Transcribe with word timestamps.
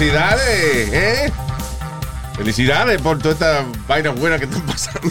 ¡Felicidades! 0.00 0.88
¿eh? 0.94 1.32
Felicidades 2.34 3.02
por 3.02 3.18
toda 3.18 3.34
esta 3.34 3.66
vaina 3.86 4.08
buena 4.08 4.38
que 4.38 4.46
están 4.46 4.64
pasando. 4.64 5.10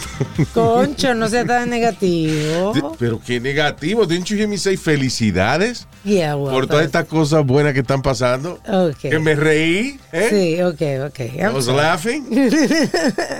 Concho, 0.52 1.14
no 1.14 1.28
sea 1.28 1.44
tan 1.44 1.70
negativo. 1.70 2.72
De- 2.74 2.82
Pero 2.98 3.20
qué 3.24 3.38
negativo. 3.38 4.04
Didn't 4.04 4.24
you 4.26 4.36
hear 4.36 4.48
me 4.48 4.58
say 4.58 4.76
felicidades? 4.76 5.86
Yeah, 6.02 6.34
well, 6.34 6.52
por 6.52 6.66
todas 6.66 6.82
but- 6.82 6.86
estas 6.86 7.04
cosas 7.06 7.46
buenas 7.46 7.72
que 7.72 7.78
están 7.82 8.02
pasando. 8.02 8.58
Okay. 8.66 9.12
Que 9.12 9.20
me 9.20 9.36
reí. 9.36 10.00
¿eh? 10.10 10.26
Sí, 10.28 10.60
ok, 10.60 11.06
ok. 11.06 11.20
I 11.20 11.54
was 11.54 11.66
sorry. 11.66 11.76
laughing. 11.76 12.26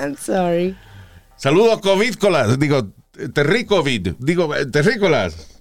I'm 0.04 0.16
sorry. 0.16 0.76
Saludos 1.36 1.80
Covidcolas. 1.80 2.60
Digo, 2.60 2.92
Terricovid. 3.34 4.14
Digo, 4.20 4.54
eh, 4.54 4.66
Terrícolas. 4.66 5.60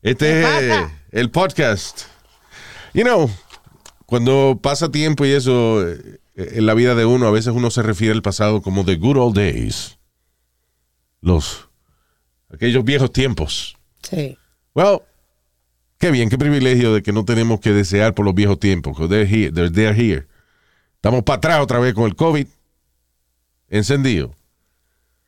Este 0.00 0.42
es 0.44 0.80
el 1.10 1.28
podcast. 1.32 2.02
You 2.94 3.02
know, 3.02 3.28
cuando 4.10 4.58
pasa 4.60 4.90
tiempo 4.90 5.24
y 5.24 5.30
eso 5.30 5.88
eh, 5.88 6.18
en 6.34 6.66
la 6.66 6.74
vida 6.74 6.96
de 6.96 7.06
uno, 7.06 7.28
a 7.28 7.30
veces 7.30 7.54
uno 7.54 7.70
se 7.70 7.80
refiere 7.80 8.12
al 8.12 8.22
pasado 8.22 8.60
como 8.60 8.84
the 8.84 8.96
good 8.96 9.16
old 9.16 9.36
days. 9.36 9.98
Los, 11.20 11.68
aquellos 12.52 12.84
viejos 12.84 13.12
tiempos. 13.12 13.76
Sí. 14.02 14.36
Well, 14.74 15.02
qué 15.98 16.10
bien, 16.10 16.28
qué 16.28 16.36
privilegio 16.36 16.92
de 16.92 17.04
que 17.04 17.12
no 17.12 17.24
tenemos 17.24 17.60
que 17.60 17.70
desear 17.70 18.12
por 18.12 18.24
los 18.24 18.34
viejos 18.34 18.58
tiempos. 18.58 18.96
They're 19.08 19.24
here, 19.24 19.52
they're, 19.52 19.70
they're 19.70 19.94
here. 19.94 20.26
Estamos 20.96 21.22
para 21.22 21.36
atrás 21.36 21.60
otra 21.60 21.78
vez 21.78 21.94
con 21.94 22.06
el 22.06 22.16
COVID 22.16 22.48
encendido. 23.68 24.34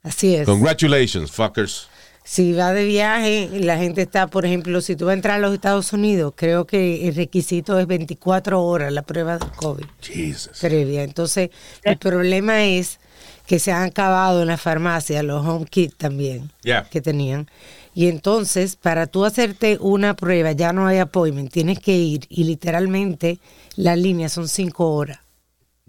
Así 0.03 0.35
es. 0.35 0.45
Congratulations, 0.45 1.31
fuckers. 1.31 1.89
Si 2.25 2.53
va 2.53 2.73
de 2.73 2.85
viaje, 2.85 3.49
la 3.53 3.77
gente 3.79 4.03
está, 4.03 4.29
por 4.29 4.47
ejemplo, 4.47 4.81
si 4.81 4.95
tú 4.95 5.07
vas 5.07 5.13
a 5.13 5.15
entrar 5.17 5.37
a 5.37 5.39
los 5.41 5.53
Estados 5.55 5.93
Unidos, 5.93 6.33
creo 6.37 6.67
que 6.67 7.09
el 7.09 7.15
requisito 7.17 7.79
es 7.81 7.87
24 7.87 8.63
horas 8.63 8.93
la 8.93 9.03
prueba 9.03 9.39
del 9.39 9.51
COVID 9.51 9.85
Jesus. 10.01 10.59
previa. 10.61 11.03
Entonces, 11.03 11.51
el 11.83 11.99
problema 11.99 12.65
es 12.65 13.01
que 13.47 13.59
se 13.59 13.73
han 13.73 13.83
acabado 13.83 14.41
en 14.43 14.49
la 14.49 14.57
farmacia 14.57 15.23
los 15.25 15.45
home 15.45 15.67
kits 15.67 15.97
también 15.97 16.51
Yeah. 16.63 16.89
que 16.89 17.01
tenían. 17.01 17.49
Y 17.95 18.07
entonces, 18.07 18.77
para 18.77 19.07
tú 19.09 19.25
hacerte 19.25 19.77
una 19.81 20.15
prueba, 20.15 20.53
ya 20.53 20.73
no 20.73 20.87
hay 20.87 20.99
appointment, 20.99 21.53
tienes 21.53 21.81
que 21.81 21.97
ir 21.97 22.21
y 22.29 22.45
literalmente 22.45 23.39
la 23.75 23.97
línea 23.97 24.29
son 24.29 24.49
cinco 24.49 24.95
horas 24.95 25.19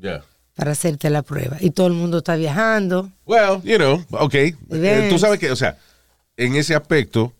Yeah. 0.01 0.23
para 0.55 0.71
hacerte 0.71 1.11
la 1.11 1.21
prueba. 1.21 1.57
Y 1.59 1.69
todo 1.69 1.87
el 1.87 1.93
mundo 1.93 2.17
está 2.17 2.35
viajando. 2.35 3.11
Well, 3.25 3.61
you 3.63 3.77
know, 3.77 4.03
ok. 4.09 4.33
Eh, 4.33 5.07
tú 5.11 5.19
sabes 5.19 5.39
que, 5.39 5.51
o 5.51 5.55
sea, 5.55 5.77
en 6.45 6.55
ese 6.55 6.75
aspecto 6.75 7.33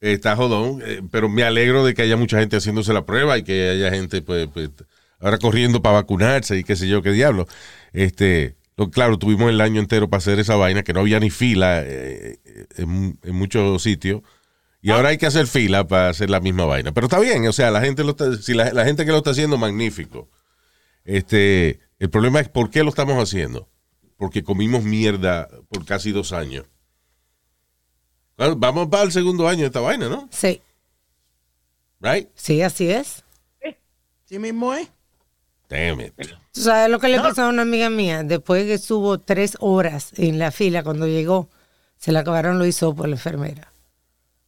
está 0.00 0.36
jodón, 0.36 0.82
eh, 0.84 1.02
pero 1.10 1.28
me 1.28 1.44
alegro 1.44 1.84
de 1.84 1.94
que 1.94 2.02
haya 2.02 2.16
mucha 2.16 2.38
gente 2.38 2.56
haciéndose 2.56 2.92
la 2.92 3.06
prueba 3.06 3.38
y 3.38 3.42
que 3.42 3.70
haya 3.70 3.90
gente, 3.90 4.20
pues, 4.22 4.48
pues, 4.52 4.70
ahora 5.18 5.38
corriendo 5.38 5.80
para 5.82 5.94
vacunarse 5.96 6.58
y 6.58 6.64
qué 6.64 6.76
sé 6.76 6.88
yo, 6.88 7.02
qué 7.02 7.10
diablo. 7.12 7.46
Este, 7.92 8.56
lo- 8.76 8.90
claro, 8.90 9.18
tuvimos 9.18 9.48
el 9.50 9.60
año 9.60 9.80
entero 9.80 10.08
para 10.10 10.18
hacer 10.18 10.38
esa 10.38 10.56
vaina, 10.56 10.82
que 10.82 10.92
no 10.92 11.00
había 11.00 11.20
ni 11.20 11.30
fila 11.30 11.82
eh, 11.82 12.38
eh, 12.44 12.66
en, 12.76 13.18
en 13.22 13.34
muchos 13.34 13.82
sitios. 13.82 14.22
Y 14.82 14.90
ahora 14.90 15.08
hay 15.10 15.16
que 15.16 15.24
hacer 15.26 15.46
fila 15.46 15.88
para 15.88 16.10
hacer 16.10 16.28
la 16.28 16.40
misma 16.40 16.66
vaina. 16.66 16.92
Pero 16.92 17.06
está 17.06 17.18
bien, 17.18 17.46
o 17.48 17.52
sea, 17.54 17.70
la 17.70 17.80
gente 17.80 18.04
lo 18.04 18.10
está, 18.10 18.36
si 18.36 18.52
la, 18.52 18.70
la 18.74 18.84
gente 18.84 19.06
que 19.06 19.12
lo 19.12 19.18
está 19.18 19.30
haciendo, 19.30 19.56
magnífico. 19.56 20.28
Este, 21.04 21.80
el 21.98 22.10
problema 22.10 22.40
es 22.40 22.50
por 22.50 22.68
qué 22.70 22.82
lo 22.82 22.90
estamos 22.90 23.16
haciendo. 23.22 23.70
Porque 24.18 24.42
comimos 24.44 24.84
mierda 24.84 25.48
por 25.70 25.86
casi 25.86 26.12
dos 26.12 26.32
años. 26.32 26.66
Bueno, 28.36 28.56
vamos 28.56 28.88
para 28.88 29.04
el 29.04 29.12
segundo 29.12 29.46
año 29.48 29.60
de 29.60 29.66
esta 29.66 29.80
vaina, 29.80 30.08
¿no? 30.08 30.28
Sí, 30.30 30.60
Right? 32.00 32.28
sí, 32.34 32.60
así 32.62 32.90
es. 32.90 33.24
Sí 34.24 34.38
mismo 34.38 34.74
es. 34.74 34.88
Damn 35.68 36.00
it. 36.00 36.14
¿Tú 36.52 36.60
sabes 36.60 36.90
lo 36.90 36.98
que 36.98 37.08
le 37.08 37.18
pasó 37.20 37.42
a 37.44 37.48
una 37.48 37.62
amiga 37.62 37.88
mía? 37.90 38.22
Después 38.22 38.64
que 38.64 38.74
estuvo 38.74 39.18
tres 39.18 39.56
horas 39.60 40.12
en 40.16 40.38
la 40.38 40.50
fila 40.50 40.82
cuando 40.82 41.06
llegó, 41.06 41.48
se 41.96 42.12
le 42.12 42.18
acabaron 42.18 42.58
los 42.58 42.66
hisopos 42.66 43.04
a 43.04 43.08
la 43.08 43.14
enfermera. 43.14 43.72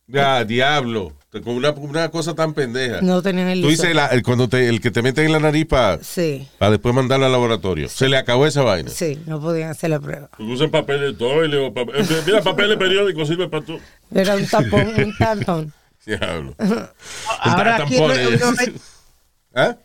Ya, 0.06 0.44
diablo. 0.44 1.12
Con 1.42 1.54
una, 1.54 1.70
una 1.70 2.08
cosa 2.10 2.34
tan 2.34 2.52
pendeja. 2.54 3.00
No 3.02 3.22
tenían 3.22 3.48
el 3.48 3.60
Tú 3.62 3.68
dices 3.68 3.94
la- 3.94 4.06
el, 4.08 4.22
cuando 4.22 4.48
te, 4.48 4.68
el 4.68 4.80
que 4.80 4.90
te 4.90 5.02
meten 5.02 5.26
en 5.26 5.32
la 5.32 5.40
nariz 5.40 5.66
para 5.66 5.98
Sí, 6.02 6.48
después 6.60 6.94
mandarlo 6.94 7.26
al 7.26 7.32
laboratorio. 7.32 7.88
Se 7.88 8.08
le 8.08 8.16
acabó 8.16 8.46
esa 8.46 8.62
vaina. 8.62 8.90
sí, 8.90 9.18
no 9.26 9.40
podían 9.40 9.70
hacer 9.70 9.90
la 9.90 10.00
prueba. 10.00 10.28
Usan 10.38 10.70
papel 10.70 11.00
de 11.00 11.12
toile 11.14 11.56
o 11.58 11.72
papel. 11.74 11.96
eh, 12.00 12.22
Mira, 12.26 12.42
papel 12.42 12.70
de 12.70 12.76
periódico 12.76 13.24
sirve 13.26 13.48
para 13.48 13.64
tú. 13.64 13.78
Era 14.14 14.36
un 14.36 14.46
tampón, 14.46 14.88
un 14.96 15.16
tampón. 15.18 15.72
Diablo. 16.04 16.54
Ahora 17.40 17.76
aquí, 17.76 17.96
¿Ah? 19.54 19.76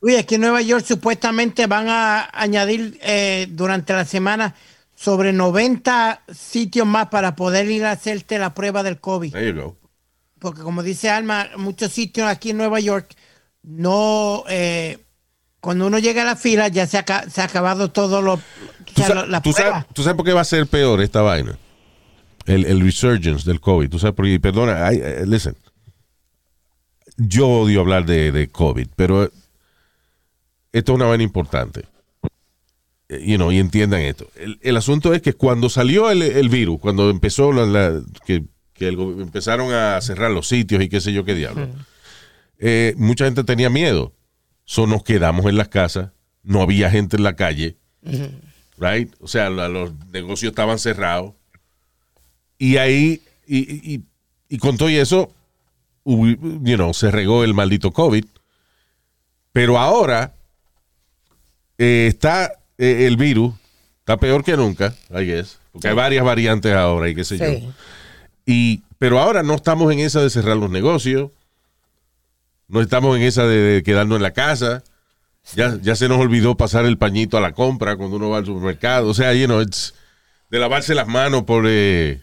Uy, 0.00 0.16
aquí 0.16 0.36
en 0.36 0.40
Nueva 0.40 0.62
York 0.62 0.84
supuestamente 0.86 1.66
van 1.66 1.88
a 1.88 2.28
añadir 2.32 2.98
eh, 3.02 3.46
durante 3.50 3.92
la 3.92 4.04
semana 4.04 4.54
sobre 4.94 5.32
90 5.32 6.22
sitios 6.34 6.86
más 6.86 7.08
para 7.08 7.36
poder 7.36 7.70
ir 7.70 7.84
a 7.84 7.92
hacerte 7.92 8.38
la 8.38 8.54
prueba 8.54 8.82
del 8.82 8.98
COVID. 8.98 9.32
There 9.32 9.46
you 9.46 9.60
go. 9.60 9.76
Porque 10.40 10.62
como 10.62 10.82
dice 10.82 11.08
Alma, 11.10 11.48
muchos 11.56 11.92
sitios 11.92 12.26
aquí 12.26 12.50
en 12.50 12.56
Nueva 12.56 12.80
York 12.80 13.14
no... 13.62 14.42
eh, 14.48 14.98
cuando 15.60 15.86
uno 15.88 15.98
llega 15.98 16.22
a 16.22 16.24
la 16.24 16.36
fila 16.36 16.68
ya 16.68 16.86
se 16.86 16.96
ha, 16.96 17.00
aca- 17.00 17.28
se 17.28 17.42
ha 17.42 17.44
acabado 17.44 17.90
todo 17.90 18.22
lo... 18.22 18.40
¿Tú, 18.94 19.02
sa- 19.02 19.26
la 19.26 19.42
tú 19.42 19.52
sabes, 19.52 19.84
tú 19.92 20.02
sabes 20.02 20.16
por 20.16 20.24
qué 20.24 20.32
va 20.32 20.40
a 20.40 20.44
ser 20.44 20.66
peor 20.66 21.02
esta 21.02 21.20
vaina? 21.20 21.58
El, 22.46 22.64
el 22.64 22.80
resurgence 22.80 23.44
del 23.44 23.60
COVID. 23.60 23.90
Tú 23.90 23.98
sabes 23.98 24.14
por 24.16 24.24
qué. 24.24 24.40
Perdona, 24.40 24.90
eh, 24.90 25.24
listen. 25.26 25.54
Yo 27.18 27.46
odio 27.48 27.80
hablar 27.80 28.06
de, 28.06 28.32
de 28.32 28.48
COVID, 28.48 28.88
pero 28.96 29.24
eh, 29.24 29.30
esto 30.72 30.92
es 30.92 30.96
una 30.96 31.04
vaina 31.06 31.22
importante. 31.24 31.84
Eh, 33.10 33.22
You 33.26 33.36
know, 33.36 33.52
y 33.52 33.58
entiendan 33.58 34.00
esto. 34.00 34.26
El, 34.36 34.58
el 34.62 34.76
asunto 34.78 35.12
es 35.12 35.20
que 35.20 35.34
cuando 35.34 35.68
salió 35.68 36.10
el, 36.10 36.22
el 36.22 36.48
virus, 36.48 36.80
cuando 36.80 37.10
empezó 37.10 37.52
la, 37.52 37.66
la- 37.66 38.00
que, 38.24 38.44
que 38.80 38.88
el 38.88 38.96
go- 38.96 39.20
empezaron 39.20 39.74
a 39.74 40.00
cerrar 40.00 40.30
los 40.30 40.48
sitios 40.48 40.82
y 40.82 40.88
qué 40.88 41.02
sé 41.02 41.12
yo 41.12 41.22
qué 41.22 41.34
diablo, 41.34 41.68
eh, 42.58 42.94
mucha 42.96 43.26
gente 43.26 43.44
tenía 43.44 43.68
miedo. 43.68 44.14
So 44.64 44.86
nos 44.86 45.02
quedamos 45.04 45.44
en 45.46 45.58
las 45.58 45.68
casas, 45.68 46.12
no 46.42 46.62
había 46.62 46.90
gente 46.90 47.16
en 47.18 47.22
la 47.24 47.36
calle 47.36 47.76
right? 48.78 49.12
O 49.20 49.28
sea, 49.28 49.50
la- 49.50 49.68
los 49.68 49.92
negocios 50.10 50.50
estaban 50.52 50.78
cerrados. 50.78 51.34
Y 52.56 52.78
ahí, 52.78 53.20
y, 53.46 53.58
y- 53.94 54.02
y 54.48 54.56
con 54.58 54.78
todo 54.78 54.88
y 54.88 54.96
eso, 54.96 55.30
you 56.06 56.36
know, 56.76 56.94
se 56.94 57.10
regó 57.10 57.44
el 57.44 57.52
maldito 57.52 57.90
COVID. 57.92 58.24
Pero 59.52 59.78
ahora 59.78 60.32
eh, 61.76 62.06
está 62.08 62.52
eh, 62.78 63.06
el 63.06 63.16
virus, 63.18 63.52
está 63.98 64.16
peor 64.16 64.42
que 64.42 64.56
nunca, 64.56 64.94
I 65.10 65.24
guess, 65.26 65.58
porque 65.72 65.88
hay 65.88 65.94
varias 65.94 66.24
variantes 66.24 66.72
ahora 66.74 67.08
y 67.10 67.14
qué 67.14 67.24
sé 67.24 67.36
yo. 67.38 67.44
Y, 68.46 68.82
pero 68.98 69.20
ahora 69.20 69.42
no 69.42 69.54
estamos 69.54 69.92
en 69.92 70.00
esa 70.00 70.20
de 70.20 70.30
cerrar 70.30 70.56
los 70.56 70.70
negocios, 70.70 71.30
no 72.68 72.80
estamos 72.80 73.16
en 73.16 73.22
esa 73.22 73.46
de, 73.46 73.56
de 73.56 73.82
quedarnos 73.82 74.16
en 74.16 74.22
la 74.22 74.32
casa. 74.32 74.82
Ya, 75.54 75.78
ya 75.80 75.96
se 75.96 76.08
nos 76.08 76.18
olvidó 76.18 76.56
pasar 76.56 76.84
el 76.84 76.98
pañito 76.98 77.38
a 77.38 77.40
la 77.40 77.52
compra 77.52 77.96
cuando 77.96 78.16
uno 78.16 78.30
va 78.30 78.38
al 78.38 78.46
supermercado. 78.46 79.08
O 79.08 79.14
sea, 79.14 79.32
you 79.34 79.46
know, 79.46 79.60
it's 79.60 79.94
de 80.50 80.58
lavarse 80.58 80.94
las 80.94 81.06
manos 81.06 81.44
por 81.44 81.64
eh, 81.66 82.20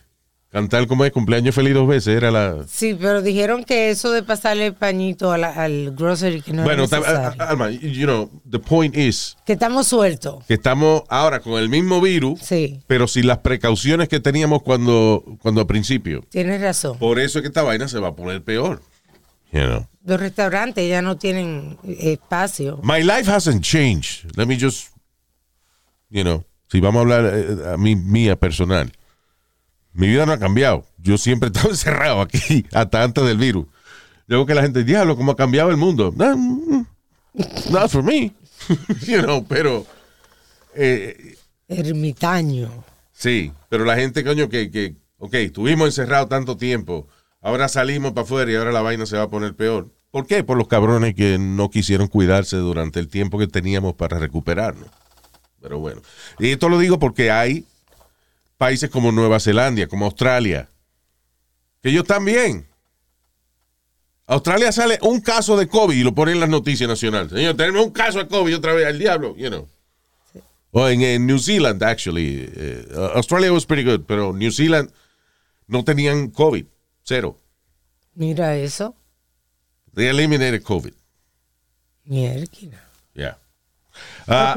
cantar 0.50 0.88
como 0.88 1.04
es 1.06 1.12
cumpleaños 1.12 1.54
feliz 1.54 1.74
dos 1.74 1.88
veces. 1.88 2.16
Era 2.16 2.32
la. 2.32 2.64
Sí, 2.68 2.98
pero 3.00 3.22
dijeron 3.22 3.64
que 3.64 3.90
eso 3.90 4.12
de 4.12 4.24
pasarle 4.24 4.68
el 4.68 4.74
pañito 4.74 5.32
a 5.32 5.38
la- 5.38 5.50
al 5.52 5.94
grocery 5.96 6.42
que 6.42 6.54
no 6.54 6.64
bueno, 6.64 6.86
era 6.86 7.30
Alma, 7.40 7.70
you 7.70 8.06
know, 8.06 8.30
the 8.50 8.60
point 8.60 8.96
is 8.96 9.36
que 9.46 9.54
estamos 9.54 9.88
sueltos. 9.88 10.44
que 10.46 10.54
estamos 10.56 11.04
ahora 11.10 11.40
con 11.42 11.60
el 11.62 11.70
mismo 11.70 12.00
virus, 12.02 12.40
Sí, 12.42 12.82
pero 12.88 13.08
sin 13.08 13.28
las 13.28 13.40
precauciones 13.40 14.08
que 14.10 14.20
teníamos 14.20 14.62
cuando, 14.64 15.24
cuando 15.42 15.62
al 15.62 15.68
principio. 15.68 16.24
tienes 16.30 16.62
razón. 16.62 16.98
Por 16.98 17.20
eso 17.20 17.40
es 17.40 17.44
que 17.44 17.48
esta 17.50 17.64
vaina 17.64 17.88
se 17.88 18.00
va 18.00 18.10
a 18.10 18.16
poner 18.16 18.44
peor. 18.44 18.82
You 19.52 19.62
know. 19.62 19.88
Los 20.06 20.20
restaurantes 20.20 20.88
ya 20.90 21.02
no 21.02 21.18
tienen 21.18 21.78
eh, 21.86 22.14
espacio. 22.14 22.80
My 22.84 23.02
life 23.02 23.30
hasn't 23.32 23.62
changed. 23.64 24.30
Let 24.38 24.46
me 24.46 24.58
just, 24.60 24.90
you 26.10 26.24
know, 26.24 26.44
si 26.70 26.80
vamos 26.80 27.00
a 27.00 27.02
hablar 27.02 27.32
eh, 27.34 27.74
a 27.74 27.78
mí, 27.78 27.96
mía 27.96 28.36
personal, 28.38 28.92
mi 29.98 30.08
vida 30.08 30.26
no 30.26 30.32
ha 30.32 30.40
cambiado. 30.40 30.86
Yo 30.98 31.18
siempre 31.18 31.48
he 31.50 31.52
estado 31.52 31.70
encerrado 31.72 32.22
aquí, 32.22 32.66
hasta 32.72 33.04
antes 33.04 33.26
del 33.26 33.38
virus. 33.38 33.66
Luego 34.28 34.46
que 34.46 34.54
la 34.56 34.62
gente, 34.62 34.84
diablo, 34.84 35.16
¿cómo 35.16 35.32
ha 35.32 35.36
cambiado 35.36 35.70
el 35.72 35.78
mundo? 35.78 36.14
Ah, 36.20 36.36
mm, 36.36 36.86
Not 37.72 37.90
for 37.90 38.04
me. 38.04 38.34
you 39.08 39.22
know, 39.22 39.46
pero 39.48 39.86
eh, 40.76 41.36
Ermitaño. 41.68 42.84
sí, 43.12 43.52
pero 43.70 43.86
la 43.86 43.96
gente, 43.96 44.24
coño, 44.24 44.50
que, 44.50 44.70
que, 44.72 44.96
ok, 45.18 45.34
estuvimos 45.36 45.88
encerrados 45.88 46.30
tanto 46.30 46.58
tiempo, 46.58 47.08
ahora 47.42 47.68
salimos 47.68 48.12
para 48.14 48.24
afuera 48.24 48.52
y 48.52 48.56
ahora 48.56 48.72
la 48.72 48.82
vaina 48.82 49.06
se 49.06 49.18
va 49.18 49.24
a 49.24 49.30
poner 49.30 49.56
peor. 49.56 49.90
¿Por 50.12 50.26
qué? 50.28 50.44
Por 50.44 50.58
los 50.58 50.68
cabrones 50.68 51.16
que 51.16 51.38
no 51.38 51.70
quisieron 51.70 52.08
cuidarse 52.08 52.58
durante 52.58 53.00
el 53.00 53.08
tiempo 53.08 53.38
que 53.38 53.48
teníamos 53.48 53.94
para 53.96 54.20
recuperarnos. 54.20 54.90
Pero 55.62 55.80
bueno, 55.80 56.02
y 56.40 56.50
esto 56.52 56.70
lo 56.70 56.80
digo 56.80 56.98
porque 57.00 57.32
hay 57.32 57.66
países 58.57 58.89
como 58.89 59.12
Nueva 59.12 59.39
Zelanda, 59.39 59.88
como 59.88 60.06
Australia, 60.06 60.69
que 61.81 61.89
ellos 61.89 62.06
también. 62.06 62.68
Australia 64.25 64.71
sale 64.71 65.00
un 65.01 65.21
caso 65.21 65.56
de 65.56 65.68
COVID 65.68 65.95
y 65.95 66.04
lo 66.04 66.13
ponen 66.13 66.36
en 66.36 66.42
las 66.42 66.50
noticias 66.50 66.89
nacionales. 66.89 67.31
Señor, 67.31 67.56
tenemos 67.56 67.86
un 67.86 67.92
caso 67.92 68.19
de 68.19 68.27
COVID 68.27 68.57
otra 68.57 68.74
vez 68.74 68.86
al 68.86 69.00
diablo, 69.00 69.36
you 69.38 69.48
know. 69.48 69.68
O 70.71 70.88
en, 70.89 71.01
en 71.01 71.25
New 71.25 71.39
Zealand, 71.39 71.81
actually. 71.81 72.50
eh, 72.54 72.86
Australia 73.15 73.54
was 73.54 73.65
pretty 73.65 73.89
good, 73.89 74.01
pero 74.06 74.33
New 74.33 74.51
Zealand 74.51 74.92
no 75.68 75.83
tenían 75.83 76.30
COVID. 76.30 76.65
Cero. 77.03 77.38
Mira 78.15 78.57
eso. 78.57 78.94
They 79.94 80.10
eliminated 80.10 80.62
COVID. 80.62 80.94
Mierda. 82.06 82.48
Yeah. 83.13 83.38
Ah, 84.27 84.56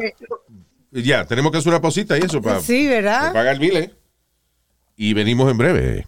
Ya, 0.92 1.24
tenemos 1.24 1.52
que 1.52 1.58
hacer 1.58 1.70
una 1.72 1.80
pausita 1.80 2.18
y 2.18 2.22
eso 2.22 2.42
para 2.42 2.60
Sí, 2.60 2.86
¿verdad? 2.88 3.32
pagar 3.32 3.54
el 3.54 3.60
bile. 3.60 3.94
Y 4.96 5.14
venimos 5.14 5.50
en 5.50 5.56
breve. 5.58 6.06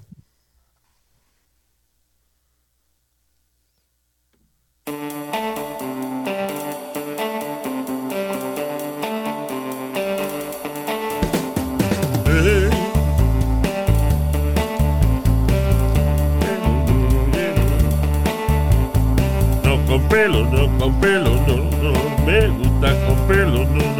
No 19.64 19.76
con 19.86 20.02
pelo, 20.08 20.44
no 20.46 20.78
con 20.78 21.00
pelo, 21.00 21.30
no, 21.46 21.56
no, 21.82 21.92
me 22.26 22.48
gusta 22.48 23.06
con 23.06 23.16
pelo, 23.28 23.64
no, 23.64 23.91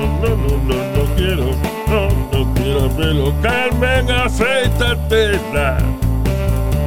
Carmen, 3.43 4.11
afeitatela. 4.11 5.77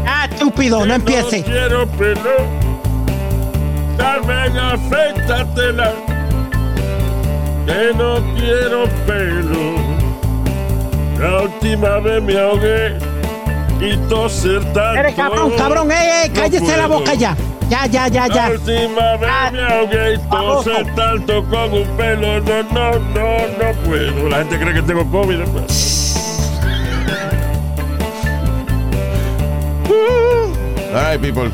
Ah, 0.07 0.27
estúpido, 0.31 0.83
no 0.85 0.93
empiece. 0.95 1.39
No 1.39 1.45
quiero 1.45 1.87
pelo. 1.87 2.31
Carmen, 3.97 4.57
afeitatela. 4.57 5.91
Que 7.67 7.93
no 7.95 8.21
quiero 8.35 8.85
pelo. 9.05 9.75
La 11.19 11.41
última 11.43 11.99
vez 11.99 12.23
me 12.23 12.37
ahogué 12.39 12.97
y 13.79 13.95
toser 14.09 14.63
tanto. 14.73 14.99
Eres 14.99 15.13
cabrón, 15.15 15.51
cabrón, 15.57 15.91
eh, 15.91 15.95
eh, 16.25 16.29
No 16.29 16.41
cállese 16.41 16.77
la 16.77 16.87
boca 16.87 17.13
ya. 17.13 17.35
Ya, 17.69 17.87
ya, 17.87 18.07
ya, 18.07 18.27
La 18.27 18.35
ya. 18.35 18.49
última 18.51 19.17
vez 19.17 19.29
Ah, 19.31 19.49
me 19.51 19.63
ahogué 19.63 20.13
y 20.15 20.17
tosé 20.29 20.85
tanto 20.95 21.43
con 21.45 21.73
un 21.73 21.87
pelo. 21.97 22.39
No, 22.41 22.63
no, 22.63 22.91
no, 22.99 23.47
no 23.59 23.73
puedo. 23.85 24.29
La 24.29 24.37
gente 24.37 24.59
cree 24.59 24.73
que 24.73 24.81
tengo 24.83 25.05
COVID. 25.09 25.39
All 30.93 31.11
right, 31.11 31.19
people. 31.21 31.51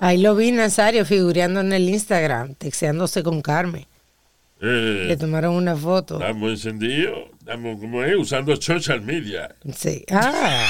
Ahí 0.00 0.18
lo 0.18 0.34
vi, 0.34 0.52
Nazario, 0.52 1.04
figureando 1.04 1.60
en 1.60 1.72
el 1.72 1.88
Instagram, 1.88 2.54
texteándose 2.56 3.22
con 3.22 3.40
Carmen. 3.40 3.86
Le 4.60 5.12
Eh, 5.12 5.16
tomaron 5.16 5.54
una 5.54 5.76
foto. 5.76 6.20
estamos 6.20 6.50
encendidos. 6.50 7.18
Estamos, 7.40 7.78
como 7.80 8.02
es, 8.02 8.16
usando 8.16 8.54
social 8.56 9.00
media. 9.02 9.54
Sí. 9.76 10.04
Ah. 10.10 10.66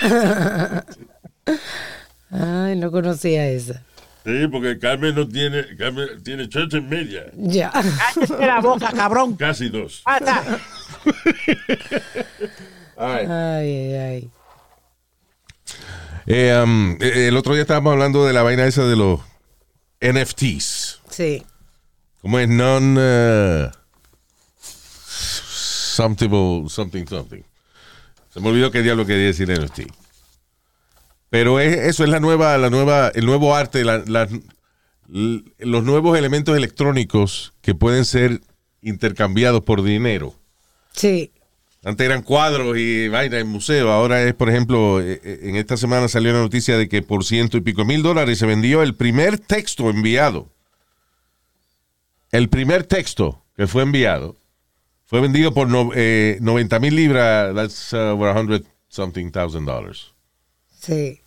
Ay, 2.30 2.76
no 2.76 2.90
conocía 2.90 3.48
esa. 3.48 3.82
Sí, 4.24 4.48
porque 4.50 4.78
Carmen 4.78 5.14
no 5.14 5.26
tiene. 5.28 5.76
Carmen 5.76 6.22
tiene 6.24 6.50
social 6.50 6.82
media. 6.82 7.26
Ya. 7.36 7.70
Cállese 7.70 8.46
la 8.46 8.60
boca, 8.60 8.90
cabrón. 8.92 9.36
Casi 9.36 9.68
dos. 9.68 10.02
Basta. 10.04 10.42
All 12.96 13.14
right. 13.14 13.30
Ay, 13.30 13.70
ay, 13.70 13.94
ay. 13.94 14.30
Eh, 16.26 16.60
um, 16.62 16.96
eh, 17.00 17.28
el 17.28 17.36
otro 17.36 17.54
día 17.54 17.62
estábamos 17.62 17.92
hablando 17.92 18.24
de 18.26 18.32
la 18.32 18.42
vaina 18.42 18.66
esa 18.66 18.84
de 18.84 18.96
los 18.96 19.20
NFTs. 20.00 21.00
Sí. 21.10 21.44
¿Cómo 22.22 22.38
es? 22.38 22.48
Non... 22.48 22.96
Uh, 22.98 23.70
something, 24.58 26.68
something, 26.68 27.06
something. 27.06 27.42
Se 28.30 28.40
me 28.40 28.48
olvidó 28.48 28.70
qué 28.70 28.82
diablo 28.82 29.06
quería 29.06 29.26
decir 29.26 29.48
NFT. 29.50 29.82
Pero 31.30 31.60
es- 31.60 31.76
eso 31.76 32.04
es 32.04 32.10
la 32.10 32.20
nueva, 32.20 32.56
la 32.58 32.70
nueva, 32.70 33.08
el 33.14 33.26
nuevo 33.26 33.54
arte, 33.54 33.84
la- 33.84 34.02
la- 34.06 34.28
l- 35.12 35.42
los 35.58 35.84
nuevos 35.84 36.16
elementos 36.18 36.56
electrónicos 36.56 37.54
que 37.62 37.74
pueden 37.74 38.04
ser 38.04 38.40
intercambiados 38.82 39.62
por 39.62 39.82
dinero. 39.82 40.34
Sí. 40.92 41.32
Antes 41.86 42.04
eran 42.04 42.22
cuadros 42.22 42.76
y 42.76 43.06
vaina 43.06 43.38
en 43.38 43.46
museo. 43.46 43.92
Ahora 43.92 44.20
es, 44.24 44.34
por 44.34 44.48
ejemplo, 44.50 45.00
eh, 45.00 45.20
eh, 45.22 45.38
en 45.44 45.54
esta 45.54 45.76
semana 45.76 46.08
salió 46.08 46.32
la 46.32 46.40
noticia 46.40 46.76
de 46.76 46.88
que 46.88 47.00
por 47.00 47.24
ciento 47.24 47.56
y 47.56 47.60
pico 47.60 47.84
mil 47.84 48.02
dólares 48.02 48.38
se 48.40 48.46
vendió 48.46 48.82
el 48.82 48.96
primer 48.96 49.38
texto 49.38 49.88
enviado. 49.88 50.50
El 52.32 52.48
primer 52.48 52.84
texto 52.84 53.44
que 53.56 53.68
fue 53.68 53.82
enviado 53.84 54.36
fue 55.06 55.20
vendido 55.20 55.54
por 55.54 55.68
no- 55.68 55.92
eh, 55.94 56.38
90 56.40 56.80
mil 56.80 56.96
libras. 56.96 57.54
That's 57.54 57.92
uh, 57.92 58.14
over 58.14 58.34
100 58.34 58.66
something 58.88 59.30
thousand 59.30 59.66
dollars. 59.66 60.12
Sí. 60.80 61.20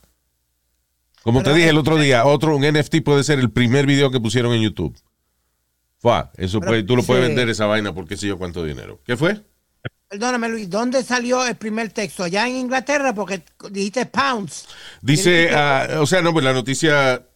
Como 1.24 1.42
te 1.42 1.54
dije 1.54 1.70
el 1.70 1.78
otro 1.78 1.98
día, 1.98 2.26
otro, 2.26 2.56
un 2.56 2.64
NFT 2.64 3.02
puede 3.04 3.24
ser 3.24 3.40
el 3.40 3.50
primer 3.50 3.86
video 3.86 4.12
que 4.12 4.20
pusieron 4.20 4.54
en 4.54 4.62
YouTube. 4.62 4.94
Fua, 6.00 6.32
eso 6.36 6.60
puede- 6.60 6.84
tú 6.84 6.96
lo 6.98 7.04
puedes 7.04 7.24
vender 7.28 7.50
esa 7.50 7.66
vaina 7.66 7.94
por 7.94 8.08
qué 8.08 8.18
sé 8.18 8.28
yo 8.28 8.38
cuánto 8.38 8.64
dinero. 8.66 9.00
¿Qué 9.06 9.16
fue? 9.18 9.42
Perdóname, 10.10 10.50
Luis, 10.50 10.70
¿dónde 10.70 11.04
salió 11.04 11.46
el 11.46 11.56
primer 11.56 11.92
texto? 11.92 12.24
¿Allá 12.24 12.48
en 12.48 12.56
Inglaterra? 12.56 13.14
Porque 13.14 13.44
dijiste 13.70 14.08
pounds. 14.08 14.68
Dice, 15.04 15.52
ah, 15.54 16.00
o 16.00 16.08
sea, 16.08 16.24
no, 16.24 16.34
pues 16.34 16.44
la 16.44 16.54
noticia 16.54 17.28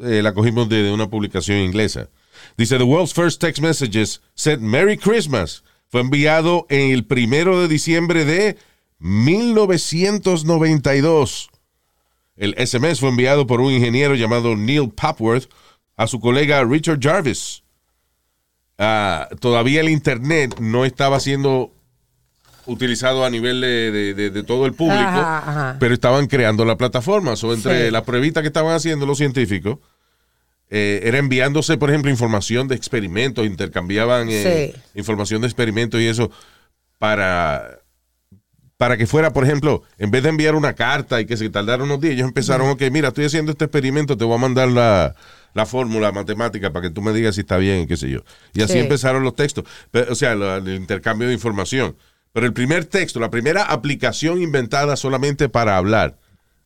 eh, 0.00 0.22
la 0.22 0.32
cogimos 0.32 0.68
de, 0.68 0.84
de 0.84 0.92
una 0.92 1.10
publicación 1.10 1.58
inglesa. 1.58 2.08
Dice, 2.56 2.78
The 2.78 2.84
world's 2.84 3.12
first 3.12 3.40
text 3.40 3.60
messages 3.60 4.20
said 4.36 4.60
Merry 4.60 4.96
Christmas. 4.96 5.64
Fue 5.88 6.02
enviado 6.02 6.66
en 6.68 6.92
el 6.92 7.04
primero 7.04 7.60
de 7.60 7.66
diciembre 7.66 8.24
de 8.24 8.56
1992. 9.00 11.50
El 12.36 12.54
SMS 12.54 13.00
fue 13.00 13.08
enviado 13.08 13.48
por 13.48 13.60
un 13.60 13.72
ingeniero 13.72 14.14
llamado 14.14 14.54
Neil 14.54 14.90
Papworth 14.90 15.50
a 15.96 16.06
su 16.06 16.20
colega 16.20 16.62
Richard 16.62 17.00
Jarvis. 17.02 17.64
Ah, 18.78 19.28
todavía 19.40 19.80
el 19.80 19.88
Internet 19.88 20.60
no 20.60 20.84
estaba 20.84 21.18
siendo 21.18 21.72
utilizado 22.66 23.24
a 23.24 23.30
nivel 23.30 23.60
de, 23.60 23.90
de- 23.90 24.14
de- 24.14 24.30
de 24.30 24.42
todo 24.42 24.66
el 24.66 24.74
público, 24.74 25.00
Ajá, 25.00 25.38
ajá. 25.38 25.76
pero 25.80 25.94
estaban 25.94 26.26
creando 26.26 26.64
la 26.64 26.76
plataforma. 26.76 27.36
So, 27.36 27.52
entre 27.54 27.86
Sí. 27.86 27.90
las 27.90 28.02
pruebitas 28.02 28.42
que 28.42 28.48
estaban 28.48 28.74
haciendo 28.74 29.06
los 29.06 29.18
científicos, 29.18 29.78
eh, 30.68 31.00
era 31.04 31.18
enviándose, 31.18 31.76
por 31.78 31.90
ejemplo, 31.90 32.10
información 32.10 32.68
de 32.68 32.76
experimentos, 32.76 33.44
intercambiaban 33.46 34.28
eh, 34.30 34.72
Sí. 34.74 34.80
información 34.98 35.40
de 35.40 35.48
experimentos 35.48 36.00
y 36.00 36.06
eso 36.06 36.30
para, 36.98 37.80
para 38.76 38.96
que 38.96 39.06
fuera, 39.06 39.32
por 39.32 39.44
ejemplo, 39.44 39.82
en 39.98 40.10
vez 40.10 40.22
de 40.22 40.28
enviar 40.28 40.54
una 40.54 40.74
carta 40.74 41.20
y 41.20 41.26
que 41.26 41.36
se 41.36 41.48
tardara 41.50 41.82
unos 41.82 42.00
días, 42.00 42.14
ellos 42.14 42.28
empezaron, 42.28 42.68
ok, 42.70 42.82
mira, 42.92 43.08
estoy 43.08 43.24
haciendo 43.26 43.52
este 43.52 43.64
experimento, 43.64 44.16
te 44.16 44.24
voy 44.24 44.34
a 44.36 44.38
mandar 44.38 44.68
la, 44.68 45.14
la 45.54 45.66
fórmula 45.66 46.12
matemática 46.12 46.72
para 46.72 46.88
que 46.88 46.94
tú 46.94 47.02
me 47.02 47.12
digas 47.12 47.34
si 47.34 47.40
está 47.40 47.56
bien 47.56 47.80
y 47.80 47.86
qué 47.86 47.96
sé 47.96 48.08
yo. 48.08 48.20
Y 48.54 48.62
así 48.62 48.74
Sí. 48.74 48.78
empezaron 48.78 49.22
los 49.24 49.34
textos, 49.34 49.64
o 50.08 50.14
sea, 50.14 50.32
el 50.32 50.68
intercambio 50.68 51.26
de 51.28 51.34
información. 51.34 51.96
Pero 52.32 52.46
el 52.46 52.52
primer 52.52 52.84
texto, 52.84 53.18
la 53.20 53.30
primera 53.30 53.64
aplicación 53.64 54.40
inventada 54.40 54.96
solamente 54.96 55.48
para 55.48 55.76
hablar, 55.76 56.16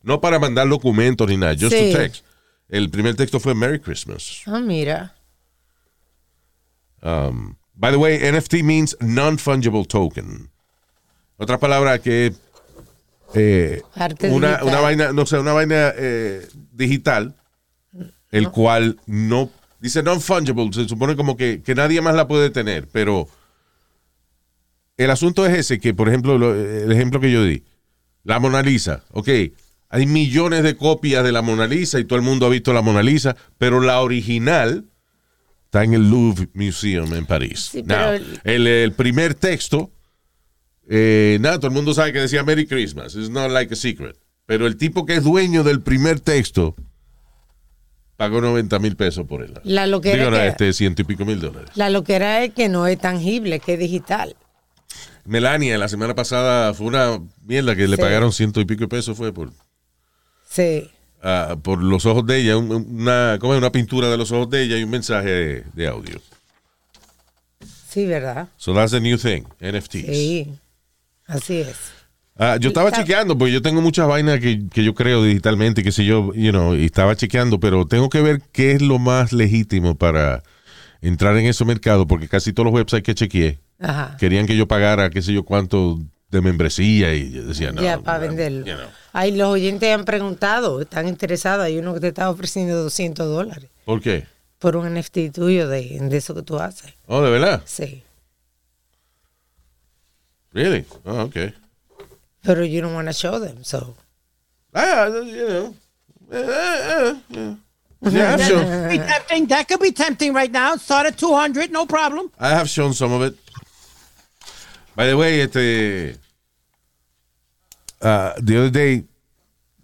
no 0.03 0.21
para 0.21 0.37
mandar 0.39 0.69
documentos 0.69 1.27
ni 1.27 1.37
nada, 1.37 1.53
just 1.53 1.71
Sí. 1.75 1.91
to 1.91 1.97
text. 1.97 2.25
El 2.69 2.89
primer 2.89 3.15
texto 3.15 3.39
fue 3.39 3.53
Merry 3.55 3.79
Christmas. 3.79 4.41
Ah, 4.45 4.59
mira. 4.59 5.15
Um, 7.01 7.55
by 7.75 7.91
the 7.91 7.97
way, 7.97 8.17
NFT 8.31 8.63
means 8.63 8.95
non-fungible 8.99 9.85
token. 9.87 10.49
Otra 11.37 11.59
palabra 11.59 11.99
que 11.99 12.33
eh, 13.33 13.81
una, 14.31 14.63
una 14.63 14.79
vaina, 14.79 15.11
no 15.11 15.25
sé, 15.25 15.37
una 15.37 15.53
vaina 15.53 15.91
eh, 15.95 16.47
digital, 16.71 17.35
el 18.31 18.49
cual 18.49 18.99
no 19.05 19.49
dice 19.79 20.01
non-fungible, 20.01 20.71
se 20.73 20.87
supone 20.87 21.15
como 21.15 21.35
que, 21.35 21.61
que 21.61 21.75
nadie 21.75 22.01
más 22.01 22.15
la 22.15 22.27
puede 22.27 22.49
tener, 22.49 22.87
pero 22.87 23.27
el 24.97 25.09
asunto 25.11 25.45
es 25.45 25.53
ese, 25.57 25.79
que 25.79 25.93
por 25.93 26.07
ejemplo, 26.07 26.37
lo- 26.37 26.55
el 26.55 26.91
ejemplo 26.91 27.19
que 27.19 27.31
yo 27.31 27.43
di, 27.43 27.63
la 28.23 28.39
Mona 28.39 28.61
Lisa, 28.61 29.03
ok, 29.11 29.29
hay 29.89 30.05
millones 30.07 30.63
de 30.63 30.75
copias 30.75 31.23
de 31.23 31.31
la 31.31 31.41
Mona 31.41 31.67
Lisa 31.67 31.99
y 31.99 32.05
todo 32.05 32.17
el 32.17 32.25
mundo 32.25 32.45
ha 32.45 32.49
visto 32.49 32.73
la 32.73 32.81
Mona 32.81 33.03
Lisa, 33.03 33.35
pero 33.57 33.81
la 33.81 34.01
original 34.01 34.85
está 35.65 35.83
en 35.83 35.93
el 35.93 36.09
Louvre 36.09 36.49
Museum 36.53 37.13
en 37.13 37.25
París. 37.25 37.69
Sí, 37.71 37.83
Now, 37.83 38.13
el, 38.43 38.67
el 38.67 38.91
primer 38.93 39.35
texto, 39.35 39.91
eh, 40.89 41.37
nada, 41.41 41.57
todo 41.57 41.67
el 41.67 41.73
mundo 41.73 41.93
sabe 41.93 42.13
que 42.13 42.19
decía 42.19 42.43
Merry 42.43 42.65
Christmas. 42.65 43.15
It's 43.15 43.29
not 43.29 43.51
like 43.51 43.73
a 43.73 43.77
secret. 43.77 44.17
Pero 44.45 44.67
el 44.67 44.77
tipo 44.77 45.05
que 45.05 45.15
es 45.15 45.23
dueño 45.23 45.63
del 45.63 45.81
primer 45.81 46.19
texto 46.19 46.75
pagó 48.17 48.39
90 48.41 48.79
mil 48.79 48.95
pesos 48.95 49.25
por 49.27 49.43
él. 49.43 49.53
La 49.63 49.87
loquera 49.87 50.17
Digo, 50.17 50.31
no, 50.31 50.37
este, 50.37 50.71
ciento 50.73 51.01
y 51.01 51.05
pico 51.05 51.25
mil 51.25 51.39
dólares. 51.41 51.71
La 51.75 51.89
loquera 51.89 52.43
es 52.43 52.53
que 52.53 52.69
no 52.69 52.87
es 52.87 52.97
tangible, 52.99 53.59
que 53.59 53.73
es 53.73 53.79
digital. 53.79 54.35
Melania, 55.25 55.77
la 55.77 55.87
semana 55.87 56.13
pasada 56.15 56.73
fue 56.73 56.87
una 56.87 57.19
mierda 57.45 57.75
que 57.75 57.87
le 57.87 57.97
pagaron 57.97 58.31
ciento 58.31 58.61
y 58.61 58.65
pico 58.65 58.81
de 58.81 58.87
pesos 58.87 59.17
fue 59.17 59.33
por, 59.33 59.51
Sí. 60.49 60.89
ah, 61.23 61.55
por 61.61 61.81
los 61.83 62.05
ojos 62.05 62.25
de 62.25 62.41
ella, 62.41 62.57
un- 62.57 62.71
una, 63.01 63.37
¿cómo 63.39 63.53
es? 63.53 63.57
una 63.57 63.71
pintura 63.71 64.09
de 64.09 64.17
los 64.17 64.31
ojos 64.31 64.49
de 64.49 64.63
ella 64.63 64.77
y 64.77 64.83
un 64.83 64.89
mensaje 64.91 65.29
de, 65.29 65.63
de 65.73 65.87
audio. 65.87 66.21
Sí, 67.89 68.05
¿verdad? 68.05 68.49
So 68.57 68.73
that's 68.73 68.91
the 68.91 68.99
new 68.99 69.17
thing, 69.17 69.43
NFTs. 69.61 70.05
Sí. 70.05 70.53
Así 71.27 71.57
es. 71.61 71.75
Ah, 72.37 72.57
yo 72.59 72.67
estaba 72.67 72.91
chequeando, 72.91 73.37
porque 73.37 73.53
yo 73.53 73.61
tengo 73.61 73.81
muchas 73.81 74.07
vainas 74.07 74.39
que, 74.41 74.67
que 74.69 74.83
yo 74.83 74.93
creo 74.93 75.23
digitalmente, 75.23 75.81
qué 75.83 75.91
sé 75.93 76.03
yo, 76.03 76.33
you 76.33 76.51
know, 76.51 76.75
y 76.75 76.85
estaba 76.85 77.15
chequeando, 77.15 77.59
pero 77.61 77.87
tengo 77.87 78.09
que 78.09 78.21
ver 78.21 78.41
qué 78.51 78.73
es 78.73 78.81
lo 78.81 78.99
más 78.99 79.31
legítimo 79.31 79.95
para 79.95 80.43
entrar 81.01 81.37
en 81.37 81.45
ese 81.45 81.63
mercado, 81.63 82.05
porque 82.05 82.27
casi 82.27 82.51
todos 82.51 82.65
los 82.65 82.73
websites 82.75 83.03
que 83.03 83.15
chequeé 83.15 83.59
Ajá. 83.79 84.15
querían 84.19 84.45
que 84.47 84.55
yo 84.55 84.67
pagara 84.67 85.09
qué 85.09 85.21
sé 85.21 85.33
yo 85.33 85.43
cuánto 85.43 85.99
de 86.29 86.41
membresía 86.41 87.13
y 87.13 87.31
yo 87.31 87.43
decía, 87.45 87.71
no. 87.71 87.81
ya, 87.81 87.99
para 87.99 88.19
no, 88.19 88.27
venderlo. 88.27 88.65
you 88.65 88.73
know. 88.75 88.87
Ahí 89.13 89.31
los 89.31 89.47
oyentes 89.49 89.93
han 89.93 90.03
preguntado, 90.05 90.81
están 90.81 91.07
interesados. 91.07 91.65
Hay 91.65 91.77
uno 91.77 91.93
que 91.93 91.99
te 92.01 92.07
está 92.09 92.29
ofreciendo 92.29 92.75
200 92.83 93.25
dólares 93.27 93.69
¿Por 93.85 94.01
qué? 94.01 94.25
por 94.59 94.75
un 94.75 94.93
NFT 94.93 95.31
tuyo 95.33 95.67
de, 95.69 95.97
de 95.99 96.17
eso 96.17 96.33
que 96.33 96.41
tú 96.41 96.57
haces. 96.59 96.93
Oh, 97.07 97.21
de 97.21 97.29
verdad. 97.29 97.61
Sí. 97.65 98.03
Really? 100.53 100.85
Oh, 101.03 101.21
okay. 101.23 101.53
Pero 102.41 102.63
you 102.63 102.81
don't 102.81 102.93
want 102.95 103.07
to 103.07 103.13
show 103.13 103.39
them, 103.39 103.63
so. 103.63 103.95
Ah, 104.73 105.07
you 105.07 105.47
know. 105.47 105.75
Eh, 106.31 106.37
eh, 106.37 106.91
eh, 106.99 107.15
yeah. 107.29 107.55
Yeah, 108.01 108.33
I've 108.35 108.41
shown, 108.47 108.89
Be 108.89 108.97
tempting. 108.99 109.47
That 109.47 109.67
could 109.67 109.79
be 109.81 109.91
tempting 109.91 110.33
right 110.33 110.51
now. 110.51 110.75
Start 110.75 111.07
at 111.07 111.17
200, 111.17 111.71
no 111.71 111.85
problem. 111.85 112.29
I 112.39 112.49
have 112.49 112.69
shown 112.69 112.93
some 112.93 113.11
of 113.11 113.21
it. 113.23 113.35
By 114.95 115.07
the 115.07 115.15
way, 115.17 115.41
este. 115.41 116.17
uh, 118.01 118.33
the 118.41 118.57
other 118.57 118.69
day, 118.71 119.03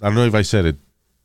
I 0.01 0.05
don't 0.05 0.15
know 0.15 0.25
if 0.25 0.35
I 0.35 0.43
said 0.43 0.65
it. 0.65 0.77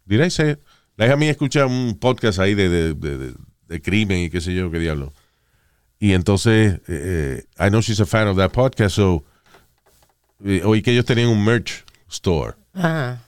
Did 0.06 0.20
I 0.22 0.28
say 0.28 0.50
it? 0.50 0.62
La 0.96 1.06
hija 1.06 1.16
mía 1.16 1.30
escucha 1.30 1.66
un 1.66 1.98
podcast 1.98 2.38
ahí 2.38 2.54
de, 2.54 2.94
de, 2.94 3.34
de, 3.68 3.82
crimen 3.82 4.18
y 4.18 4.30
qué 4.30 4.40
sé 4.40 4.54
yo, 4.54 4.70
qué 4.70 4.78
diablo. 4.78 5.12
Y 5.98 6.12
entonces, 6.12 6.80
eh, 6.88 7.44
I 7.58 7.68
know 7.68 7.80
she's 7.80 8.00
a 8.00 8.06
fan 8.06 8.28
of 8.28 8.36
that 8.36 8.52
podcast, 8.52 8.96
so. 8.96 9.24
eh, 10.44 10.62
oí 10.64 10.82
que 10.82 10.92
ellos 10.92 11.04
tenían 11.04 11.28
un 11.28 11.44
merch 11.44 11.84
store. 12.10 12.54
Ajá. 12.74 13.22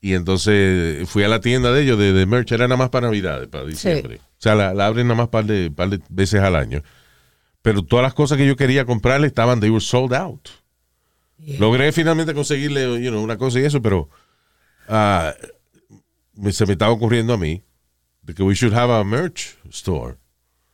Y 0.00 0.14
entonces 0.14 1.08
fui 1.08 1.22
a 1.22 1.28
la 1.28 1.40
tienda 1.40 1.72
de 1.72 1.82
ellos 1.82 1.98
de, 1.98 2.12
de 2.12 2.26
merch, 2.26 2.50
era 2.52 2.66
nada 2.66 2.76
más 2.76 2.90
para 2.90 3.06
Navidades, 3.06 3.48
para 3.48 3.64
diciembre. 3.64 4.16
O 4.16 4.40
sea, 4.42 4.54
la, 4.56 4.74
la 4.74 4.86
abren 4.86 5.06
nada 5.06 5.16
más 5.16 5.28
par 5.28 5.44
de, 5.44 5.70
par 5.70 5.88
de 5.90 6.00
veces 6.08 6.40
al 6.40 6.56
año. 6.56 6.82
Pero 7.62 7.82
todas 7.82 8.02
las 8.02 8.14
cosas 8.14 8.36
que 8.38 8.46
yo 8.46 8.56
quería 8.56 8.84
comprarle 8.84 9.26
estaban, 9.28 9.60
they 9.60 9.70
were 9.70 9.80
sold 9.84 10.12
out. 10.12 10.48
Yeah. 11.38 11.58
Logré 11.60 11.92
finalmente 11.92 12.34
conseguirle 12.34 13.00
you 13.02 13.10
know, 13.10 13.22
una 13.22 13.36
cosa 13.38 13.58
y 13.60 13.64
eso, 13.64 13.80
pero 13.80 14.08
me- 16.34 16.52
se 16.52 16.66
me 16.66 16.72
estaba 16.72 16.92
ocurriendo 16.92 17.34
a 17.34 17.36
mí 17.38 17.62
de 18.22 18.34
que 18.34 18.42
we 18.42 18.54
should 18.54 18.74
have 18.74 18.92
a 18.92 19.02
merch 19.04 19.56
store. 19.70 20.16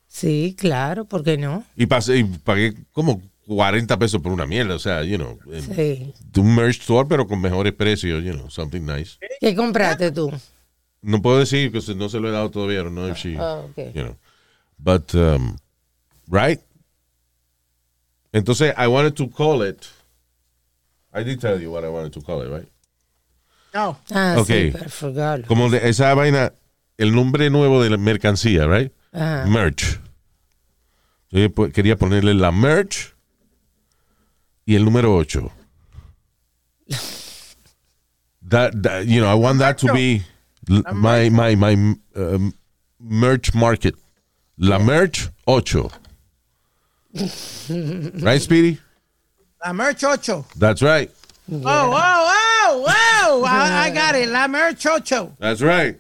Sí, 0.07 0.55
claro, 0.59 1.05
¿por 1.05 1.23
qué 1.23 1.37
no? 1.37 1.65
Y, 1.77 1.87
pasé, 1.87 2.19
y 2.19 2.25
pagué 2.25 2.75
como 2.93 3.23
40 3.47 3.99
pesos 3.99 4.21
por 4.21 4.33
una 4.33 4.47
mierda, 4.47 4.75
o 4.75 4.79
sea, 4.79 5.03
you 5.05 5.17
know, 5.17 5.39
Sí. 5.75 6.13
de 6.33 6.41
un 6.41 6.55
merch 6.55 6.81
store, 6.81 7.07
pero 7.09 7.27
con 7.27 7.41
mejores 7.41 7.73
precios, 7.73 8.23
you 8.25 8.33
know, 8.33 8.51
something 8.51 8.81
nice. 8.83 9.19
¿Qué 9.41 9.55
compraste 9.55 10.11
tú? 10.13 10.31
No 11.01 11.23
puedo 11.23 11.39
decir 11.39 11.71
que 11.71 11.81
no 11.95 12.09
se 12.09 12.19
lo 12.21 12.29
he 12.29 12.33
dado 12.33 12.51
todavía, 12.51 12.83
no 12.83 12.91
know 12.91 13.09
if 13.09 13.17
she, 13.19 13.37
Ah, 13.39 13.63
ok. 13.71 13.77
you 13.95 14.03
know. 14.03 14.17
But, 14.79 15.15
um, 15.15 15.57
right? 16.29 16.61
Entonces, 18.39 18.73
I 18.77 18.87
wanted 18.87 19.17
to 19.17 19.29
call 19.29 19.63
it. 19.63 19.87
I 21.13 21.25
did 21.25 21.41
tell 21.41 21.61
you 21.61 21.73
what 21.73 21.85
I 21.85 21.89
wanted 21.89 22.13
to 22.13 22.21
call 22.21 22.43
it, 22.43 22.49
right? 22.51 22.69
No. 23.75 23.97
Ah, 24.13 24.37
Ok. 24.39 24.47
sí, 24.47 24.71
pero 24.73 24.89
forgot. 24.89 25.47
Como 25.47 25.69
de 25.71 25.89
esa 25.89 26.15
vaina, 26.15 26.53
el 26.97 27.13
nombre 27.15 27.51
nuevo 27.51 27.83
de 27.83 27.91
la 27.91 27.97
mercancía, 27.97 28.67
right? 28.69 28.93
Ajá. 29.13 29.47
Merch. 29.47 29.99
Yo 31.31 31.49
quería 31.73 31.97
ponerle 31.97 32.33
la 32.35 32.51
merch 32.53 33.13
y 34.67 34.75
el 34.77 34.85
número 34.85 35.15
8. 35.17 35.51
That, 38.51 38.83
that, 38.83 39.07
you 39.07 39.21
know, 39.21 39.29
I 39.29 39.35
want 39.35 39.59
that 39.59 39.77
to 39.79 39.93
be 39.93 40.23
my, 40.69 41.29
my, 41.29 41.55
my 41.55 41.73
um, 42.17 42.55
merch 42.99 43.55
market. 43.55 43.95
La 44.57 44.79
merch 44.79 45.29
8. 45.47 45.91
right, 48.23 48.41
Speedy? 48.41 48.79
La 49.65 49.73
merch 49.73 50.05
8. 50.05 50.45
That's 50.57 50.83
right. 50.83 51.11
Oh, 51.51 51.61
oh, 51.65 51.95
oh, 51.95 52.85
oh. 52.89 53.45
I, 53.45 53.87
I 53.87 53.91
got 53.91 54.15
it. 54.15 54.29
La 54.29 54.47
merch 54.49 54.85
8. 54.87 55.39
That's 55.39 55.61
right. 55.63 55.99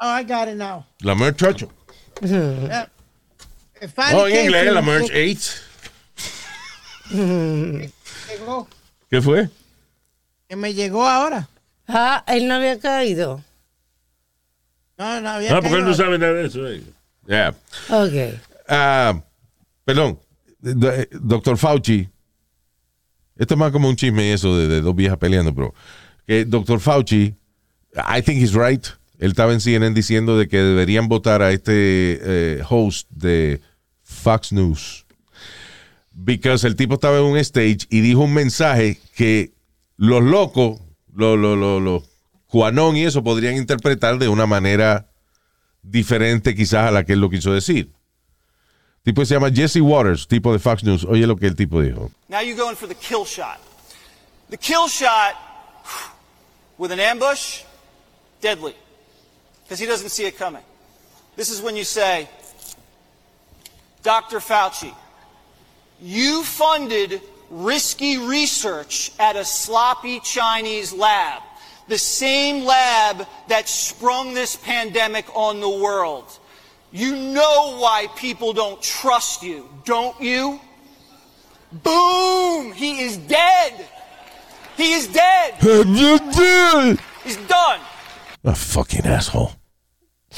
Oh, 0.00 0.08
I 0.08 0.22
got 0.24 0.48
it 0.48 0.56
now. 0.56 0.84
La 1.02 1.14
merch 1.14 1.42
8. 1.42 1.64
Yeah. 2.22 2.86
It 3.80 3.90
finally 3.90 4.20
Oh, 4.20 4.26
en 4.26 4.46
inglés, 4.46 4.72
la 4.74 4.80
me. 4.82 4.86
merch 4.98 5.10
8. 5.10 5.62
Llegó. 8.28 8.68
¿Qué 9.10 9.22
fue? 9.22 9.48
Que 10.48 10.56
me 10.56 10.74
llegó 10.74 11.06
ahora. 11.06 11.48
Ah, 11.86 12.22
él 12.26 12.46
no 12.48 12.54
había 12.56 12.78
caído. 12.78 13.42
No, 14.98 15.20
no 15.20 15.28
había 15.30 15.56
Ah, 15.56 15.60
porque 15.60 15.76
él 15.76 15.84
no 15.84 15.92
caído. 15.92 15.94
sabe 16.04 16.18
nada 16.18 16.32
de 16.34 16.46
eso. 16.46 16.66
eh. 16.66 16.82
Yeah. 17.26 17.54
Ok. 17.88 18.40
Ah, 18.68 19.20
perdón, 19.84 20.18
doctor 20.60 21.56
Fauci, 21.56 22.08
esto 23.36 23.54
es 23.54 23.58
más 23.58 23.72
como 23.72 23.88
un 23.88 23.96
chisme 23.96 24.32
eso 24.32 24.56
de, 24.56 24.80
dos 24.80 24.94
viejas 24.94 25.18
peleando, 25.18 25.54
pero 25.54 25.74
que 26.26 26.44
doctor 26.44 26.80
Fauci, 26.80 27.34
I 27.94 28.22
think 28.22 28.42
he's 28.42 28.54
right. 28.54 28.86
Él 29.18 29.30
estaba 29.30 29.52
en 29.52 29.60
CNN 29.60 29.94
diciendo 29.94 30.38
de 30.38 30.48
que 30.48 30.58
deberían 30.58 31.08
votar 31.08 31.42
a 31.42 31.52
este 31.52 32.18
eh, 32.22 32.62
host 32.68 33.08
de 33.10 33.60
Fox 34.02 34.52
News. 34.52 35.06
Because 36.12 36.66
el 36.66 36.76
tipo 36.76 36.94
estaba 36.94 37.18
en 37.18 37.24
un 37.24 37.38
stage 37.38 37.80
y 37.90 38.00
dijo 38.00 38.20
un 38.20 38.34
mensaje 38.34 38.98
que 39.14 39.52
los 39.96 40.22
locos, 40.22 40.80
los 41.14 41.38
los 41.38 41.56
los 41.56 41.82
los 41.82 42.04
QAnon 42.48 42.96
y 42.96 43.04
eso 43.04 43.22
podrían 43.22 43.56
interpretar 43.56 44.18
de 44.18 44.28
una 44.28 44.46
manera 44.46 45.08
diferente 45.82 46.54
quizás 46.54 46.88
a 46.88 46.90
la 46.90 47.04
que 47.04 47.12
él 47.12 47.20
lo 47.20 47.30
quiso 47.30 47.52
decir. 47.52 47.92
Tipo 49.08 49.24
se 49.24 49.34
llama 49.34 49.50
Jesse 49.50 49.80
Waters, 49.80 50.26
tipo 50.26 50.52
de 50.52 50.58
Fox 50.58 50.84
News. 50.84 51.02
Oye 51.06 51.26
lo 51.26 51.34
que 51.34 51.46
el 51.46 51.54
tipo 51.54 51.80
dijo. 51.80 52.10
Now 52.28 52.40
you're 52.40 52.54
going 52.54 52.76
for 52.76 52.86
the 52.86 52.94
kill 52.94 53.24
shot. 53.24 53.58
The 54.50 54.58
kill 54.58 54.86
shot 54.86 55.34
with 56.76 56.92
an 56.92 57.00
ambush, 57.00 57.62
deadly. 58.42 58.74
Because 59.62 59.78
he 59.78 59.86
doesn't 59.86 60.10
see 60.10 60.26
it 60.26 60.36
coming. 60.36 60.62
This 61.36 61.48
is 61.48 61.62
when 61.62 61.74
you 61.74 61.84
say, 61.84 62.28
Dr. 64.02 64.40
Fauci, 64.40 64.92
you 66.02 66.44
funded 66.44 67.22
risky 67.48 68.18
research 68.18 69.10
at 69.18 69.36
a 69.36 69.44
sloppy 69.46 70.20
Chinese 70.20 70.92
lab, 70.92 71.40
the 71.88 71.96
same 71.96 72.66
lab 72.66 73.26
that 73.48 73.70
sprung 73.70 74.34
this 74.34 74.54
pandemic 74.56 75.24
on 75.34 75.60
the 75.60 75.70
world. 75.70 76.26
You 76.90 77.14
know 77.16 77.78
why 77.78 78.06
people 78.16 78.52
don't 78.52 78.80
trust 78.80 79.42
you, 79.42 79.68
don't 79.84 80.18
you? 80.20 80.58
Boom! 81.70 82.72
He 82.72 83.02
is 83.02 83.18
dead! 83.18 83.86
He 84.76 84.94
is 84.94 85.08
dead! 85.08 85.54
He's 87.24 87.36
done! 87.46 87.80
A 88.44 88.54
fucking 88.54 89.04
asshole. 89.04 89.52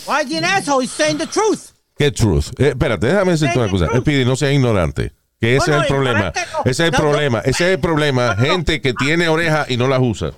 Why 0.06 0.22
is 0.22 0.30
he 0.30 0.38
an 0.38 0.44
asshole? 0.44 0.80
He's 0.80 0.90
saying 0.90 1.18
the 1.18 1.26
truth. 1.26 1.72
¿Qué 1.98 2.10
truth? 2.10 2.50
Eh, 2.58 2.70
espérate, 2.70 3.06
déjame 3.06 3.32
decirte 3.32 3.58
una 3.58 3.68
cosa. 3.68 3.86
Pidi, 4.02 4.24
no 4.24 4.34
sea 4.34 4.50
ignorante. 4.50 5.12
Que 5.38 5.56
ese 5.56 5.70
No, 5.70 5.76
no, 5.76 5.82
es 5.82 5.90
el 5.90 5.94
problema. 5.94 6.32
Ese 6.64 6.70
es 6.70 6.80
el 6.80 6.92
problema. 6.92 7.38
Ese 7.40 7.64
es 7.64 7.74
el 7.74 7.80
problema. 7.80 8.36
Gente 8.36 8.80
que 8.80 8.92
tiene 8.94 9.28
oreja 9.28 9.66
y 9.68 9.76
no 9.76 9.86
las 9.86 10.00
usa. 10.00 10.32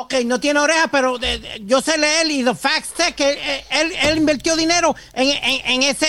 Ok, 0.00 0.14
no 0.24 0.38
tiene 0.38 0.60
oreja, 0.60 0.86
pero 0.92 1.18
de- 1.18 1.38
de- 1.40 1.62
yo 1.64 1.80
sé 1.80 1.98
leer 1.98 2.30
y 2.30 2.44
the 2.44 2.54
facts 2.54 2.92
say 2.96 3.12
que 3.14 3.32
eh, 3.32 3.64
él, 3.70 3.92
él 4.02 4.18
invirtió 4.18 4.54
dinero 4.56 4.94
en, 5.12 5.28
en, 5.28 5.60
en 5.66 5.82
ese, 5.82 6.06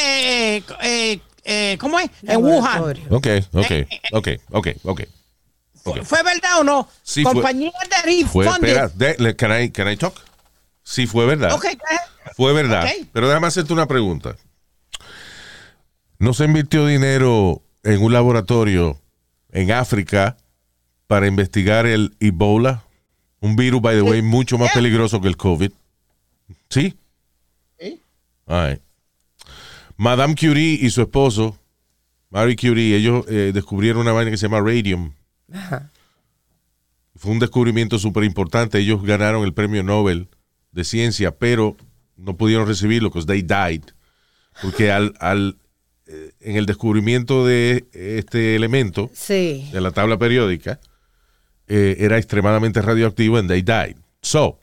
eh, 0.58 0.63
eh, 0.84 1.19
eh, 1.43 1.77
¿cómo 1.79 2.00
es? 2.00 2.10
En 2.22 2.43
Wuhan. 2.43 2.84
Ok, 3.10 3.27
ok, 3.51 3.72
ok, 4.12 4.27
ok, 4.51 4.67
ok. 4.84 5.01
Ok. 5.86 6.03
¿Fue 6.03 6.22
verdad 6.22 6.60
o 6.60 6.63
no? 6.63 6.88
Sí, 7.01 7.24
fue- 7.24 7.34
Compañía 7.34 7.72
de 7.89 8.25
Fue, 8.25 8.46
refunded. 8.46 8.69
espera, 8.69 8.88
de- 8.89 9.15
le- 9.17 9.36
can, 9.36 9.60
I, 9.63 9.72
can 9.72 9.89
I 9.89 9.98
talk? 9.98 10.13
Sí, 10.84 11.08
fue 11.08 11.25
verdad. 11.25 11.51
Ok, 11.53 11.63
go 11.63 11.69
ahead. 11.89 12.00
Fue 12.36 12.53
verdad. 12.53 12.84
Ok. 12.84 13.08
Pero 13.12 13.27
déjame 13.27 13.48
hacerte 13.48 13.74
una 13.74 13.88
pregunta. 13.88 14.36
¿No 16.19 16.34
se 16.34 16.46
invirtió 16.46 16.86
dinero 16.86 17.63
en 17.84 18.03
un 18.03 18.13
laboratorio 18.13 19.00
en 19.51 19.72
África 19.72 20.38
para 21.08 21.25
investigar 21.27 21.86
el 21.88 22.15
Ebola? 22.19 22.84
Un 23.41 23.55
virus, 23.55 23.81
by 23.81 23.96
the 23.96 24.01
way, 24.01 24.22
mucho 24.22 24.58
más 24.58 24.72
peligroso 24.74 25.22
que 25.22 25.27
el 25.27 25.38
COVID. 25.38 25.72
¿Sí? 26.69 26.96
Sí. 27.79 28.01
All 28.46 28.69
right. 28.72 28.81
Madame 29.98 30.36
Curie 30.36 30.77
y 30.81 30.89
su 30.89 31.01
esposo, 31.01 31.58
Marie 32.29 32.55
Curie, 32.55 32.96
ellos 32.96 33.25
eh, 33.29 33.51
descubrieron 33.53 34.01
una 34.01 34.12
vaina 34.12 34.31
que 34.31 34.38
se 34.38 34.48
llama 34.48 34.60
radium. 34.62 35.12
Ajá. 35.53 35.89
Fue 37.15 37.31
un 37.31 37.39
descubrimiento 37.39 38.00
súper 38.00 38.24
importante. 38.24 38.79
Ellos 38.79 39.03
ganaron 39.03 39.43
el 39.43 39.53
premio 39.53 39.84
Nobel 39.84 40.27
de 40.72 40.84
ciencia, 40.84 41.31
pero 41.31 41.75
no 42.15 42.38
pudieron 42.38 42.67
recibirlo 42.67 43.12
porque 43.12 43.25
they 43.25 43.41
died. 43.41 43.84
Porque 44.62 44.91
al, 44.91 45.13
al, 45.19 45.58
eh, 46.08 46.31
en 46.39 46.55
el 46.55 46.65
descubrimiento 46.65 47.46
de 47.46 47.88
este 47.93 48.55
elemento, 48.55 49.10
Sí. 49.13 49.69
de 49.74 49.81
la 49.81 49.91
tabla 49.91 50.17
periódica, 50.17 50.79
eh, 51.69 51.97
era 51.99 52.17
extremadamente 52.17 52.81
radioactivo 52.81 53.38
and 53.38 53.47
they 53.47 53.61
died. 53.61 53.95
So, 54.21 54.59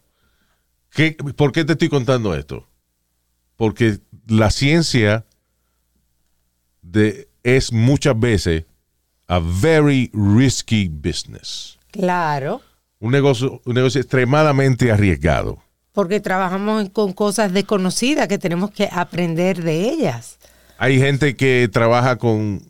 ¿qué, 0.90 1.12
¿por 1.12 1.52
qué 1.52 1.64
te 1.64 1.72
estoy 1.72 1.88
contando 1.88 2.34
esto? 2.34 2.68
Porque 3.56 4.00
la 4.26 4.50
ciencia 4.50 5.25
de, 6.82 7.28
es 7.42 7.72
muchas 7.72 8.18
veces 8.18 8.64
a 9.28 9.40
very 9.40 10.10
risky 10.12 10.88
business 10.88 11.78
Claro. 11.90 12.60
un 12.98 13.12
negocio, 13.12 13.60
un 13.64 13.75
negocio 13.75 14.00
extremadamente 14.00 14.90
arriesgado. 14.92 15.62
Porque 15.92 16.20
trabajamos 16.20 16.90
con 16.90 17.12
cosas 17.14 17.52
desconocidas 17.52 18.28
que 18.28 18.38
tenemos 18.38 18.70
que 18.70 18.88
aprender 18.92 19.62
de 19.62 19.88
ellas. 19.88 20.38
Hay 20.76 20.98
gente 20.98 21.36
que 21.36 21.70
trabaja 21.72 22.16
con, 22.16 22.60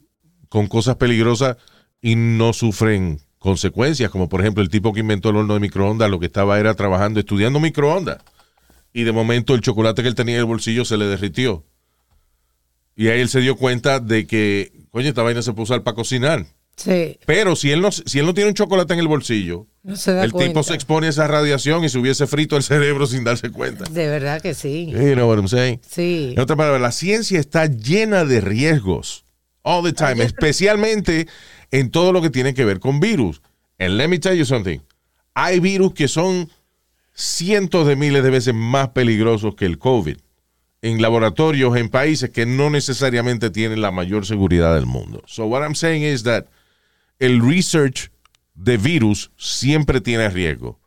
con 0.49 0.69
cosas 0.69 0.95
peligrosas 0.97 1.57
y 2.01 2.15
no 2.15 2.53
sufren 2.53 3.21
consecuencias, 3.47 4.11
como 4.11 4.29
por 4.29 4.41
ejemplo 4.43 4.63
el 4.63 4.69
tipo 4.69 4.93
que 4.93 5.01
inventó 5.01 5.31
el 5.31 5.37
horno 5.37 5.55
de 5.55 5.61
microondas, 5.61 6.11
lo 6.11 6.21
que 6.21 6.27
estaba 6.27 6.59
era 6.59 6.75
trabajando, 6.75 7.21
estudiando 7.21 7.61
microondas. 7.61 8.19
Y 8.93 9.05
de 9.05 9.13
momento 9.13 9.55
el 9.55 9.61
chocolate 9.61 10.03
que 10.03 10.09
él 10.09 10.15
tenía 10.15 10.35
en 10.35 10.41
el 10.41 10.45
bolsillo 10.47 10.85
se 10.85 10.97
le 10.97 11.07
derritió. 11.07 11.65
Y 12.97 13.09
ahí 13.09 13.21
él 13.21 13.29
se 13.29 13.41
dio 13.41 13.57
cuenta 13.57 14.01
de 14.01 14.27
que, 14.27 14.73
coño, 14.91 15.09
esta 15.09 15.23
vaina 15.23 15.43
se 15.43 15.53
puede 15.53 15.65
usar 15.65 15.83
para 15.83 15.95
cocinar. 15.95 16.47
Sí. 16.77 17.19
Pero 17.25 17.57
si 17.57 17.71
él 17.71 17.81
no, 17.81 17.91
si 17.93 18.19
él 18.19 18.27
no 18.27 18.35
tiene 18.35 18.49
un 18.51 18.55
chocolate 18.55 18.93
en 18.95 19.01
el 19.01 19.09
bolsillo, 19.09 19.67
No 19.83 19.97
se 19.97 20.13
da 20.13 20.25
el 20.25 20.33
cuenta. 20.33 20.49
tipo 20.51 20.63
se 20.63 20.75
expone 20.75 21.07
a 21.07 21.11
esa 21.11 21.27
radiación 21.27 21.85
y 21.85 21.89
se 21.89 21.99
hubiese 21.99 22.27
frito 22.27 22.57
el 22.57 22.63
cerebro 22.63 23.07
sin 23.07 23.23
darse 23.25 23.51
cuenta. 23.51 23.85
De 23.91 24.09
verdad 24.09 24.43
que 24.43 24.55
sí. 24.55 24.87
You 24.91 25.15
know 25.15 25.29
what 25.29 25.37
I'm 25.39 25.49
saying? 25.49 25.81
Sí. 25.89 26.33
En 26.35 26.41
otras 26.41 26.57
palabras, 26.57 26.83
la 26.83 26.93
ciencia 26.93 27.39
está 27.41 27.67
llena 27.67 28.25
de 28.25 28.41
riesgos 28.41 29.25
all 29.63 29.83
the 29.85 29.93
time, 29.93 30.23
especialmente 30.23 31.27
en 31.71 31.91
todo 31.91 32.13
lo 32.13 32.23
que 32.23 32.31
tiene 32.31 32.55
que 32.55 32.65
ver 32.65 32.81
con 32.81 33.01
virus. 33.01 33.43
And 33.79 33.97
let 33.97 34.09
me 34.09 34.19
tell 34.19 34.37
you 34.37 34.45
something. 34.45 34.81
Hay 35.35 35.61
virus 35.61 35.93
que 35.93 36.09
son 36.09 36.51
cientos 37.15 37.87
de 37.87 37.97
miles 37.97 38.23
de 38.23 38.31
veces 38.31 38.55
más 38.55 38.91
peligrosos 38.91 39.55
que 39.55 39.67
el 39.67 39.79
COVID 39.79 40.17
en 40.83 41.03
laboratorios 41.03 41.77
en 41.77 41.89
países 41.89 42.31
que 42.31 42.47
no 42.47 42.71
necesariamente 42.71 43.51
tienen 43.51 43.81
la 43.81 43.91
mayor 43.91 44.27
seguridad 44.27 44.75
del 44.75 44.87
mundo. 44.87 45.23
So 45.27 45.47
what 45.47 45.63
I'm 45.63 45.75
saying 45.75 46.03
is 46.03 46.23
that 46.25 46.47
el 47.19 47.41
research 47.41 48.11
de 48.55 48.77
virus 48.77 49.31
siempre 49.37 50.01
tiene 50.01 50.29
riesgo. 50.29 50.79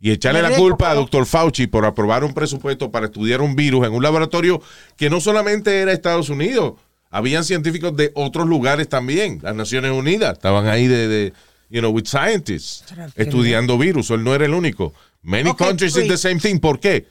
Y 0.00 0.12
echarle 0.12 0.42
la 0.42 0.52
culpa 0.52 0.90
a 0.90 0.94
doctor 0.94 1.26
Fauci 1.26 1.66
por 1.66 1.84
aprobar 1.84 2.22
un 2.22 2.32
presupuesto 2.32 2.92
para 2.92 3.06
estudiar 3.06 3.40
un 3.40 3.56
virus 3.56 3.84
en 3.84 3.92
un 3.94 4.02
laboratorio 4.02 4.62
que 4.96 5.10
no 5.10 5.20
solamente 5.20 5.80
era 5.80 5.92
Estados 5.92 6.28
Unidos, 6.28 6.74
habían 7.10 7.44
científicos 7.44 7.96
de 7.96 8.10
otros 8.14 8.46
lugares 8.46 8.88
también, 8.88 9.40
las 9.42 9.54
Naciones 9.54 9.92
Unidas, 9.92 10.34
estaban 10.34 10.66
ahí 10.66 10.86
de, 10.86 11.08
de, 11.08 11.32
you 11.70 11.80
know, 11.80 11.90
with 11.90 12.06
scientists, 12.06 12.84
estudiando 13.16 13.78
virus, 13.78 14.10
él 14.10 14.24
no 14.24 14.34
era 14.34 14.44
el 14.44 14.54
único. 14.54 14.94
Many 15.22 15.54
countries 15.54 15.94
did 15.94 16.08
the 16.08 16.16
same 16.16 16.38
thing. 16.38 16.58
¿Por 16.58 16.80
qué? 16.80 17.06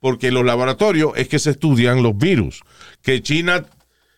Porque 0.00 0.28
en 0.28 0.34
los 0.34 0.44
laboratorios 0.44 1.12
es 1.16 1.28
que 1.28 1.38
se 1.38 1.50
estudian 1.50 2.02
los 2.02 2.16
virus. 2.16 2.62
Que 3.02 3.22
China 3.22 3.64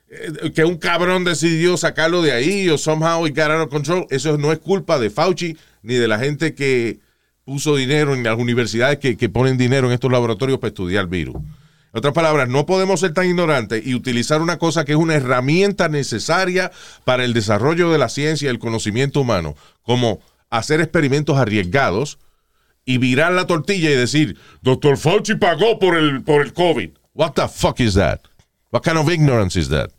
eh, 0.08 0.52
que 0.52 0.64
un 0.64 0.76
cabrón 0.76 1.24
decidió 1.24 1.76
sacarlo 1.76 2.22
de 2.22 2.32
ahí 2.32 2.68
o 2.68 2.78
somehow 2.78 3.26
it 3.26 3.36
got 3.36 3.50
out 3.50 3.66
of 3.66 3.70
control, 3.70 4.06
eso 4.10 4.36
no 4.38 4.52
es 4.52 4.58
culpa 4.58 4.98
de 4.98 5.10
Fauci 5.10 5.56
ni 5.82 5.94
de 5.94 6.08
la 6.08 6.18
gente 6.18 6.54
que 6.54 7.00
puso 7.44 7.76
dinero 7.76 8.14
en 8.14 8.22
las 8.22 8.38
universidades 8.38 8.98
que, 8.98 9.16
que 9.16 9.28
ponen 9.28 9.58
dinero 9.58 9.86
en 9.86 9.92
estos 9.92 10.10
laboratorios 10.10 10.58
para 10.58 10.68
estudiar 10.68 11.08
virus. 11.08 11.36
En 11.94 11.98
otras 11.98 12.12
palabras, 12.12 12.48
no 12.48 12.66
podemos 12.66 12.98
ser 12.98 13.14
tan 13.14 13.26
ignorantes 13.26 13.86
y 13.86 13.94
utilizar 13.94 14.42
una 14.42 14.58
cosa 14.58 14.84
que 14.84 14.92
es 14.92 14.98
una 14.98 15.14
herramienta 15.14 15.88
necesaria 15.88 16.72
para 17.04 17.24
el 17.24 17.32
desarrollo 17.32 17.92
de 17.92 17.98
la 17.98 18.08
ciencia 18.08 18.46
y 18.46 18.50
el 18.50 18.58
conocimiento 18.58 19.20
humano, 19.20 19.54
como 19.82 20.18
hacer 20.50 20.80
experimentos 20.80 21.38
arriesgados 21.38 22.18
y 22.84 22.98
virar 22.98 23.32
la 23.32 23.46
tortilla 23.46 23.90
y 23.90 23.94
decir, 23.94 24.36
doctor 24.60 24.96
Fauci 24.98 25.36
pagó 25.36 25.78
por 25.78 25.96
el, 25.96 26.22
por 26.24 26.42
el 26.42 26.52
COVID. 26.52 26.90
What 27.14 27.34
the 27.34 27.46
fuck 27.48 27.78
is 27.78 27.94
that? 27.94 28.20
What 28.72 28.82
kind 28.82 28.98
of 28.98 29.08
ignorance 29.08 29.56
is 29.58 29.68
that? 29.68 29.90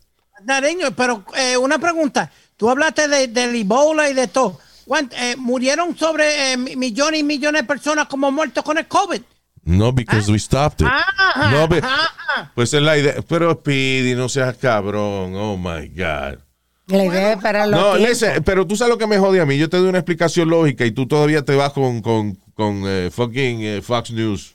Nareño, 0.44 0.94
pero 0.94 1.24
eh, 1.34 1.56
una 1.56 1.78
pregunta. 1.78 2.30
Tú 2.58 2.68
hablaste 2.68 3.08
de, 3.08 3.24
Ebola 3.58 4.10
y 4.10 4.14
de 4.14 4.28
todo. 4.28 4.60
¿Cuánt- 4.86 5.14
eh, 5.16 5.34
¿Murieron 5.38 5.96
sobre 5.96 6.52
eh, 6.52 6.56
mi- 6.58 6.76
millones 6.76 7.20
y 7.20 7.22
millones 7.24 7.62
de 7.62 7.66
personas 7.66 8.06
como 8.06 8.30
muertos 8.30 8.62
con 8.62 8.76
el 8.76 8.86
COVID? 8.86 9.22
No, 9.66 9.92
because 9.92 10.30
we 10.30 10.38
stopped 10.38 10.80
it. 10.80 10.86
Ajá, 10.86 11.50
no, 11.50 11.66
but- 11.66 11.82
ajá. 11.82 12.52
pues 12.54 12.72
es 12.72 12.80
la 12.80 12.96
idea. 12.96 13.16
Pero 13.28 13.52
Speedy, 13.52 14.14
no 14.14 14.28
seas 14.28 14.56
cabrón. 14.56 15.34
Oh 15.34 15.56
my 15.56 15.88
God. 15.88 16.38
La 16.86 17.04
idea 17.04 17.32
es 17.32 17.42
para 17.42 17.66
los 17.66 17.80
No, 17.80 17.96
listen, 17.96 18.44
pero 18.44 18.64
tú 18.64 18.76
sabes 18.76 18.92
lo 18.92 18.98
que 18.98 19.08
me 19.08 19.18
jode 19.18 19.40
a 19.40 19.44
mí. 19.44 19.58
Yo 19.58 19.68
te 19.68 19.76
doy 19.76 19.88
una 19.88 19.98
explicación 19.98 20.48
lógica 20.48 20.86
y 20.86 20.92
tú 20.92 21.08
todavía 21.08 21.44
te 21.44 21.56
vas 21.56 21.72
con, 21.72 22.00
con, 22.00 22.36
con 22.54 22.84
eh, 22.86 23.10
fucking 23.12 23.58
eh, 23.62 23.82
Fox 23.82 24.12
News. 24.12 24.54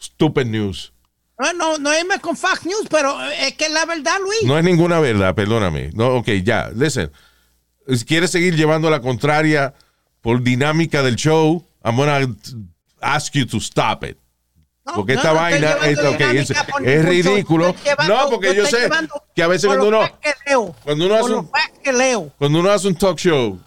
Stupid 0.00 0.46
News. 0.46 0.92
No, 1.38 1.52
no, 1.52 1.78
no 1.78 1.96
irme 1.96 2.18
con 2.18 2.36
Fox 2.36 2.66
News, 2.66 2.88
pero 2.90 3.22
eh, 3.30 3.46
es 3.46 3.54
que 3.54 3.66
es 3.66 3.70
la 3.72 3.86
verdad, 3.86 4.16
Luis. 4.20 4.42
No 4.44 4.58
es 4.58 4.64
ninguna 4.64 4.98
verdad, 4.98 5.32
perdóname. 5.36 5.90
No, 5.94 6.16
ok, 6.16 6.28
ya, 6.42 6.70
listen. 6.74 7.12
Si 7.88 8.04
quieres 8.04 8.32
seguir 8.32 8.56
llevando 8.56 8.90
la 8.90 9.00
contraria 9.00 9.74
por 10.22 10.42
dinámica 10.42 11.04
del 11.04 11.14
show, 11.14 11.64
I'm 11.84 11.96
gonna 11.96 12.18
ask 13.02 13.34
you 13.34 13.44
to 13.46 13.58
stop 13.58 14.04
it. 14.04 14.16
No, 14.84 14.94
Porque 14.94 15.12
esta 15.14 15.28
no 15.28 15.34
vaina 15.34 15.72
es, 15.84 15.96
llevando 15.96 16.10
ok, 16.10 16.20
es- 16.34 16.50
es 16.84 17.04
ridículo. 17.04 17.74
Llevando- 17.84 18.14
no, 18.24 18.30
porque 18.30 18.54
yo 18.54 18.66
sé 18.66 18.88
que 19.34 19.42
a 19.42 19.46
veces 19.46 19.66
cuando 19.68 19.86
uno, 19.88 20.00
facts 20.00 20.18
que 20.20 20.32
leo, 20.50 20.74
cuando 20.82 21.06
uno 21.06 21.14
hace 21.14 21.32
un- 21.34 21.98
leo. 21.98 22.32
cuando 22.38 22.58
uno 22.60 22.70
hace 22.70 22.88
un 22.88 22.96
talk 22.96 23.16
show, 23.18 23.60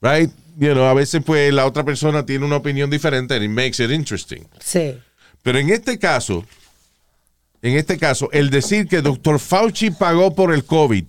right? 0.00 0.30
You 0.58 0.72
know, 0.74 0.84
a 0.84 0.94
veces 0.94 1.22
pues 1.24 1.52
la 1.52 1.66
otra 1.66 1.82
persona 1.82 2.24
tiene 2.24 2.44
una 2.44 2.56
opinión 2.56 2.90
diferente 2.90 3.34
and 3.34 3.42
it 3.44 3.50
makes 3.50 3.82
it 3.82 3.90
interesting. 3.90 4.46
Sí. 4.60 4.98
Pero 5.42 5.58
en 5.58 5.70
este 5.70 5.98
caso, 5.98 6.44
en 7.62 7.76
este 7.76 7.98
caso, 7.98 8.28
el 8.32 8.50
decir 8.50 8.86
que 8.86 9.00
Dr. 9.02 9.40
Fauci 9.40 9.90
pagó 9.90 10.32
por 10.34 10.52
el 10.52 10.64
COVID, 10.64 11.04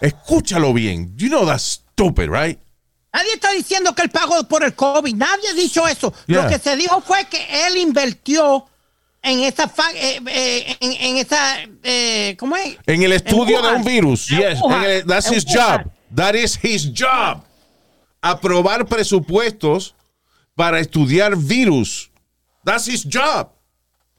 escúchalo 0.00 0.72
bien. 0.72 1.14
You 1.16 1.28
know 1.28 1.44
that's 1.44 1.82
stupid, 1.92 2.30
right? 2.30 2.58
Nadie 3.16 3.32
está 3.34 3.50
diciendo 3.52 3.94
que 3.94 4.02
él 4.02 4.10
pagó 4.10 4.44
por 4.44 4.62
el 4.62 4.74
COVID. 4.74 5.14
Nadie 5.14 5.48
ha 5.50 5.54
dicho 5.54 5.86
eso. 5.88 6.12
Yeah. 6.26 6.42
Lo 6.42 6.48
que 6.50 6.58
se 6.58 6.76
dijo 6.76 7.00
fue 7.00 7.24
que 7.26 7.66
él 7.66 7.78
invirtió 7.78 8.66
en 9.22 9.40
esa, 9.40 9.64
eh, 9.94 10.20
eh, 10.26 10.76
en, 10.80 10.92
en 10.92 11.16
esa, 11.16 11.56
eh, 11.82 12.36
¿cómo 12.38 12.56
es? 12.56 12.76
En 12.86 13.02
el 13.02 13.12
estudio 13.12 13.62
de 13.62 13.74
un 13.74 13.84
virus. 13.84 14.30
En 14.30 14.38
Yes. 14.38 14.58
El- 14.84 15.06
that's 15.06 15.30
his 15.32 15.44
Wuhan. 15.46 15.82
job. 15.84 15.92
That 16.14 16.34
is 16.34 16.58
his 16.62 16.90
job. 16.94 17.42
Aprobar 18.20 18.86
presupuestos 18.86 19.94
para 20.54 20.78
estudiar 20.80 21.36
virus. 21.36 22.10
That's 22.64 22.86
his 22.86 23.02
job. 23.04 23.48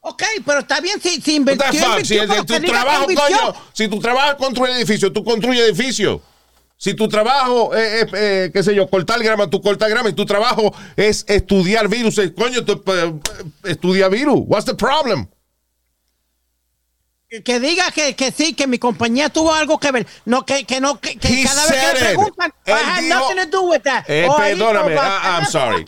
Ok, 0.02 0.24
pero 0.46 0.60
está 0.62 0.80
bien 0.80 1.02
si, 1.02 1.22
si 1.22 1.32
What 1.32 1.38
invirtió. 1.38 1.72
the 1.72 1.78
fuck? 1.80 2.06
Si 2.06 2.18
el- 2.18 2.28
tu 2.46 2.62
trabajo, 2.72 3.06
coño, 3.06 3.56
si 3.74 3.88
tu 3.90 4.00
trabajo 4.00 4.32
es 4.32 4.36
construir 4.38 4.72
edificios, 4.76 5.12
tú 5.14 5.24
construyes 5.24 5.68
edificios. 5.70 6.20
Si 6.80 6.94
tu 6.94 7.08
trabajo 7.08 7.74
es, 7.76 8.06
eh, 8.14 8.52
qué 8.54 8.62
sé 8.62 8.76
yo, 8.76 8.88
cortar 8.88 9.22
grama, 9.24 9.50
tú 9.50 9.62
cortas 9.62 9.90
grama. 9.90 10.10
Y 10.10 10.14
tu 10.14 10.26
trabajo 10.26 10.74
es 10.96 11.26
estudiar 11.28 11.88
virus, 11.88 12.18
eh, 12.20 12.32
coño, 12.34 12.64
tú 12.64 12.84
eh, 12.94 13.14
estudia 13.64 14.08
virus. 14.10 14.42
What's 14.46 14.66
the 14.66 14.76
problem? 14.76 15.28
Que- 17.30 17.44
Que 17.44 17.60
diga 17.60 17.92
que, 17.92 18.16
que 18.16 18.32
sí, 18.32 18.54
que 18.54 18.68
mi 18.68 18.78
compañía 18.80 19.30
tuvo 19.30 19.54
algo 19.54 19.80
que 19.80 19.92
ver. 19.92 20.08
No, 20.26 20.46
que, 20.46 20.64
que 20.66 20.80
no, 20.80 21.00
que, 21.02 21.18
cada 21.18 21.66
vez 21.66 21.74
que 21.84 21.92
it. 21.92 22.00
preguntan, 22.06 22.54
I 22.66 22.72
had 22.72 23.02
dijo- 23.02 23.20
nothing 23.20 23.38
to 23.52 23.58
do 23.58 23.64
with 23.64 23.82
that. 23.82 24.06
Eh, 24.08 24.28
Oh, 24.30 24.38
perdóname, 24.38 24.96
ah, 24.98 25.40
I'm 25.42 25.46
sorry. 25.50 25.86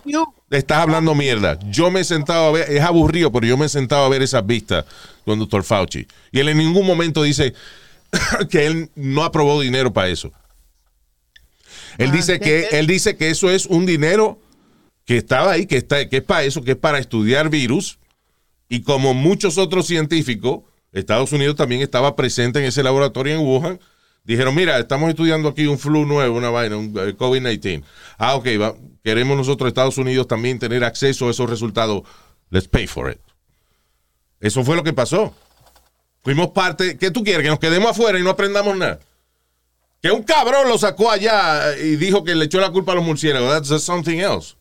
Estás 0.49 0.79
hablando 0.79 1.13
mierda. 1.15 1.57
Yo 1.69 1.91
me 1.91 1.99
he 2.01 2.03
sentado 2.03 2.47
a 2.47 2.51
ver, 2.51 2.69
es 2.71 2.81
aburrido, 2.81 3.31
pero 3.31 3.45
yo 3.45 3.55
me 3.55 3.67
he 3.67 3.69
sentado 3.69 4.03
a 4.05 4.09
ver 4.09 4.21
esas 4.23 4.45
vistas 4.45 4.83
con 5.23 5.37
doctor 5.39 5.63
Fauci. 5.63 6.07
Y 6.31 6.39
él 6.39 6.49
en 6.49 6.57
ningún 6.57 6.85
momento 6.85 7.21
dice 7.23 7.53
que 8.49 8.65
él 8.65 8.89
no 8.95 9.23
aprobó 9.23 9.61
dinero 9.61 9.93
para 9.93 10.07
eso. 10.09 10.31
Él 11.99 12.11
dice 12.11 12.39
que 12.39 12.67
él 12.71 12.87
dice 12.87 13.15
que 13.15 13.29
eso 13.29 13.49
es 13.51 13.65
un 13.67 13.85
dinero 13.85 14.39
que 15.05 15.17
estaba 15.17 15.51
ahí, 15.51 15.65
que 15.65 15.77
está, 15.77 16.07
que 16.09 16.17
es 16.17 16.23
para 16.23 16.43
eso, 16.43 16.63
que 16.63 16.71
es 16.71 16.77
para 16.77 16.97
estudiar 16.99 17.49
virus. 17.49 17.99
Y 18.69 18.81
como 18.81 19.13
muchos 19.13 19.57
otros 19.57 19.85
científicos, 19.87 20.61
Estados 20.91 21.31
Unidos 21.31 21.55
también 21.55 21.81
estaba 21.81 22.15
presente 22.15 22.59
en 22.59 22.65
ese 22.65 22.83
laboratorio 22.83 23.33
en 23.35 23.41
Wuhan. 23.41 23.79
Dijeron, 24.23 24.53
mira, 24.55 24.77
estamos 24.79 25.09
estudiando 25.09 25.49
aquí 25.49 25.65
un 25.65 25.79
flu 25.79 26.05
nuevo, 26.05 26.37
una 26.37 26.49
vaina, 26.49 26.77
un 26.77 26.87
eh, 26.97 27.15
COVID-19. 27.17 27.83
Ah, 28.17 28.35
ok, 28.35 28.45
va- 28.61 28.75
queremos 29.03 29.35
nosotros, 29.37 29.67
Estados 29.67 29.97
Unidos, 29.97 30.27
también 30.27 30.59
tener 30.59 30.83
acceso 30.83 31.27
a 31.27 31.31
esos 31.31 31.49
resultados. 31.49 32.03
Let's 32.51 32.67
pay 32.67 32.85
for 32.85 33.09
it. 33.11 33.19
Eso 34.39 34.63
fue 34.63 34.75
lo 34.75 34.83
que 34.83 34.93
pasó. 34.93 35.33
Fuimos 36.23 36.49
parte. 36.49 36.97
¿Qué 36.97 37.11
tú 37.11 37.23
quieres? 37.23 37.43
Que 37.43 37.49
nos 37.49 37.59
quedemos 37.59 37.91
afuera 37.91 38.19
y 38.19 38.23
no 38.23 38.29
aprendamos 38.29 38.77
nada. 38.77 38.99
Que 40.01 40.11
un 40.11 40.23
cabrón 40.23 40.69
lo 40.69 40.77
sacó 40.77 41.11
allá 41.11 41.77
y 41.77 41.97
dijo 41.97 42.23
que 42.23 42.35
le 42.35 42.45
echó 42.45 42.59
la 42.59 42.71
culpa 42.71 42.93
a 42.93 42.95
los 42.95 43.03
murciélagos. 43.03 43.67
That's 43.67 43.83
something 43.83 44.17
else. 44.17 44.55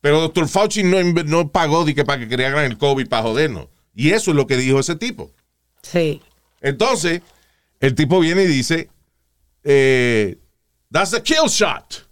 Pero 0.00 0.20
doctor 0.20 0.48
Fauci 0.48 0.82
no, 0.82 1.02
no 1.02 1.50
pagó 1.50 1.84
de 1.84 1.94
que 1.94 2.04
para 2.04 2.20
que 2.20 2.28
crearan 2.28 2.64
el 2.64 2.78
COVID 2.78 3.08
para 3.08 3.22
jodernos. 3.22 3.68
Y 3.94 4.10
eso 4.10 4.30
es 4.30 4.36
lo 4.36 4.46
que 4.46 4.56
dijo 4.56 4.78
ese 4.78 4.96
tipo. 4.96 5.32
Sí. 5.82 6.20
Entonces, 6.60 7.22
el 7.80 7.94
tipo 7.94 8.20
viene 8.20 8.42
y 8.44 8.46
dice, 8.46 8.90
eh, 9.64 10.38
that's 10.92 11.14
a 11.14 11.22
kill 11.22 11.48
shot. 11.48 12.06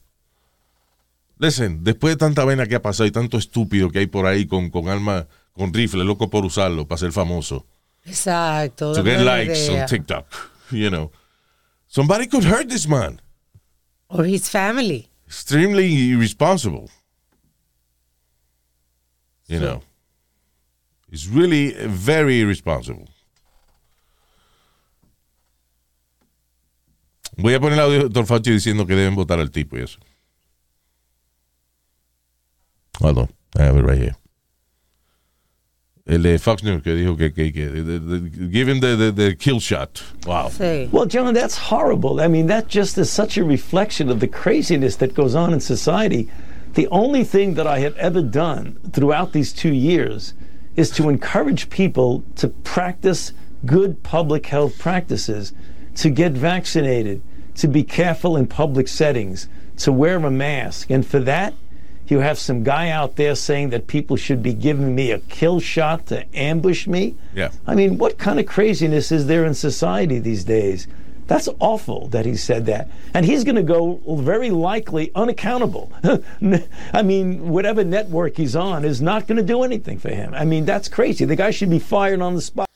Listen, 1.38 1.82
después 1.82 2.14
de 2.14 2.16
tanta 2.16 2.44
vena 2.44 2.66
que 2.66 2.76
ha 2.76 2.82
pasado 2.82 3.06
y 3.06 3.10
tanto 3.10 3.36
estúpido 3.36 3.90
que 3.90 3.98
hay 3.98 4.06
por 4.06 4.26
ahí 4.26 4.46
con, 4.46 4.70
con 4.70 4.88
arma, 4.88 5.26
con 5.52 5.74
rifle, 5.74 6.04
loco 6.04 6.30
por 6.30 6.44
usarlo, 6.44 6.86
para 6.86 6.98
ser 6.98 7.12
famoso. 7.12 7.66
Exacto. 8.04 8.92
To 8.92 9.02
get 9.02 9.20
likes 9.20 9.68
idea. 9.68 9.82
on 9.82 9.88
TikTok, 9.88 10.26
you 10.70 10.88
know. 10.88 11.10
Somebody 11.94 12.26
could 12.26 12.42
hurt 12.42 12.68
this 12.68 12.88
man. 12.88 13.20
Or 14.08 14.24
his 14.24 14.48
family. 14.48 15.08
Extremely 15.28 16.10
irresponsible. 16.10 16.90
You 19.46 19.60
know. 19.60 19.82
It's 21.12 21.28
really 21.28 21.70
very 21.86 22.40
irresponsible. 22.40 23.06
Voy 27.36 27.54
a 27.54 27.60
poner 27.60 27.78
el 27.78 27.84
audio 27.84 27.98
de 27.98 28.08
Dr. 28.08 28.26
Fauci 28.26 28.50
diciendo 28.50 28.86
que 28.88 28.96
deben 28.96 29.14
votar 29.14 29.38
al 29.38 29.52
tipo 29.52 29.76
y 29.76 29.82
eso. 29.82 30.00
Hold 32.98 33.18
on. 33.18 33.28
I 33.56 33.62
have 33.62 33.76
it 33.78 33.84
right 33.84 33.98
here. 33.98 34.16
El 36.06 36.20
de 36.22 36.38
Fox 36.38 36.62
News 36.62 36.82
que 36.82 36.94
dijo 36.94 37.16
que, 37.16 37.30
que, 37.30 37.50
que 37.50 37.66
the- 37.70 37.98
the- 37.98 38.48
give 38.48 38.68
him 38.68 38.80
the, 38.80 38.94
the, 38.94 39.10
the 39.10 39.34
kill 39.34 39.58
shot. 39.58 40.02
Wow. 40.26 40.48
Sí. 40.50 40.90
Well, 40.92 41.06
John, 41.06 41.32
that's 41.32 41.56
horrible. 41.56 42.20
I 42.20 42.28
mean, 42.28 42.46
that 42.48 42.68
just 42.68 42.98
is 42.98 43.08
such 43.10 43.38
a 43.38 43.44
reflection 43.44 44.10
of 44.10 44.20
the 44.20 44.28
craziness 44.28 44.96
that 44.96 45.14
goes 45.14 45.34
on 45.34 45.54
in 45.54 45.60
society. 45.60 46.28
The 46.74 46.88
only 46.88 47.24
thing 47.24 47.54
that 47.54 47.66
I 47.66 47.78
have 47.78 47.96
ever 47.96 48.20
done 48.20 48.78
throughout 48.92 49.32
these 49.32 49.50
two 49.52 49.72
years 49.72 50.34
is 50.76 50.90
to 50.90 51.08
encourage 51.08 51.70
people 51.70 52.22
to 52.36 52.48
practice 52.48 53.32
good 53.64 54.02
public 54.02 54.44
health 54.46 54.78
practices, 54.78 55.54
to 55.94 56.10
get 56.10 56.32
vaccinated, 56.32 57.22
to 57.54 57.66
be 57.68 57.82
careful 57.82 58.36
in 58.36 58.46
public 58.46 58.88
settings, 58.88 59.48
to 59.78 59.90
wear 59.90 60.16
a 60.18 60.30
mask. 60.30 60.90
And 60.90 61.06
for 61.06 61.20
that, 61.20 61.54
you 62.10 62.20
have 62.20 62.38
some 62.38 62.62
guy 62.62 62.90
out 62.90 63.16
there 63.16 63.34
saying 63.34 63.70
that 63.70 63.86
people 63.86 64.16
should 64.16 64.42
be 64.42 64.52
giving 64.52 64.94
me 64.94 65.10
a 65.10 65.18
kill 65.20 65.60
shot 65.60 66.06
to 66.06 66.24
ambush 66.36 66.86
me. 66.86 67.14
Yeah. 67.34 67.50
I 67.66 67.74
mean, 67.74 67.98
what 67.98 68.18
kind 68.18 68.38
of 68.38 68.46
craziness 68.46 69.10
is 69.10 69.26
there 69.26 69.44
in 69.44 69.54
society 69.54 70.18
these 70.18 70.44
days? 70.44 70.86
That's 71.26 71.48
awful 71.58 72.08
that 72.08 72.26
he 72.26 72.36
said 72.36 72.66
that. 72.66 72.90
And 73.14 73.24
he's 73.24 73.44
going 73.44 73.56
to 73.56 73.62
go 73.62 74.00
very 74.18 74.50
likely 74.50 75.10
unaccountable. 75.14 75.90
I 76.92 77.02
mean, 77.02 77.48
whatever 77.48 77.82
network 77.82 78.36
he's 78.36 78.54
on 78.54 78.84
is 78.84 79.00
not 79.00 79.26
going 79.26 79.38
to 79.38 79.42
do 79.42 79.62
anything 79.62 79.98
for 79.98 80.10
him. 80.10 80.34
I 80.34 80.44
mean, 80.44 80.66
that's 80.66 80.88
crazy. 80.88 81.24
The 81.24 81.36
guy 81.36 81.50
should 81.50 81.70
be 81.70 81.78
fired 81.78 82.20
on 82.20 82.34
the 82.34 82.42
spot. 82.42 82.68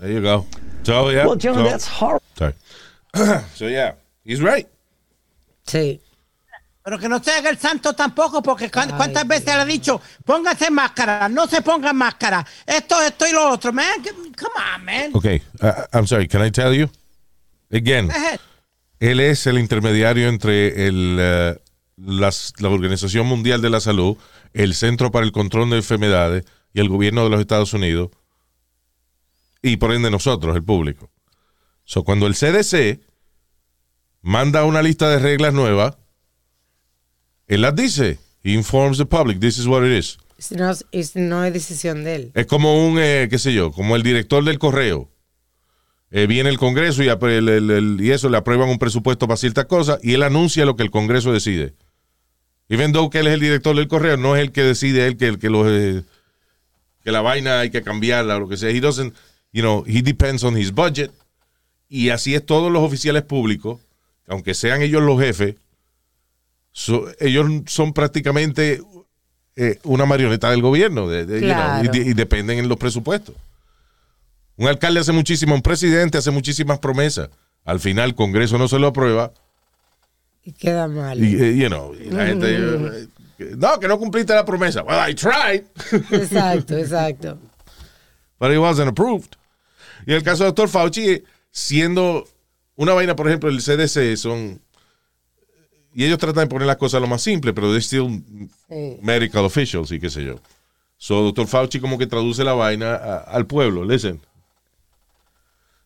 There 0.00 0.10
you 0.10 0.20
go. 0.20 0.46
So, 0.82 1.10
yeah. 1.10 1.26
Well, 1.26 1.36
John, 1.36 1.54
so- 1.54 1.62
that's 1.62 1.86
horrible. 1.86 2.24
Sorry. 2.36 2.54
so, 3.54 3.66
yeah. 3.68 3.92
He's 4.24 4.40
right. 4.42 4.68
Sí. 5.66 6.00
Pero 6.84 6.98
que 6.98 7.08
no 7.08 7.22
se 7.22 7.30
haga 7.30 7.48
el 7.50 7.58
santo 7.58 7.92
tampoco, 7.92 8.42
porque 8.42 8.68
cu- 8.70 8.80
cuántas 8.96 9.26
veces 9.26 9.54
le 9.54 9.62
he 9.62 9.66
dicho, 9.66 10.00
póngase 10.24 10.68
máscara, 10.70 11.28
no 11.28 11.46
se 11.46 11.62
ponga 11.62 11.92
máscara, 11.92 12.44
esto, 12.66 13.00
esto 13.02 13.26
y 13.28 13.32
lo 13.32 13.50
otro, 13.50 13.72
man, 13.72 13.86
come 14.02 14.54
on, 14.76 14.84
man. 14.84 15.10
Okay. 15.14 15.40
uh, 15.60 15.66
I'm 15.92 16.06
sorry. 16.08 16.26
Can 16.26 16.44
I 16.44 16.50
tell 16.50 16.74
you? 16.74 16.90
Again. 17.70 18.10
Él 18.98 19.20
es 19.20 19.46
el 19.46 19.58
intermediario 19.58 20.28
entre 20.28 20.86
el, 20.88 21.16
eh, 21.20 21.60
las- 21.96 22.52
la 22.58 22.68
Organización 22.68 23.26
Mundial 23.26 23.62
de 23.62 23.70
la 23.70 23.80
Salud, 23.80 24.16
el 24.52 24.74
Centro 24.74 25.10
para 25.12 25.24
el 25.24 25.30
Control 25.32 25.70
de 25.70 25.76
Enfermedades 25.76 26.44
y 26.74 26.80
el 26.80 26.88
gobierno 26.88 27.22
de 27.24 27.30
los 27.30 27.40
Estados 27.40 27.72
Unidos 27.74 28.10
y 29.62 29.76
por 29.76 29.92
ende 29.92 30.10
nosotros, 30.10 30.56
el 30.56 30.64
público. 30.64 31.10
So, 31.84 32.02
cuando 32.02 32.26
el 32.26 32.34
CDC 32.34 33.00
manda 34.20 34.64
una 34.64 34.82
lista 34.82 35.08
de 35.08 35.18
reglas 35.20 35.54
nuevas, 35.54 35.96
él 37.48 37.62
las 37.62 37.74
dice. 37.74 38.18
He 38.44 38.52
informs 38.52 38.98
the 38.98 39.06
public. 39.06 39.38
This 39.40 39.58
is 39.58 39.66
what 39.66 39.84
it 39.84 39.96
is. 39.96 40.18
No, 40.50 40.70
es- 40.90 41.14
no 41.16 41.44
es 41.44 41.52
decisión 41.52 42.02
de 42.02 42.14
él. 42.16 42.30
Es 42.34 42.46
como 42.46 42.86
un, 42.88 42.98
eh, 42.98 43.28
qué 43.30 43.38
sé 43.38 43.52
yo, 43.54 43.70
como 43.70 43.94
el 43.94 44.02
director 44.02 44.42
del 44.44 44.58
correo. 44.58 45.08
Eh, 46.10 46.26
viene 46.26 46.50
el 46.50 46.58
Congreso 46.58 47.02
y, 47.02 47.08
el- 47.08 47.48
el- 47.48 47.70
el- 47.70 47.98
y 48.00 48.10
eso 48.10 48.28
le 48.28 48.36
aprueban 48.36 48.68
un 48.68 48.78
presupuesto 48.78 49.26
para 49.28 49.36
ciertas 49.36 49.66
cosas 49.66 49.98
y 50.02 50.14
él 50.14 50.22
anuncia 50.24 50.64
lo 50.66 50.76
que 50.76 50.82
el 50.82 50.90
Congreso 50.90 51.32
decide. 51.32 51.74
Even 52.68 52.92
though 52.92 53.08
que 53.10 53.20
él 53.20 53.28
es 53.28 53.34
el 53.34 53.40
director 53.40 53.76
del 53.76 53.86
correo, 53.88 54.16
no 54.16 54.34
es 54.36 54.42
el 54.42 54.50
que 54.52 54.62
decide 54.62 55.06
él 55.06 55.16
que, 55.16 55.28
el 55.28 55.38
que, 55.38 55.48
los, 55.48 55.66
eh, 55.70 56.02
que 57.04 57.12
la 57.12 57.20
vaina 57.20 57.60
hay 57.60 57.70
que 57.70 57.82
cambiarla 57.82 58.36
o 58.36 58.40
lo 58.40 58.48
que 58.48 58.56
sea. 58.56 58.70
He 58.70 58.80
doesn't, 58.80 59.14
you 59.52 59.62
know, 59.62 59.84
he 59.86 60.02
depends 60.02 60.42
on 60.44 60.58
his 60.58 60.72
budget. 60.72 61.10
Y 61.88 62.08
así 62.10 62.34
es 62.34 62.44
todos 62.44 62.72
los 62.72 62.82
oficiales 62.82 63.22
públicos, 63.22 63.80
aunque 64.26 64.54
sean 64.54 64.82
ellos 64.82 65.02
los 65.02 65.20
jefes, 65.20 65.54
so- 66.72 67.06
ellos 67.20 67.46
son 67.66 67.92
prácticamente 67.92 68.80
eh, 69.56 69.78
una 69.84 70.06
marioneta 70.06 70.50
del 70.50 70.62
gobierno 70.62 71.08
de- 71.08 71.26
de- 71.26 71.40
you 71.40 71.52
know, 71.54 71.84
y, 71.84 71.88
de- 71.88 72.10
y 72.10 72.14
dependen 72.14 72.58
en 72.58 72.68
los 72.68 72.78
presupuestos. 72.78 73.34
Un 74.56 74.66
alcalde 74.68 75.00
hace 75.00 75.12
muchísimo, 75.12 75.54
un 75.54 75.62
presidente 75.62 76.18
hace 76.18 76.30
muchísimas 76.30 76.78
promesas. 76.78 77.28
Al 77.64 77.78
final 77.80 78.10
el 78.10 78.14
Congreso 78.14 78.58
no 78.58 78.66
se 78.68 78.78
lo 78.78 78.88
aprueba 78.88 79.32
Y 80.44 80.52
queda 80.52 80.88
mal. 80.88 81.22
y, 81.22 81.34
eh, 81.42 81.56
you 81.56 81.68
know, 81.68 81.94
y 81.94 82.10
la 82.10 82.26
gente, 82.26 82.46
eh, 82.56 83.08
no, 83.56 83.78
que 83.78 83.88
no 83.88 83.98
cumpliste 83.98 84.34
la 84.34 84.44
promesa. 84.44 84.82
Well, 84.82 85.10
I 85.10 85.14
tried, 85.14 85.64
Exacto, 86.10 86.76
exacto. 86.78 87.38
but 88.40 88.50
it 88.50 88.58
wasn't 88.58 88.88
approved. 88.88 89.36
Y 90.06 90.12
el 90.14 90.22
caso 90.22 90.44
del 90.44 90.50
doctor 90.54 90.68
Fauci, 90.68 91.22
siendo 91.50 92.26
una 92.76 92.92
vaina, 92.94 93.14
por 93.14 93.28
ejemplo, 93.28 93.48
el 93.50 93.58
CDC 93.62 94.16
son... 94.16 94.60
Y 95.94 96.04
ellos 96.04 96.18
tratan 96.18 96.44
de 96.44 96.48
poner 96.48 96.66
las 96.66 96.76
cosas 96.78 97.00
lo 97.00 97.06
más 97.06 97.22
simple, 97.22 97.52
pero 97.52 97.68
they're 97.68 97.82
still 97.82 98.22
Sí. 98.68 98.98
medical 99.02 99.44
officials 99.44 99.90
y 99.92 100.00
qué 100.00 100.08
sé 100.10 100.24
yo. 100.24 100.40
So, 100.96 101.22
doctor 101.22 101.46
Fauci 101.46 101.80
como 101.80 101.98
que 101.98 102.06
traduce 102.06 102.42
la 102.44 102.52
vaina 102.54 102.94
a- 102.94 103.16
al 103.18 103.46
pueblo. 103.46 103.84
Listen. 103.84 104.20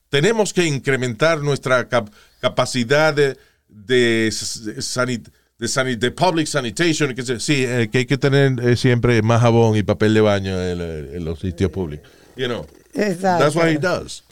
Tenemos 0.09 0.53
que 0.53 0.65
incrementar 0.65 1.41
nuestra 1.43 1.89
cap- 1.89 2.11
capacidad 2.41 3.13
de, 3.13 3.37
de, 3.69 4.29
s- 4.29 4.77
sanit- 4.81 5.29
de, 5.59 5.67
sanit- 5.67 5.99
de 5.99 6.11
public 6.13 6.47
sanitation. 6.47 7.13
yo. 7.15 7.41
Sí, 7.41 7.65
eh, 7.67 7.89
que 7.91 7.99
hay 7.99 8.07
que 8.07 8.17
tener 8.19 8.53
eh, 8.63 8.77
siempre 8.77 9.21
más 9.23 9.41
jabón 9.41 9.77
y 9.77 9.83
papel 9.83 10.15
de 10.15 10.21
baño 10.21 10.61
en, 10.63 10.81
en 10.81 11.25
los 11.25 11.41
sitios 11.41 11.71
públicos. 11.71 12.09
You 12.37 12.47
know, 12.47 12.67
Exacto. 12.95 13.45
that's 13.45 13.57
what 13.57 13.69
he 13.69 13.79
does. 13.79 14.23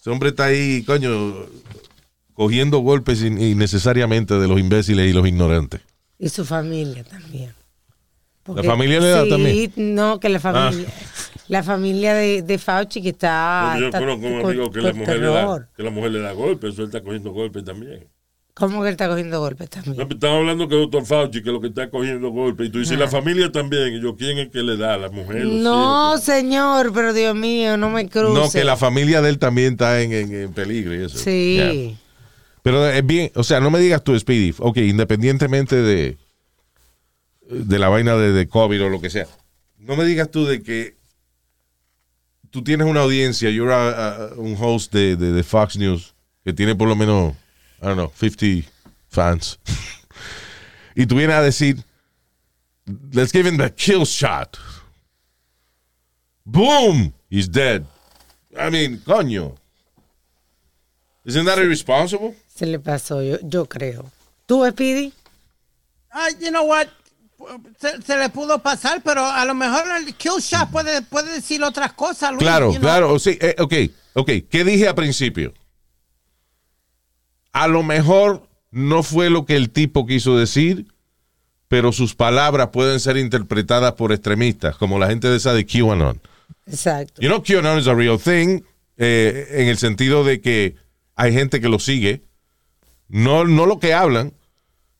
Ese 0.00 0.10
hombre 0.10 0.28
está 0.30 0.44
ahí, 0.46 0.82
coño, 0.84 1.46
cogiendo 2.34 2.78
golpes 2.78 3.22
in- 3.22 3.40
innecesariamente 3.40 4.34
de 4.38 4.48
los 4.48 4.58
imbéciles 4.58 5.08
y 5.10 5.12
los 5.12 5.26
ignorantes. 5.26 5.80
Y 6.18 6.28
su 6.28 6.44
familia 6.44 7.04
también. 7.04 7.52
¿La 8.46 8.62
familia 8.64 8.98
le 9.00 9.08
da 9.08 9.22
sí, 9.24 9.28
también? 9.30 9.72
no, 9.94 10.18
que 10.18 10.28
la 10.28 10.40
familia. 10.40 10.86
La 11.48 11.62
familia 11.62 12.14
de, 12.14 12.42
de 12.42 12.58
Fauci 12.58 13.00
que 13.02 13.10
está. 13.10 13.76
Yo 13.78 13.86
está 13.86 14.00
conozco 14.00 14.26
un 14.26 14.40
con- 14.40 14.50
amigo 14.50 14.70
que 14.70 14.80
con 14.80 14.88
la, 14.88 14.92
mujer 14.94 15.20
le 15.20 15.26
da, 15.26 15.68
que 15.76 15.82
la 15.82 15.90
mujer 15.90 16.10
le 16.12 16.20
da 16.20 16.32
golpes, 16.32 16.72
eso 16.72 16.82
él 16.82 16.88
está 16.88 17.02
cogiendo 17.02 17.30
golpes 17.32 17.64
también. 17.64 18.08
¿Cómo 18.54 18.82
que 18.82 18.88
él 18.88 18.92
está 18.92 19.08
cogiendo 19.08 19.38
golpes 19.40 19.68
No, 19.76 19.82
también? 19.82 20.08
Estamos 20.12 20.38
hablando 20.38 20.68
que 20.68 20.74
el 20.74 20.80
doctor 20.82 21.06
Fauci, 21.06 21.42
que 21.42 21.50
lo 21.50 21.60
que 21.60 21.68
está 21.68 21.88
cogiendo 21.88 22.30
golpes, 22.30 22.66
y 22.68 22.70
tú 22.70 22.80
dices, 22.80 22.98
la 22.98 23.08
familia 23.08 23.50
también, 23.52 23.94
y 23.94 24.00
yo, 24.02 24.14
¿quién 24.16 24.38
es 24.38 24.48
que 24.50 24.62
le 24.62 24.76
da? 24.76 24.96
¿La 24.98 25.08
mujer? 25.08 25.44
No, 25.46 26.18
señor, 26.18 26.92
pero 26.92 27.12
Dios 27.14 27.34
mío, 27.34 27.76
no 27.76 27.90
me 27.90 28.08
cruce. 28.08 28.34
No, 28.34 28.50
que 28.50 28.64
la 28.64 28.76
familia 28.76 29.22
de 29.22 29.30
él 29.30 29.38
también 29.38 29.72
está 29.74 30.00
en, 30.02 30.12
en- 30.12 30.34
en 30.34 30.52
peligro 30.52 30.94
y 30.94 31.04
eso. 31.04 31.16
Sí. 31.18 31.54
Yeah. 31.56 31.98
Pero 32.62 32.86
es 32.88 33.04
bien, 33.04 33.30
o 33.34 33.42
sea, 33.42 33.60
no 33.60 33.70
me 33.70 33.80
digas 33.80 34.04
tú, 34.04 34.18
Speedy, 34.18 34.54
ok, 34.58 34.76
independientemente 34.78 35.76
de, 35.76 36.16
de 37.48 37.78
la 37.78 37.88
vaina 37.88 38.14
de, 38.16 38.32
de 38.32 38.48
COVID 38.48 38.84
o 38.84 38.88
lo 38.88 39.00
que 39.00 39.10
sea, 39.10 39.26
no 39.78 39.96
me 39.96 40.04
digas 40.04 40.30
tú 40.30 40.44
de 40.46 40.62
que 40.62 40.96
tú 42.50 42.62
tienes 42.62 42.86
una 42.86 43.00
audiencia, 43.00 43.50
you're 43.50 43.72
a- 43.74 44.30
un 44.36 44.56
host 44.58 44.92
de, 44.92 45.16
de- 45.16 45.32
de 45.32 45.42
Fox 45.42 45.76
News 45.76 46.14
que 46.44 46.52
tiene 46.52 46.76
por 46.76 46.86
lo 46.88 46.94
menos, 46.94 47.32
I 47.80 47.86
don't 47.86 47.94
know, 47.96 48.12
50, 48.14 48.68
fans. 49.08 49.58
y 50.94 51.06
tú 51.06 51.16
vienes 51.16 51.34
a 51.34 51.42
decir, 51.42 51.82
let's 53.12 53.32
give 53.32 53.48
him 53.48 53.56
the 53.58 53.70
kill 53.74 54.04
shot. 54.04 54.56
Boom, 56.44 57.12
he's 57.30 57.48
dead. 57.48 57.84
I 58.56 58.70
mean, 58.70 58.98
coño. 59.04 59.56
Isn't 61.24 61.44
that 61.46 61.58
irresponsible? 61.58 62.34
Se 62.62 62.66
le 62.68 62.78
pasó, 62.78 63.20
yo, 63.24 63.38
yo 63.42 63.66
creo. 63.68 64.08
¿Tú, 64.46 64.64
Speedy? 64.70 65.12
Ah, 66.12 66.28
you 66.40 66.50
know 66.50 66.64
what? 66.64 66.86
Se, 67.80 68.00
se 68.02 68.16
le 68.16 68.28
pudo 68.28 68.60
pasar, 68.60 69.02
pero 69.02 69.26
a 69.26 69.44
lo 69.44 69.52
mejor 69.52 69.82
el 69.98 70.14
kill 70.14 70.38
shot 70.40 70.70
puede, 70.70 71.02
puede 71.02 71.32
decir 71.32 71.60
otras 71.64 71.92
cosas. 71.94 72.30
Luis, 72.30 72.42
Claro, 72.44 72.66
you 72.66 72.74
know. 72.74 72.80
claro, 72.82 73.18
sí, 73.18 73.36
eh, 73.40 73.56
ok, 73.58 73.74
ok. 74.14 74.30
¿Qué 74.48 74.62
dije 74.62 74.86
al 74.86 74.94
principio? 74.94 75.52
A 77.52 77.66
lo 77.66 77.82
mejor 77.82 78.48
no 78.70 79.02
fue 79.02 79.28
lo 79.28 79.44
que 79.44 79.56
el 79.56 79.70
tipo 79.70 80.06
quiso 80.06 80.36
decir, 80.38 80.86
pero 81.66 81.90
sus 81.90 82.14
palabras 82.14 82.68
pueden 82.68 83.00
ser 83.00 83.16
interpretadas 83.16 83.94
por 83.94 84.12
extremistas, 84.12 84.76
como 84.76 85.00
la 85.00 85.08
gente 85.08 85.26
de 85.26 85.38
esa 85.38 85.52
de 85.52 85.66
QAnon. 85.66 86.20
Exacto. 86.68 87.20
You 87.20 87.26
know, 87.28 87.42
QAnon 87.42 87.80
is 87.80 87.88
a 87.88 87.94
real 87.96 88.20
thing, 88.20 88.60
eh, 88.98 89.48
en 89.50 89.66
el 89.66 89.78
sentido 89.78 90.22
de 90.22 90.40
que 90.40 90.76
hay 91.16 91.32
gente 91.32 91.60
que 91.60 91.68
lo 91.68 91.80
sigue, 91.80 92.22
no, 93.12 93.44
no 93.44 93.66
lo 93.66 93.78
que 93.78 93.92
hablan, 93.92 94.32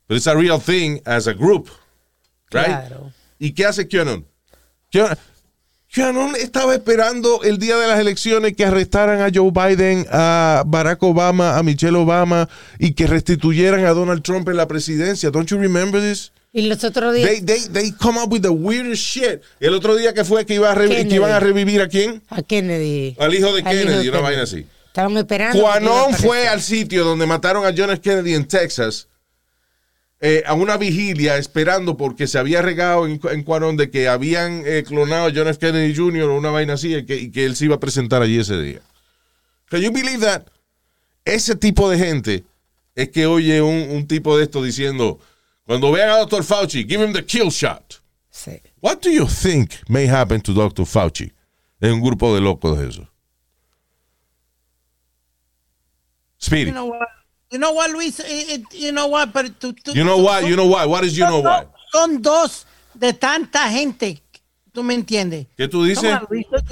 pero 0.07 0.19
it's 0.19 0.27
a 0.27 0.35
real 0.35 0.61
thing 0.61 1.01
as 1.07 1.27
a 1.27 1.33
group, 1.33 1.71
right? 2.53 2.67
Claro. 2.67 3.13
¿Y 3.39 3.53
qué 3.53 3.65
hace 3.65 3.89
QAnon? 3.89 4.27
QAnon, 4.93 5.17
QAnon 5.93 6.37
estaba 6.37 6.75
esperando 6.75 7.43
el 7.43 7.59
día 7.59 7.79
de 7.79 7.87
las 7.87 7.99
elecciones 7.99 8.55
que 8.55 8.67
arrestaran 8.67 9.23
a 9.23 9.31
Joe 9.35 9.51
Biden, 9.51 10.07
a 10.11 10.63
Barack 10.67 11.03
Obama, 11.03 11.57
a 11.57 11.63
Michelle 11.63 11.97
Obama 11.97 12.49
y 12.79 12.93
que 12.93 13.07
restituyeran 13.07 13.87
a 13.87 13.95
Donald 13.95 14.23
Trump 14.23 14.47
en 14.51 14.59
la 14.59 14.69
presidencia. 14.69 15.31
Don't 15.31 15.49
you 15.49 15.59
remember 15.59 16.01
this? 16.01 16.33
Y 16.53 16.69
los 16.69 16.85
otros 16.85 17.15
días, 17.15 17.31
They, 17.31 17.41
they, 17.41 17.61
they 17.73 17.93
come 17.93 18.21
up 18.21 18.31
with 18.31 18.43
the 18.43 18.51
weirdest 18.51 19.03
shit. 19.03 19.41
El 19.59 19.73
otro 19.73 19.97
día 19.97 20.13
que 20.13 20.23
fue 20.23 20.45
que, 20.45 20.55
iba 20.55 20.71
a 20.71 20.75
que 20.77 21.09
iban 21.11 21.33
a 21.33 21.41
revivir 21.41 21.81
a 21.81 21.89
quién? 21.89 22.23
a 22.29 22.43
Kennedy. 22.43 23.17
Al 23.19 23.35
hijo 23.35 23.55
de 23.55 23.63
Al 23.63 23.75
Kennedy, 23.75 24.09
una 24.11 24.21
vaina 24.21 24.43
así. 24.43 24.67
Estaban 24.93 25.17
esperando. 25.17 25.67
aparecer. 25.67 26.27
fue 26.27 26.47
al 26.49 26.61
sitio 26.61 27.03
donde 27.03 27.25
mataron 27.25 27.65
a 27.65 27.73
John 27.75 27.91
F. 27.91 28.03
Kennedy 28.03 28.35
en 28.35 28.47
Texas 28.47 29.09
eh, 30.21 30.43
a 30.47 30.53
una 30.53 30.77
vigilia 30.77 31.39
esperando 31.39 31.97
porque 31.97 32.27
se 32.27 32.39
había 32.39 32.61
regado 32.61 33.07
en, 33.07 33.19
en 33.31 33.43
Cuanón 33.43 33.79
de 33.79 33.91
que 33.91 34.07
habían 34.07 34.63
eh, 34.67 34.85
clonado 34.87 35.29
a 35.29 35.33
John 35.35 35.49
F. 35.49 35.59
Kennedy 35.59 35.97
Jr. 35.97 36.25
o 36.25 36.37
una 36.37 36.51
vaina 36.51 36.75
así 36.75 36.95
y 36.95 37.07
que, 37.07 37.17
y 37.17 37.31
que 37.31 37.47
él 37.47 37.57
se 37.57 37.65
iba 37.65 37.77
a 37.77 37.81
presentar 37.81 38.21
allí 38.21 38.39
ese 38.39 38.61
día. 38.61 38.81
Can 39.71 39.81
you 39.81 39.91
believe 39.91 40.21
that? 40.21 40.43
Ese 41.25 41.57
tipo 41.57 41.89
de 41.89 41.97
gente 41.97 42.45
es 42.95 43.09
que 43.09 43.25
oye 43.25 43.63
un, 43.63 43.97
un 43.97 44.07
tipo 44.07 44.37
de 44.37 44.45
esto 44.45 44.63
diciendo, 44.63 45.19
cuando 45.65 45.91
vean 45.91 46.11
a 46.11 46.19
Dr. 46.19 46.45
Fauci, 46.45 46.85
give 46.85 47.03
him 47.03 47.15
the 47.15 47.25
kill 47.25 47.49
shot. 47.49 47.95
Sí. 48.31 48.61
What 48.83 48.99
do 49.01 49.11
you 49.11 49.27
think 49.27 49.73
may 49.89 50.07
happen 50.07 50.43
to 50.43 50.53
Dr. 50.53 50.85
Fauci 50.85 51.33
en 51.81 51.95
un 51.95 52.03
grupo 52.03 52.35
de 52.35 52.43
locos 52.43 52.79
de 52.79 52.89
eso? 52.91 53.09
Speedy. 56.43 56.71
You 56.71 56.75
know 56.75 56.87
what? 56.87 57.09
You 57.53 57.59
know 57.59 57.73
what, 57.73 57.91
Luis? 57.91 58.19
It- 58.19 58.51
it- 58.51 58.75
you 58.75 58.91
know 58.93 59.07
what? 59.07 59.33
Pero 59.33 59.49
tú, 59.53 59.73
tú- 59.75 59.95
You 59.95 60.03
know 60.05 60.19
what? 60.19 60.45
You 60.45 60.57
know 60.57 60.67
what? 60.67 60.89
What 60.89 61.05
is 61.05 61.17
you 61.17 61.25
know 61.27 61.41
what? 61.43 61.69
son 61.93 62.21
dos 62.21 62.67
de 62.95 63.13
tanta 63.13 63.69
gente. 63.71 64.21
¿Tú 64.73 64.83
me 64.83 64.95
entiendes? 64.95 65.47
¿Qué 65.57 65.69
tú 65.69 65.85
dices? 65.85 66.05
On. 66.15 66.27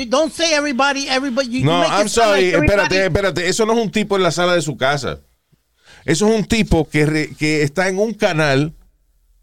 Don't 0.09 0.33
say 0.33 0.55
everybody, 0.55 1.07
everybody. 1.07 1.49
You, 1.49 1.59
you 1.61 1.65
No, 1.67 1.83
it 1.85 1.91
I'm 1.91 2.09
sorry. 2.09 2.53
like 2.53 2.65
Espérate, 2.67 3.05
espérate. 3.07 3.47
Eso 3.47 3.67
no 3.67 3.75
es 3.75 3.79
un 3.79 3.91
tipo 3.91 4.17
en 4.17 4.23
la 4.23 4.31
sala 4.31 4.55
de 4.55 4.63
su 4.63 4.77
casa. 4.79 5.21
Eso 6.07 6.27
es 6.29 6.35
un 6.35 6.47
tipo 6.47 6.89
que, 6.89 7.05
re- 7.05 7.35
que 7.39 7.63
está 7.63 7.89
en 7.89 7.99
un 7.99 8.15
canal 8.15 8.73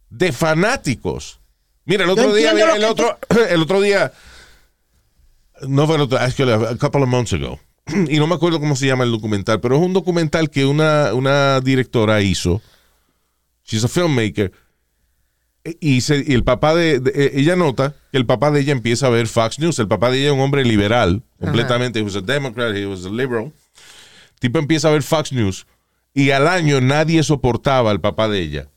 de 0.09 0.31
fanáticos. 0.31 1.39
Mira, 1.85 2.03
el 2.03 2.09
otro 2.09 2.29
Yo 2.29 2.33
día, 2.35 2.51
el 2.75 2.83
otro, 2.83 3.19
el 3.49 3.61
otro 3.61 3.79
día, 3.79 4.11
no 5.61 5.85
fue 5.85 5.95
el 5.97 6.01
otro, 6.01 6.17
actually, 6.17 6.51
a 6.51 6.75
couple 6.77 7.03
of 7.03 7.07
months 7.09 7.33
ago. 7.33 7.59
Y 8.09 8.17
no 8.17 8.27
me 8.27 8.35
acuerdo 8.35 8.59
cómo 8.59 8.75
se 8.75 8.85
llama 8.87 9.03
el 9.03 9.11
documental, 9.11 9.59
pero 9.61 9.75
es 9.77 9.81
un 9.81 9.93
documental 9.93 10.49
que 10.49 10.65
una, 10.65 11.13
una 11.13 11.59
directora 11.61 12.21
hizo. 12.21 12.61
She's 13.65 13.83
a 13.83 13.87
filmmaker. 13.87 14.51
Y, 15.81 15.99
se- 16.01 16.23
y 16.25 16.33
el 16.33 16.43
papá 16.45 16.73
de, 16.75 16.99
de- 16.99 17.11
eh, 17.13 17.31
ella 17.35 17.55
nota 17.57 17.93
que 18.11 18.17
el 18.17 18.25
papá 18.25 18.51
de 18.51 18.61
ella 18.61 18.71
empieza 18.71 19.07
a 19.07 19.09
ver 19.09 19.27
Fox 19.27 19.59
News. 19.59 19.79
El 19.79 19.87
papá 19.89 20.09
de 20.09 20.19
ella 20.19 20.27
es 20.27 20.33
un 20.33 20.39
hombre 20.39 20.63
liberal, 20.63 21.23
completamente. 21.39 21.99
He 21.99 22.03
was 22.03 22.15
a 22.15 22.21
Democrat, 22.21 22.73
he 22.75 22.85
was 22.85 23.05
a 23.05 23.09
liberal. 23.09 23.51
tipo 24.39 24.59
empieza 24.59 24.87
a 24.87 24.91
ver 24.91 25.03
Fox 25.03 25.33
News 25.33 25.65
y 26.13 26.31
al 26.31 26.47
año 26.47 26.79
nadie 26.79 27.21
soportaba 27.23 27.91
al 27.91 27.99
papá 27.99 28.29
de 28.29 28.39
ella. 28.39 28.69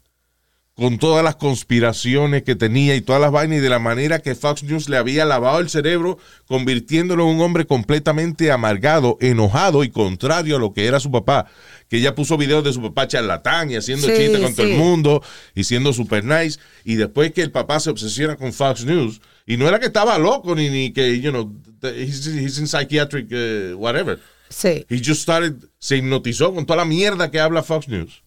Con 0.80 0.96
todas 0.96 1.22
las 1.22 1.36
conspiraciones 1.36 2.42
que 2.42 2.56
tenía 2.56 2.96
y 2.96 3.02
todas 3.02 3.20
las 3.20 3.30
vainas 3.30 3.58
y 3.58 3.60
de 3.60 3.68
la 3.68 3.78
manera 3.78 4.20
que 4.20 4.34
Fox 4.34 4.62
News 4.62 4.88
le 4.88 4.96
había 4.96 5.26
lavado 5.26 5.58
el 5.58 5.68
cerebro, 5.68 6.16
convirtiéndolo 6.46 7.24
en 7.24 7.36
un 7.36 7.42
hombre 7.42 7.66
completamente 7.66 8.50
amargado, 8.50 9.18
enojado 9.20 9.84
y 9.84 9.90
contrario 9.90 10.56
a 10.56 10.58
lo 10.58 10.72
que 10.72 10.86
era 10.86 10.98
su 10.98 11.10
papá. 11.10 11.48
Que 11.90 11.98
ella 11.98 12.14
puso 12.14 12.38
videos 12.38 12.64
de 12.64 12.72
su 12.72 12.80
papá 12.80 13.06
charlatán 13.06 13.70
y 13.70 13.76
haciendo 13.76 14.06
Sí, 14.06 14.14
chistes 14.16 14.40
con 14.40 14.54
todo 14.54 14.66
el 14.66 14.78
mundo 14.78 15.22
y 15.54 15.64
siendo 15.64 15.92
super 15.92 16.24
nice. 16.24 16.58
Y 16.82 16.94
después 16.94 17.32
que 17.32 17.42
el 17.42 17.50
papá 17.50 17.78
se 17.78 17.90
obsesiona 17.90 18.36
con 18.36 18.54
Fox 18.54 18.86
News, 18.86 19.20
y 19.46 19.58
no 19.58 19.68
era 19.68 19.80
que 19.80 19.86
estaba 19.88 20.16
loco 20.16 20.54
ni, 20.54 20.70
ni 20.70 20.94
que, 20.94 21.20
you 21.20 21.30
know, 21.30 21.52
he's, 21.82 22.26
he's 22.26 22.56
in 22.56 22.66
psychiatric, 22.66 23.26
uh, 23.30 23.76
whatever. 23.76 24.18
Sí. 24.48 24.86
He 24.88 24.96
just 24.96 25.20
started, 25.20 25.56
se 25.78 25.98
hipnotizó 25.98 26.54
con 26.54 26.64
toda 26.64 26.78
la 26.78 26.84
mierda 26.86 27.30
que 27.30 27.38
habla 27.38 27.62
Fox 27.62 27.86
News. 27.86 28.22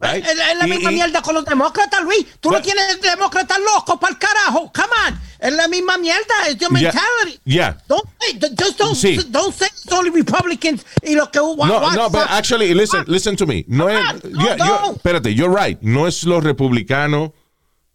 Right? 0.00 0.24
Es, 0.24 0.32
es 0.32 0.58
la 0.58 0.66
Y- 0.66 0.70
misma 0.70 0.90
y- 0.92 0.94
mierda 0.96 1.22
con 1.22 1.34
los 1.34 1.44
demócratas, 1.44 2.02
Luis. 2.02 2.26
Tú 2.40 2.50
no 2.50 2.56
But- 2.56 2.64
tienes 2.64 3.00
demócratas 3.00 3.58
locos 3.60 3.98
para 4.00 4.12
el 4.12 4.18
carajo. 4.18 4.70
Come 4.74 4.88
on. 5.08 5.20
Es 5.38 5.52
la 5.52 5.68
misma 5.68 5.96
mierda. 5.98 6.34
Es 6.48 6.56
your 6.58 6.72
mentality. 6.72 7.40
Yeah. 7.44 7.78
Don't 7.88 8.04
say, 8.20 8.38
just 8.58 8.78
don't, 8.78 8.96
Sí. 8.96 9.18
don't 9.30 9.54
say 9.54 9.68
it's 9.68 9.92
only 9.92 10.10
Republicans 10.10 10.84
y 11.02 11.14
lo 11.14 11.30
que 11.30 11.38
No, 11.38 11.56
no, 11.92 12.10
but 12.10 12.26
actually, 12.28 12.74
listen, 12.74 13.04
listen 13.06 13.36
to 13.36 13.46
me. 13.46 13.64
No 13.68 13.88
es, 13.88 13.98
Come 14.20 14.32
no, 14.32 14.44
yeah, 14.44 14.56
no. 14.56 14.66
yo- 14.66 14.92
espérate, 14.96 15.34
you're 15.34 15.54
right. 15.54 15.78
No 15.80 16.06
es 16.08 16.24
los 16.24 16.42
republicanos 16.42 17.30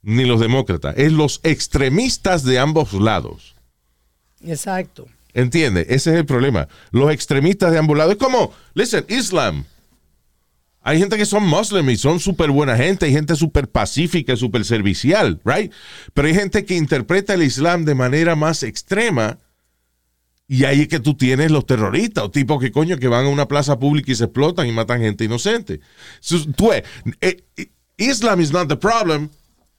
ni 0.01 0.23
los 0.23 0.39
demócratas, 0.39 0.95
es 0.97 1.11
los 1.11 1.41
extremistas 1.43 2.43
de 2.45 2.59
ambos 2.59 2.93
lados. 2.93 3.55
Exacto. 4.45 5.07
¿Entiendes? 5.33 5.85
Ese 5.89 6.11
es 6.11 6.15
el 6.17 6.25
problema. 6.25 6.67
Los 6.91 7.11
extremistas 7.11 7.71
de 7.71 7.77
ambos 7.77 7.97
lados. 7.97 8.13
Es 8.13 8.19
como, 8.19 8.53
listen, 8.73 9.05
Islam. 9.09 9.65
Hay 10.81 10.97
gente 10.97 11.17
que 11.17 11.25
son 11.25 11.45
muslims 11.45 11.91
y 11.91 11.97
son 11.97 12.19
súper 12.19 12.51
buena 12.51 12.77
gente, 12.77 13.05
hay 13.05 13.11
gente 13.11 13.35
súper 13.35 13.67
pacífica, 13.69 14.35
súper 14.35 14.63
servicial, 14.63 15.39
right? 15.43 15.71
Pero 16.13 16.27
hay 16.27 16.33
gente 16.33 16.65
que 16.65 16.75
interpreta 16.75 17.33
el 17.33 17.43
Islam 17.43 17.83
de 17.85 17.95
manera 17.95 18.35
más 18.35 18.63
extrema 18.63 19.37
y 20.47 20.63
ahí 20.63 20.81
es 20.81 20.87
que 20.87 20.99
tú 20.99 21.15
tienes 21.15 21.51
los 21.51 21.67
terroristas 21.67 22.23
o 22.23 22.31
tipos 22.31 22.59
que 22.59 22.71
coño 22.71 22.97
que 22.97 23.07
van 23.07 23.25
a 23.25 23.29
una 23.29 23.47
plaza 23.47 23.77
pública 23.77 24.11
y 24.11 24.15
se 24.15 24.23
explotan 24.23 24.67
y 24.67 24.71
matan 24.71 25.01
gente 25.01 25.25
inocente. 25.25 25.79
So, 26.21 26.43
tú 26.53 26.69
ves, 26.69 26.83
eh, 27.21 27.43
eh, 27.55 27.67
Islam 27.97 28.41
is 28.41 28.51
not 28.51 28.67
the 28.67 28.75
problem, 28.75 29.29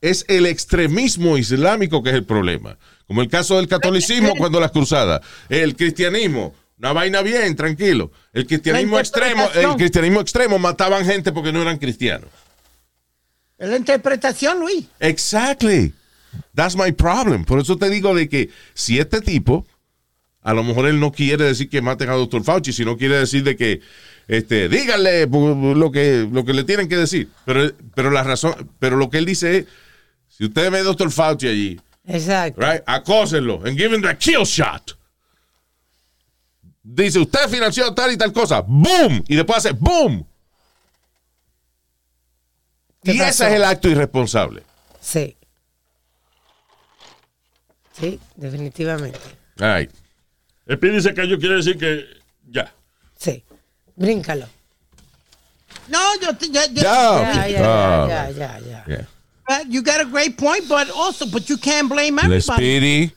es 0.00 0.24
el 0.28 0.46
extremismo 0.46 1.36
islámico 1.36 2.02
que 2.04 2.10
es 2.10 2.14
el 2.14 2.24
problema. 2.24 2.78
Como 3.06 3.20
el 3.20 3.28
caso 3.28 3.56
del 3.56 3.66
catolicismo 3.66 4.34
cuando 4.38 4.60
las 4.60 4.70
cruzadas, 4.70 5.22
el 5.48 5.74
cristianismo, 5.74 6.54
una 6.80 6.94
vaina 6.94 7.20
bien, 7.20 7.54
tranquilo. 7.54 8.10
El 8.32 8.46
cristianismo 8.46 8.98
extremo, 8.98 9.48
el 9.54 9.76
cristianismo 9.76 10.20
extremo 10.22 10.58
mataban 10.58 11.04
gente 11.04 11.30
porque 11.30 11.52
no 11.52 11.60
eran 11.60 11.76
cristianos. 11.76 12.30
Es 13.58 13.68
la 13.68 13.76
interpretación, 13.76 14.60
Luis. 14.60 14.86
Exactly. 14.98 15.92
That's 16.54 16.76
my 16.76 16.90
problem. 16.92 17.44
Por 17.44 17.60
eso 17.60 17.76
te 17.76 17.90
digo 17.90 18.14
de 18.14 18.30
que 18.30 18.48
si 18.72 18.98
este 18.98 19.20
tipo, 19.20 19.66
a 20.40 20.54
lo 20.54 20.64
mejor 20.64 20.86
él 20.86 20.98
no 20.98 21.12
quiere 21.12 21.44
decir 21.44 21.68
que 21.68 21.82
maten 21.82 22.08
a 22.08 22.14
Dr. 22.14 22.42
Fauci, 22.42 22.72
sino 22.72 22.96
quiere 22.96 23.18
decir 23.18 23.44
de 23.44 23.56
que, 23.56 23.82
este, 24.26 24.70
díganle 24.70 25.26
lo 25.26 25.92
que, 25.92 26.26
lo 26.32 26.46
que 26.46 26.54
le 26.54 26.64
tienen 26.64 26.88
que 26.88 26.96
decir. 26.96 27.28
Pero, 27.44 27.70
pero 27.94 28.10
la 28.10 28.22
razón, 28.22 28.70
pero 28.78 28.96
lo 28.96 29.10
que 29.10 29.18
él 29.18 29.26
dice 29.26 29.58
es, 29.58 29.64
si 30.28 30.46
usted 30.46 30.70
ve 30.70 30.78
a 30.78 30.82
Dr. 30.82 31.10
Fauci 31.10 31.46
allí, 31.46 31.78
Exacto. 32.06 32.58
right, 32.62 32.80
acósenlo 32.86 33.60
and 33.66 33.76
give 33.76 33.94
him 33.94 34.00
the 34.00 34.16
kill 34.16 34.46
shot. 34.46 34.96
Dice, 36.82 37.18
usted 37.18 37.48
financió 37.48 37.92
tal 37.94 38.12
y 38.12 38.16
tal 38.16 38.32
cosa, 38.32 38.60
boom, 38.60 39.22
y 39.28 39.36
después 39.36 39.58
hace 39.58 39.72
boom. 39.72 40.26
¿Qué 43.02 43.12
Y 43.12 43.18
pasó? 43.18 43.30
ese 43.30 43.46
es 43.48 43.52
el 43.54 43.64
acto 43.64 43.88
irresponsable. 43.88 44.62
Sí. 45.00 45.36
Sí, 47.98 48.18
definitivamente. 48.36 49.18
All 49.60 49.74
right. 49.78 49.90
Speedy 50.70 51.00
se 51.02 51.12
cayó, 51.14 51.38
quiere 51.38 51.56
decir 51.56 51.76
que 51.78 52.04
ya. 52.50 52.72
Sí. 53.18 53.42
Bríncalo. 53.96 54.46
No, 55.88 55.98
yo, 56.20 56.30
yo- 56.38 56.48
yo- 56.52 56.82
Ya. 56.82 56.82
Ya, 56.82 57.48
ya, 57.48 57.60
Ah, 57.62 58.06
ya, 58.08 58.30
ya, 58.30 58.58
ya, 58.60 58.84
ya. 58.86 59.06
Yeah. 59.48 59.62
you 59.68 59.82
got 59.82 60.00
a 60.00 60.04
great 60.04 60.36
point, 60.38 60.66
but 60.68 60.88
also, 60.94 61.26
but 61.26 61.48
you 61.48 61.58
can't 61.58 61.88
blame 61.88 62.18
everybody. 62.18 62.40
Speedy. 62.40 63.12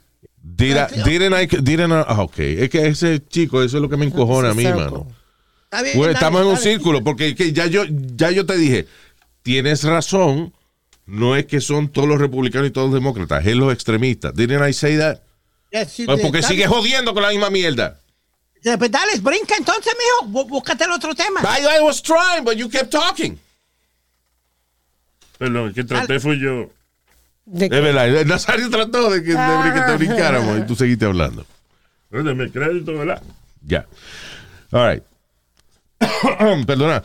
Did 0.55 0.75
I, 0.77 1.03
didn't 1.03 1.33
I, 1.33 1.45
didn't 1.61 1.91
I- 1.91 2.05
ah, 2.07 2.21
ok. 2.21 2.39
Es 2.39 2.69
que 2.69 2.87
ese 2.87 3.21
chico, 3.27 3.63
eso 3.63 3.77
es 3.77 3.81
lo 3.81 3.89
que 3.89 3.97
me 3.97 4.05
encojona 4.05 4.51
a 4.51 4.53
mí, 4.53 4.63
mano. 4.65 5.07
Está 5.65 5.81
bien, 5.81 5.97
Bueno, 5.97 6.11
está 6.13 6.27
estamos 6.27 6.41
en 6.41 6.47
un 6.47 6.57
círculo, 6.57 7.03
porque 7.03 7.33
que 7.35 7.51
ya 7.51 7.65
yo, 7.65 7.83
ya 8.15 8.29
yo 8.29 8.45
te 8.45 8.55
dije, 8.57 8.87
tienes 9.41 9.83
razón, 9.83 10.53
no 11.07 11.35
es 11.35 11.45
que 11.47 11.59
son 11.59 11.87
todos 11.89 12.07
los 12.07 12.19
republicanos 12.19 12.67
y 12.67 12.71
todos 12.71 12.91
los 12.91 12.93
demócratas, 12.95 13.45
es 13.47 13.55
los 13.55 13.73
extremistas. 13.73 14.33
Didn't 14.35 14.67
I 14.69 14.73
say 14.73 14.97
that? 14.97 15.19
Yes, 15.71 15.97
you 15.97 16.05
Pues 16.05 16.17
did. 16.17 16.23
porque 16.23 16.41
Dale. 16.41 16.53
sigue 16.53 16.67
jodiendo 16.67 17.13
con 17.15 17.23
la 17.23 17.29
misma 17.29 17.49
mierda. 17.49 17.99
Pues 18.77 18.91
dale, 18.91 19.19
brinca 19.19 19.55
entonces, 19.57 19.93
mijo. 19.97 20.31
Bú- 20.31 20.47
Búscate 20.47 20.83
el 20.85 20.91
otro 20.91 21.13
tema. 21.15 21.41
I, 21.41 21.79
I 21.79 21.81
was 21.83 22.01
trying, 22.01 22.43
but 22.45 22.53
you 22.55 22.69
kept 22.69 22.91
talking. 22.91 23.37
Perdón, 25.37 25.67
el 25.69 25.73
que 25.73 25.83
traté 25.83 26.19
fui 26.19 26.39
yo. 26.39 26.69
De- 27.45 27.65
Es 27.65 27.71
verdad, 27.71 28.07
el 28.07 28.27
Nazario 28.27 28.69
trató 28.69 29.09
de 29.09 29.21
que, 29.23 29.31
de 29.31 29.73
que 29.73 29.81
te 29.81 29.97
brincáramos 29.97 30.59
y 30.59 30.61
tú 30.65 30.75
seguiste 30.75 31.05
hablando. 31.05 31.45
Dame 32.09 32.49
crédito, 32.51 32.97
¿verdad? 32.97 33.21
Ya. 33.65 33.85
All 34.71 34.93
right. 34.93 35.03
Perdona. 36.65 37.03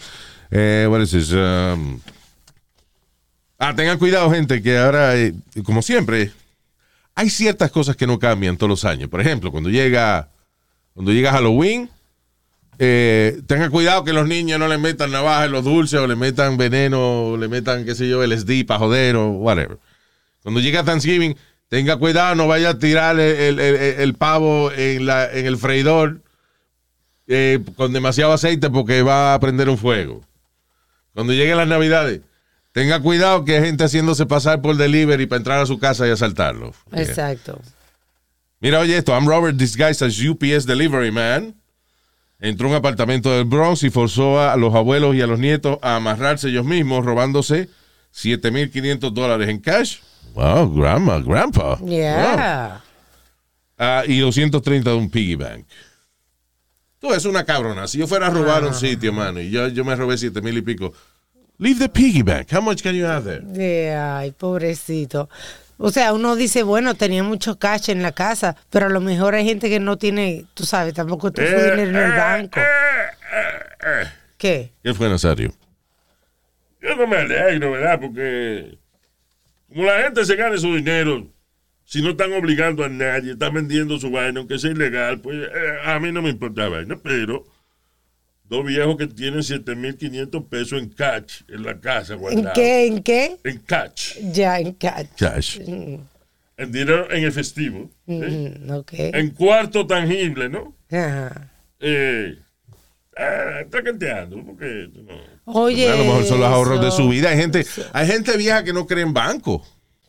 Eh, 0.51 0.87
what 0.90 1.01
is 1.01 1.11
this? 1.11 1.33
Um, 1.33 2.01
ah, 3.59 3.74
tengan 3.74 3.98
cuidado, 3.98 4.31
gente, 4.31 4.62
que 4.62 4.79
ahora, 4.79 5.16
eh, 5.16 5.35
como 5.64 5.83
siempre, 5.83 6.33
hay 7.14 7.31
ciertas 7.31 7.70
cosas 7.70 7.96
que 7.96 8.07
no 8.07 8.18
cambian 8.18 8.57
todos 8.57 8.70
los 8.70 8.85
años. 8.85 9.09
Por 9.11 9.20
ejemplo, 9.20 9.51
cuando 9.51 9.70
llega, 9.70 10.29
cuando 10.94 11.12
llega 11.12 11.33
Halloween, 11.33 11.90
eh, 12.79 13.40
tengan 13.46 13.70
cuidado 13.70 14.05
que 14.05 14.12
los 14.12 14.29
niños 14.29 14.59
no 14.59 14.68
le 14.68 14.79
metan 14.79 15.11
navaja 15.11 15.46
en 15.46 15.53
los 15.53 15.64
dulces 15.64 15.98
o 15.98 16.07
le 16.07 16.16
metan 16.16 16.57
veneno 16.57 17.31
o 17.31 17.37
le 17.37 17.48
metan, 17.48 17.85
qué 17.85 17.94
sé 17.94 18.09
yo, 18.09 18.22
LSD 18.24 18.64
para 18.66 18.79
joder 18.79 19.16
o 19.16 19.31
whatever. 19.31 19.79
Cuando 20.48 20.61
llega 20.61 20.82
Thanksgiving, 20.82 21.37
tenga 21.68 21.98
cuidado, 21.98 22.34
no 22.34 22.48
vaya 22.48 22.70
a 22.70 22.78
tirar 22.78 23.20
el, 23.20 23.37
el- 23.38 23.61
el- 23.61 24.00
el 24.00 24.14
pavo 24.14 24.72
en, 24.72 25.04
la, 25.04 25.30
en 25.30 25.44
el 25.44 25.58
freidor 25.58 26.22
eh, 27.26 27.58
con 27.76 27.92
demasiado 27.92 28.32
aceite 28.32 28.70
porque 28.70 29.02
va 29.02 29.34
a 29.34 29.40
prender 29.40 29.68
un 29.68 29.76
fuego. 29.76 30.22
Cuando 31.12 31.34
lleguen 31.34 31.58
las 31.58 31.68
navidades, 31.68 32.22
tenga 32.72 32.98
cuidado 33.02 33.44
que 33.44 33.58
hay 33.58 33.64
gente 33.66 33.84
haciéndose 33.84 34.24
pasar 34.24 34.62
por 34.62 34.78
delivery 34.78 35.26
para 35.26 35.37
entrar 35.37 35.61
a 35.61 35.66
su 35.66 35.78
casa 35.78 36.08
y 36.08 36.12
asaltarlo. 36.12 36.72
Exacto. 36.92 37.61
Mira, 38.61 38.78
oye 38.80 38.96
esto, 38.96 39.12
I'm 39.12 39.26
Robert 39.28 39.58
disguised 39.58 40.00
as 40.02 40.18
UPS 40.18 40.64
delivery 40.64 41.11
man. 41.12 41.54
Entró 42.40 42.68
a 42.68 42.70
un 42.70 42.76
apartamento 42.76 43.30
del 43.37 43.44
Bronx 43.44 43.82
y 43.82 43.90
forzó 43.90 44.40
a 44.40 44.56
los 44.56 44.74
abuelos 44.74 45.14
y 45.14 45.20
a 45.20 45.26
los 45.26 45.38
nietos 45.38 45.78
a 45.82 45.96
amarrarse 45.96 46.48
ellos 46.48 46.64
mismos, 46.64 47.04
robándose 47.04 47.68
7.500 48.14 49.12
dólares 49.12 49.50
en 49.50 49.58
cash. 49.58 49.98
Wow, 50.38 50.72
grandma, 50.72 51.18
grandpa. 51.18 51.74
Wow. 51.81 51.88
Yeah. 51.88 52.81
Ah, 53.77 54.05
y 54.07 54.20
230 54.20 54.88
de 54.90 54.96
un 54.96 55.11
piggy 55.11 55.35
bank. 55.35 55.66
Tú 57.01 57.12
es 57.12 57.24
una 57.24 57.44
cabrona. 57.44 57.88
Si 57.88 57.98
yo 57.98 58.07
fuera 58.07 58.29
a 58.29 58.31
robar 58.31 58.62
un 58.64 58.72
sitio, 58.74 59.12
mano, 59.12 59.40
y 59.40 59.51
yo, 59.51 59.66
yo 59.66 59.85
me 59.85 59.96
robé 59.96 60.16
7 60.16 60.40
mil 60.40 60.57
y 60.57 60.62
pico. 60.62 60.92
Leave 61.59 61.81
the 61.81 61.88
piggy 61.88 62.22
bank. 62.22 62.53
How 62.53 62.61
much 62.62 62.83
can 62.83 62.94
you 62.94 63.05
have 63.05 63.24
there? 63.24 63.42
Yeah, 63.53 64.18
Ay, 64.18 64.31
pobrecito. 64.31 65.29
O 65.77 65.90
sea, 65.90 66.12
uno 66.12 66.37
dice, 66.37 66.62
bueno, 66.62 66.94
tenía 66.94 67.24
mucho 67.24 67.59
cash 67.59 67.88
en 67.90 68.03
la 68.03 68.12
casa, 68.12 68.55
pero 68.70 68.87
a 68.87 68.90
lo 68.90 69.01
mejor 69.01 69.35
hay 69.35 69.44
gente 69.44 69.68
que 69.68 69.81
no 69.81 69.96
tiene, 69.96 70.44
tú 70.55 70.64
sabes, 70.64 70.94
tampoco 70.94 71.33
tu 71.33 71.40
Eh, 71.40 71.46
dinero 71.46 71.72
en 71.83 71.96
el 71.96 71.96
eh, 71.96 72.16
banco. 72.16 72.61
eh, 72.61 72.64
eh, 73.33 73.87
eh. 73.87 74.07
¿Qué? 74.37 74.72
¿Qué 74.85 74.94
fue, 74.94 75.09
Nazario? 75.09 75.53
Yo 76.81 76.94
no 76.94 77.09
me 77.09 77.16
alegro, 77.16 77.72
¿verdad? 77.72 77.98
Porque 78.01 78.79
como 79.68 79.85
la 79.85 80.02
gente 80.02 80.24
se 80.24 80.37
gane 80.37 80.59
su 80.59 80.74
dinero, 80.74 81.26
si 81.85 82.02
no 82.02 82.11
están 82.11 82.33
obligando 82.33 82.85
a 82.85 82.88
nadie, 82.88 83.33
están 83.33 83.54
vendiendo 83.54 83.98
su 83.98 84.11
vaina, 84.11 84.40
aunque 84.40 84.59
sea 84.59 84.70
ilegal, 84.70 85.20
pues 85.20 85.37
eh, 85.38 85.78
a 85.85 85.98
mí 85.98 86.12
no 86.12 86.20
me 86.22 86.31
importa 86.31 86.62
la 86.62 86.68
vaina. 86.68 86.98
Pero 87.02 87.46
dos 88.44 88.64
viejos 88.66 88.96
que 88.96 89.07
tienen 89.07 89.40
7.500 89.40 90.48
pesos 90.48 90.83
en 90.83 90.88
cash 90.90 91.42
en 91.48 91.62
la 91.62 91.81
casa 91.81 92.14
¿En 92.14 92.20
guardados. 92.20 92.52
qué? 92.54 92.87
¿En 92.87 93.02
qué? 93.02 93.37
En 93.44 93.59
cash. 93.59 94.18
Ya, 94.33 94.59
en 94.59 94.72
cash. 94.72 95.07
Cash. 95.18 95.61
En 95.61 96.72
dinero 96.72 97.11
en 97.11 97.24
efectivo. 97.24 97.90
¿eh? 98.07 98.54
Mm, 98.66 98.70
ok. 98.72 98.92
En 98.94 99.31
cuarto 99.31 99.87
tangible, 99.87 100.48
¿no? 100.48 100.74
Ajá. 100.90 101.52
Eh, 101.81 102.37
eh, 103.16 103.61
está 103.62 103.83
canteando, 103.83 104.44
porque 104.44 104.90
no. 104.94 105.38
Oye. 105.54 105.88
a 105.90 105.96
lo 105.96 106.04
mejor 106.04 106.24
son 106.24 106.40
los 106.40 106.48
ahorros 106.48 106.80
de 106.80 106.90
su 106.90 107.08
vida. 107.08 107.30
Hay 107.30 107.37
gente, 107.38 107.64
hay 107.92 108.06
gente 108.06 108.37
vieja 108.37 108.64
que 108.64 108.72
no 108.72 108.87
cree 108.87 109.02
en 109.02 109.12
banco. 109.14 109.62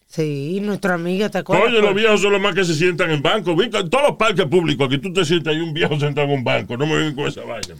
Sí, 0.07 0.59
nuestro 0.61 0.93
amigo, 0.95 1.29
¿te 1.29 1.37
acuerdas? 1.37 1.67
Oye, 1.69 1.81
los 1.81 1.93
viejos 1.93 2.21
son 2.21 2.31
los 2.31 2.41
más 2.41 2.55
que 2.55 2.65
se 2.65 2.73
sientan 2.73 3.11
en 3.11 3.21
banco. 3.21 3.51
En 3.61 3.69
todos 3.89 4.07
los 4.07 4.17
parques 4.17 4.45
públicos, 4.47 4.87
aquí 4.87 4.97
tú 4.97 5.13
te 5.13 5.23
sientas 5.23 5.53
ahí 5.53 5.61
un 5.61 5.71
viejo 5.73 5.99
sentado 5.99 6.25
en 6.27 6.33
un 6.33 6.43
banco. 6.43 6.75
No 6.77 6.87
me 6.87 6.95
vengan 6.95 7.15
con 7.15 7.27
esa 7.27 7.41
vaina. 7.41 7.75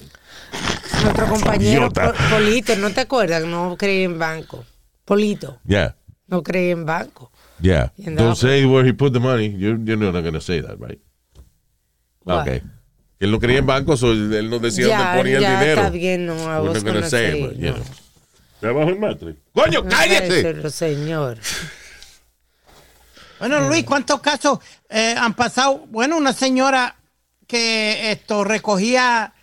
Nuestro 1.03 1.25
compañero 1.27 1.89
Polito, 2.29 2.75
¿no 2.75 2.91
te 2.91 3.01
acuerdas? 3.01 3.43
No 3.45 3.75
creía 3.77 4.05
en 4.05 4.19
banco. 4.19 4.63
Polito, 5.05 5.59
Yeah, 5.65 5.95
no 6.27 6.43
creía 6.43 6.73
en 6.73 6.85
banco. 6.85 7.31
yeah. 7.59 7.91
Y 7.97 8.11
Don't 8.11 8.35
say 8.35 8.63
where 8.65 8.87
he 8.87 8.93
put 8.93 9.11
the 9.11 9.19
money. 9.19 9.47
You're, 9.57 9.79
you're 9.83 9.97
not 9.97 10.11
going 10.21 10.33
to 10.33 10.41
say 10.41 10.61
that, 10.61 10.79
right? 10.79 10.99
What? 12.23 12.41
Okay. 12.47 12.61
Que 13.19 13.25
él 13.25 13.31
no 13.31 13.39
creía 13.39 13.59
en 13.59 13.65
banco, 13.65 13.97
so 13.97 14.11
él 14.13 14.49
no 14.49 14.59
decía 14.59 14.87
Ya, 14.87 14.97
dónde 14.97 15.17
ponía 15.17 15.39
ya 15.41 15.53
el 15.53 15.59
dinero. 15.59 15.81
está 15.81 15.89
bien, 15.91 16.25
no, 16.25 16.49
a 16.49 16.59
vos 16.59 16.77
say 17.09 17.41
but, 17.41 17.53
you 17.57 17.67
no. 17.67 17.73
know. 17.73 17.85
¿De 18.61 18.67
abajo 18.69 18.89
el 18.89 18.99
matriz? 18.99 19.35
¡Coño, 19.53 19.83
No 19.83 19.89
cállate! 19.89 20.41
Pero, 20.41 20.69
señor. 20.69 21.37
Bueno, 23.39 23.67
Luis, 23.69 23.83
¿cuántos 23.85 24.19
casos 24.19 24.59
eh, 24.89 25.15
han 25.17 25.33
pasado? 25.33 25.85
Bueno, 25.89 26.17
una 26.17 26.33
señora 26.33 26.95
que 27.47 28.11
esto 28.11 28.43
recogía 28.43 29.33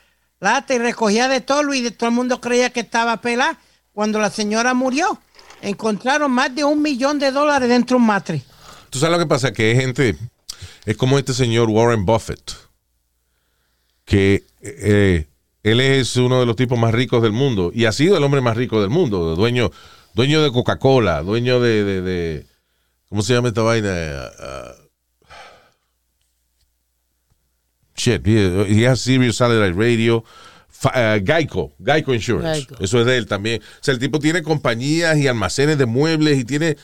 lata 0.41 0.75
y 0.75 0.79
recogía 0.79 1.29
de 1.29 1.41
todo, 1.41 1.63
Luis, 1.63 1.83
y 1.87 1.91
todo 1.91 2.09
el 2.11 2.15
mundo 2.15 2.41
creía 2.41 2.71
que 2.71 2.81
estaba 2.81 3.21
pelada. 3.21 3.59
Cuando 3.93 4.19
la 4.21 4.29
señora 4.31 4.75
murió, 4.75 5.19
encontraron 5.63 6.31
más 6.31 6.55
de 6.55 6.65
un 6.65 6.83
millón 6.83 7.19
de 7.19 7.31
dólares 7.31 7.69
dentro 7.69 7.97
de 7.97 8.01
un 8.03 8.07
matriz. 8.07 8.45
Tú 8.91 8.99
sabes 8.99 9.13
lo 9.17 9.19
que 9.19 9.27
pasa, 9.29 9.53
que 9.53 9.71
hay 9.71 9.77
gente, 9.77 10.17
es 10.85 10.97
como 10.99 11.19
este 11.19 11.33
señor 11.33 11.71
Warren 11.71 12.05
Buffett, 12.05 12.53
que 14.07 14.45
eh, 14.63 15.27
él 15.63 15.81
es 15.81 16.17
uno 16.17 16.41
de 16.41 16.47
los 16.47 16.57
tipos 16.57 16.79
más 16.79 16.95
ricos 16.95 17.23
del 17.23 17.33
mundo 17.33 17.71
y 17.75 17.85
ha 17.85 17.93
sido 17.93 18.17
el 18.17 18.25
hombre 18.25 18.41
más 18.41 18.57
rico 18.57 18.81
del 18.81 18.89
mundo, 18.89 19.37
dueño, 19.37 19.71
dueño 20.15 20.43
de 20.43 20.51
Coca-Cola, 20.53 21.23
dueño 21.23 21.61
de, 21.61 21.85
de- 21.85 22.01
de- 22.03 22.47
¿cómo 23.11 23.21
se 23.23 23.35
llama 23.35 23.49
esta 23.49 23.63
vaina? 23.63 23.91
Ah, 24.39 24.73
shit, 27.97 28.27
he, 28.27 28.67
he 28.69 28.87
has 28.87 29.01
Sirius 29.01 29.37
Satellite 29.37 29.73
Radio, 29.79 30.25
ah, 30.85 31.19
Geico, 31.25 31.73
Geico 31.85 32.15
Insurance, 32.15 32.61
Geico. 32.67 32.77
eso 32.85 33.01
es 33.01 33.07
de 33.07 33.17
él 33.17 33.27
también. 33.27 33.61
O 33.63 33.85
sea, 33.85 33.95
el 33.95 34.01
tipo 34.01 34.19
tiene 34.19 34.43
compañías 34.43 35.17
y 35.19 35.27
almacenes 35.29 35.79
de 35.79 35.87
muebles 35.87 36.39
y 36.39 36.45
tiene 36.45 36.77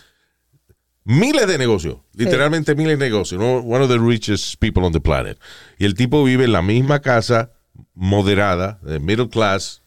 miles 1.04 1.46
de 1.46 1.58
negocios, 1.58 1.96
literalmente 2.14 2.74
miles 2.74 2.98
de 2.98 3.04
negocios, 3.06 3.40
¿no? 3.40 3.56
one 3.58 3.82
of 3.84 3.90
the 3.90 3.98
richest 3.98 4.56
people 4.60 4.84
on 4.84 4.92
the 4.92 5.00
planet. 5.00 5.38
Y 5.78 5.84
el 5.84 5.94
tipo 5.94 6.22
vive 6.24 6.44
en 6.44 6.52
la 6.52 6.62
misma 6.62 7.00
casa 7.00 7.50
moderada, 7.94 8.78
de 8.82 8.98
middle 9.00 9.28
class 9.28 9.82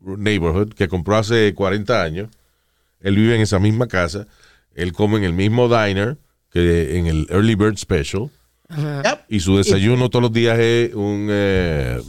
neighborhood, 0.00 0.72
que 0.74 0.88
compró 0.88 1.16
hace 1.16 1.52
40 1.54 2.02
años. 2.02 2.28
Él 3.00 3.16
vive 3.16 3.34
en 3.36 3.42
esa 3.42 3.58
misma 3.58 3.86
casa, 3.86 4.26
él 4.74 4.92
come 4.92 5.18
en 5.18 5.24
el 5.24 5.32
mismo 5.32 5.68
diner 5.68 6.16
que 6.50 6.98
en 6.98 7.06
el 7.06 7.26
Early 7.30 7.54
Bird 7.54 7.76
Special, 7.76 8.30
Yep. 8.68 9.26
y 9.28 9.38
su 9.38 9.56
desayuno 9.58 10.10
todos 10.10 10.24
los 10.24 10.32
días 10.32 10.58
es 10.58 10.92
un 10.92 11.28
eh, 11.30 12.00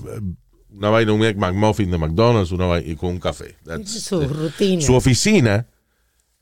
una 0.72 0.90
vaina, 0.90 1.14
un 1.14 1.24
Egg 1.24 1.38
McMuffin 1.38 1.92
de 1.92 2.00
McDonald's, 2.00 2.52
una 2.52 2.66
vaina, 2.66 2.88
y 2.92 2.96
con 2.96 3.10
un 3.12 3.20
café. 3.20 3.56
That's 3.64 3.92
Su 4.04 4.28
rutina. 4.28 4.82
su 4.82 4.96
oficina, 4.96 5.68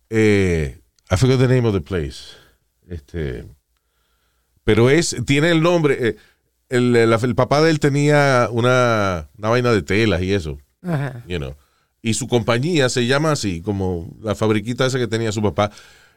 eh, 0.09 0.77
I 1.11 1.17
forgot 1.17 1.39
the 1.39 1.47
name 1.47 1.67
of 1.67 1.73
the 1.73 1.81
place. 1.81 2.33
Este, 2.87 3.45
pero 4.63 4.89
es, 4.89 5.15
tiene 5.25 5.51
el 5.51 5.61
nombre. 5.61 5.97
eh, 5.99 6.15
el, 6.69 6.95
el- 6.95 7.13
el 7.13 7.35
papá 7.35 7.61
de 7.61 7.69
él 7.71 7.79
tenía 7.79 8.47
una, 8.51 9.29
una 9.37 9.49
vaina 9.49 9.71
de 9.71 9.81
telas 9.83 10.21
y 10.23 10.33
eso, 10.33 10.57
Ajá. 10.81 11.23
you 11.27 11.37
know. 11.37 11.55
Y 12.01 12.13
su 12.15 12.27
compañía 12.27 12.89
se 12.89 13.05
llama 13.07 13.31
así, 13.31 13.61
como 13.61 14.15
la 14.21 14.35
fabriquita 14.35 14.85
esa 14.85 14.97
que 14.99 15.07
tenía 15.07 15.31
su 15.31 15.41
papá. 15.41 15.71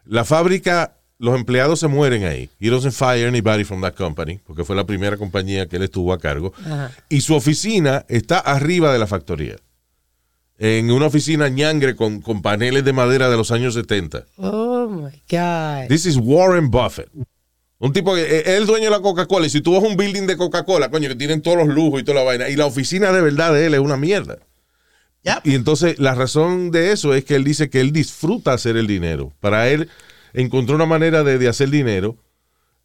La 0.05 0.25
fábrica, 0.25 0.97
los 1.19 1.35
empleados 1.35 1.81
se 1.81 1.89
mueren 1.89 2.25
ahí. 2.25 2.51
He 2.61 2.69
doesn't 2.71 2.93
fire 2.95 3.27
anybody 3.27 3.65
from 3.65 3.81
that 3.83 3.95
company, 3.95 4.39
porque 4.47 4.65
fue 4.65 4.77
la 4.77 4.85
primera 4.85 5.17
compañía 5.17 5.67
que 5.67 5.77
él 5.77 5.83
estuvo 5.83 6.13
a 6.13 6.19
cargo. 6.19 6.53
Ajá. 6.61 6.91
Y 7.09 7.21
su 7.23 7.35
oficina 7.35 8.05
está 8.09 8.39
arriba 8.39 8.93
de 8.93 8.99
la 8.99 9.07
factoría. 9.07 9.57
En 10.59 10.91
una 10.91 11.07
oficina 11.07 11.49
ñangre 11.49 11.95
con, 11.95 12.21
con 12.21 12.43
paneles 12.43 12.85
de 12.85 12.93
madera 12.93 13.31
de 13.31 13.37
los 13.37 13.53
años 13.53 13.75
70. 13.75 14.25
Oh 14.39 14.89
my 14.89 15.23
God. 15.31 15.89
This 15.89 16.05
is 16.05 16.17
Warren 16.17 16.71
Buffett. 16.71 17.09
Un 17.79 17.93
tipo 17.93 18.13
que 18.15 18.23
eh, 18.23 18.41
es 18.41 18.49
el 18.49 18.67
dueño 18.67 18.87
de 18.87 18.91
la 18.91 19.01
Coca-Cola. 19.01 19.47
Y 19.47 19.51
si 19.51 19.61
tú 19.61 19.73
vas 19.73 19.85
a 19.85 19.87
un 19.87 19.97
building 19.97 20.27
de 20.27 20.37
Coca-Cola, 20.37 20.91
coño, 20.91 21.09
que 21.09 21.15
tienen 21.15 21.43
todos 21.43 21.59
los 21.59 21.69
lujos 21.69 22.01
y 22.01 22.05
toda 22.05 22.19
la 22.19 22.25
vaina. 22.25 22.49
Y 22.49 22.57
la 22.57 22.67
oficina 22.67 23.13
de 23.13 23.21
verdad 23.21 23.53
de 23.53 23.67
él 23.67 23.75
es 23.75 23.81
una 23.81 23.97
mierda. 23.97 24.39
Yep. 25.23 25.39
Y 25.45 25.55
entonces 25.55 25.99
la 26.01 26.15
razón 26.15 26.73
de 26.73 26.91
eso 26.91 27.15
es 27.15 27.25
que 27.25 27.37
él 27.37 27.45
dice 27.45 27.71
que 27.71 27.81
él 27.81 27.93
disfruta 27.93 28.53
hacer 28.53 28.77
el 28.77 28.89
dinero. 28.89 29.33
Para 29.39 29.69
él 29.69 29.89
encontró 30.33 30.75
una 30.75 30.87
manera 30.87 31.23
de, 31.23 31.39
de 31.39 31.49
hacer 31.49 31.71
dinero. 31.71 32.17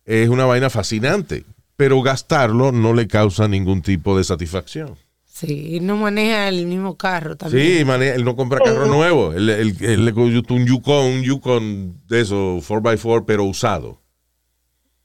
Es 0.05 0.29
una 0.29 0.45
vaina 0.45 0.69
fascinante. 0.69 1.43
Pero 1.75 2.03
gastarlo 2.03 2.71
no 2.71 2.93
le 2.93 3.07
causa 3.07 3.47
ningún 3.47 3.81
tipo 3.81 4.15
de 4.15 4.23
satisfacción. 4.23 4.95
Sí, 5.35 5.77
él 5.77 5.87
no 5.87 5.97
maneja 5.97 6.47
el 6.47 6.67
mismo 6.67 6.95
carro 6.95 7.35
también. 7.35 7.79
Sí, 7.79 7.85
mane- 7.85 8.13
él 8.13 8.23
no 8.23 8.35
compra 8.35 8.59
carro 8.63 8.85
nuevo. 8.85 9.33
Él, 9.33 9.49
él- 9.49 9.75
él 9.79 10.05
le 10.05 10.13
cogió 10.13 10.43
un 10.49 10.65
Yukon, 10.67 11.05
un 11.05 11.23
Yukon 11.23 11.99
de 12.07 12.21
eso, 12.21 12.59
4x4, 12.61 13.23
pero 13.25 13.43
usado. 13.43 13.99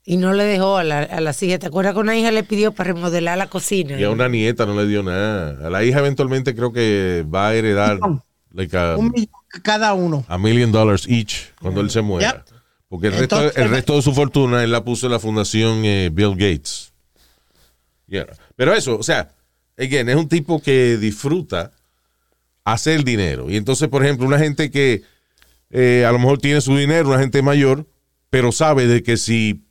Y 0.04 0.18
no 0.18 0.34
le 0.34 0.44
dejó 0.44 0.76
a, 0.76 0.84
la, 0.84 1.00
a 1.00 1.20
las 1.22 1.42
hijas. 1.42 1.60
¿Te 1.60 1.66
acuerdas 1.66 1.94
que 1.94 2.00
una 2.00 2.14
hija 2.16 2.30
le 2.30 2.42
pidió 2.44 2.72
para 2.72 2.92
remodelar 2.92 3.38
la 3.38 3.46
cocina? 3.46 3.98
Y 3.98 4.04
a 4.04 4.10
una 4.10 4.28
nieta 4.28 4.66
no 4.66 4.74
le 4.78 4.86
dio 4.86 5.02
nada. 5.02 5.66
A 5.66 5.70
la 5.70 5.82
hija 5.82 6.00
eventualmente 6.00 6.54
creo 6.54 6.72
que 6.74 7.24
va 7.34 7.48
a 7.48 7.54
heredar 7.54 7.98
like 8.52 8.76
a, 8.76 8.96
Un 8.98 9.10
millón 9.10 9.30
cada 9.62 9.94
uno. 9.94 10.26
a 10.28 10.36
million 10.36 10.70
dollars 10.70 11.06
each 11.08 11.52
cuando 11.60 11.80
él 11.80 11.88
se 11.90 12.02
muera. 12.02 12.44
Yep. 12.46 12.56
Porque 12.90 13.06
el 13.06 13.14
resto, 13.14 13.50
el 13.54 13.70
resto 13.70 13.96
de 13.96 14.02
su 14.02 14.12
fortuna 14.12 14.62
él 14.62 14.72
la 14.72 14.84
puso 14.84 15.06
en 15.06 15.12
la 15.12 15.18
fundación 15.18 15.84
eh, 15.86 16.10
Bill 16.12 16.32
Gates. 16.36 16.92
Yeah. 18.08 18.26
Pero 18.56 18.74
eso, 18.74 18.98
o 18.98 19.02
sea, 19.02 19.28
again, 19.78 20.08
es 20.08 20.16
un 20.16 20.28
tipo 20.28 20.60
que 20.60 20.96
disfruta 20.96 21.72
hacer 22.64 23.04
dinero. 23.04 23.50
Y 23.50 23.56
entonces, 23.56 23.88
por 23.88 24.04
ejemplo, 24.04 24.26
una 24.26 24.38
gente 24.38 24.70
que 24.70 25.02
eh, 25.70 26.04
a 26.06 26.12
lo 26.12 26.18
mejor 26.18 26.38
tiene 26.38 26.60
su 26.60 26.76
dinero, 26.76 27.08
una 27.08 27.18
gente 27.18 27.40
mayor, 27.42 27.86
pero 28.30 28.52
sabe 28.52 28.86
de 28.86 29.02
que 29.02 29.16
si 29.16 29.64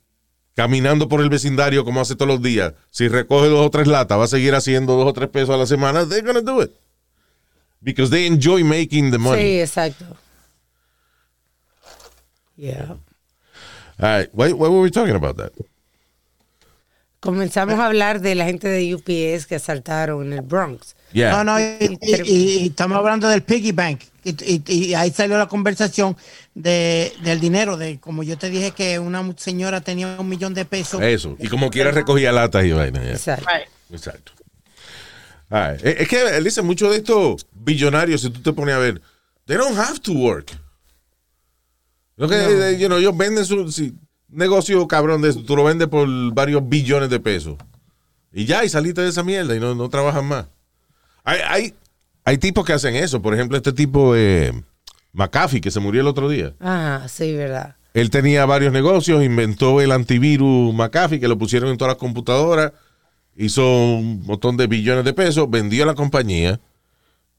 caminando 0.54 1.08
por 1.08 1.20
el 1.20 1.28
vecindario 1.28 1.84
como 1.84 2.00
hace 2.00 2.16
todos 2.16 2.28
los 2.28 2.42
días, 2.42 2.74
si 2.90 3.06
recoge 3.06 3.48
dos 3.48 3.64
o 3.64 3.70
tres 3.70 3.86
latas, 3.86 4.18
va 4.18 4.24
a 4.24 4.28
seguir 4.28 4.54
haciendo 4.54 4.96
dos 4.96 5.06
o 5.06 5.12
tres 5.12 5.28
pesos 5.28 5.50
a 5.50 5.56
la 5.56 5.66
semana, 5.66 6.04
they're 6.08 6.26
gonna 6.26 6.40
do 6.40 6.62
it. 6.62 6.72
Because 7.80 8.10
they 8.10 8.26
enjoy 8.26 8.64
making 8.64 9.12
the 9.12 9.18
money. 9.18 9.40
Sí, 9.40 9.60
exacto. 9.60 10.04
Yeah. 12.56 12.96
All 14.00 14.18
right. 14.18 14.28
Why 14.32 14.52
were 14.52 14.80
we 14.80 14.90
talking 14.90 15.14
about 15.14 15.36
that? 15.36 15.52
Comenzamos 17.28 17.78
a 17.78 17.84
hablar 17.84 18.22
de 18.22 18.34
la 18.34 18.46
gente 18.46 18.68
de 18.68 18.94
UPS 18.94 19.44
que 19.46 19.56
asaltaron 19.56 20.24
en 20.26 20.32
el 20.32 20.40
Bronx. 20.40 20.96
Yeah. 21.12 21.30
No, 21.32 21.44
no, 21.44 21.60
y, 21.60 21.98
y- 22.00 22.22
y- 22.22 22.58
y 22.62 22.66
estamos 22.68 22.96
hablando 22.96 23.28
del 23.28 23.42
piggy 23.42 23.72
bank. 23.72 24.00
Y, 24.24 24.30
y- 24.30 24.62
y 24.66 24.94
ahí 24.94 25.10
salió 25.10 25.36
la 25.36 25.46
conversación 25.46 26.16
de, 26.54 27.12
del 27.22 27.38
dinero, 27.38 27.76
de 27.76 28.00
como 28.00 28.22
yo 28.22 28.38
te 28.38 28.48
dije 28.48 28.70
que 28.70 28.98
una 28.98 29.30
señora 29.36 29.82
tenía 29.82 30.16
un 30.18 30.26
millón 30.26 30.54
de 30.54 30.64
pesos. 30.64 31.02
Eso. 31.02 31.36
Y 31.38 31.48
como 31.48 31.68
quiera 31.68 31.90
recogía 31.90 32.32
latas 32.32 32.64
y 32.64 32.72
vaina. 32.72 33.02
yeah. 33.02 33.12
Exacto. 33.12 33.50
Exacto. 33.92 34.32
Right. 35.50 35.84
Es 35.84 36.08
que, 36.08 36.28
él 36.34 36.44
dice, 36.44 36.62
muchos 36.62 36.90
de 36.92 36.96
estos 36.96 37.46
billonarios, 37.52 38.22
si 38.22 38.30
tú 38.30 38.40
te 38.40 38.54
pones 38.54 38.74
a 38.74 38.78
ver, 38.78 39.02
they 39.44 39.58
don't 39.58 39.76
have 39.78 39.98
to 40.00 40.12
work. 40.12 40.50
Lo 42.16 42.26
que, 42.26 42.36
eh, 42.36 42.78
you 42.78 42.86
know, 42.86 42.96
ellos 42.96 43.14
venden 43.14 43.44
su 43.44 43.70
si, 43.70 43.92
negocio 44.28 44.86
cabrón 44.86 45.22
de 45.22 45.30
eso. 45.30 45.42
Tú 45.42 45.56
lo 45.56 45.64
vendes 45.64 45.88
por 45.88 46.08
varios 46.32 46.68
billones 46.68 47.10
de 47.10 47.20
pesos. 47.20 47.56
Y 48.32 48.44
ya, 48.44 48.64
y 48.64 48.68
saliste 48.68 49.00
de 49.00 49.08
esa 49.08 49.22
mierda 49.22 49.56
y 49.56 49.60
no, 49.60 49.74
no 49.74 49.88
trabajan 49.88 50.26
más. 50.26 50.46
Hay, 51.24 51.40
hay, 51.48 51.74
hay 52.24 52.38
tipos 52.38 52.64
que 52.64 52.72
hacen 52.72 52.94
eso. 52.94 53.20
Por 53.22 53.34
ejemplo, 53.34 53.56
este 53.56 53.72
tipo, 53.72 54.14
eh, 54.14 54.52
McAfee, 55.12 55.60
que 55.60 55.70
se 55.70 55.80
murió 55.80 56.00
el 56.02 56.06
otro 56.06 56.28
día. 56.28 56.54
Ajá, 56.60 57.08
sí, 57.08 57.34
verdad. 57.34 57.76
Él 57.94 58.10
tenía 58.10 58.46
varios 58.46 58.72
negocios, 58.72 59.24
inventó 59.24 59.80
el 59.80 59.92
antivirus 59.92 60.74
McAfee, 60.74 61.20
que 61.20 61.28
lo 61.28 61.38
pusieron 61.38 61.70
en 61.70 61.78
todas 61.78 61.92
las 61.92 61.98
computadoras, 61.98 62.72
hizo 63.34 63.62
un 63.64 64.22
montón 64.24 64.56
de 64.56 64.66
billones 64.66 65.04
de 65.04 65.14
pesos, 65.14 65.50
vendió 65.50 65.84
la 65.86 65.94
compañía 65.94 66.60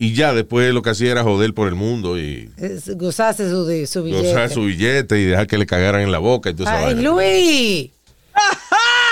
y 0.02 0.14
ya 0.14 0.34
después 0.34 0.74
lo 0.74 0.82
que 0.82 0.90
hacía 0.92 1.12
era 1.12 1.24
joder 1.24 1.54
por 1.54 1.68
el 1.68 1.76
mundo 1.76 2.18
y 2.18 2.50
Es- 2.58 2.96
gozarse 2.98 3.50
su, 3.50 3.66
de- 3.66 3.86
su 3.86 4.02
billete. 4.04 4.30
gozar 4.30 4.50
su 4.50 4.64
billete 4.64 5.20
y 5.20 5.26
dejar 5.26 5.46
que 5.46 5.58
le 5.58 5.66
cagaran 5.68 6.02
en 6.02 6.12
la 6.12 6.20
boca 6.20 6.50
y 6.50 6.54
todo 6.56 6.68
eso. 6.68 6.76
Ay, 6.76 6.96
Luis. 6.96 7.92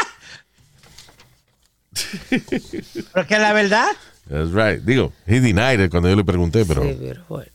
Pero 3.13 3.27
que 3.27 3.37
la 3.39 3.53
verdad, 3.53 3.87
That's 4.29 4.51
right. 4.51 4.81
Digo, 4.83 5.13
he 5.25 5.39
denied 5.39 5.79
it 5.79 5.89
cuando 5.89 6.09
yo 6.09 6.15
le 6.17 6.25
pregunté, 6.25 6.65
pero... 6.65 6.83
Sí, 6.83 6.97
pero 6.99 7.23
bueno. 7.29 7.49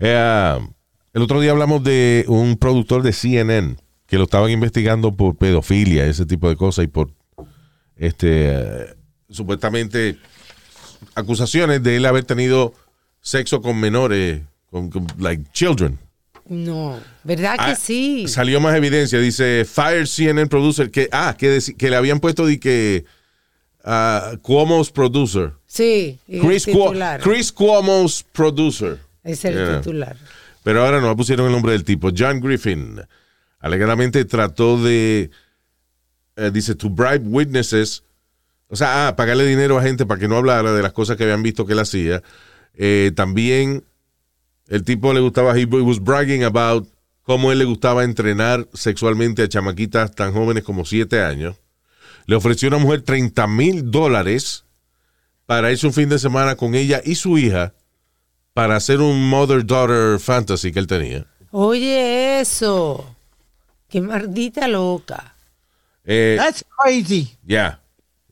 Eh, 0.00 0.58
el 1.12 1.22
otro 1.22 1.40
día 1.40 1.52
hablamos 1.52 1.84
de 1.84 2.24
un 2.26 2.56
productor 2.56 3.02
de 3.02 3.12
CNN 3.12 3.76
que 4.06 4.18
lo 4.18 4.24
estaban 4.24 4.50
investigando 4.50 5.14
por 5.16 5.36
pedofilia, 5.36 6.04
ese 6.06 6.26
tipo 6.26 6.48
de 6.48 6.56
cosas, 6.56 6.84
y 6.84 6.88
por 6.88 7.12
este 7.96 8.48
eh, 8.50 8.94
supuestamente 9.30 10.18
acusaciones 11.14 11.82
de 11.82 11.96
él 11.96 12.06
haber 12.06 12.24
tenido 12.24 12.74
sexo 13.20 13.60
con 13.60 13.78
menores, 13.80 14.42
con, 14.70 14.90
con, 14.90 15.06
like 15.18 15.44
children. 15.52 15.98
No, 16.46 16.98
¿verdad 17.24 17.56
que 17.56 17.72
Ah, 17.72 17.74
sí? 17.74 18.26
Salió 18.26 18.58
más 18.60 18.74
evidencia, 18.74 19.18
dice 19.18 19.66
Fire 19.70 20.06
CNN 20.06 20.46
producer 20.48 20.90
que 20.90 21.08
ah 21.12 21.34
que, 21.38 21.58
que 21.76 21.90
le 21.90 21.96
habían 21.96 22.20
puesto 22.20 22.46
de 22.46 22.58
que 22.58 23.04
ah, 23.84 24.32
Cuomo's 24.42 24.90
producer. 24.90 25.52
Sí, 25.66 26.18
el 26.26 26.40
Chris, 26.40 26.66
Cuo-. 26.66 26.94
Chris 27.22 27.52
Cuomo's 27.52 28.24
producer. 28.32 28.98
Es 29.24 29.44
el 29.44 29.54
Yeah. 29.54 29.78
titular. 29.80 30.16
Pero 30.62 30.84
ahora 30.84 31.00
no 31.00 31.14
pusieron 31.16 31.46
el 31.46 31.52
nombre 31.52 31.72
del 31.72 31.84
tipo. 31.84 32.10
John 32.16 32.40
Griffin 32.40 33.00
alegadamente 33.60 34.24
trató 34.24 34.82
de, 34.82 35.30
eh, 36.36 36.50
dice, 36.52 36.74
to 36.74 36.88
bribe 36.88 37.26
witnesses, 37.26 38.02
o 38.68 38.76
sea, 38.76 39.08
ah, 39.08 39.16
pagarle 39.16 39.46
dinero 39.46 39.78
a 39.78 39.82
gente 39.82 40.06
para 40.06 40.20
que 40.20 40.28
no 40.28 40.36
hablara 40.36 40.72
de 40.72 40.82
las 40.82 40.92
cosas 40.92 41.16
que 41.16 41.24
habían 41.24 41.42
visto 41.42 41.66
que 41.66 41.72
él 41.72 41.78
hacía. 41.78 42.22
Eh, 42.74 43.12
también 43.16 43.84
el 44.68 44.84
tipo 44.84 45.12
le 45.12 45.20
gustaba, 45.20 45.58
he 45.58 45.64
was 45.64 46.00
bragging 46.00 46.44
about 46.44 46.88
cómo 47.22 47.52
él 47.52 47.58
le 47.58 47.64
gustaba 47.64 48.04
entrenar 48.04 48.68
sexualmente 48.72 49.42
a 49.42 49.48
chamaquitas 49.48 50.14
tan 50.14 50.32
jóvenes 50.32 50.64
como 50.64 50.84
siete 50.84 51.22
años. 51.22 51.56
Le 52.26 52.36
ofreció 52.36 52.68
a 52.68 52.76
una 52.76 52.84
mujer 52.84 53.02
30 53.02 53.46
mil 53.46 53.90
dólares 53.90 54.64
para 55.46 55.72
irse 55.72 55.86
un 55.86 55.94
fin 55.94 56.10
de 56.10 56.18
semana 56.18 56.56
con 56.56 56.74
ella 56.74 57.00
y 57.02 57.14
su 57.14 57.38
hija 57.38 57.72
para 58.52 58.76
hacer 58.76 59.00
un 59.00 59.28
mother-daughter 59.30 60.18
fantasy 60.18 60.72
que 60.72 60.78
él 60.78 60.86
tenía. 60.86 61.26
Oye, 61.50 62.40
eso. 62.40 63.16
Qué 63.88 64.02
maldita 64.02 64.68
loca. 64.68 65.34
Eh, 66.04 66.36
that's 66.38 66.64
crazy. 66.78 67.36
yeah, 67.46 67.80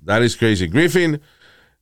that 0.07 0.23
is 0.23 0.37
crazy. 0.37 0.67
Griffin 0.69 1.21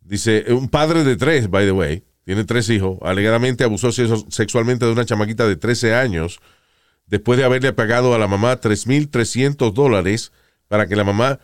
dice, 0.00 0.44
un 0.52 0.68
padre 0.68 1.04
de 1.04 1.16
tres, 1.16 1.48
by 1.48 1.64
the 1.64 1.72
way, 1.72 2.02
tiene 2.24 2.44
tres 2.44 2.68
hijos, 2.70 2.98
alegadamente 3.02 3.64
abusó 3.64 3.92
se- 3.92 4.08
sexualmente 4.30 4.84
de 4.86 4.92
una 4.92 5.04
chamaquita 5.04 5.46
de 5.46 5.56
13 5.56 5.94
años 5.94 6.40
después 7.06 7.38
de 7.38 7.44
haberle 7.44 7.72
pagado 7.74 8.14
a 8.14 8.18
la 8.18 8.26
mamá 8.26 8.58
3.300 8.60 9.72
dólares 9.74 10.32
para 10.68 10.86
que 10.86 10.96
la 10.96 11.04
mamá 11.04 11.38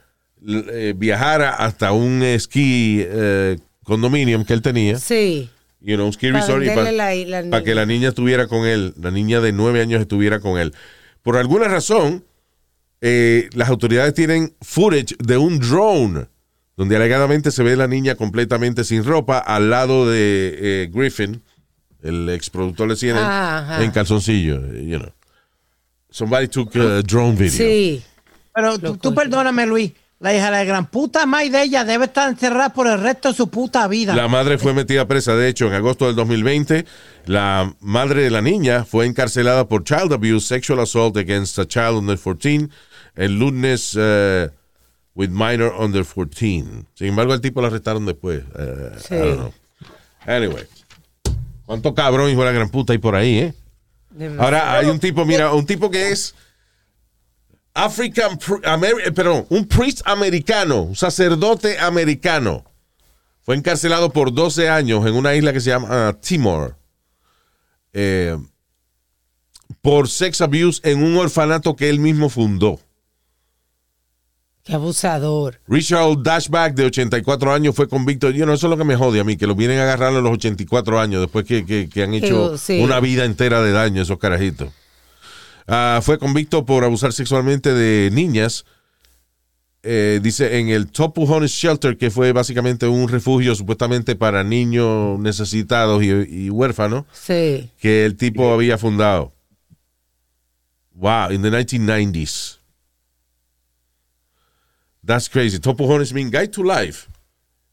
eh, 0.46 0.94
viajara 0.96 1.50
hasta 1.50 1.92
un 1.92 2.22
esquí 2.22 3.04
eh, 3.06 3.58
condominium 3.84 4.44
que 4.44 4.54
él 4.54 4.62
tenía. 4.62 4.98
Sí. 4.98 5.50
you 5.82 5.96
know, 5.96 6.06
un 6.06 6.12
ski 6.14 6.28
Para 6.30 6.40
resort 6.40 6.62
y 6.62 6.66
venderle 6.68 6.90
pa- 6.90 6.92
la- 6.92 7.40
la 7.42 7.50
para 7.50 7.62
que 7.64 7.74
la 7.74 7.84
niña 7.86 8.08
estuviera 8.08 8.46
con 8.46 8.66
él, 8.66 8.94
la 8.98 9.10
niña 9.10 9.40
de 9.40 9.52
nueve 9.52 9.82
años 9.82 10.00
estuviera 10.00 10.40
con 10.40 10.58
él. 10.58 10.72
Por 11.22 11.36
alguna 11.36 11.68
razón, 11.68 12.24
eh, 13.02 13.50
las 13.54 13.68
autoridades 13.68 14.14
tienen 14.14 14.54
footage 14.62 15.14
de 15.18 15.36
un 15.36 15.58
drone 15.58 16.26
donde 16.80 16.96
alegadamente 16.96 17.50
se 17.50 17.62
ve 17.62 17.76
la 17.76 17.86
niña 17.86 18.14
completamente 18.14 18.84
sin 18.84 19.04
ropa 19.04 19.36
al 19.36 19.68
lado 19.68 20.08
de 20.08 20.54
eh, 20.58 20.90
Griffin, 20.90 21.42
el 22.02 22.26
ex 22.30 22.48
productor 22.48 22.88
de 22.88 22.96
CNN, 22.96 23.20
Ajá. 23.20 23.84
en 23.84 23.90
calzoncillo, 23.90 24.66
you 24.78 24.98
know. 24.98 25.12
Somebody 26.08 26.48
took 26.48 26.74
a 26.76 27.02
drone 27.02 27.36
video. 27.36 27.50
Sí. 27.50 28.02
Pero 28.54 28.78
tú, 28.78 28.96
tú 28.96 29.14
perdóname, 29.14 29.66
Luis. 29.66 29.92
La 30.20 30.34
hija 30.34 30.46
de 30.46 30.52
la 30.52 30.64
gran 30.64 30.86
puta 30.86 31.26
madre 31.26 31.50
de 31.50 31.62
ella 31.64 31.84
debe 31.84 32.06
estar 32.06 32.30
encerrada 32.30 32.72
por 32.72 32.86
el 32.86 32.98
resto 32.98 33.28
de 33.28 33.34
su 33.34 33.50
puta 33.50 33.86
vida. 33.86 34.16
La 34.16 34.28
madre 34.28 34.56
fue 34.56 34.72
metida 34.72 35.06
presa, 35.06 35.36
de 35.36 35.48
hecho, 35.48 35.66
en 35.66 35.74
agosto 35.74 36.06
del 36.06 36.16
2020. 36.16 36.86
La 37.26 37.74
madre 37.80 38.22
de 38.22 38.30
la 38.30 38.40
niña 38.40 38.86
fue 38.86 39.04
encarcelada 39.04 39.68
por 39.68 39.84
child 39.84 40.14
abuse, 40.14 40.46
sexual 40.46 40.80
assault 40.80 41.18
against 41.18 41.58
a 41.58 41.66
child 41.66 41.98
under 41.98 42.16
14, 42.16 42.70
and 43.16 43.38
lewdness 43.38 43.94
uh, 43.96 44.48
with 45.14 45.30
minor 45.30 45.72
under 45.78 46.04
14. 46.04 46.86
Sin 46.94 47.06
embargo, 47.08 47.32
al 47.32 47.40
tipo 47.40 47.60
lo 47.60 47.66
arrestaron 47.68 48.06
después. 48.06 48.42
Uh, 48.54 48.98
Sí. 48.98 49.14
I 49.14 49.18
don't 49.18 49.36
know. 49.38 49.52
Anyway. 50.26 50.66
¿Cuánto 51.66 51.94
cabrón 51.94 52.30
hijo 52.30 52.40
de 52.40 52.46
la 52.46 52.52
gran 52.52 52.68
puta 52.70 52.92
hay 52.92 52.98
por 52.98 53.14
ahí, 53.14 53.38
eh? 53.38 53.54
Ahora 54.38 54.76
hay 54.76 54.86
un 54.86 54.98
tipo, 54.98 55.24
mira, 55.24 55.52
un 55.52 55.64
tipo 55.66 55.88
que 55.90 56.10
es 56.10 56.34
African, 57.74 58.38
Ameri- 58.64 59.06
eh, 59.06 59.12
perdón, 59.12 59.46
un 59.50 59.66
priest 59.66 60.02
americano, 60.04 60.82
un 60.82 60.96
sacerdote 60.96 61.78
americano. 61.78 62.64
Fue 63.42 63.54
encarcelado 63.56 64.10
por 64.10 64.34
12 64.34 64.68
años 64.68 65.06
en 65.06 65.14
una 65.14 65.34
isla 65.34 65.52
que 65.52 65.60
se 65.60 65.70
llama 65.70 65.88
ah, 65.90 66.12
Timor. 66.20 66.76
eh, 67.92 68.36
por 69.80 70.08
sex 70.08 70.40
abuse 70.40 70.80
en 70.82 71.02
un 71.02 71.16
orfanato 71.16 71.74
que 71.76 71.88
él 71.88 72.00
mismo 72.00 72.28
fundó. 72.28 72.80
Qué 74.64 74.74
abusador. 74.74 75.58
Richard 75.66 76.22
Dashback, 76.22 76.74
de 76.74 76.84
84 76.84 77.52
años, 77.52 77.74
fue 77.74 77.88
convicto. 77.88 78.30
Yo 78.30 78.44
no, 78.46 78.52
eso 78.52 78.66
es 78.66 78.70
lo 78.70 78.76
que 78.76 78.84
me 78.84 78.94
jode 78.96 79.18
a 79.20 79.24
mí, 79.24 79.36
que 79.36 79.46
lo 79.46 79.54
vienen 79.54 79.78
a 79.78 79.82
agarrar 79.84 80.14
a 80.14 80.20
los 80.20 80.32
84 80.32 81.00
años, 81.00 81.20
después 81.22 81.44
que, 81.46 81.64
que- 81.64 81.88
que 81.88 82.02
han 82.02 82.12
hecho 82.14 82.56
sí. 82.58 82.80
una 82.80 83.00
vida 83.00 83.24
entera 83.24 83.62
de 83.62 83.72
daño 83.72 84.02
esos 84.02 84.18
carajitos. 84.18 84.68
Ah, 85.66 86.00
fue 86.02 86.18
convicto 86.18 86.64
por 86.66 86.84
abusar 86.84 87.12
sexualmente 87.12 87.72
de 87.72 88.10
niñas 88.12 88.64
eh, 89.82 90.20
dice 90.22 90.58
en 90.58 90.68
el 90.68 90.88
Topujones 90.90 91.52
Shelter, 91.52 91.96
que 91.96 92.10
fue 92.10 92.32
básicamente 92.32 92.86
un 92.86 93.08
refugio 93.08 93.54
supuestamente 93.54 94.14
para 94.14 94.44
niños 94.44 95.18
necesitados 95.18 96.02
y, 96.02 96.08
y 96.10 96.50
huérfanos, 96.50 97.06
Sí. 97.14 97.70
que 97.78 98.04
el 98.04 98.14
tipo 98.18 98.52
había 98.52 98.76
fundado. 98.76 99.32
Wow, 100.92 101.30
in 101.32 101.40
the 101.40 101.50
1990s. 101.50 102.58
That's 105.04 105.28
crazy. 105.28 105.58
Topujones 105.58 106.12
mean 106.12 106.30
Guide 106.30 106.48
to 106.48 106.62
Life. 106.62 107.08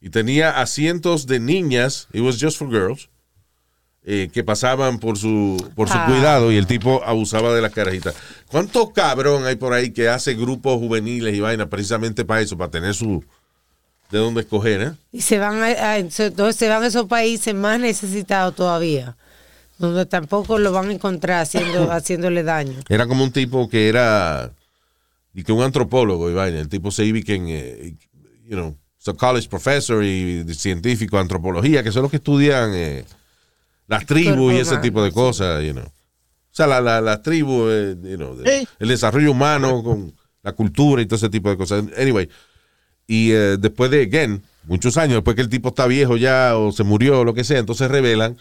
Y 0.00 0.10
tenía 0.10 0.60
a 0.60 0.66
cientos 0.66 1.26
de 1.26 1.40
niñas, 1.40 2.06
it 2.12 2.20
was 2.20 2.38
just 2.40 2.56
for 2.56 2.68
girls, 2.70 3.08
eh, 4.04 4.30
que 4.32 4.44
pasaban 4.44 4.98
por 5.00 5.18
su, 5.18 5.56
por 5.74 5.88
su 5.88 5.94
Ah. 5.98 6.06
cuidado 6.06 6.52
y 6.52 6.56
el 6.56 6.66
tipo 6.66 7.02
abusaba 7.04 7.52
de 7.54 7.60
las 7.60 7.72
carajitas. 7.72 8.14
¿Cuánto 8.46 8.90
cabrón 8.92 9.44
hay 9.44 9.56
por 9.56 9.72
ahí 9.72 9.90
que 9.90 10.08
hace 10.08 10.34
grupos 10.34 10.78
juveniles 10.78 11.34
y 11.34 11.40
vainas 11.40 11.66
precisamente 11.68 12.24
para 12.24 12.40
eso, 12.40 12.56
para 12.56 12.70
tener 12.70 12.94
su 12.94 13.24
de 14.10 14.18
dónde 14.18 14.40
escoger, 14.42 14.80
eh? 14.82 14.92
Y 15.12 15.20
se 15.20 15.38
van 15.38 15.60
a, 15.62 15.66
a- 15.66 15.98
entonces 15.98 16.56
se 16.56 16.68
van 16.68 16.82
a 16.82 16.86
esos 16.86 17.06
países 17.06 17.54
más 17.54 17.78
necesitados 17.80 18.54
todavía, 18.54 19.16
donde 19.78 20.06
tampoco 20.06 20.58
lo 20.58 20.72
van 20.72 20.88
a 20.88 20.92
encontrar 20.92 21.42
haciendo, 21.42 21.90
haciéndole 21.92 22.42
daño. 22.44 22.78
Era 22.88 23.06
como 23.06 23.24
un 23.24 23.32
tipo 23.32 23.68
que 23.68 23.88
era 23.90 24.52
y 25.34 25.42
que 25.44 25.52
un 25.52 25.62
antropólogo 25.62 26.30
y 26.30 26.34
vaina. 26.34 26.58
El 26.60 26.68
tipo 26.68 26.90
se 26.90 27.04
iba 27.04 27.20
que 27.20 27.34
en, 27.34 27.46
eh, 27.48 27.94
you 28.44 28.56
know, 28.56 28.76
es 29.00 29.08
a 29.08 29.12
college 29.14 29.48
professor 29.48 30.02
y 30.04 30.44
científico 30.54 31.16
de 31.16 31.22
antropología, 31.22 31.82
que 31.82 31.92
son 31.92 32.02
los 32.02 32.10
que 32.10 32.16
estudian 32.16 32.70
eh, 32.74 33.04
las 33.86 34.04
tribus 34.06 34.52
y 34.52 34.56
ese 34.58 34.76
tipo 34.78 35.02
de 35.02 35.12
cosas, 35.12 35.62
you 35.64 35.72
know. 35.72 35.84
O 35.84 36.54
sea, 36.58 36.66
la- 36.66 36.80
la- 36.80 37.00
las 37.00 37.22
tribus, 37.22 37.70
eh, 37.72 37.96
you 38.02 38.16
know, 38.16 38.34
de- 38.36 38.44
el 38.80 38.88
desarrollo 38.88 39.30
humano 39.30 39.82
con 39.84 40.14
la 40.42 40.52
cultura 40.52 41.00
y 41.02 41.06
todo 41.06 41.16
ese 41.16 41.28
tipo 41.28 41.48
de 41.50 41.56
cosas. 41.56 41.84
Anyway, 41.96 42.28
y 43.06 43.30
eh, 43.32 43.56
después 43.58 43.90
de, 43.90 44.02
again, 44.02 44.42
muchos 44.64 44.96
años, 44.96 45.14
después 45.16 45.36
que 45.36 45.42
el 45.42 45.48
tipo 45.48 45.68
está 45.68 45.86
viejo 45.86 46.16
ya 46.16 46.56
o 46.56 46.72
se 46.72 46.82
murió 46.84 47.20
o 47.20 47.24
lo 47.24 47.34
que 47.34 47.44
sea, 47.44 47.58
entonces 47.58 47.88
revelan 47.90 48.36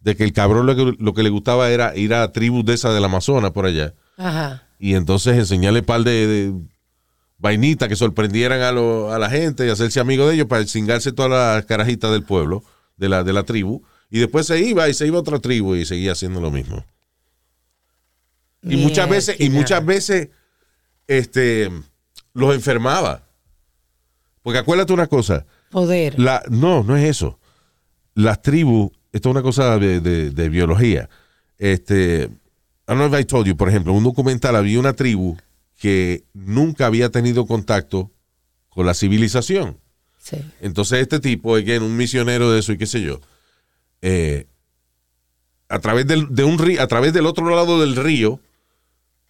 de 0.00 0.14
que 0.16 0.24
el 0.24 0.32
cabrón 0.34 0.66
lo 0.66 0.76
que, 0.76 0.94
lo 1.02 1.14
que 1.14 1.22
le 1.22 1.30
gustaba 1.30 1.70
era 1.70 1.96
ir 1.96 2.12
a 2.12 2.30
tribus 2.30 2.64
de 2.66 2.74
esas 2.74 2.92
del 2.94 3.04
Amazonas 3.06 3.52
por 3.52 3.64
allá 3.64 3.94
Ajá. 4.18 4.63
Y 4.78 4.94
entonces 4.94 5.36
enseñarle 5.38 5.82
par 5.82 6.02
de, 6.04 6.26
de 6.26 6.52
vainitas 7.38 7.88
que 7.88 7.96
sorprendieran 7.96 8.60
a, 8.62 8.72
lo- 8.72 9.12
a 9.12 9.18
la 9.18 9.30
gente 9.30 9.66
y 9.66 9.70
hacerse 9.70 10.00
amigo 10.00 10.26
de 10.28 10.34
ellos 10.34 10.46
para 10.46 10.64
cingarse 10.66 11.12
todas 11.12 11.30
las 11.30 11.64
carajitas 11.66 12.10
del 12.10 12.22
pueblo, 12.24 12.62
de 12.96 13.08
la, 13.08 13.24
de 13.24 13.32
la 13.32 13.42
tribu. 13.44 13.82
Y 14.10 14.18
después 14.20 14.46
se 14.46 14.60
iba 14.60 14.88
y 14.88 14.94
se 14.94 15.06
iba 15.06 15.16
a 15.16 15.20
otra 15.20 15.38
tribu 15.38 15.74
y 15.74 15.84
seguía 15.86 16.12
haciendo 16.12 16.40
lo 16.40 16.50
mismo. 16.50 16.84
Y 18.62 18.76
muchas 18.76 19.08
veces, 19.08 19.36
y 19.40 19.50
muchas 19.50 19.84
veces, 19.84 20.28
este, 21.06 21.70
los 22.32 22.54
enfermaba. 22.54 23.22
Porque 24.42 24.58
acuérdate 24.58 24.92
una 24.92 25.06
cosa, 25.06 25.44
Poder. 25.70 26.18
la, 26.18 26.42
no, 26.50 26.82
no 26.82 26.96
es 26.96 27.04
eso. 27.04 27.38
Las 28.14 28.40
tribus, 28.42 28.90
esto 29.12 29.28
es 29.28 29.32
una 29.32 29.42
cosa 29.42 29.78
de, 29.78 30.00
de- 30.00 30.30
de 30.30 30.48
biología. 30.48 31.08
Este, 31.58 32.30
I 32.86 32.92
don't 32.92 32.98
know 32.98 33.06
if 33.06 33.14
I 33.20 33.24
told 33.24 33.46
you, 33.46 33.56
por 33.56 33.68
ejemplo, 33.68 33.92
en 33.92 33.98
un 33.98 34.04
documental 34.04 34.56
había 34.56 34.78
una 34.78 34.92
tribu 34.92 35.36
que 35.80 36.24
nunca 36.34 36.86
había 36.86 37.10
tenido 37.10 37.46
contacto 37.46 38.10
con 38.68 38.86
la 38.86 38.94
civilización. 38.94 39.78
Sí. 40.18 40.36
Entonces 40.60 41.00
este 41.00 41.20
tipo, 41.20 41.54
again, 41.56 41.82
un 41.82 41.96
misionero 41.96 42.50
de 42.52 42.60
eso 42.60 42.72
y 42.72 42.78
qué 42.78 42.86
sé 42.86 43.00
yo, 43.02 43.20
eh, 44.02 44.46
a 45.68 45.78
través 45.78 46.06
del, 46.06 46.34
de 46.34 46.44
un 46.44 46.58
río, 46.58 46.80
a 46.82 46.86
través 46.86 47.12
del 47.12 47.26
otro 47.26 47.48
lado 47.54 47.80
del 47.80 47.96
río, 47.96 48.40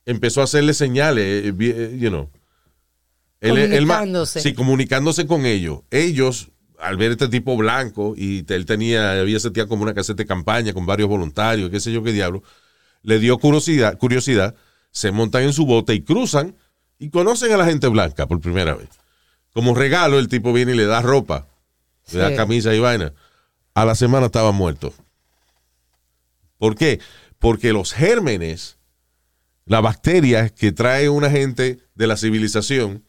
empezó 0.04 0.40
a 0.40 0.44
hacerle 0.44 0.74
señales, 0.74 1.24
eh, 1.46 1.54
eh, 1.58 1.96
you 1.98 2.08
know. 2.10 2.30
Él- 3.40 3.58
él 3.58 3.86
ma- 3.86 3.94
Comunicándose. 3.98 4.40
sí, 4.40 4.54
comunicándose 4.54 5.26
con 5.26 5.46
ellos. 5.46 5.80
Ellos, 5.90 6.50
al 6.78 6.96
ver 6.96 7.12
este 7.12 7.28
tipo 7.28 7.56
blanco, 7.56 8.14
y 8.16 8.44
él 8.52 8.66
tenía, 8.66 9.20
había 9.20 9.38
sentido 9.38 9.68
como 9.68 9.82
una 9.82 9.94
caseta 9.94 10.22
de 10.22 10.26
campaña 10.26 10.72
con 10.72 10.86
varios 10.86 11.08
voluntarios, 11.08 11.70
qué 11.70 11.78
sé 11.80 11.92
yo 11.92 12.02
qué 12.02 12.12
diablo, 12.12 12.42
le 13.04 13.20
dio 13.20 13.38
curiosidad, 13.38 13.96
curiosidad, 13.98 14.56
se 14.90 15.12
montan 15.12 15.44
en 15.44 15.52
su 15.52 15.66
bote 15.66 15.94
y 15.94 16.02
cruzan 16.02 16.56
y 16.98 17.10
conocen 17.10 17.52
a 17.52 17.56
la 17.56 17.66
gente 17.66 17.86
blanca 17.86 18.26
por 18.26 18.40
primera 18.40 18.74
vez. 18.74 18.88
Como 19.52 19.74
regalo, 19.74 20.18
el 20.18 20.28
tipo 20.28 20.52
viene 20.52 20.72
y 20.72 20.76
le 20.76 20.86
da 20.86 21.02
ropa, 21.02 21.46
le 22.10 22.18
da 22.18 22.34
camisa 22.34 22.74
y 22.74 22.80
vaina. 22.80 23.12
A 23.74 23.84
la 23.84 23.94
semana 23.94 24.26
estaba 24.26 24.52
muerto. 24.52 24.92
¿Por 26.58 26.76
qué? 26.76 26.98
Porque 27.38 27.72
los 27.72 27.92
gérmenes, 27.92 28.78
las 29.66 29.82
bacterias 29.82 30.50
que 30.50 30.72
trae 30.72 31.08
una 31.08 31.30
gente 31.30 31.80
de 31.94 32.06
la 32.06 32.16
civilización, 32.16 33.04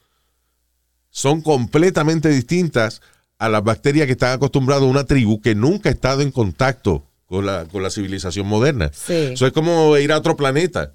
son 1.09 1.41
completamente 1.41 2.27
distintas 2.27 3.01
a 3.37 3.47
las 3.47 3.63
bacterias 3.63 4.07
que 4.07 4.13
están 4.13 4.33
acostumbradas 4.33 4.83
a 4.83 4.87
una 4.87 5.05
tribu 5.05 5.39
que 5.39 5.55
nunca 5.55 5.89
ha 5.89 5.93
estado 5.93 6.21
en 6.21 6.31
contacto 6.31 7.07
con 7.27 7.45
la, 7.45 7.65
con 7.65 7.81
la 7.83 7.89
civilización 7.89 8.47
moderna. 8.47 8.91
Sí. 8.93 9.13
Eso 9.33 9.47
es 9.47 9.53
como 9.53 9.97
ir 9.97 10.11
a 10.11 10.17
otro 10.17 10.35
planeta. 10.37 10.93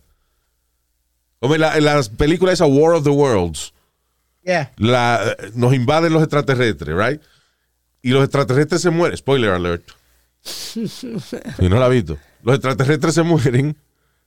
Como 1.40 1.54
en, 1.54 1.60
la- 1.62 1.76
en 1.76 1.84
las 1.84 2.08
películas 2.10 2.54
esa 2.54 2.66
War 2.66 2.94
of 2.94 3.04
the 3.04 3.10
Worlds, 3.10 3.72
Yeah. 4.42 4.72
la, 4.78 5.36
nos 5.54 5.74
invaden 5.74 6.12
los 6.14 6.22
extraterrestres, 6.22 6.96
right? 6.96 7.20
Y 8.00 8.08
los 8.10 8.24
extraterrestres 8.24 8.80
se 8.80 8.88
mueren. 8.90 9.16
Spoiler 9.18 9.50
alert. 9.50 9.84
Si 10.42 11.18
no 11.68 11.78
la 11.78 11.84
ha 11.86 11.88
visto. 11.90 12.16
Los 12.42 12.54
extraterrestres 12.54 13.14
se 13.14 13.22
mueren 13.22 13.76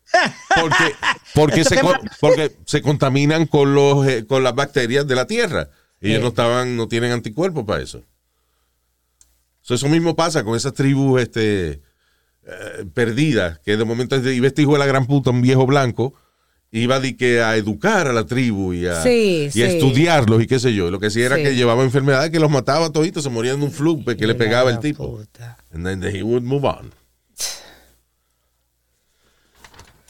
porque, 0.62 0.96
porque, 1.34 1.64
se, 1.64 1.80
porque 2.20 2.56
se 2.66 2.84
contaminan 2.84 3.48
con, 3.48 3.74
los, 3.74 4.06
eh, 4.06 4.26
con 4.28 4.44
las 4.44 4.54
bacterias 4.54 5.08
de 5.08 5.16
la 5.16 5.26
Tierra. 5.26 5.70
Ellos 6.00 6.22
no 6.22 6.28
estaban, 6.28 6.76
no 6.78 6.88
tienen 6.88 7.12
anticuerpos 7.12 7.66
para 7.66 7.82
eso. 7.82 8.04
So, 9.62 9.74
eso 9.74 9.88
mismo 9.90 10.16
pasa 10.16 10.44
con 10.44 10.56
esas 10.56 10.74
tribus 10.74 11.22
este, 11.22 11.82
eh, 12.46 12.86
perdidas, 12.94 13.60
que 13.60 13.78
de 13.78 13.86
momento 13.86 14.18
iba 14.30 14.48
este 14.48 14.62
hijo 14.64 14.74
de 14.74 14.80
la 14.80 14.86
gran 14.86 15.06
puta, 15.08 15.30
un 15.30 15.42
viejo 15.42 15.66
blanco, 15.66 16.14
iba 16.72 17.00
de 17.00 17.16
que 17.16 17.42
a 17.42 17.56
educar 17.56 18.08
a 18.08 18.14
la 18.14 18.26
tribu 18.26 18.74
y 18.74 18.88
a, 18.88 19.02
Sí, 19.04 19.50
y 19.54 19.62
a 19.62 19.68
estudiarlos 19.68 20.42
y 20.42 20.48
qué 20.48 20.60
sé 20.60 20.74
yo. 20.74 20.90
Lo 20.92 21.00
que 21.00 21.10
sí 21.12 21.22
era 21.22 21.36
Sí. 21.38 21.44
que 21.44 21.56
llevaba 21.56 21.84
enfermedades 21.84 22.32
que 22.32 22.40
los 22.40 22.50
mataba 22.50 22.90
toditos, 22.92 23.24
se 23.24 23.30
morían 23.30 23.60
de 23.60 23.66
un 23.68 23.72
flu 23.72 24.04
que 24.04 24.28
le 24.28 24.36
pegaba 24.36 24.72
el 24.72 24.80
tipo. 24.80 25.18
puta. 25.18 25.58
And 25.72 25.86
then 25.86 26.02
he 26.04 26.24
would 26.24 26.44
move 26.44 26.66
on. 26.68 26.92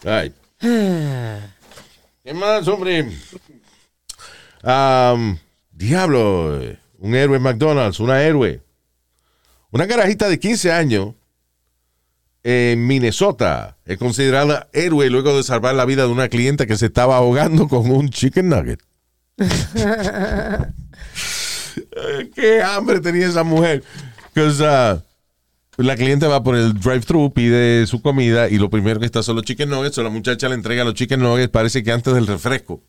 Right. 0.03 0.33
¿Qué 0.59 2.33
más, 2.33 2.67
hombre? 2.67 3.09
Um, 4.63 5.37
diablo, 5.71 6.59
un 6.99 7.15
héroe 7.15 7.39
McDonald's, 7.39 7.99
una 7.99 8.21
héroe. 8.23 8.61
Una 9.71 9.87
carajita 9.87 10.29
de 10.29 10.39
15 10.39 10.71
años 10.71 11.13
en 12.43 12.85
Minnesota 12.85 13.77
es 13.85 13.97
considerada 13.97 14.67
héroe 14.73 15.09
luego 15.09 15.35
de 15.35 15.43
salvar 15.43 15.75
la 15.75 15.85
vida 15.85 16.03
de 16.03 16.09
una 16.09 16.27
cliente 16.27 16.67
que 16.67 16.75
se 16.77 16.87
estaba 16.87 17.15
ahogando 17.17 17.67
con 17.67 17.89
un 17.89 18.09
chicken 18.09 18.49
nugget. 18.49 18.81
Qué 22.35 22.61
hambre 22.61 22.99
tenía 22.99 23.27
esa 23.27 23.43
mujer. 23.43 23.83
uh, 24.35 24.99
la 25.77 25.95
cliente 25.95 26.27
va 26.27 26.43
por 26.43 26.55
el 26.55 26.73
drive-thru, 26.73 27.33
pide 27.33 27.87
su 27.87 28.01
comida 28.01 28.49
y 28.49 28.57
lo 28.57 28.69
primero 28.69 28.99
que 28.99 29.05
está 29.05 29.23
son 29.23 29.37
los 29.37 29.45
chicken 29.45 29.69
nuggets. 29.69 29.97
O 29.97 30.03
la 30.03 30.09
muchacha 30.09 30.49
le 30.49 30.55
entrega 30.55 30.83
los 30.83 30.93
chicken 30.93 31.21
nuggets, 31.21 31.49
parece 31.49 31.83
que 31.83 31.91
antes 31.91 32.13
del 32.13 32.27
refresco. 32.27 32.83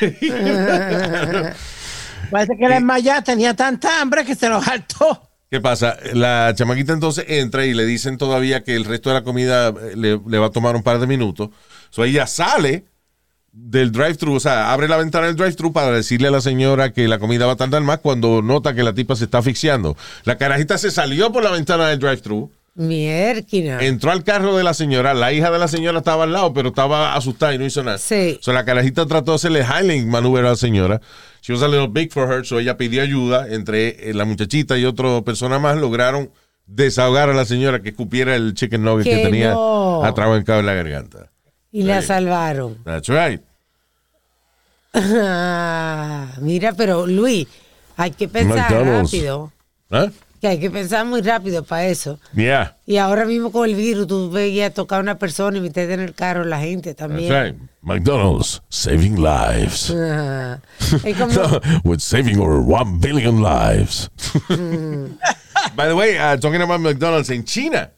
Parece 2.30 2.56
que 2.56 2.68
la 2.68 2.76
enmayada 2.76 3.22
tenía 3.22 3.54
tanta 3.54 4.00
hambre 4.00 4.24
que 4.24 4.34
se 4.34 4.48
lo 4.48 4.62
saltó. 4.62 5.31
¿Qué 5.52 5.60
pasa? 5.60 5.98
La 6.14 6.54
chamaquita 6.56 6.94
entonces 6.94 7.26
entra 7.28 7.66
y 7.66 7.74
le 7.74 7.84
dicen 7.84 8.16
todavía 8.16 8.64
que 8.64 8.74
el 8.74 8.86
resto 8.86 9.10
de 9.10 9.16
la 9.16 9.22
comida 9.22 9.68
eh, 9.68 9.94
le, 9.94 10.38
va 10.38 10.46
a 10.46 10.50
tomar 10.50 10.74
un 10.76 10.82
par 10.82 10.98
de 10.98 11.06
minutos. 11.06 11.50
So 11.90 12.04
ella 12.04 12.26
sale 12.26 12.86
del 13.52 13.92
drive-thru, 13.92 14.36
o 14.36 14.40
sea, 14.40 14.72
abre 14.72 14.88
la 14.88 14.96
ventana 14.96 15.26
del 15.26 15.36
drive-thru 15.36 15.74
para 15.74 15.90
decirle 15.90 16.28
a 16.28 16.30
la 16.30 16.40
señora 16.40 16.94
que 16.94 17.06
la 17.06 17.18
comida 17.18 17.44
va 17.44 17.52
a 17.52 17.56
tardar 17.56 17.82
más 17.82 17.98
cuando 17.98 18.40
nota 18.40 18.72
que 18.74 18.82
la 18.82 18.94
tipa 18.94 19.14
se 19.14 19.24
está 19.24 19.38
asfixiando. 19.38 19.94
La 20.24 20.38
carajita 20.38 20.78
se 20.78 20.90
salió 20.90 21.32
por 21.32 21.44
la 21.44 21.50
ventana 21.50 21.88
del 21.88 21.98
drive-thru, 21.98 22.50
Mierquina. 22.74 23.80
entró 23.82 24.10
al 24.12 24.24
carro 24.24 24.56
de 24.56 24.64
la 24.64 24.72
señora, 24.72 25.12
la 25.12 25.32
hija 25.32 25.50
de 25.50 25.58
la 25.58 25.68
señora 25.68 25.98
estaba 25.98 26.24
al 26.24 26.32
lado, 26.32 26.54
pero 26.54 26.70
estaba 26.70 27.14
asustada 27.14 27.54
y 27.54 27.58
no 27.58 27.66
hizo 27.66 27.82
nada. 27.82 27.98
Sí. 27.98 28.38
So 28.40 28.52
la 28.52 28.64
carajita 28.64 29.04
trató 29.06 29.32
de 29.32 29.36
hacerle 29.36 29.62
highling 29.64 30.08
maneuver 30.08 30.46
a 30.46 30.50
la 30.50 30.56
señora. 30.56 31.00
She 31.42 31.52
was 31.52 31.62
a 31.62 31.68
little 31.68 31.88
big 31.88 32.10
for 32.12 32.32
her, 32.32 32.46
so 32.46 32.58
ella 32.60 32.76
pidió 32.78 33.02
ayuda. 33.02 33.46
Entre 33.52 34.08
eh, 34.10 34.14
la 34.14 34.24
muchachita 34.24 34.78
y 34.78 34.84
otra 34.86 35.20
persona 35.22 35.58
más 35.58 35.76
lograron 35.76 36.30
desahogar 36.66 37.28
a 37.28 37.34
la 37.34 37.44
señora 37.44 37.82
que 37.82 37.90
escupiera 37.90 38.34
el 38.36 38.54
chicken 38.54 38.82
nugget 38.84 39.04
que, 39.04 39.16
Que 39.16 39.22
tenía 39.24 39.50
no. 39.50 40.02
atrabancado 40.04 40.60
en 40.60 40.66
la 40.66 40.74
garganta. 40.74 41.30
y 41.70 41.82
la 41.82 42.00
salvaron. 42.00 42.82
That's 42.84 43.08
right. 43.08 43.40
Ah, 44.94 46.28
Mira, 46.40 46.72
pero 46.74 47.06
Luis, 47.06 47.48
hay 47.96 48.10
que 48.10 48.28
pensar 48.28 48.70
McDonald's. 48.70 49.10
rápido. 49.12 49.52
¿Ah? 49.90 50.08
Que 50.42 50.48
hay 50.48 50.58
que 50.58 50.70
pensar 50.70 51.06
muy 51.06 51.22
rápido 51.22 51.62
para 51.62 51.86
eso. 51.86 52.18
Yeah. 52.34 52.76
Y 52.84 52.96
ahora 52.96 53.24
mismo 53.24 53.50
con 53.52 53.66
el 53.70 53.76
virus, 53.76 54.08
tú 54.08 54.28
veías 54.28 54.74
tocar 54.74 54.98
a 54.98 55.02
una 55.02 55.16
persona 55.16 55.56
y 55.56 55.60
meterte 55.60 55.94
en 55.94 56.00
el 56.00 56.12
carro 56.14 56.42
la 56.44 56.58
gente 56.58 56.94
That's 56.94 57.08
también. 57.08 57.32
right. 57.32 57.56
McDonald's, 57.80 58.60
saving 58.68 59.22
lives. 59.22 59.88
Es 61.04 61.16
como, 61.16 61.32
With 61.84 62.00
saving 62.00 62.38
over 62.40 62.58
one 62.60 62.98
billion 62.98 63.40
lives. 63.40 64.10
By 65.76 65.86
the 65.88 65.94
way, 65.94 66.16
uh, 66.18 66.36
talking 66.38 66.60
about 66.60 66.80
McDonald's 66.80 67.30
en 67.30 67.44
China. 67.44 67.90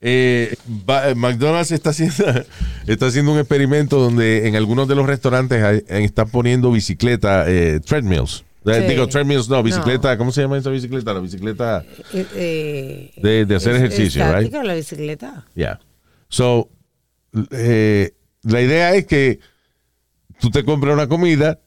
eh, 0.00 0.54
ba- 0.66 1.14
McDonald's 1.14 1.72
está 1.72 1.90
haciendo, 1.90 2.14
está 2.86 3.06
haciendo 3.06 3.32
un 3.32 3.38
experimento 3.38 3.98
donde 3.98 4.46
en 4.48 4.56
algunos 4.56 4.88
de 4.88 4.94
los 4.94 5.04
restaurantes 5.06 5.62
eh, 5.62 5.84
están 6.04 6.30
poniendo 6.30 6.70
bicicleta, 6.70 7.44
eh, 7.48 7.80
treadmills. 7.84 8.44
Eh, 8.66 8.74
Sí. 8.82 8.86
Digo, 8.88 9.06
treadmills 9.08 9.48
no, 9.48 9.62
bicicleta, 9.62 10.18
¿cómo 10.18 10.32
se 10.32 10.42
llama 10.42 10.58
esa 10.58 10.68
bicicleta? 10.70 11.14
La 11.14 11.20
bicicleta 11.20 11.84
eh, 12.12 12.26
eh, 12.34 13.12
de, 13.16 13.46
de 13.46 13.54
hacer 13.56 13.74
es- 13.76 13.82
ejercicio, 13.82 14.22
right? 14.36 14.52
la 14.52 14.74
bicicleta. 14.74 15.46
Yeah. 15.54 15.80
So, 16.28 16.68
eh, 17.52 18.12
la 18.42 18.60
idea 18.60 18.94
es 18.94 19.06
que 19.06 19.40
tú 20.40 20.50
te 20.50 20.64
compras 20.64 20.92
una 20.94 21.08
comida 21.08 21.58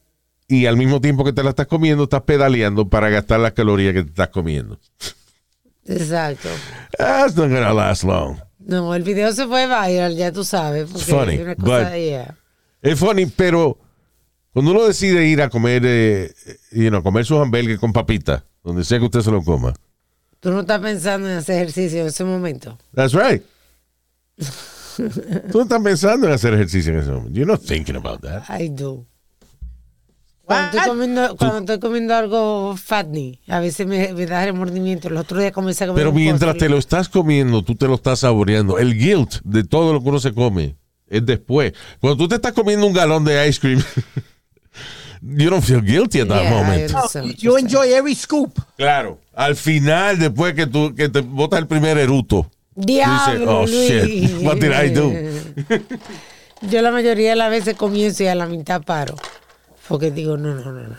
y 0.46 0.66
al 0.66 0.76
mismo 0.76 1.00
tiempo 1.00 1.24
que 1.24 1.32
te 1.32 1.42
la 1.42 1.50
estás 1.50 1.66
comiendo, 1.66 2.04
estás 2.04 2.22
pedaleando 2.22 2.88
para 2.88 3.08
gastar 3.08 3.40
las 3.40 3.52
calorías 3.52 3.92
que 3.94 4.02
te 4.02 4.08
estás 4.10 4.28
comiendo. 4.28 4.78
Exacto. 5.86 6.48
That's 6.98 7.36
not 7.36 7.50
gonna 7.50 7.72
last 7.72 8.04
long. 8.04 8.38
No, 8.58 8.94
el 8.94 9.02
video 9.02 9.32
se 9.32 9.46
fue 9.46 9.66
viral, 9.66 10.16
ya 10.16 10.32
tú 10.32 10.44
sabes. 10.44 10.88
Porque 10.90 11.04
Funny, 11.12 11.34
es 11.34 11.40
una 11.40 11.54
cosa, 11.56 11.90
but- 11.90 11.98
yeah. 11.98 12.34
Es 12.80 12.98
funny, 12.98 13.26
pero 13.26 13.78
cuando 14.54 14.70
uno 14.70 14.84
decide 14.86 15.26
ir 15.26 15.42
a 15.42 15.50
comer, 15.50 15.82
eh, 15.84 16.32
you 16.70 16.88
know, 16.88 17.02
comer 17.02 17.24
sus 17.26 17.38
hamburgues 17.40 17.80
con 17.80 17.92
papitas, 17.92 18.44
donde 18.62 18.84
sea 18.84 19.00
que 19.00 19.04
usted 19.04 19.20
se 19.20 19.32
lo 19.32 19.42
coma. 19.42 19.74
Tú 20.38 20.52
no 20.52 20.60
estás 20.60 20.78
pensando 20.80 21.28
en 21.28 21.38
hacer 21.38 21.56
ejercicio 21.56 22.02
en 22.02 22.06
ese 22.06 22.22
momento. 22.22 22.78
That's 22.94 23.14
right. 23.14 23.42
Tú 25.50 25.58
no 25.58 25.62
estás 25.62 25.82
pensando 25.82 26.28
en 26.28 26.34
hacer 26.34 26.54
ejercicio 26.54 26.92
en 26.92 27.00
ese 27.00 27.10
momento. 27.10 27.32
You're 27.32 27.50
not 27.50 27.62
thinking 27.62 27.96
about 27.96 28.20
that. 28.20 28.44
I 28.48 28.68
do. 28.68 29.04
Cuando 30.44 30.76
estoy, 30.78 30.88
comiendo, 30.88 31.36
cuando 31.36 31.58
estoy 31.58 31.78
comiendo 31.80 32.14
algo 32.14 32.76
fatny, 32.76 33.40
a 33.48 33.58
veces 33.58 33.88
me, 33.88 34.12
me 34.12 34.26
da 34.26 34.44
remordimiento. 34.44 35.08
El 35.08 35.16
otro 35.16 35.40
día 35.40 35.50
comencé 35.50 35.82
a 35.82 35.86
comer 35.88 36.00
Pero 36.00 36.12
mientras 36.12 36.52
postre. 36.52 36.68
te 36.68 36.70
lo 36.70 36.78
estás 36.78 37.08
comiendo, 37.08 37.64
tú 37.64 37.74
te 37.74 37.88
lo 37.88 37.94
estás 37.96 38.20
saboreando. 38.20 38.78
El 38.78 38.96
guilt 38.96 39.40
de 39.42 39.64
todo 39.64 39.92
lo 39.92 40.00
que 40.00 40.10
uno 40.10 40.20
se 40.20 40.32
come 40.32 40.76
es 41.08 41.26
después. 41.26 41.72
Cuando 41.98 42.16
tú 42.16 42.28
te 42.28 42.36
estás 42.36 42.52
comiendo 42.52 42.86
un 42.86 42.92
galón 42.92 43.24
de 43.24 43.48
ice 43.48 43.58
cream, 43.58 43.82
you 45.26 45.48
don't 45.50 45.62
feel 45.64 45.80
guilty 45.80 46.20
at 46.20 46.28
that 46.28 46.42
Yeah, 46.44 46.50
moment. 46.50 46.94
understand 46.94 47.26
what 47.28 47.36
You 47.42 47.56
enjoy 47.56 47.92
every 47.94 48.14
scoop. 48.14 48.58
Claro. 48.76 49.18
Al 49.34 49.56
final, 49.56 50.18
después 50.18 50.54
que 50.54 50.66
tú 50.66 50.94
que 50.94 51.08
te 51.08 51.20
botas 51.22 51.60
el 51.60 51.66
primer 51.66 51.96
eruto. 51.98 52.50
Diablo, 52.76 53.60
oh, 53.60 53.66
shit, 53.66 54.42
what 54.42 54.58
did 54.58 54.72
I 54.72 54.88
do? 54.92 55.12
Yo 56.70 56.82
la 56.82 56.90
mayoría 56.90 57.30
de 57.30 57.36
las 57.36 57.50
veces 57.50 57.76
comienzo 57.76 58.22
y 58.24 58.26
a 58.26 58.34
la 58.34 58.46
mitad 58.46 58.82
paro. 58.82 59.14
Porque 59.88 60.10
digo, 60.10 60.36
no, 60.36 60.54
no, 60.54 60.64
no, 60.64 60.72
no, 60.72 60.88
no. 60.88 60.96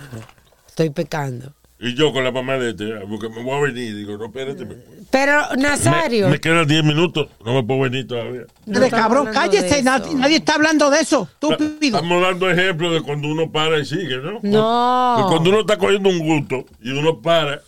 Estoy 0.68 0.90
pecando. 0.92 1.54
Y 1.86 1.94
yo 1.94 2.12
con 2.12 2.24
la 2.24 2.32
mamá 2.32 2.58
de 2.58 2.72
este, 2.72 2.96
porque 3.08 3.30
me 3.30 3.44
voy 3.44 3.58
a 3.58 3.62
venir. 3.72 3.96
Digo, 3.96 4.18
no, 4.18 4.26
espérate. 4.26 4.66
Pero, 5.12 5.56
Nazario. 5.56 6.30
me 6.30 6.40
quedan 6.40 6.68
10 6.68 6.84
minutos. 6.84 7.30
No 7.46 7.54
me 7.54 7.62
puedo 7.62 7.82
venir 7.82 8.08
todavía. 8.08 8.42
no 8.66 8.90
cabrón, 8.90 9.30
cállese. 9.32 9.84
Nadie, 9.84 10.16
nadie 10.16 10.38
está 10.38 10.56
hablando 10.56 10.90
de 10.90 11.02
eso. 11.02 11.30
Estúpido. 11.34 11.98
Estamos 11.98 12.22
dando 12.24 12.50
ejemplos 12.50 12.92
de 12.92 13.02
cuando 13.02 13.28
uno 13.28 13.52
para 13.52 13.78
y 13.78 13.86
sigue, 13.86 14.18
¿no? 14.18 14.40
No. 14.42 15.28
Cuando 15.30 15.52
uno 15.52 15.60
está 15.60 15.78
cogiendo 15.78 16.10
un 16.10 16.18
gusto 16.18 16.66
y 16.82 16.90
uno 16.90 17.22
para 17.22 17.62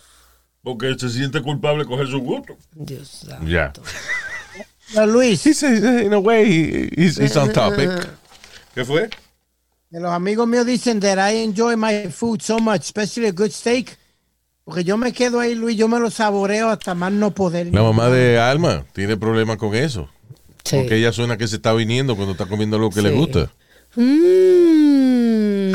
porque 0.62 0.98
se 0.98 1.10
siente 1.10 1.40
culpable 1.40 1.84
de 1.84 1.88
coger 1.88 2.08
su 2.08 2.18
gusto. 2.18 2.56
Dios 2.74 3.24
santo. 3.24 3.46
Ya. 3.46 3.72
Luis, 5.06 5.46
He's, 5.46 5.62
in 5.62 6.12
a 6.12 6.18
way, 6.18 6.44
he- 6.44 6.90
he's, 6.96 7.18
he's 7.18 7.36
on 7.36 7.52
topic. 7.52 7.88
¿Qué 8.74 8.84
fue? 8.84 9.08
los 9.90 10.12
amigos 10.12 10.46
míos 10.48 10.66
dicen 10.66 11.00
that 11.00 11.18
I 11.18 11.36
enjoy 11.44 11.76
my 11.76 12.08
food 12.10 12.42
so 12.42 12.58
much, 12.58 12.82
especially 12.82 13.28
a 13.28 13.32
good 13.32 13.52
steak. 13.52 13.97
Porque 14.68 14.84
yo 14.84 14.98
me 14.98 15.14
quedo 15.14 15.40
ahí, 15.40 15.54
Luis, 15.54 15.78
yo 15.78 15.88
me 15.88 15.98
lo 15.98 16.10
saboreo 16.10 16.68
hasta 16.68 16.94
más 16.94 17.10
no 17.10 17.30
poder. 17.30 17.68
La 17.72 17.82
mamá 17.82 18.10
de 18.10 18.38
Alma 18.38 18.84
tiene 18.92 19.16
problemas 19.16 19.56
con 19.56 19.74
eso. 19.74 20.10
Sí. 20.62 20.76
Porque 20.76 20.96
ella 20.96 21.10
suena 21.10 21.38
que 21.38 21.48
se 21.48 21.56
está 21.56 21.72
viniendo 21.72 22.16
cuando 22.16 22.32
está 22.32 22.44
comiendo 22.44 22.78
lo 22.78 22.90
que 22.90 23.00
le 23.00 23.08
Sí. 23.08 23.14
gusta. 23.16 23.50
Mm. 23.96 25.72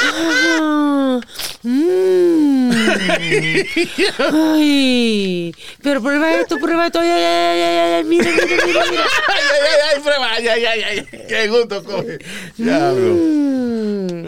Ah, 0.00 1.20
mm. 1.64 2.70
Ay, 4.32 5.52
pero 5.82 6.00
prueba 6.00 6.34
esto, 6.40 6.56
prueba 6.58 6.86
esto. 6.86 7.00
Ay, 7.00 7.08
ay, 7.10 7.24
ay, 7.24 7.60
ay, 7.60 7.78
ay, 7.78 7.92
ay, 7.94 8.04
mira, 8.04 8.30
mira, 8.30 8.46
mira, 8.46 8.64
mira. 8.64 9.02
ay, 9.28 9.42
ay, 9.50 9.96
ay, 9.96 10.00
prueba, 10.04 10.30
ay, 10.34 10.46
ay, 10.46 10.64
ay, 10.66 10.82
ay, 10.82 11.08
qué 11.28 11.48
gusto 11.48 11.82
coge. 11.82 12.18
Diablo. 12.56 13.14
Mm. 13.16 14.26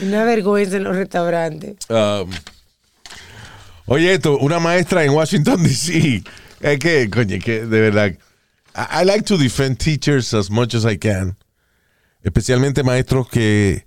Una 0.00 0.24
vergüenza 0.24 0.76
en 0.76 0.84
los 0.84 0.96
restaurantes. 0.96 1.76
Um, 1.88 2.30
oye, 3.86 4.14
esto, 4.14 4.38
una 4.38 4.58
maestra 4.58 5.04
en 5.04 5.10
Washington, 5.10 5.62
D.C. 5.62 6.22
Es 6.60 6.78
que, 6.78 7.10
coño, 7.10 7.38
que 7.42 7.66
de 7.66 7.80
verdad. 7.80 8.12
I, 8.74 9.02
I 9.02 9.04
like 9.04 9.22
to 9.24 9.36
defend 9.36 9.78
teachers 9.78 10.32
as 10.34 10.50
much 10.50 10.74
as 10.74 10.84
I 10.84 10.96
can. 10.98 11.36
Especialmente 12.22 12.82
maestros 12.84 13.28
que, 13.28 13.84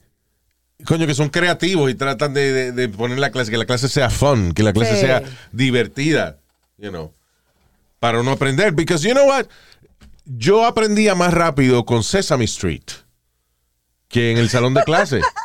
coño, 0.85 1.07
que 1.07 1.15
son 1.15 1.29
creativos 1.29 1.89
y 1.89 1.95
tratan 1.95 2.33
de, 2.33 2.51
de- 2.51 2.71
de 2.73 2.89
poner 2.89 3.17
la 3.17 3.31
clase, 3.31 3.49
que 3.49 3.57
la 3.57 3.65
clase 3.65 3.87
sea 3.87 4.09
fun, 4.09 4.53
que 4.53 4.61
la 4.61 4.73
clase 4.73 4.95
Sí. 4.95 5.01
sea 5.01 5.23
divertida, 5.51 6.37
you 6.77 6.89
know, 6.89 7.11
para 7.99 8.19
uno 8.19 8.31
aprender. 8.31 8.73
Because 8.73 9.07
you 9.07 9.13
know 9.13 9.25
what? 9.27 9.45
Yo 10.25 10.65
aprendía 10.65 11.15
más 11.15 11.33
rápido 11.33 11.85
con 11.85 12.03
Sesame 12.03 12.45
Street 12.45 12.83
que 14.09 14.31
en 14.31 14.37
el 14.37 14.49
salón 14.49 14.73
de 14.73 14.83
clase, 14.83 15.21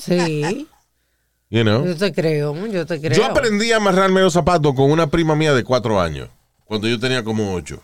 Sí, 0.00 0.66
you 1.50 1.62
know. 1.62 1.84
yo 1.84 1.96
te 1.96 2.12
creo, 2.12 2.66
yo 2.66 2.86
te 2.86 3.00
creo. 3.00 3.16
Yo 3.16 3.24
aprendí 3.26 3.72
a 3.72 3.76
amarrarme 3.76 4.20
los 4.20 4.32
zapatos 4.32 4.74
con 4.74 4.90
una 4.90 5.08
prima 5.08 5.34
mía 5.34 5.54
de 5.54 5.64
cuatro 5.64 6.00
años, 6.00 6.28
cuando 6.64 6.88
yo 6.88 6.98
tenía 6.98 7.22
como 7.24 7.54
ocho. 7.54 7.82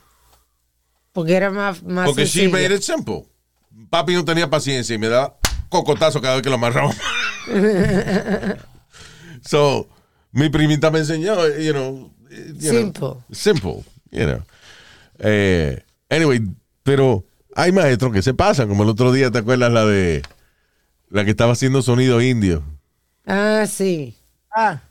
Porque 1.12 1.34
era 1.34 1.50
más, 1.50 1.82
más 1.82 2.06
Porque 2.06 2.22
she 2.26 2.40
sencillo. 2.48 2.52
made 2.52 2.74
it 2.74 2.82
simple. 2.82 3.24
Papi 3.90 4.14
no 4.14 4.24
tenía 4.24 4.48
paciencia 4.50 4.94
y 4.94 4.98
me 4.98 5.08
daba 5.08 5.36
cocotazo 5.68 6.20
cada 6.20 6.34
vez 6.34 6.42
que 6.42 6.48
lo 6.48 6.56
amarraba. 6.56 6.92
so, 9.44 9.88
mi 10.32 10.48
primita 10.48 10.90
me 10.90 11.00
enseñó, 11.00 11.34
you 11.58 11.72
know. 11.72 12.10
you 12.58 12.70
know, 12.70 12.82
Simple. 12.82 13.14
simple, 13.32 13.84
you 14.10 14.24
know. 14.24 14.42
Eh, 15.18 15.82
anyway, 16.10 16.40
pero 16.82 17.24
hay 17.54 17.70
maestros 17.70 18.12
que 18.12 18.22
se 18.22 18.34
pasan, 18.34 18.68
como 18.68 18.82
el 18.82 18.88
otro 18.88 19.12
día, 19.12 19.30
¿te 19.30 19.38
acuerdas 19.38 19.72
la 19.72 19.84
de 19.84 20.22
la 21.10 21.24
que 21.24 21.30
estaba 21.30 21.52
haciendo 21.52 21.82
sonido 21.82 22.20
indio? 22.22 22.62
Ah, 23.26 23.64
sí, 23.68 24.16
Ah, 24.56 24.82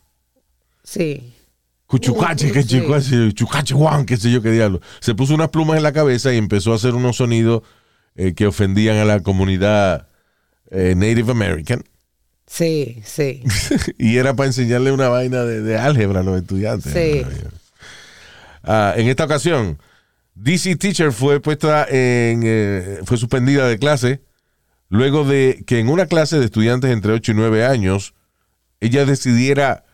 sí. 0.83 1.33
Cuchucache, 1.85 2.51
que 2.51 2.63
Sí. 2.63 2.81
chucache, 2.81 3.33
chucache, 3.33 3.73
guan, 3.73 4.05
qué 4.05 4.17
sé 4.17 4.31
yo 4.31 4.41
qué 4.41 4.51
diablo. 4.51 4.81
Se 4.99 5.13
puso 5.15 5.33
unas 5.35 5.49
plumas 5.49 5.77
en 5.77 5.83
la 5.83 5.93
cabeza 5.93 6.33
y 6.33 6.37
empezó 6.37 6.73
a 6.73 6.75
hacer 6.75 6.95
unos 6.95 7.17
sonidos 7.17 7.61
eh, 8.15 8.33
que 8.33 8.47
ofendían 8.47 8.97
a 8.97 9.05
la 9.05 9.21
comunidad 9.21 10.07
eh, 10.71 10.95
Native 10.97 11.31
American. 11.31 11.83
Sí, 12.47 13.01
sí. 13.05 13.41
y 13.97 14.17
era 14.17 14.35
para 14.35 14.47
enseñarle 14.47 14.91
una 14.91 15.07
vaina 15.09 15.43
de, 15.43 15.61
de 15.61 15.77
álgebra 15.77 16.19
a 16.19 16.23
los 16.23 16.39
estudiantes. 16.41 16.91
Sí. 16.91 17.21
Ah, 18.63 18.93
en 18.97 19.07
esta 19.07 19.25
ocasión, 19.25 19.79
DC 20.35 20.75
Teacher 20.77 21.11
fue 21.11 21.39
puesta 21.39 21.83
en, 21.89 22.41
eh, 22.43 22.99
fue 23.05 23.17
suspendida 23.17 23.67
de 23.67 23.77
clase 23.77 24.21
luego 24.93 25.23
de 25.23 25.63
que 25.65 25.79
en 25.79 25.89
una 25.89 26.05
clase 26.05 26.37
de 26.37 26.45
estudiantes 26.45 26.91
entre 26.91 27.13
8 27.13 27.31
y 27.31 27.35
9 27.35 27.65
años, 27.65 28.13
ella 28.79 29.05
decidiera 29.05 29.85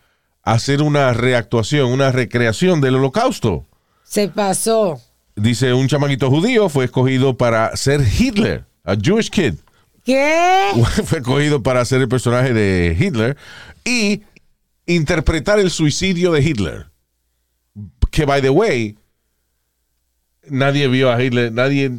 hacer 0.42 0.82
una 0.82 1.14
reactuación, 1.14 1.90
una 1.90 2.12
recreación 2.12 2.82
del 2.82 2.96
holocausto. 2.96 3.66
Se 4.04 4.28
pasó. 4.28 5.00
Dice, 5.36 5.72
un 5.72 5.88
chamaquito 5.88 6.28
judío 6.28 6.68
fue 6.68 6.84
escogido 6.84 7.38
para 7.38 7.74
ser 7.78 8.02
Hitler, 8.02 8.66
a 8.84 8.94
Jewish 8.94 9.30
kid. 9.30 9.54
¿Qué? 10.04 10.68
fue 11.04 11.20
escogido 11.20 11.62
para 11.62 11.82
ser 11.86 12.02
el 12.02 12.08
personaje 12.08 12.52
de 12.52 12.94
Hitler 12.98 13.38
y 13.86 14.22
interpretar 14.84 15.58
el 15.58 15.70
suicidio 15.70 16.30
de 16.32 16.42
Hitler. 16.42 16.86
Que, 18.10 18.26
by 18.26 18.42
the 18.42 18.50
way, 18.50 18.98
nadie 20.46 20.88
vio 20.88 21.10
a 21.10 21.22
Hitler, 21.22 21.50
nadie 21.50 21.90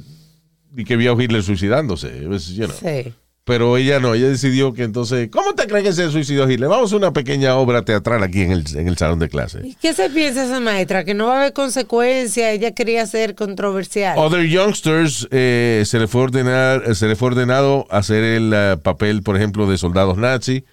ni 0.71 0.83
que 0.83 0.95
vio 0.95 1.13
a 1.13 1.23
Hitler 1.23 1.43
suicidándose. 1.43 2.21
You 2.21 2.67
know. 2.67 2.77
Sí. 2.79 3.13
Pero 3.43 3.75
ella 3.75 3.99
no, 3.99 4.13
ella 4.13 4.29
decidió 4.29 4.71
que 4.71 4.83
entonces, 4.83 5.29
¿cómo 5.31 5.55
te 5.55 5.65
crees 5.65 5.83
que 5.83 5.93
se 5.93 6.11
suicidó 6.11 6.49
Hitler? 6.49 6.69
Vamos 6.69 6.93
a 6.93 6.95
una 6.95 7.11
pequeña 7.11 7.55
obra 7.55 7.83
teatral 7.83 8.21
aquí 8.21 8.41
en 8.41 8.51
el, 8.51 8.63
en 8.75 8.87
el 8.87 8.97
salón 8.97 9.17
de 9.17 9.29
clase. 9.29 9.61
¿Y 9.63 9.73
qué 9.73 9.95
se 9.95 10.11
piensa 10.11 10.45
esa 10.45 10.59
maestra? 10.59 11.03
Que 11.03 11.15
no 11.15 11.25
va 11.25 11.37
a 11.37 11.39
haber 11.39 11.53
consecuencias. 11.53 12.53
Ella 12.53 12.71
quería 12.75 13.05
ser 13.07 13.33
controversial. 13.33 14.15
Other 14.19 14.45
youngsters 14.45 15.27
eh, 15.31 15.81
se 15.87 15.97
le 15.97 16.07
fue 16.07 16.21
ordenar, 16.21 16.95
se 16.95 17.07
le 17.07 17.15
fue 17.15 17.29
ordenado 17.29 17.87
hacer 17.89 18.23
el 18.23 18.53
eh, 18.53 18.77
papel, 18.81 19.23
por 19.23 19.35
ejemplo, 19.35 19.67
de 19.67 19.79
soldados 19.79 20.17
nazi 20.17 20.63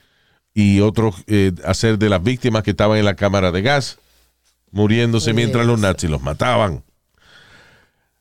y 0.53 0.81
otros 0.81 1.15
eh, 1.27 1.53
hacer 1.65 1.99
de 1.99 2.11
las 2.11 2.23
víctimas 2.23 2.65
que 2.65 2.73
estaban 2.73 2.99
en 2.99 3.07
la 3.07 3.17
cámara 3.17 3.51
de 3.51 3.63
gas, 3.63 3.99
muriéndose 4.73 5.33
mientras 5.33 5.65
los 5.67 5.81
nazis 5.81 6.11
los 6.11 6.21
mataban. 6.21 6.85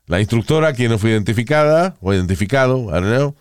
La 0.08 0.20
instructora, 0.20 0.74
quien 0.74 0.90
no 0.92 0.98
fue 0.98 1.12
identificada 1.12 1.96
o 2.02 2.14
identificado, 2.14 2.90
I 2.90 3.02
don't 3.02 3.14
know, 3.14 3.36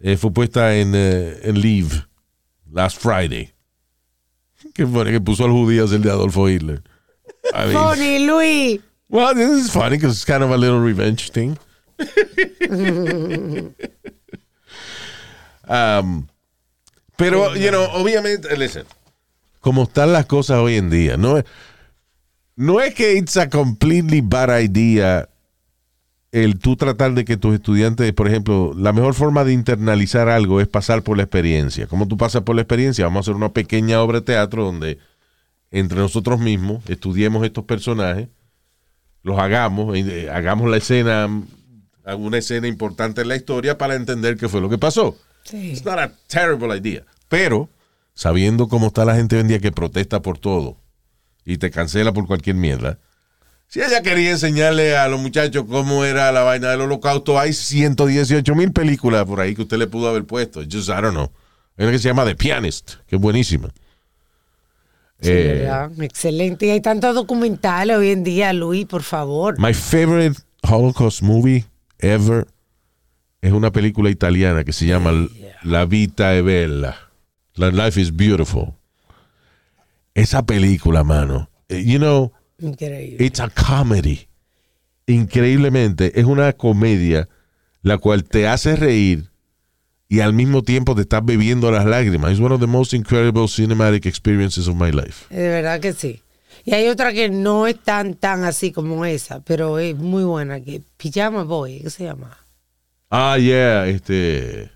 eh, 0.00 0.16
fue 0.16 0.32
puesta 0.32 0.76
en, 0.76 0.92
eh, 0.94 1.40
en 1.42 1.60
leave 1.60 2.06
last 2.70 3.00
Friday. 3.00 3.52
Que 4.74 4.86
que 4.86 5.20
puso 5.20 5.44
al 5.46 5.50
judío 5.50 5.84
el 5.84 6.02
de 6.02 6.10
Adolfo 6.10 6.48
Hitler. 6.48 6.82
I 7.54 7.66
mean, 7.66 7.72
Funny, 7.72 8.26
Luis. 8.26 8.80
well, 9.08 9.34
this 9.34 9.48
is 9.48 9.70
funny 9.70 9.96
because 9.96 10.12
it's 10.14 10.26
kind 10.26 10.44
of 10.44 10.50
a 10.50 10.56
little 10.56 10.80
revenge 10.80 11.30
thing. 11.30 11.58
Um, 15.70 16.28
pero, 17.16 17.54
you 17.54 17.70
know, 17.70 17.84
obviamente, 17.92 18.56
listen, 18.56 18.84
como 19.60 19.84
están 19.84 20.12
las 20.12 20.26
cosas 20.26 20.58
hoy 20.58 20.76
en 20.76 20.90
día, 20.90 21.16
no 21.16 21.38
es, 21.38 21.44
no 22.56 22.80
es 22.80 22.92
que 22.92 23.16
it's 23.16 23.36
a 23.36 23.48
completely 23.48 24.20
bad 24.20 24.50
idea 24.60 25.28
el 26.32 26.58
tú 26.58 26.76
tratar 26.76 27.14
de 27.14 27.24
que 27.24 27.36
tus 27.36 27.54
estudiantes, 27.54 28.12
por 28.12 28.28
ejemplo, 28.28 28.72
la 28.76 28.92
mejor 28.92 29.14
forma 29.14 29.44
de 29.44 29.52
internalizar 29.52 30.28
algo 30.28 30.60
es 30.60 30.68
pasar 30.68 31.02
por 31.02 31.16
la 31.16 31.24
experiencia. 31.24 31.86
¿Cómo 31.86 32.06
tú 32.06 32.16
pasas 32.16 32.42
por 32.42 32.54
la 32.54 32.62
experiencia? 32.62 33.04
Vamos 33.04 33.18
a 33.18 33.24
hacer 33.30 33.36
una 33.36 33.52
pequeña 33.52 34.00
obra 34.00 34.20
de 34.20 34.26
teatro 34.26 34.64
donde 34.64 34.98
entre 35.70 35.98
nosotros 35.98 36.38
mismos 36.40 36.82
estudiemos 36.88 37.44
estos 37.44 37.64
personajes, 37.64 38.28
los 39.22 39.38
hagamos, 39.38 39.96
eh, 39.96 40.30
hagamos 40.30 40.70
la 40.70 40.76
escena, 40.76 41.28
alguna 42.04 42.38
escena 42.38 42.68
importante 42.68 43.22
en 43.22 43.28
la 43.28 43.36
historia 43.36 43.76
para 43.76 43.94
entender 43.94 44.36
qué 44.36 44.48
fue 44.48 44.60
lo 44.60 44.68
que 44.68 44.78
pasó. 44.78 45.16
Sí. 45.44 45.72
It's 45.72 45.84
not 45.84 45.98
a 45.98 46.12
terrible 46.28 46.76
idea. 46.76 47.04
Pero, 47.28 47.68
sabiendo 48.14 48.68
cómo 48.68 48.88
está 48.88 49.04
la 49.04 49.16
gente 49.16 49.36
hoy 49.36 49.42
en 49.42 49.48
día 49.48 49.58
que 49.58 49.72
protesta 49.72 50.22
por 50.22 50.38
todo 50.38 50.76
y 51.44 51.58
te 51.58 51.70
cancela 51.70 52.12
por 52.12 52.26
cualquier 52.26 52.56
mierda, 52.56 52.98
si 53.70 53.80
ella 53.80 54.02
quería 54.02 54.32
enseñarle 54.32 54.96
a 54.96 55.06
los 55.06 55.20
muchachos 55.20 55.64
cómo 55.68 56.04
era 56.04 56.32
la 56.32 56.42
vaina 56.42 56.70
del 56.70 56.80
holocausto, 56.82 57.38
hay 57.38 57.52
118 57.52 58.54
mil 58.56 58.72
películas 58.72 59.24
por 59.24 59.40
ahí 59.40 59.54
que 59.54 59.62
usted 59.62 59.78
le 59.78 59.86
pudo 59.86 60.08
haber 60.08 60.24
puesto. 60.24 60.60
Just, 60.62 60.88
I 60.88 61.00
don't 61.00 61.12
know. 61.12 61.30
Hay 61.78 61.84
una 61.84 61.92
que 61.92 61.98
se 62.00 62.08
llama 62.08 62.24
The 62.24 62.34
Pianist, 62.34 62.94
que 63.06 63.14
es 63.16 63.22
buenísima. 63.22 63.68
Sí, 65.20 65.30
Eh. 65.32 65.70
Excelente. 66.00 66.66
Y 66.66 66.70
hay 66.70 66.80
tantos 66.80 67.14
documentales 67.14 67.96
hoy 67.96 68.10
en 68.10 68.24
día, 68.24 68.52
Luis, 68.52 68.86
por 68.86 69.02
favor. 69.02 69.54
My 69.58 69.72
favorite 69.72 70.40
Holocaust 70.62 71.22
movie 71.22 71.64
ever 71.98 72.46
es 73.40 73.52
una 73.52 73.70
película 73.70 74.10
italiana 74.10 74.64
que 74.64 74.72
se 74.72 74.86
llama 74.86 75.12
La 75.62 75.84
Vita 75.86 76.34
è 76.34 76.42
Bella. 76.42 76.96
La 77.54 77.68
Life 77.70 78.00
is 78.00 78.14
Beautiful. 78.16 78.72
Esa 80.14 80.42
película, 80.44 81.04
mano. 81.04 81.48
eh, 81.68 81.84
You 81.84 81.98
know, 81.98 82.32
Increíble. 82.60 83.24
it's 83.24 83.40
a 83.40 83.48
comedy. 83.50 84.28
Increíblemente, 85.06 86.18
es 86.18 86.24
una 86.24 86.52
comedia 86.52 87.28
la 87.82 87.98
cual 87.98 88.24
te 88.24 88.46
hace 88.46 88.76
reír 88.76 89.30
y 90.08 90.20
al 90.20 90.32
mismo 90.32 90.62
tiempo 90.62 90.94
te 90.94 91.02
estás 91.02 91.24
bebiendo 91.24 91.70
las 91.70 91.84
lágrimas. 91.86 92.32
It's 92.32 92.40
one 92.40 92.54
of 92.54 92.60
the 92.60 92.66
most 92.66 92.92
incredible 92.92 93.46
cinematic 93.48 94.06
experiences 94.06 94.68
of 94.68 94.76
my 94.76 94.90
life. 94.90 95.32
De 95.34 95.48
verdad 95.48 95.80
que 95.80 95.92
sí. 95.92 96.22
Y 96.64 96.74
hay 96.74 96.88
otra 96.88 97.12
que 97.12 97.28
no 97.30 97.66
es 97.66 97.78
tan, 97.80 98.14
tan 98.14 98.44
así 98.44 98.72
como 98.72 99.04
esa, 99.04 99.40
pero 99.40 99.78
es 99.78 99.96
muy 99.96 100.24
buena, 100.24 100.60
que 100.60 100.82
Pijama 100.96 101.44
Boy, 101.44 101.80
¿qué 101.80 101.90
se 101.90 102.04
llama? 102.04 102.36
Ah, 103.08 103.38
yeah, 103.38 103.86
este. 103.86 104.70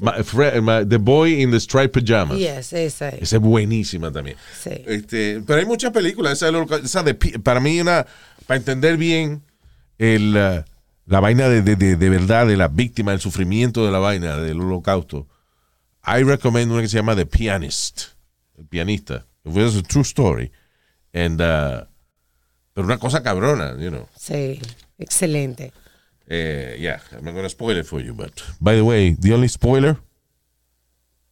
My 0.00 0.22
fri- 0.22 0.60
my- 0.60 0.84
the 0.84 0.98
Boy 0.98 1.42
in 1.42 1.50
the 1.50 1.58
Striped 1.58 1.92
Pajamas. 1.92 2.38
Yes, 2.38 2.72
esa 2.72 3.08
es. 3.08 3.22
Esa 3.22 3.36
es 3.36 3.42
buenísima 3.42 4.12
también. 4.12 4.36
Sí. 4.62 4.70
Este, 4.86 5.42
pero 5.46 5.58
hay 5.58 5.66
muchas 5.66 5.90
películas. 5.92 6.40
Esa, 6.40 6.50
esa 6.82 7.02
de 7.02 7.14
para 7.14 7.58
mí, 7.60 7.80
una, 7.80 8.06
para 8.46 8.58
entender 8.58 8.96
bien 8.96 9.42
el, 9.98 10.34
la 10.34 11.20
vaina 11.20 11.48
de, 11.48 11.62
de, 11.62 11.74
de, 11.76 11.96
de 11.96 12.10
verdad 12.10 12.46
de 12.46 12.56
la 12.56 12.68
víctima, 12.68 13.12
el 13.12 13.20
sufrimiento 13.20 13.84
de 13.84 13.90
la 13.90 13.98
vaina 13.98 14.36
del 14.36 14.60
holocausto, 14.60 15.26
I 16.06 16.22
recommend 16.22 16.70
una 16.70 16.80
que 16.82 16.88
se 16.88 16.96
llama 16.96 17.16
The 17.16 17.26
Pianist. 17.26 18.02
El 18.56 18.66
pianista. 18.66 19.26
It 19.44 19.52
was 19.52 19.76
a 19.76 19.82
true 19.82 20.02
story. 20.02 20.50
And, 21.12 21.40
uh, 21.40 21.84
pero 22.72 22.86
una 22.86 22.98
cosa 22.98 23.22
cabrona, 23.22 23.76
you 23.78 23.88
know. 23.90 24.08
Sí, 24.16 24.60
excelente. 24.98 25.72
Eh, 26.30 26.76
yeah, 26.78 27.00
I'm 27.12 27.24
not 27.24 27.34
gonna 27.34 27.48
spoil 27.48 27.76
it 27.78 27.86
for 27.86 28.00
you, 28.00 28.12
but 28.12 28.30
by 28.60 28.74
the 28.76 28.84
way, 28.84 29.16
the 29.18 29.32
only 29.32 29.48
spoiler, 29.48 29.96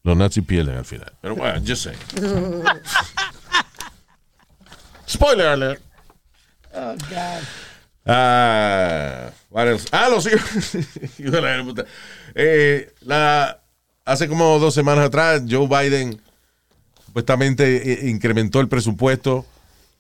los 0.05 0.17
nazis 0.17 0.45
pierden 0.45 0.77
al 0.77 0.85
final. 0.85 1.11
Pero 1.21 1.35
bueno, 1.35 1.61
just 1.61 1.83
saying. 1.83 1.99
spoiler 5.07 5.49
alert. 5.49 5.83
Oh, 6.73 6.97
God. 7.11 7.43
Ah, 8.07 9.31
what 9.51 9.67
else? 9.67 9.87
Ah, 9.93 10.09
los 10.09 10.27
hijos. 10.27 10.77
Eh, 12.35 12.93
la, 13.01 13.61
hace 14.05 14.29
como 14.29 14.59
dos 14.59 14.75
semanas 14.75 15.07
atrás, 15.07 15.43
Joe 15.49 15.67
Biden 15.67 16.21
supuestamente 17.05 17.93
eh, 17.93 18.11
incrementó 18.11 18.61
el 18.61 18.69
presupuesto 18.69 19.47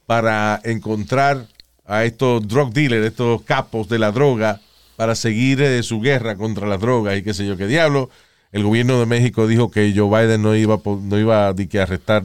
para 0.06 0.60
encontrar 0.64 1.46
a 1.86 2.04
estos 2.04 2.46
drug 2.46 2.72
dealers, 2.72 3.06
estos 3.06 3.42
capos 3.42 3.88
de 3.88 3.98
la 3.98 4.12
droga, 4.12 4.60
para 4.96 5.14
seguir 5.14 5.60
eh, 5.62 5.82
su 5.82 6.00
guerra 6.00 6.36
contra 6.36 6.66
la 6.66 6.78
droga 6.78 7.16
y 7.16 7.22
qué 7.22 7.34
sé 7.34 7.46
yo 7.46 7.56
qué 7.56 7.66
diablo. 7.66 8.10
El 8.52 8.62
gobierno 8.62 8.98
de 8.98 9.06
México 9.06 9.46
dijo 9.46 9.70
que 9.70 9.92
Joe 9.94 10.08
Biden 10.26 10.42
no 10.42 10.54
iba, 10.54 10.74
a 10.76 10.80
no 10.84 11.18
iba 11.18 11.52
di 11.52 11.66
que, 11.66 11.80
a 11.80 11.82
arrestar 11.82 12.24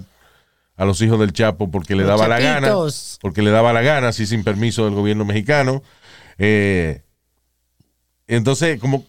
a 0.78 0.86
los 0.86 1.02
hijos 1.02 1.20
del 1.20 1.34
Chapo 1.34 1.70
porque 1.70 1.96
le 1.96 2.04
Los 2.04 2.10
daba 2.10 2.28
la 2.28 2.40
gana, 2.40 2.74
porque 3.20 3.42
le 3.42 3.52
daba 3.52 3.74
la 3.74 3.82
gana, 3.82 4.08
así 4.10 4.26
sin 4.26 4.44
permiso 4.44 4.86
del 4.86 4.94
gobierno 4.96 5.26
mexicano. 5.26 5.84
Eh, 6.38 7.02
entonces, 8.28 8.80
como 8.80 9.06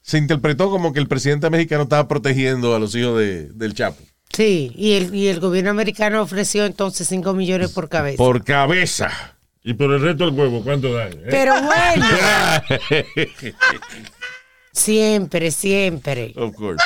se 0.00 0.18
interpretó 0.18 0.70
como 0.70 0.92
que 0.92 0.98
el 1.00 1.06
presidente 1.08 1.48
mexicano 1.50 1.84
estaba 1.84 2.08
protegiendo 2.08 2.74
a 2.74 2.78
los 2.78 2.94
hijos 2.94 3.18
de- 3.18 3.50
del 3.50 3.74
Chapo. 3.74 4.02
Sí, 4.32 4.72
y 4.74 4.92
el, 4.94 5.14
y 5.14 5.28
el 5.28 5.40
gobierno 5.40 5.70
americano 5.70 6.22
ofreció 6.22 6.64
entonces 6.64 7.06
5 7.06 7.34
millones 7.34 7.70
por 7.72 7.88
cabeza. 7.90 8.16
Por 8.16 8.42
cabeza. 8.44 9.31
Y 9.64 9.74
por 9.74 9.92
el 9.92 10.00
resto 10.00 10.24
del 10.26 10.34
huevo, 10.34 10.62
¿cuánto 10.64 10.92
dan? 10.92 11.12
eh? 11.12 11.26
Pero 11.30 11.54
bueno, 11.62 12.06
siempre, 14.72 15.50
siempre. 15.50 16.32
of 16.36 16.54
course. 16.54 16.82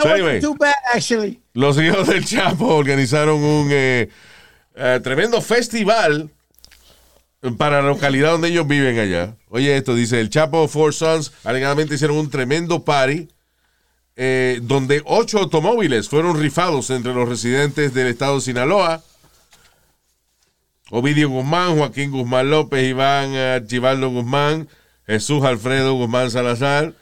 So 0.00 0.08
anyway. 0.08 0.40
too 0.40 0.54
bad, 0.56 0.74
actually. 0.92 1.40
Los 1.52 1.78
hijos 1.78 2.08
del 2.08 2.24
Chapo 2.24 2.66
organizaron 2.74 3.42
un 3.42 3.68
eh, 3.70 4.08
eh, 4.74 5.00
tremendo 5.04 5.40
festival 5.40 6.30
para 7.58 7.80
la 7.80 7.88
localidad 7.88 8.32
donde 8.32 8.48
ellos 8.48 8.66
viven 8.66 8.98
allá. 8.98 9.36
Oye, 9.50 9.76
esto 9.76 9.94
dice: 9.94 10.20
el 10.20 10.30
Chapo 10.30 10.66
Four 10.66 10.94
Sons 10.94 11.32
alegadamente 11.44 11.94
hicieron 11.94 12.16
un 12.16 12.28
tremendo 12.28 12.84
party 12.84 13.28
eh, 14.16 14.58
donde 14.62 15.00
ocho 15.04 15.38
automóviles 15.38 16.08
fueron 16.08 16.40
rifados 16.40 16.90
entre 16.90 17.14
los 17.14 17.28
residentes 17.28 17.94
del 17.94 18.08
estado 18.08 18.34
de 18.36 18.40
Sinaloa. 18.40 19.02
Ovidio 20.96 21.28
Guzmán, 21.28 21.76
Joaquín 21.76 22.12
Guzmán 22.12 22.50
López, 22.50 22.84
Iván 22.84 23.34
Archibaldo 23.34 24.10
Guzmán, 24.10 24.68
Jesús 25.08 25.44
Alfredo 25.44 25.94
Guzmán 25.94 26.30
Salazar, 26.30 26.94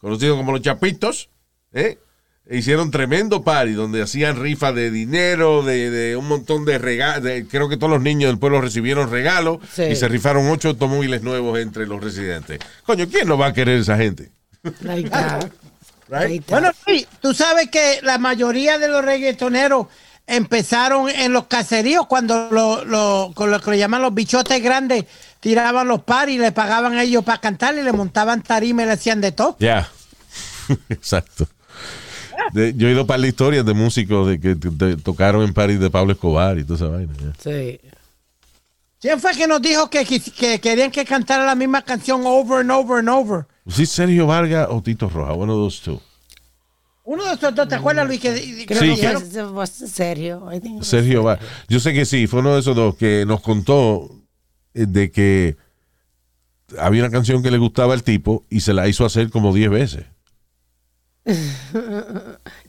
conocidos 0.00 0.38
como 0.38 0.52
los 0.52 0.62
Chapitos, 0.62 1.28
¿eh? 1.74 1.98
E 2.46 2.56
hicieron 2.56 2.90
tremendo 2.90 3.42
party 3.44 3.72
donde 3.72 4.00
hacían 4.00 4.40
rifas 4.40 4.74
de 4.74 4.90
dinero, 4.90 5.62
de, 5.62 5.90
de 5.90 6.16
un 6.16 6.26
montón 6.26 6.64
de 6.64 6.78
regalos. 6.78 7.30
Creo 7.50 7.68
que 7.68 7.76
todos 7.76 7.90
los 7.92 8.00
niños 8.00 8.30
del 8.30 8.38
pueblo 8.38 8.62
recibieron 8.62 9.10
regalos 9.10 9.58
Sí. 9.74 9.82
y 9.82 9.96
se 9.96 10.08
rifaron 10.08 10.48
ocho 10.48 10.68
automóviles 10.70 11.20
nuevos 11.22 11.58
entre 11.58 11.86
los 11.86 12.02
residentes. 12.02 12.58
Coño, 12.86 13.06
¿quién 13.10 13.28
no 13.28 13.36
va 13.36 13.48
a 13.48 13.52
querer 13.52 13.80
esa 13.80 13.98
gente? 13.98 14.30
Ahí 14.88 15.04
está. 15.04 15.40
Bueno, 16.48 16.70
sí, 16.86 17.06
tú 17.20 17.34
sabes 17.34 17.68
que 17.70 17.98
la 18.02 18.16
mayoría 18.16 18.78
de 18.78 18.88
los 18.88 19.04
reggaetoneros 19.04 19.88
empezaron 20.28 21.08
en 21.08 21.32
los 21.32 21.46
caseríos 21.46 22.06
cuando 22.06 22.48
lo, 22.50 22.84
lo- 22.84 23.32
con 23.34 23.50
lo 23.50 23.60
que 23.60 23.72
le 23.72 23.78
llaman 23.78 24.02
los 24.02 24.14
bichotes 24.14 24.62
grandes 24.62 25.04
tiraban 25.40 25.88
los 25.88 26.02
paris 26.02 26.36
y 26.36 26.38
le 26.38 26.52
pagaban 26.52 26.94
a 26.96 27.02
ellos 27.02 27.24
para 27.24 27.40
cantar 27.40 27.76
y 27.76 27.82
le 27.82 27.92
montaban 27.92 28.42
tarima 28.42 28.82
y 28.82 28.86
le 28.86 28.92
hacían 28.92 29.20
de 29.20 29.32
todo. 29.32 29.56
Ya. 29.58 29.88
Exacto. 30.88 31.46
De- 32.52 32.74
yo 32.76 32.88
he 32.88 32.92
ido 32.92 33.06
para 33.06 33.18
la 33.18 33.26
historias 33.26 33.64
de 33.66 33.74
músicos 33.74 34.28
de 34.28 34.40
que 34.40 34.54
de- 34.54 34.70
de- 34.70 34.96
tocaron 34.96 35.42
en 35.42 35.52
París 35.54 35.80
de 35.80 35.90
Pablo 35.90 36.12
Escobar 36.12 36.58
y 36.58 36.64
toda 36.64 36.76
esa 36.76 36.88
vaina. 36.88 37.12
Sí. 37.42 37.80
¿Quién 39.00 39.20
fue 39.20 39.32
que 39.34 39.46
nos 39.46 39.62
dijo 39.62 39.88
que, 39.88 40.04
que 40.04 40.60
querían 40.60 40.90
que 40.90 41.04
cantara 41.04 41.44
la 41.46 41.54
misma 41.54 41.82
canción 41.82 42.22
over 42.26 42.60
and 42.60 42.70
over 42.72 42.98
and 42.98 43.08
over? 43.08 43.46
¿Sí 43.68 43.86
Sergio 43.86 44.26
Vargas 44.26 44.66
o 44.70 44.82
Tito 44.82 45.08
Roja? 45.08 45.34
Uno 45.34 45.54
de 45.56 45.58
los 45.64 45.82
dos. 45.84 46.00
Uno 47.08 47.24
de 47.24 47.32
esos 47.32 47.54
dos, 47.54 47.66
¿te 47.66 47.74
acuerdas, 47.74 48.06
Luis? 48.06 48.20
Que, 48.20 48.34
que 48.34 48.66
Creo 48.66 48.94
Sí, 48.94 49.38
was 49.54 49.70
Sergio 49.70 51.22
Vargas. 51.22 51.48
Yo 51.66 51.80
sé 51.80 51.94
que 51.94 52.04
sí, 52.04 52.26
fue 52.26 52.40
uno 52.40 52.52
de 52.52 52.60
esos 52.60 52.76
dos 52.76 52.96
que 52.96 53.24
nos 53.26 53.40
contó 53.40 54.10
eh, 54.74 54.84
de 54.86 55.10
que 55.10 55.56
había 56.78 57.02
una 57.02 57.10
canción 57.10 57.42
que 57.42 57.50
le 57.50 57.56
gustaba 57.56 57.94
al 57.94 58.02
tipo 58.02 58.44
y 58.50 58.60
se 58.60 58.74
la 58.74 58.88
hizo 58.88 59.06
hacer 59.06 59.30
como 59.30 59.54
10 59.54 59.70
veces. 59.70 60.04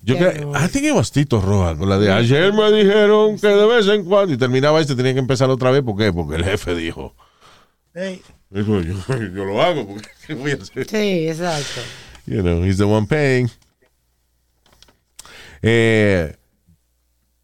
Yo 0.04 0.18
creo. 0.18 0.54
I 0.56 0.70
think 0.70 0.86
it 0.86 0.94
was 0.94 1.12
Tito 1.12 1.42
Rojas, 1.42 1.78
la 1.78 2.00
de 2.00 2.10
ayer 2.10 2.54
me 2.54 2.72
dijeron 2.72 3.38
que 3.38 3.48
de 3.48 3.66
vez 3.66 3.88
en 3.88 4.06
cuando, 4.06 4.34
y 4.34 4.38
terminaba 4.38 4.80
y 4.80 4.86
se 4.86 4.96
tenía 4.96 5.12
que 5.14 5.20
empezar 5.20 5.50
otra 5.50 5.70
vez, 5.72 5.84
¿por 5.84 5.98
qué? 5.98 6.14
Porque 6.14 6.38
el 6.38 6.46
jefe 6.46 6.76
dijo, 6.76 7.14
Ey, 7.94 8.22
Dijo, 8.50 8.80
yo, 8.80 8.96
yo 9.10 9.44
lo 9.44 9.62
hago, 9.62 9.86
porque 9.86 10.08
¿qué 10.26 10.34
voy 10.34 10.52
a 10.52 10.56
hacer? 10.56 10.88
Sí, 10.88 11.28
exacto. 11.28 11.82
You 12.26 12.42
know, 12.42 12.64
he's 12.64 12.78
the 12.78 12.86
one 12.86 13.06
paying. 13.06 13.50
Eh, 15.62 16.36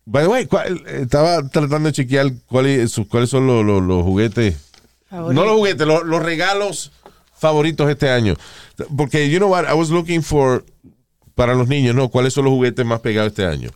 by 0.05 0.23
the 0.23 0.29
way, 0.29 0.45
¿cuál- 0.45 0.83
estaba 0.87 1.47
tratando 1.49 1.87
de 1.89 1.93
chequear 1.93 2.31
cuáles, 2.47 2.91
sus- 2.91 3.07
cuáles 3.07 3.29
son 3.29 3.47
los, 3.47 3.65
los- 3.65 3.81
los 3.83 4.03
juguetes. 4.03 4.57
Favorito. 5.09 5.41
No 5.41 5.45
los 5.47 5.57
juguetes, 5.57 5.87
los, 5.87 6.03
los 6.05 6.21
regalos 6.23 6.91
favoritos 7.37 7.89
este 7.89 8.09
año. 8.09 8.35
Porque, 8.97 9.29
you 9.29 9.37
know 9.37 9.49
what, 9.51 9.65
I 9.69 9.73
was 9.73 9.89
looking 9.89 10.23
for, 10.23 10.65
para 11.35 11.53
los 11.55 11.67
niños, 11.67 11.95
¿no? 11.95 12.09
¿Cuáles 12.09 12.33
son 12.33 12.45
los 12.45 12.53
juguetes 12.53 12.85
más 12.85 12.99
pegados 13.01 13.31
este 13.31 13.45
año? 13.45 13.69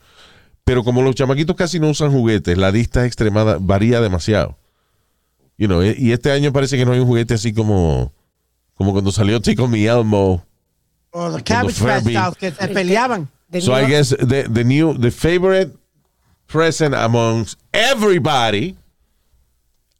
Pero 0.63 0.83
como 0.83 1.01
los 1.01 1.15
chamaquitos 1.15 1.55
casi 1.55 1.79
no 1.79 1.89
usan 1.89 2.11
juguetes, 2.11 2.57
la 2.57 2.71
lista 2.71 3.05
extremada 3.05 3.57
varía 3.59 4.01
demasiado. 4.01 4.57
You 5.57 5.67
know, 5.67 5.83
y 5.83 6.11
este 6.13 6.31
año 6.31 6.53
parece 6.53 6.77
que 6.77 6.85
no 6.85 6.93
hay 6.93 6.99
un 6.99 7.07
juguete 7.07 7.33
así 7.33 7.53
como, 7.53 8.13
como 8.75 8.93
cuando 8.93 9.11
salió 9.11 9.41
Tickle 9.41 9.67
Me 9.67 9.83
Elmo. 9.85 10.45
o 11.11 11.29
los 11.29 11.43
Cabbage 11.43 11.81
Patch 11.83 12.37
que 12.37 12.51
se 12.51 12.67
peleaban. 12.69 13.27
So 13.59 13.73
I 13.73 13.85
guess 13.85 14.09
the, 14.09 14.47
the 14.49 14.63
new, 14.63 14.93
the 14.93 15.09
favorite 15.11 15.75
present 16.47 16.93
amongst 16.93 17.57
everybody, 17.73 18.75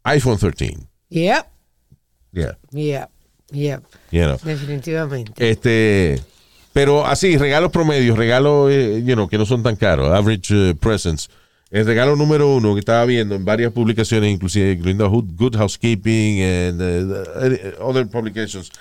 iPhone 0.05 0.39
13. 0.39 0.87
Yep, 1.09 1.51
Yeah, 2.31 2.51
yep, 2.71 3.09
yep. 3.51 3.83
you 4.11 4.21
know. 4.21 4.37
Definitivamente. 4.37 5.33
Este, 5.37 6.21
pero 6.73 7.05
así, 7.05 7.37
regalos 7.37 7.71
promedios, 7.71 8.17
regalos, 8.17 8.71
eh, 8.71 9.01
you 9.03 9.15
know, 9.15 9.27
que 9.27 9.37
no 9.37 9.45
son 9.45 9.63
tan 9.63 9.75
caros, 9.75 10.11
average 10.11 10.53
eh, 10.53 10.75
presents. 10.75 11.29
El 11.71 11.85
regalo 11.85 12.15
número 12.15 12.55
uno 12.55 12.73
que 12.73 12.79
estaba 12.79 13.05
viendo 13.05 13.35
en 13.35 13.45
varias 13.45 13.71
publicaciones, 13.71 14.31
inclusive 14.31 14.71
incluyendo 14.71 15.09
Good 15.09 15.35
Good 15.35 15.55
Housekeeping 15.55 16.41
and 16.41 16.81
eh, 16.81 17.75
other 17.79 18.07
publications, 18.07 18.71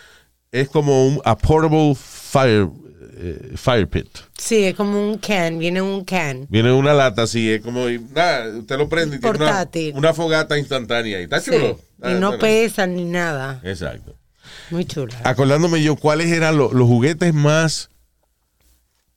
es 0.53 0.69
como 0.69 1.07
un 1.07 1.21
a 1.25 1.37
portable 1.37 1.95
fire, 1.95 2.69
eh, 3.21 3.53
fire 3.57 3.89
pit. 3.89 4.07
Sí, 4.37 4.65
es 4.65 4.75
como 4.75 5.01
un 5.11 5.19
can, 5.19 5.59
viene 5.59 5.83
un 5.83 6.05
can. 6.05 6.47
Viene 6.49 6.73
una 6.73 6.95
lata 6.95 7.23
así, 7.23 7.51
es 7.51 7.61
como, 7.63 7.87
nada, 8.15 8.57
usted 8.59 8.79
lo 8.79 8.89
prende 8.89 9.17
y 9.17 9.19
tiene 9.21 9.37
una, 9.37 9.47
Portátil. 9.47 9.95
una 9.97 10.15
fogata 10.15 10.57
instantánea. 10.59 11.21
Y 11.21 11.25
está 11.25 11.41
Sí. 11.41 11.51
chulo. 11.51 11.81
Ah, 12.01 12.13
Y 12.13 12.15
no 12.21 12.39
pesa 12.39 12.87
ni 12.87 13.05
nada. 13.05 13.61
Exacto. 13.65 14.15
Muy 14.71 14.85
chula. 14.85 15.17
Acordándome 15.25 15.83
yo, 15.83 15.97
¿cuáles 15.97 16.31
eran 16.33 16.57
lo- 16.57 16.73
los 16.73 16.87
juguetes 16.87 17.35
más... 17.35 17.91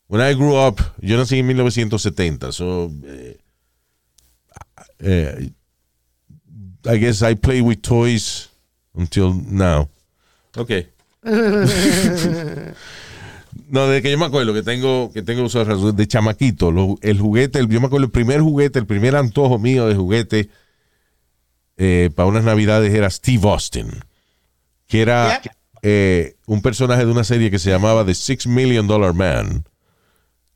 When 0.08 0.22
I 0.30 0.34
grew 0.36 0.58
up, 0.58 0.82
yo 1.00 1.16
nací 1.16 1.40
en 1.40 1.48
1970, 1.48 2.52
so... 2.52 2.92
eh, 3.06 3.38
eh, 5.00 5.52
I 6.84 6.98
guess 7.00 7.22
I 7.22 7.36
play 7.36 7.62
with 7.62 7.78
toys 7.82 8.50
until 8.94 9.34
now. 9.48 9.88
Okay. 10.58 10.88
No, 13.72 13.88
de 13.88 14.02
que 14.02 14.12
yo 14.12 14.18
me 14.18 14.26
acuerdo 14.26 14.54
que 14.54 14.64
tengo 14.64 15.12
que 15.14 15.22
tengo 15.22 15.44
uso 15.44 15.64
de 15.94 16.08
chamaquito, 16.08 16.72
lo- 16.72 16.98
el 17.02 17.20
juguete, 17.20 17.60
el- 17.60 17.70
yo 17.70 17.80
me 17.80 17.88
acuerdo 17.88 18.06
el 18.06 18.12
primer 18.12 18.42
juguete, 18.42 18.80
el 18.80 18.86
primer 18.86 19.16
antojo 19.16 19.58
mío 19.60 19.88
de 19.88 19.96
juguete 19.96 20.50
eh, 21.78 22.10
para 22.14 22.28
unas 22.28 22.44
navidades 22.44 22.94
era 22.94 23.10
Steve 23.10 23.48
Austin, 23.50 23.88
que 24.88 25.02
era 25.02 25.42
eh, 25.84 26.36
un 26.46 26.62
personaje 26.62 27.06
de 27.06 27.12
una 27.12 27.24
serie 27.24 27.50
que 27.50 27.58
se 27.60 27.70
llamaba 27.72 28.06
The 28.06 28.14
Six 28.14 28.46
Million 28.46 28.86
Dollar 28.88 29.14
Man, 29.16 29.64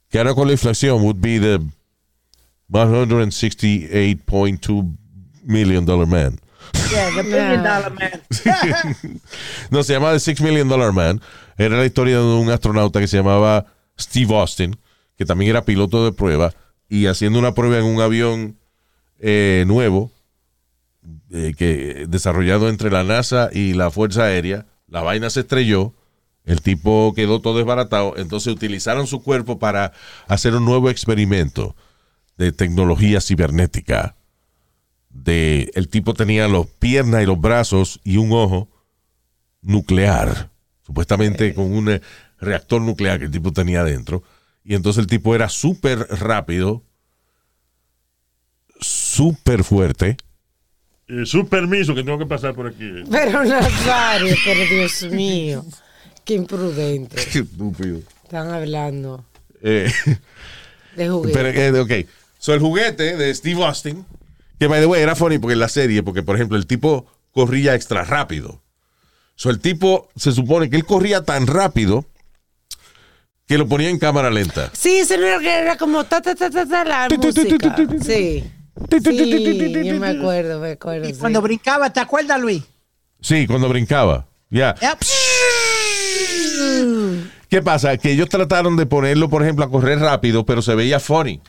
que 0.09 0.20
ahora 0.20 0.36
con 0.36 0.45
la 0.47 0.53
inflación 0.53 1.01
would 1.01 1.18
be 1.20 1.39
the 1.39 1.59
168.2 2.70 4.95
million 5.43 5.86
dollar 5.86 6.07
man. 6.07 6.39
Yeah, 6.91 7.11
the 7.16 7.24
million 7.30 7.63
dollar 7.63 7.91
man. 7.91 8.22
No, 9.72 9.84
se 9.84 9.93
llamaba 9.93 10.13
The 10.13 10.20
Six 10.20 10.41
Million 10.41 10.68
Dollar 10.68 10.91
Man. 10.91 11.22
Era 11.57 11.78
la 11.78 11.86
historia 11.86 12.18
de 12.18 12.24
un 12.24 12.49
astronauta 12.49 12.99
que 12.99 13.07
se 13.07 13.18
llamaba 13.18 13.66
Steve 13.99 14.36
Austin, 14.36 14.78
que 15.18 15.26
también 15.26 15.51
era 15.51 15.66
piloto 15.66 16.05
de 16.05 16.11
prueba, 16.11 16.53
y 16.89 17.07
haciendo 17.07 17.39
una 17.39 17.53
prueba 17.53 17.78
en 17.78 17.86
un 17.86 18.01
avión 18.01 18.57
eh, 19.20 19.63
nuevo, 19.68 20.11
eh, 21.32 21.53
que 21.57 22.05
desarrollado 22.07 22.70
entre 22.70 22.91
la 22.91 23.03
NASA 23.03 23.49
y 23.51 23.74
la 23.74 23.89
Fuerza 23.89 24.24
Aérea, 24.24 24.66
la 24.88 25.01
vaina 25.01 25.30
se 25.30 25.41
estrelló, 25.41 25.93
el 26.43 26.61
tipo 26.61 27.13
quedó 27.16 27.41
todo 27.41 27.57
desbaratado, 27.57 28.16
entonces 28.18 28.53
utilizaron 28.53 29.07
su 29.07 29.24
cuerpo 29.24 29.57
para 29.57 29.93
hacer 30.28 30.53
un 30.55 30.66
nuevo 30.66 30.89
experimento 30.89 31.76
de 32.38 32.51
tecnología 32.51 33.22
cibernética. 33.22 34.16
De, 35.18 35.72
el 35.76 35.88
tipo 35.88 36.13
tenía 36.13 36.47
las 36.49 36.68
piernas 36.68 37.24
y 37.24 37.26
los 37.26 37.39
brazos 37.39 38.01
y 38.03 38.18
un 38.18 38.34
ojo 38.34 38.68
nuclear, 39.61 40.49
supuestamente 40.86 41.53
con 41.55 41.72
un 41.72 41.89
eh, 41.89 42.01
reactor 42.39 42.82
nuclear 42.82 43.18
que 43.20 43.26
el 43.26 43.32
tipo 43.32 43.51
tenía 43.53 43.80
adentro. 43.82 44.24
Y 44.63 44.76
entonces 44.76 44.99
el 45.01 45.07
tipo 45.07 45.34
era 45.34 45.47
súper 45.47 45.99
rápido, 46.20 46.84
súper 48.80 49.63
fuerte. 49.63 50.18
Eh, 51.07 51.26
su 51.26 51.47
permiso 51.47 51.93
que 51.95 52.03
tengo 52.03 52.18
que 52.18 52.26
pasar 52.26 52.53
por 52.53 52.68
aquí. 52.68 52.91
Pero 53.09 53.43
Nazario, 53.43 54.36
pero 54.43 54.59
Dios 54.70 55.03
mío. 55.11 55.63
Qué 56.24 56.34
imprudente. 56.34 57.16
Qué 57.32 57.39
estúpido. 57.39 57.99
Están 58.24 58.49
hablando 58.51 59.24
Eh, 59.61 59.91
de 60.95 61.07
juguetes. 61.09 61.38
pero, 61.53 61.78
eh, 61.78 62.03
ok. 62.03 62.09
So, 62.39 62.53
el 62.53 62.59
juguete 62.59 63.16
de 63.16 63.34
Steve 63.34 63.63
Austin, 63.63 64.05
que 64.59 64.67
by 64.67 64.79
the 64.79 64.85
way 64.85 65.01
era 65.01 65.15
funny 65.15 65.37
porque 65.37 65.53
en 65.53 65.59
la 65.59 65.69
serie, 65.69 66.03
porque 66.03 66.23
por 66.23 66.35
ejemplo 66.35 66.57
el 66.57 66.65
tipo 66.65 67.05
corría 67.31 67.75
extra 67.75 68.03
rápido. 68.03 68.61
So, 69.35 69.49
el 69.49 69.59
tipo 69.59 70.09
se 70.15 70.31
supone 70.31 70.69
que 70.69 70.77
él 70.77 70.85
corría 70.85 71.23
tan 71.23 71.45
rápido 71.47 72.05
que 73.47 73.57
lo 73.57 73.67
ponía 73.67 73.89
en 73.89 73.99
cámara 73.99 74.31
lenta. 74.31 74.69
Sí, 74.73 74.99
ese 74.99 75.17
no 75.17 75.25
era, 75.25 75.39
que 75.39 75.53
era 75.53 75.77
como 75.77 76.05
ta 76.05 76.21
ta 76.21 76.35
ta 76.35 76.49
ta, 76.49 76.65
ta 76.65 76.83
la 76.83 77.09
música. 77.09 77.75
Sí. 78.01 78.43
Sí, 79.03 79.83
yo 79.85 79.99
me 79.99 80.07
acuerdo, 80.07 80.59
me 80.59 80.71
acuerdo. 80.71 81.07
Y 81.07 81.13
sí. 81.13 81.19
cuando 81.19 81.41
brincaba, 81.41 81.91
¿te 81.91 81.99
acuerdas, 81.99 82.41
Luis? 82.41 82.63
Sí, 83.21 83.47
cuando 83.47 83.69
brincaba. 83.69 84.27
Ya. 84.49 84.75
Yep. 84.75 84.99
¿Qué 87.49 87.61
pasa? 87.61 87.97
Que 87.97 88.11
ellos 88.11 88.29
trataron 88.29 88.75
de 88.75 88.85
ponerlo, 88.85 89.29
por 89.29 89.43
ejemplo, 89.43 89.65
a 89.65 89.69
correr 89.69 89.99
rápido, 89.99 90.45
pero 90.45 90.61
se 90.61 90.75
veía 90.75 90.99
funny. 90.99 91.41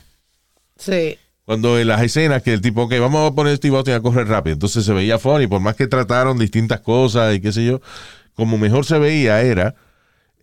Sí. 0.77 1.17
Cuando 1.47 1.79
en 1.79 1.87
las 1.87 2.01
escenas 2.03 2.43
que 2.43 2.51
el 2.51 2.59
tipo, 2.59 2.81
ok, 2.83 2.95
vamos 2.99 3.31
a 3.31 3.33
poner 3.33 3.53
a 3.53 3.55
Steve 3.55 3.77
Austin 3.77 3.93
a 3.93 4.01
correr 4.01 4.27
rápido. 4.27 4.55
Entonces 4.55 4.83
se 4.83 4.91
veía 4.91 5.17
funny, 5.17 5.47
por 5.47 5.61
más 5.61 5.77
que 5.77 5.87
trataron 5.87 6.37
distintas 6.37 6.81
cosas 6.81 7.33
y 7.33 7.39
qué 7.39 7.53
sé 7.53 7.63
yo, 7.63 7.79
como 8.33 8.57
mejor 8.57 8.85
se 8.85 8.99
veía 8.99 9.41
era... 9.41 9.73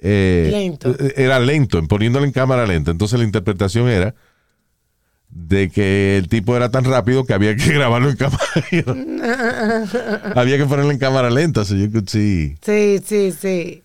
eh, 0.00 0.48
Lento. 0.50 0.96
eh, 0.98 1.12
Era 1.18 1.38
lento, 1.40 1.78
en 1.78 1.88
poniéndolo 1.88 2.24
en 2.24 2.32
cámara 2.32 2.66
lenta. 2.66 2.90
Entonces 2.90 3.18
la 3.18 3.26
interpretación 3.26 3.86
era 3.88 4.14
de 5.28 5.68
que 5.68 6.16
el 6.16 6.28
tipo 6.28 6.56
era 6.56 6.70
tan 6.70 6.84
rápido 6.84 7.26
que 7.26 7.34
había 7.34 7.54
que 7.54 7.66
grabarlo 7.74 8.08
en 8.08 8.16
cámara. 8.16 8.42
había 10.36 10.56
que 10.56 10.64
ponerlo 10.64 10.90
en 10.90 10.98
cámara 10.98 11.28
lenta, 11.28 11.66
so 11.66 11.74
you 11.76 11.90
could 11.92 12.08
see. 12.08 12.56
Sí, 12.62 12.98
sí, 13.04 13.30
sí. 13.30 13.82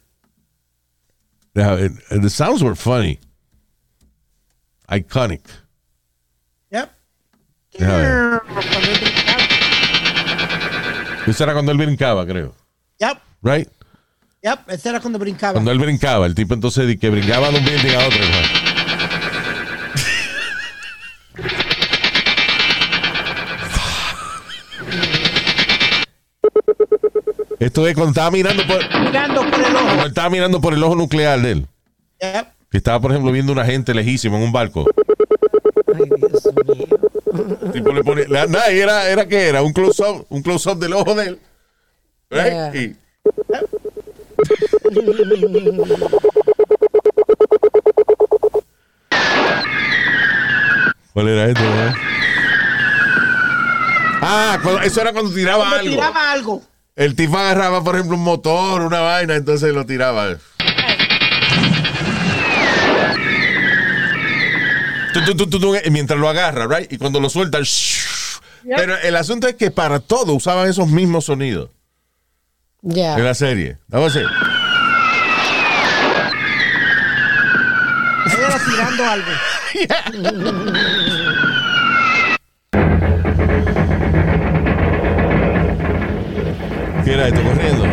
And 1.53 2.21
the 2.21 2.29
sounds 2.29 2.63
were 2.63 2.75
funny. 2.77 3.19
Iconic. 4.89 5.41
Cuando 7.77 7.97
él 7.99 8.99
brincaba. 9.01 9.43
Eso 11.27 11.43
era 11.43 11.53
cuando 11.53 11.71
él 11.71 11.77
brincaba, 11.77 12.25
creo. 12.25 12.55
Yep. 12.99 13.17
Right? 13.43 13.67
Yep. 14.41 14.59
Ese 14.69 14.89
era 14.89 14.99
cuando 14.99 15.19
brincaba. 15.19 15.53
Cuando 15.53 15.71
él 15.71 15.79
brincaba, 15.79 16.25
el 16.25 16.35
tipo 16.35 16.53
entonces 16.53 16.87
de 16.87 16.97
que 16.97 17.09
brincaba 17.09 17.49
de 17.49 17.59
un 17.59 17.65
building 17.65 17.95
a 17.95 18.07
otro. 18.07 18.19
Esto 27.59 27.87
es 27.87 27.93
cuando 27.93 28.09
estaba 28.11 28.31
mirando 28.31 28.63
por, 28.65 28.77
Mirando 29.01 29.41
por 29.41 29.59
el 29.59 29.61
cuando 29.61 29.79
ojo. 29.79 30.01
él 30.01 30.07
estaba 30.07 30.29
mirando 30.29 30.61
por 30.61 30.73
el 30.73 30.83
ojo 30.83 30.95
nuclear 30.95 31.41
de 31.41 31.51
él. 31.51 31.67
Yep. 32.21 32.47
Que 32.71 32.77
estaba, 32.77 32.99
por 32.99 33.11
ejemplo, 33.11 33.31
viendo 33.31 33.51
una 33.51 33.65
gente 33.65 33.93
lejísimo 33.93 34.37
en 34.37 34.43
un 34.43 34.51
barco. 34.51 34.85
Ay, 35.99 36.09
Dios 36.09 36.45
mío. 36.55 36.99
El 37.63 37.71
tipo 37.73 37.91
le 37.93 38.03
pone, 38.03 38.27
la- 38.27 38.71
y 38.71 38.79
era, 38.79 39.09
era 39.09 39.27
que 39.27 39.47
era 39.47 39.61
un 39.61 39.73
close 39.73 40.01
up, 40.03 40.25
un 40.29 40.41
close 40.41 40.69
up 40.69 40.77
del 40.79 40.93
ojo 40.93 41.13
de 41.15 41.25
él. 41.27 41.39
Right? 42.29 42.45
Yeah. 42.51 42.75
Y- 42.75 42.95
¿Cuál 51.13 51.27
era 51.27 51.45
esto? 51.47 51.61
eh? 51.61 51.93
Ah, 54.21 54.59
eso 54.83 55.01
era 55.01 55.11
cuando 55.13 55.33
tiraba 55.33 55.59
Cuando 55.59 55.77
algo. 55.79 55.91
tiraba 55.91 56.31
algo. 56.31 56.61
El 56.95 57.15
tipo 57.15 57.37
agarraba, 57.37 57.83
por 57.83 57.95
ejemplo, 57.95 58.17
un 58.17 58.23
motor, 58.23 58.81
una 58.81 58.99
vaina, 58.99 59.35
entonces 59.35 59.73
lo 59.73 59.85
tiraba. 59.85 60.35
Tu, 65.13 65.49
tu, 65.49 65.75
y 65.75 65.89
mientras 65.91 66.19
lo 66.19 66.29
agarra, 66.29 66.67
right? 66.67 66.91
Y 66.91 66.97
cuando 66.97 67.19
lo 67.19 67.29
suelta, 67.29 67.59
pero 68.75 68.97
el 68.97 69.15
asunto 69.15 69.47
es 69.47 69.55
que 69.55 69.71
para 69.71 69.99
todo 69.99 70.33
usaban 70.33 70.69
esos 70.69 70.87
mismos 70.89 71.25
sonidos 71.25 71.69
Ya. 72.81 73.17
en 73.17 73.23
la 73.25 73.33
serie. 73.33 73.77
Vamos 73.87 74.15
a 74.15 74.19
ver. 74.19 74.27
Tirando 78.65 79.05
algo. 79.05 79.31
¿Qué 87.03 87.13
era 87.13 87.27
esto 87.27 87.41
corriendo? 87.41 87.85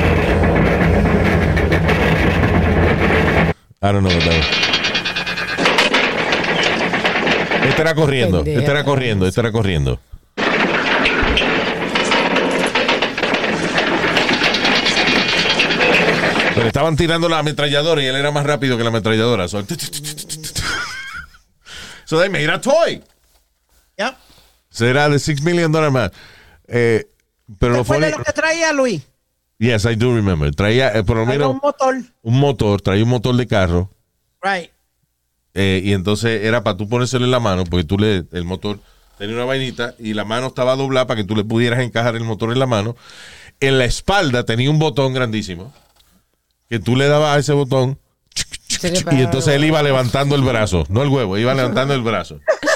I 3.82 3.92
don't 3.92 4.02
know 4.02 4.12
what 4.12 4.24
that 4.24 4.34
was. 4.34 4.75
Este 7.76 7.82
era 7.82 7.94
corriendo, 7.94 8.38
Pendeja. 8.38 8.58
este 8.60 8.70
era 8.70 8.84
corriendo, 8.84 9.26
este 9.26 9.40
era 9.40 9.52
corriendo. 9.52 10.00
Pero 16.54 16.66
estaban 16.68 16.96
tirando 16.96 17.28
la 17.28 17.40
ametralladora 17.40 18.02
y 18.02 18.06
él 18.06 18.16
era 18.16 18.30
más 18.30 18.44
rápido 18.46 18.76
que 18.78 18.82
la 18.82 18.88
ametralladora. 18.88 19.46
So, 19.48 19.62
so 22.06 22.18
they 22.20 22.30
made 22.30 22.50
a 22.50 22.60
toy. 22.60 23.02
Yep. 23.98 24.14
Será 24.70 25.08
de 25.08 25.18
6 25.18 25.42
million 25.42 25.70
dólares 25.70 25.92
más. 25.92 26.10
Eh, 26.68 27.06
pero 27.58 27.72
¿Te 27.72 27.76
lo 27.78 27.82
acuerdas 27.82 28.10
funny- 28.12 28.18
lo 28.18 28.24
que 28.24 28.32
traía 28.32 28.72
Luis? 28.72 29.02
Yes, 29.58 29.84
I 29.84 29.96
do 29.96 30.14
remember. 30.14 30.54
Traía 30.54 30.92
eh, 30.96 31.02
por 31.04 31.16
lo 31.18 31.24
Traía 31.24 31.38
menos 31.38 31.54
un 31.54 31.60
motor. 31.62 31.94
un 32.22 32.40
motor, 32.40 32.80
traía 32.82 33.04
un 33.04 33.10
motor 33.10 33.36
de 33.36 33.46
carro. 33.46 33.90
Right. 34.42 34.70
Eh, 35.58 35.80
y 35.82 35.94
entonces 35.94 36.44
era 36.44 36.62
para 36.62 36.76
tú 36.76 36.86
ponérselo 36.86 37.24
en 37.24 37.30
la 37.30 37.40
mano, 37.40 37.64
porque 37.64 37.84
tú 37.84 37.98
le, 37.98 38.24
el 38.30 38.44
motor 38.44 38.78
tenía 39.16 39.34
una 39.34 39.46
vainita 39.46 39.94
y 39.98 40.12
la 40.12 40.26
mano 40.26 40.48
estaba 40.48 40.76
doblada 40.76 41.06
para 41.06 41.22
que 41.22 41.26
tú 41.26 41.34
le 41.34 41.44
pudieras 41.44 41.80
encajar 41.80 42.14
el 42.14 42.24
motor 42.24 42.52
en 42.52 42.58
la 42.58 42.66
mano. 42.66 42.94
En 43.60 43.78
la 43.78 43.86
espalda 43.86 44.44
tenía 44.44 44.70
un 44.70 44.78
botón 44.78 45.14
grandísimo 45.14 45.72
que 46.68 46.78
tú 46.78 46.94
le 46.94 47.08
dabas 47.08 47.36
a 47.36 47.38
ese 47.38 47.54
botón 47.54 47.98
y 49.10 49.22
entonces 49.22 49.54
él 49.54 49.64
iba 49.64 49.82
levantando 49.82 50.34
el 50.34 50.42
brazo, 50.42 50.84
no 50.90 51.02
el 51.02 51.08
huevo, 51.08 51.38
iba 51.38 51.54
levantando 51.54 51.94
el 51.94 52.02
brazo. 52.02 52.40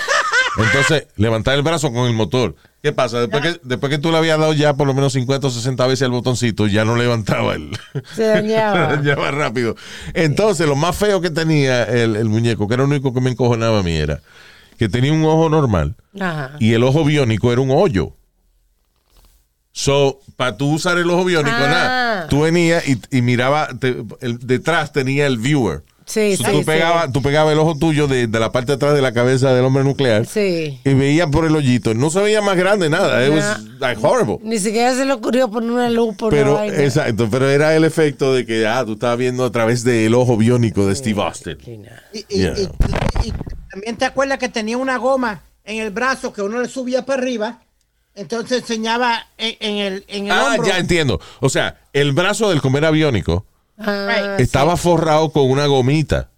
Entonces, 0.58 1.06
levantar 1.16 1.54
el 1.56 1.62
brazo 1.62 1.92
con 1.92 2.06
el 2.06 2.14
motor. 2.14 2.56
¿Qué 2.82 2.92
pasa? 2.92 3.20
Después 3.20 3.42
que, 3.42 3.60
después 3.62 3.90
que 3.90 3.98
tú 3.98 4.10
le 4.10 4.16
habías 4.18 4.38
dado 4.38 4.52
ya 4.54 4.74
por 4.74 4.86
lo 4.86 4.94
menos 4.94 5.12
50 5.12 5.46
o 5.46 5.50
60 5.50 5.86
veces 5.86 6.02
el 6.02 6.10
botoncito, 6.12 6.66
ya 6.66 6.84
no 6.84 6.96
levantaba 6.96 7.54
el. 7.54 7.70
Se 8.14 8.24
dañaba. 8.24 8.90
Se 8.90 8.96
dañaba 8.96 9.30
rápido. 9.30 9.76
Entonces, 10.14 10.66
lo 10.66 10.76
más 10.76 10.96
feo 10.96 11.20
que 11.20 11.30
tenía 11.30 11.84
el, 11.84 12.16
el 12.16 12.28
muñeco, 12.28 12.66
que 12.66 12.74
era 12.74 12.82
lo 12.82 12.88
único 12.88 13.12
que 13.12 13.20
me 13.20 13.30
encojonaba 13.30 13.80
a 13.80 13.82
mí, 13.82 13.92
era 13.96 14.20
que 14.78 14.88
tenía 14.88 15.12
un 15.12 15.22
ojo 15.26 15.50
normal 15.50 15.94
Ajá. 16.18 16.52
y 16.58 16.72
el 16.72 16.82
ojo 16.84 17.04
biónico 17.04 17.52
era 17.52 17.60
un 17.60 17.70
hoyo. 17.70 18.16
So, 19.72 20.20
para 20.36 20.56
tú 20.56 20.72
usar 20.72 20.98
el 20.98 21.08
ojo 21.10 21.24
biónico, 21.24 21.54
Ah. 21.56 21.68
nada. 21.68 22.28
Tú 22.28 22.40
venías 22.40 22.86
y, 22.88 23.00
y 23.10 23.22
miraba, 23.22 23.68
te- 23.78 24.04
el- 24.20 24.38
detrás 24.40 24.92
tenía 24.92 25.26
el 25.26 25.38
viewer. 25.38 25.82
Sí, 26.10 26.36
So, 26.36 26.44
sí, 26.44 26.50
tú, 26.52 26.58
sí. 26.58 26.64
pegabas, 26.64 27.12
tú 27.12 27.22
pegabas 27.22 27.52
el 27.52 27.58
ojo 27.60 27.76
tuyo 27.78 28.08
de, 28.08 28.26
de 28.26 28.40
la 28.40 28.50
parte 28.50 28.72
de 28.72 28.76
atrás 28.76 28.94
de 28.94 29.00
la 29.02 29.12
cabeza 29.12 29.54
del 29.54 29.64
hombre 29.64 29.84
nuclear 29.84 30.26
Sí. 30.26 30.80
y 30.84 30.94
veías 30.94 31.28
por 31.30 31.44
el 31.44 31.54
hoyito. 31.54 31.94
No 31.94 32.10
se 32.10 32.20
veía 32.20 32.42
más 32.42 32.56
grande 32.56 32.90
nada. 32.90 33.24
It 33.24 33.32
was 33.32 33.60
like 33.78 34.00
horrible. 34.04 34.38
Ni 34.42 34.58
siquiera 34.58 34.92
se 34.94 35.04
le 35.04 35.12
ocurrió 35.12 35.48
poner 35.50 35.70
una 35.70 35.88
luz 35.90 36.16
por 36.16 36.30
Pero, 36.32 36.52
una 36.52 36.60
vaina. 36.62 36.82
exacto, 36.82 37.28
pero 37.30 37.48
era 37.48 37.76
el 37.76 37.84
efecto 37.84 38.34
de 38.34 38.44
que, 38.44 38.66
ah, 38.66 38.82
tú 38.84 38.94
estabas 38.94 39.18
viendo 39.18 39.44
a 39.44 39.52
través 39.52 39.84
del 39.84 40.12
ojo 40.14 40.36
biónico 40.36 40.86
de 40.86 40.96
Steve 40.96 41.22
Austin. 41.22 41.58
Y, 42.12 42.18
y- 42.28 42.38
Yeah. 42.40 42.54
y- 42.58 43.28
y 43.28 43.32
también 43.70 43.96
te 43.96 44.04
acuerdas 44.04 44.38
que 44.38 44.48
tenía 44.48 44.76
una 44.78 44.96
goma 44.96 45.42
en 45.64 45.80
el 45.80 45.90
brazo 45.90 46.32
que 46.32 46.42
uno 46.42 46.60
le 46.60 46.68
subía 46.68 47.06
para 47.06 47.22
arriba. 47.22 47.60
Entonces 48.16 48.62
enseñaba 48.62 49.26
en, 49.38 49.54
en 49.60 49.76
el, 49.76 50.04
en 50.08 50.24
el 50.26 50.32
Ah, 50.32 50.54
hombro. 50.56 50.66
ya 50.68 50.78
entiendo. 50.78 51.20
O 51.40 51.48
sea, 51.48 51.78
el 51.92 52.10
brazo 52.12 52.50
del 52.50 52.60
comer 52.60 52.84
aviónico 52.84 53.46
Ah, 53.80 54.36
estaba 54.38 54.76
forrado 54.76 55.30
con 55.30 55.50
una 55.50 55.66
gomita. 55.66 56.30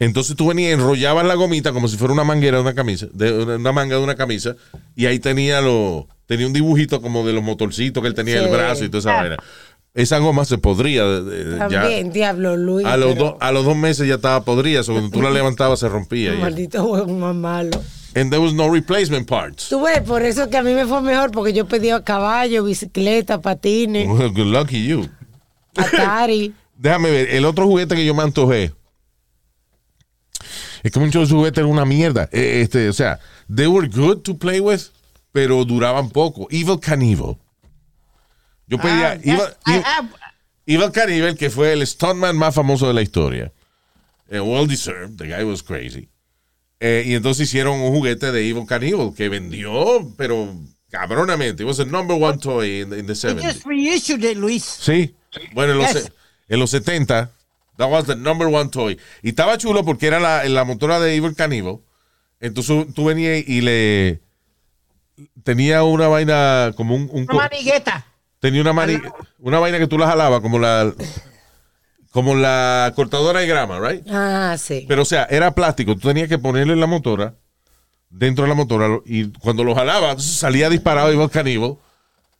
Entonces 0.00 0.36
tú 0.36 0.46
venías, 0.48 0.72
enrollabas 0.74 1.26
la 1.26 1.34
gomita 1.34 1.72
como 1.72 1.88
si 1.88 1.96
fuera 1.96 2.14
una 2.14 2.24
manguera 2.24 2.58
de 2.58 2.62
una 2.62 2.74
camisa, 2.74 3.06
de 3.12 3.32
una 3.56 3.72
manga 3.72 3.96
de 3.96 4.02
una 4.02 4.14
camisa, 4.14 4.54
y 4.94 5.06
ahí 5.06 5.18
tenía 5.18 5.60
lo, 5.60 6.06
tenía 6.26 6.46
un 6.46 6.52
dibujito 6.52 7.02
como 7.02 7.26
de 7.26 7.32
los 7.32 7.42
motorcitos 7.42 8.00
que 8.00 8.08
él 8.08 8.14
tenía 8.14 8.38
en 8.38 8.44
el 8.44 8.50
brazo 8.50 8.84
y 8.84 8.88
toda 8.88 8.98
esa 9.00 9.12
vaina. 9.20 9.36
Esa 9.94 10.18
goma 10.18 10.44
se 10.44 10.58
podría 10.58 11.04
de- 11.04 11.22
de- 11.44 11.58
ya- 11.58 11.68
También, 11.68 12.12
diablo, 12.12 12.56
Luis. 12.56 12.86
a 12.86 12.96
los, 12.96 13.14
pero- 13.14 13.24
do- 13.24 13.36
a 13.40 13.50
los 13.50 13.64
dos 13.64 13.74
meses 13.76 14.06
ya 14.06 14.14
estaba 14.14 14.44
podrida, 14.44 14.84
so 14.84 14.92
cuando 14.92 15.10
tú 15.10 15.20
la 15.20 15.30
levantabas 15.32 15.80
se 15.80 15.88
rompía. 15.88 16.32
y- 16.34 16.38
Maldito 16.38 16.86
juego 16.86 17.12
más 17.14 17.34
malo. 17.34 17.82
And 18.14 18.30
there 18.30 18.38
was 18.42 18.52
no 18.54 18.70
replacement 18.72 19.28
parts. 19.28 19.68
Tú 19.68 19.82
ves, 19.82 20.00
por 20.02 20.22
eso 20.22 20.48
que 20.48 20.56
a 20.56 20.62
mí 20.62 20.72
me 20.74 20.86
fue 20.86 21.02
mejor, 21.02 21.32
porque 21.32 21.52
yo 21.52 21.66
pedía 21.66 22.04
caballo, 22.04 22.62
bicicleta, 22.62 23.40
patines, 23.40 24.06
Well, 24.08 24.30
good 24.32 24.46
lucky 24.46 24.86
you. 24.86 25.08
Atari. 25.76 26.54
Déjame 26.78 27.10
ver, 27.10 27.28
el 27.34 27.44
otro 27.44 27.66
juguete 27.66 27.94
que 27.96 28.04
yo 28.06 28.14
me 28.14 28.22
antojé. 28.22 28.72
Es 30.82 30.92
que 30.92 31.00
muchos 31.00 31.30
juguetes 31.30 31.58
eran 31.58 31.70
una 31.70 31.84
mierda. 31.84 32.28
Eh, 32.32 32.60
Este, 32.62 32.88
o 32.88 32.92
sea, 32.92 33.18
they 33.54 33.66
were 33.66 33.88
good 33.88 34.18
to 34.22 34.38
play 34.38 34.60
with, 34.60 34.82
pero 35.32 35.64
duraban 35.64 36.08
poco. 36.10 36.46
Evil 36.50 36.78
Cannibal. 36.80 37.36
Yo 38.68 38.78
pedía 38.78 39.12
Ah, 39.12 39.14
Evil, 39.14 39.40
I 39.66 39.70
Evil- 39.72 39.84
have- 39.84 40.08
Evil 40.66 40.92
Cannibal, 40.92 41.36
que 41.36 41.50
fue 41.50 41.72
el 41.72 41.84
stuntman 41.86 42.36
más 42.36 42.54
famoso 42.54 42.86
de 42.86 42.94
la 42.94 43.02
historia. 43.02 43.52
Eh, 44.30 44.40
well 44.40 44.66
deserved, 44.68 45.16
the 45.18 45.26
guy 45.26 45.42
was 45.42 45.62
crazy. 45.62 46.08
Eh, 46.80 47.02
y 47.06 47.14
entonces 47.14 47.48
hicieron 47.48 47.80
un 47.80 47.92
juguete 47.92 48.30
de 48.30 48.48
Evil 48.48 48.66
Cannibal 48.66 49.12
que 49.16 49.28
vendió, 49.28 49.72
pero 50.16 50.54
cabronamente. 50.90 51.64
It 51.64 51.66
was 51.66 51.78
the 51.78 51.86
number 51.86 52.16
one 52.16 52.38
toy 52.38 52.82
in, 52.82 52.92
in 52.92 53.06
the 53.06 53.14
They 53.14 53.34
70s. 53.34 53.42
just 53.42 53.66
reissued 53.66 54.22
it, 54.22 54.36
Luis. 54.36 54.62
Sí. 54.64 55.14
Bueno, 55.54 55.72
en 55.72 55.78
los, 55.78 55.92
Yes. 55.92 56.12
En 56.48 56.58
los 56.60 56.70
70, 56.70 57.30
that 57.76 57.90
was 57.90 58.06
the 58.06 58.16
number 58.16 58.46
one 58.48 58.70
toy. 58.70 58.98
Y 59.22 59.30
estaba 59.30 59.58
chulo 59.58 59.84
porque 59.84 60.06
era 60.06 60.18
la, 60.20 60.44
la 60.44 60.64
motora 60.64 60.98
de 61.00 61.14
Evil 61.14 61.34
Cannibal. 61.34 61.78
Entonces 62.40 62.86
tú 62.94 63.04
venías 63.06 63.42
y 63.46 63.60
le. 63.60 64.20
Tenía 65.42 65.82
una 65.82 66.06
vaina 66.08 66.72
como 66.76 66.94
un. 66.94 67.08
un 67.12 67.22
Una 67.28 67.34
manigueta. 67.48 68.06
tenía 68.40 68.60
una, 68.60 68.72
mani- 68.72 69.00
una 69.40 69.58
vaina 69.58 69.78
que 69.78 69.86
tú 69.88 69.98
la 69.98 70.06
jalabas 70.06 70.40
como 70.40 70.58
la. 70.58 70.92
Como 72.10 72.34
la 72.34 72.92
cortadora 72.96 73.40
de 73.40 73.46
grama, 73.46 73.78
right? 73.80 74.02
Ah, 74.08 74.56
sí. 74.58 74.86
Pero 74.88 75.02
o 75.02 75.04
sea, 75.04 75.24
era 75.30 75.54
plástico. 75.54 75.94
Tú 75.94 76.08
tenías 76.08 76.28
que 76.28 76.38
ponerle 76.38 76.72
en 76.72 76.80
la 76.80 76.86
motora, 76.86 77.34
dentro 78.08 78.44
de 78.44 78.48
la 78.48 78.54
motora, 78.54 78.88
y 79.04 79.30
cuando 79.32 79.62
lo 79.62 79.74
jalabas, 79.74 80.10
entonces 80.12 80.36
salía 80.36 80.70
disparado 80.70 81.12
Evil 81.12 81.28
Cannibal. 81.30 81.76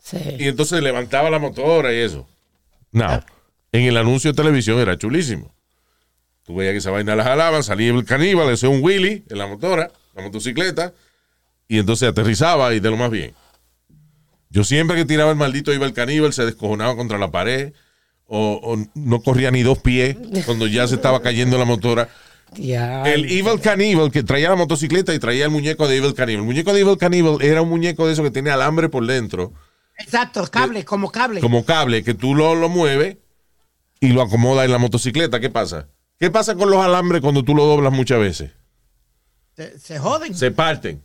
sí. 0.03 0.17
Y 0.39 0.49
entonces 0.49 0.83
levantaba 0.83 1.29
la 1.31 1.39
motora 1.39 1.93
y 1.93 1.99
eso. 1.99 2.27
No. 2.93 3.23
En 3.73 3.83
el 3.85 3.97
anuncio 3.97 4.33
de 4.33 4.37
televisión 4.37 4.79
era 4.79 4.97
chulísimo. 4.97 5.55
Tú 6.45 6.57
veías 6.57 6.73
que 6.73 6.79
esa 6.79 6.91
vaina 6.91 7.15
la 7.15 7.25
jalaban, 7.25 7.63
salía 7.63 7.91
el 7.93 8.05
caníbal, 8.05 8.51
hacía 8.53 8.69
un 8.71 8.83
Willy 8.83 9.25
en 9.29 9.39
la 9.39 9.47
motora, 9.47 9.91
la 10.15 10.23
motocicleta, 10.23 10.95
y 11.69 11.79
entonces 11.79 12.09
aterrizaba 12.09 12.73
y 12.75 12.81
de 12.81 12.91
lo 12.91 12.97
más 12.97 13.11
bien. 13.11 13.35
Yo 14.51 14.65
siempre 14.65 14.97
que 14.97 15.05
tiraba 15.05 15.31
el 15.31 15.37
maldito 15.37 15.75
iba 15.75 15.85
el 15.85 15.93
caníbal, 15.93 16.33
se 16.33 16.47
descojonaba 16.47 16.97
contra 16.97 17.19
la 17.19 17.31
pared, 17.31 17.75
o, 18.27 18.61
o 18.63 18.79
no 18.95 19.23
corría 19.23 19.51
ni 19.51 19.63
dos 19.63 19.79
pies 19.79 20.17
cuando 20.47 20.67
ya 20.67 20.87
se 20.89 20.95
estaba 20.95 21.21
cayendo 21.21 21.59
la 21.59 21.65
motora. 21.67 22.09
Ya. 22.57 23.03
El 23.03 23.27
Evil 23.27 23.61
Cannibal 23.61 24.11
que 24.11 24.23
traía 24.23 24.49
la 24.49 24.57
motocicleta 24.57 25.13
y 25.15 25.19
traía 25.19 25.45
el 25.45 25.51
muñeco 25.51 25.87
de 25.87 25.99
Evil 25.99 26.15
Cannibal. 26.15 26.41
El 26.41 26.47
muñeco 26.47 26.73
de 26.73 26.81
Evil 26.81 26.97
Cannibal 26.97 27.43
era 27.43 27.61
un 27.61 27.69
muñeco 27.69 28.07
de 28.07 28.15
eso 28.15 28.23
que 28.23 28.31
tenía 28.31 28.55
alambre 28.55 28.89
por 28.89 29.07
dentro 29.07 29.53
Exacto, 29.99 30.47
cable, 30.51 30.85
como 30.87 31.11
cable. 31.13 31.41
como 31.41 31.65
cable 31.67 32.03
que 32.05 32.15
tú 32.15 32.35
lo, 32.35 32.55
lo 32.55 32.69
mueves 32.71 33.19
y 34.01 34.09
lo 34.09 34.23
acomodas 34.23 34.65
en 34.65 34.73
la 34.73 34.79
motocicleta. 34.79 35.41
¿Qué 35.41 35.51
pasa? 35.51 35.89
¿Qué 36.19 36.31
pasa 36.31 36.55
con 36.55 36.71
los 36.71 36.83
alambres 36.85 37.21
cuando 37.21 37.43
tú 37.43 37.55
lo 37.55 37.65
doblas 37.67 37.93
muchas 37.93 38.19
veces? 38.19 38.51
Se, 39.57 39.79
se 39.79 39.99
joden. 39.99 40.35
Se 40.35 40.51
parten. 40.51 41.03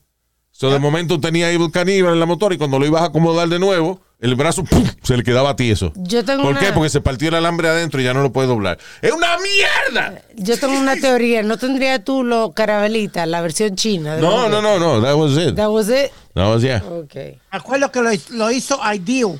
So, 0.55 0.69
de 0.69 0.77
momento 0.77 1.19
tenía 1.19 1.49
Evil 1.51 1.71
Cannibal 1.71 2.13
en 2.13 2.19
la 2.19 2.27
motor 2.27 2.53
y 2.53 2.59
cuando 2.59 2.77
lo 2.77 2.85
ibas 2.85 3.01
a 3.01 3.05
acomodar 3.05 3.47
de 3.49 3.57
nuevo, 3.57 3.99
el 4.19 4.35
brazo 4.35 4.63
¡pum! 4.63 4.83
se 5.01 5.17
le 5.17 5.23
quedaba 5.23 5.55
tieso. 5.55 5.91
Yo 5.95 6.23
tengo 6.23 6.43
¿Por 6.43 6.51
una- 6.51 6.59
qué? 6.59 6.71
Porque 6.71 6.91
se 6.91 7.01
partió 7.01 7.29
el 7.29 7.33
alambre 7.35 7.67
adentro 7.69 7.99
y 7.99 8.03
ya 8.03 8.13
no 8.13 8.21
lo 8.21 8.31
puedes 8.31 8.49
doblar. 8.49 8.77
¡Es 9.01 9.11
una 9.11 9.35
mierda! 9.39 10.21
Yo 10.35 10.59
tengo 10.59 10.79
una 10.79 10.95
teoría. 11.01 11.41
¿No 11.41 11.57
tendría 11.57 12.03
tú 12.03 12.23
lo 12.23 12.51
carabelita, 12.53 13.25
la 13.25 13.41
versión 13.41 13.75
china? 13.75 14.15
de 14.15 14.21
No, 14.21 14.47
no, 14.47 14.61
no, 14.61 14.77
no. 14.77 15.01
That 15.01 15.15
was 15.15 15.31
it. 15.37 15.55
That 15.55 15.69
was 15.71 15.89
it. 15.89 16.11
That 16.35 16.45
was 16.47 16.61
yeah. 16.61 16.83
Ok. 16.85 17.15
Me 17.15 17.39
acuerdo 17.49 17.91
que 17.91 18.01
lo, 18.03 18.09
lo 18.37 18.51
hizo 18.51 18.79
Ideal. 18.93 19.39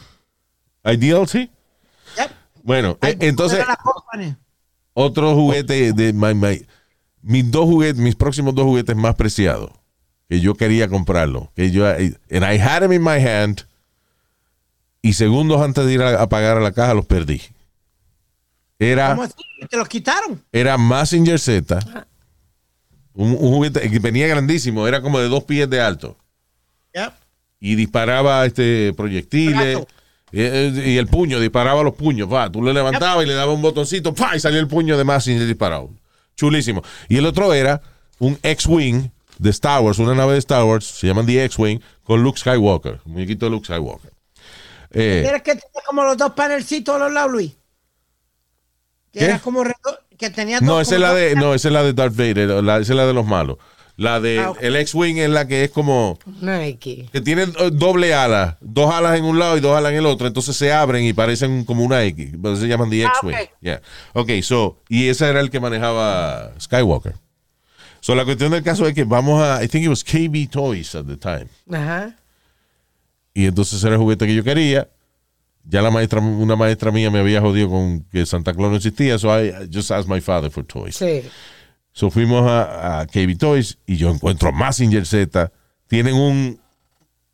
Ideal, 0.84 1.28
sí. 1.28 1.48
Bueno, 2.64 2.98
eh, 3.02 3.18
entonces, 3.20 3.64
otro 4.94 5.36
juguete 5.36 5.94
de 5.94 6.14
my, 6.14 6.34
my- 6.34 6.66
mis 7.22 7.52
dos 7.52 7.66
juguetes, 7.66 8.02
mis 8.02 8.16
próximos 8.16 8.56
dos 8.56 8.66
juguetes 8.66 8.96
más 8.96 9.16
preciados, 9.16 9.70
que 10.30 10.40
yo 10.40 10.56
quería 10.56 10.88
comprarlo, 10.88 11.52
que 11.56 11.72
yo, 11.72 11.86
and 11.86 12.16
I 12.32 12.58
had 12.60 12.80
them 12.80 12.94
in 12.94 13.04
my 13.04 13.22
hand, 13.22 13.68
y 15.02 15.14
segundos 15.14 15.62
antes 15.62 15.86
de 15.86 15.94
ir 15.94 16.02
a, 16.02 16.22
a 16.22 16.30
pagar 16.30 16.58
a 16.58 16.62
la 16.62 16.72
caja 16.72 16.94
los 16.94 17.06
perdí. 17.06 17.42
Era, 18.80 19.10
¿Cómo 19.10 19.24
así? 19.24 19.36
¿Te 19.70 19.78
los 19.78 19.88
quitaron? 19.88 20.42
era 20.52 20.78
Massinger 20.78 21.40
Z 21.40 21.80
Un, 23.14 23.32
un 23.32 23.38
juguete 23.54 23.90
que 23.90 24.00
venía 24.00 24.28
grandísimo, 24.28 24.88
era 24.88 25.02
como 25.02 25.20
de 25.20 25.28
dos 25.30 25.44
pies 25.44 25.70
de 25.70 25.80
alto. 25.82 26.18
Yep. 26.94 27.12
Y 27.60 27.76
disparaba 27.76 28.46
este 28.46 28.94
proyectiles. 28.96 29.80
Y, 30.34 30.42
eh, 30.42 30.84
y 30.88 30.98
el 30.98 31.08
puño, 31.08 31.40
disparaba 31.40 31.84
los 31.84 31.94
puños. 31.94 32.28
Va, 32.32 32.52
tú 32.52 32.64
le 32.64 32.74
levantabas 32.74 33.24
y 33.24 33.28
le 33.28 33.36
dabas 33.36 33.56
un 33.56 33.62
botoncito, 33.62 34.14
¡pa! 34.16 34.36
y 34.36 34.40
salía 34.40 34.60
el 34.60 34.68
puño 34.68 34.98
de 34.98 35.04
más 35.04 35.28
y 35.28 35.36
disparado. 35.36 35.92
Chulísimo. 36.36 36.82
Y 37.08 37.18
el 37.18 37.26
otro 37.28 37.54
era 37.54 37.82
un 38.18 38.40
X-Wing 38.42 39.10
de 39.38 39.50
Star 39.52 39.82
Wars, 39.82 40.00
una 40.00 40.16
nave 40.16 40.34
de 40.34 40.40
Star 40.40 40.64
Wars, 40.64 40.86
se 40.86 41.08
llaman 41.08 41.28
The 41.28 41.46
X-Wing, 41.46 41.80
con 42.04 42.24
Luke 42.24 42.40
Skywalker, 42.40 43.00
un 43.06 43.14
muñequito 43.14 43.46
de 43.46 43.52
Luke 43.52 43.66
Skywalker. 43.66 44.12
Eh, 44.92 45.22
¿Quieres 45.24 45.42
que 45.44 45.52
tenía 45.52 45.82
como 45.86 46.04
los 46.04 46.18
dos 46.18 46.32
panelcitos 46.34 46.96
a 46.96 47.00
los 47.00 47.14
lados, 47.14 47.32
Luis? 47.32 47.52
Que 49.12 49.20
¿Qué? 49.20 49.26
era 49.26 49.40
como 49.40 49.64
que 50.18 50.30
tenía 50.30 50.60
no, 50.62 50.82
esa 50.82 50.96
es 50.96 51.02
la 51.02 51.14
de, 51.14 51.36
no, 51.36 51.54
esa 51.54 51.68
es 51.68 51.74
la 51.74 51.84
de 51.84 51.94
Darth 51.94 52.16
Vader, 52.16 52.64
la, 52.64 52.78
esa 52.78 52.94
es 52.94 52.98
la 52.98 53.06
de 53.06 53.14
los 53.14 53.26
malos. 53.26 53.58
La 53.96 54.20
de 54.20 54.40
Ah, 54.40 54.54
el 54.60 54.76
X-Wing 54.76 55.18
es 55.18 55.30
la 55.30 55.48
que 55.48 55.66
es 55.66 55.70
como 55.72 56.18
Una 56.42 56.66
X. 56.66 57.10
que 57.12 57.22
tiene 57.22 57.46
doble 57.72 58.14
ala, 58.16 58.58
dos 58.60 58.92
alas 58.92 59.18
en 59.20 59.24
un 59.24 59.38
lado 59.38 59.56
y 59.56 59.60
dos 59.60 59.78
alas 59.78 59.92
en 59.92 60.00
el 60.00 60.06
otro, 60.08 60.26
entonces 60.26 60.56
se 60.56 60.74
abren 60.74 61.04
y 61.06 61.14
parecen 61.14 61.64
como 61.64 61.84
una 61.84 62.04
X, 62.06 62.32
por 62.42 62.54
eso 62.54 62.62
se 62.64 62.68
llaman 62.68 62.90
The 62.90 63.06
Ah, 63.06 63.10
X-Wing. 63.22 63.36
ok. 63.36 63.50
Yeah. 63.62 63.82
Ok, 64.14 64.30
so, 64.42 64.80
y 64.90 65.08
ese 65.10 65.28
era 65.30 65.40
el 65.42 65.52
que 65.52 65.60
manejaba 65.60 66.52
Skywalker. 66.60 67.14
So, 68.00 68.16
la 68.16 68.26
cuestión 68.26 68.52
del 68.52 68.64
caso 68.64 68.88
es 68.88 68.94
que 68.96 69.04
vamos 69.04 69.42
a, 69.44 69.64
I 69.64 69.68
think 69.68 69.84
it 69.86 69.90
was 69.90 70.04
KB 70.04 70.50
Toys 70.50 70.96
at 70.96 71.06
the 71.06 71.16
time. 71.16 71.48
Ajá. 71.72 72.16
Y 73.34 73.46
entonces 73.46 73.82
era 73.84 73.94
el 73.94 74.00
juguete 74.02 74.26
que 74.28 74.36
yo 74.36 74.44
quería. 74.44 74.90
Ya 75.66 75.82
la 75.82 75.90
maestra, 75.92 76.20
una 76.20 76.56
maestra 76.58 76.92
mía 76.92 77.10
me 77.10 77.20
había 77.20 77.40
jodido 77.40 77.70
con 77.70 78.02
que 78.12 78.26
Santa 78.26 78.54
Claus 78.54 78.72
no 78.72 78.76
existía, 78.78 79.18
so 79.18 79.30
I, 79.40 79.48
I 79.50 79.70
just 79.74 79.90
asked 79.92 80.10
my 80.14 80.20
father 80.20 80.52
for 80.52 80.66
toys. 80.66 80.98
Sí. 80.98 81.22
So 81.94 82.10
fuimos 82.10 82.46
a, 82.50 83.02
a 83.02 83.08
KB 83.08 83.38
Toys 83.38 83.78
y 83.86 83.98
yo 83.98 84.10
encuentro 84.10 84.52
Massinger 84.52 85.06
Z. 85.06 85.52
Tienen 85.88 86.16
un 86.16 86.60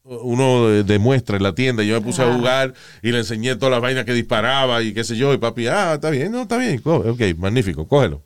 uno 0.03 0.67
de, 0.67 0.83
de 0.83 0.99
muestra 0.99 1.37
en 1.37 1.43
la 1.43 1.53
tienda. 1.53 1.83
Yo 1.83 1.95
me 1.95 2.01
puse 2.01 2.21
a 2.21 2.33
jugar 2.33 2.73
y 3.01 3.11
le 3.11 3.19
enseñé 3.19 3.55
todas 3.55 3.71
las 3.71 3.81
vainas 3.81 4.05
que 4.05 4.13
disparaba 4.13 4.81
y 4.81 4.93
qué 4.93 5.03
sé 5.03 5.15
yo. 5.15 5.33
Y 5.33 5.37
papi, 5.37 5.67
ah, 5.67 5.93
está 5.95 6.09
bien, 6.09 6.31
no, 6.31 6.43
está 6.43 6.57
bien. 6.57 6.81
Ok, 6.83 7.21
magnífico, 7.37 7.87
cógelo. 7.87 8.21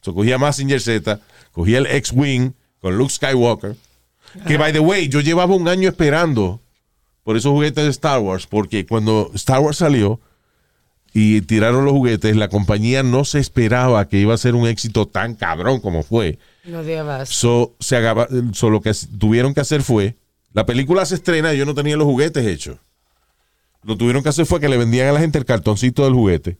So 0.00 0.14
cogí 0.14 0.32
a 0.32 0.38
Massinger 0.38 0.80
Z, 0.80 1.20
cogí 1.52 1.74
el 1.74 1.86
X-Wing 1.86 2.52
con 2.80 2.96
Luke 2.96 3.12
Skywalker. 3.12 3.76
Que, 4.46 4.56
by 4.58 4.72
the 4.72 4.78
way, 4.80 5.08
yo 5.08 5.20
llevaba 5.20 5.54
un 5.54 5.68
año 5.68 5.88
esperando 5.88 6.60
por 7.24 7.36
esos 7.36 7.50
juguetes 7.52 7.84
de 7.84 7.90
Star 7.90 8.20
Wars, 8.20 8.46
porque 8.46 8.86
cuando 8.86 9.30
Star 9.34 9.60
Wars 9.60 9.78
salió 9.78 10.20
y 11.14 11.40
tiraron 11.42 11.84
los 11.84 11.92
juguetes, 11.94 12.36
la 12.36 12.48
compañía 12.48 13.02
no 13.02 13.24
se 13.24 13.38
esperaba 13.38 14.08
que 14.08 14.18
iba 14.18 14.34
a 14.34 14.38
ser 14.38 14.54
un 14.54 14.66
éxito 14.68 15.06
tan 15.06 15.34
cabrón 15.34 15.80
como 15.80 16.02
fue. 16.02 16.38
No 16.64 16.82
dio 16.84 17.04
más. 17.04 17.28
So, 17.30 17.74
se 17.80 17.96
agaba- 17.96 18.28
so, 18.52 18.70
lo 18.70 18.80
que 18.80 18.92
tuvieron 19.18 19.54
que 19.54 19.60
hacer 19.60 19.82
fue, 19.82 20.16
la 20.52 20.66
película 20.66 21.04
se 21.06 21.14
estrena 21.14 21.54
y 21.54 21.58
yo 21.58 21.64
no 21.66 21.74
tenía 21.74 21.96
los 21.96 22.06
juguetes 22.06 22.46
hechos. 22.46 22.76
Lo 23.84 23.96
tuvieron 23.96 24.22
que 24.22 24.28
hacer 24.28 24.44
fue 24.46 24.60
que 24.60 24.68
le 24.68 24.76
vendían 24.76 25.08
a 25.08 25.12
la 25.12 25.20
gente 25.20 25.38
el 25.38 25.44
cartoncito 25.44 26.04
del 26.04 26.14
juguete. 26.14 26.58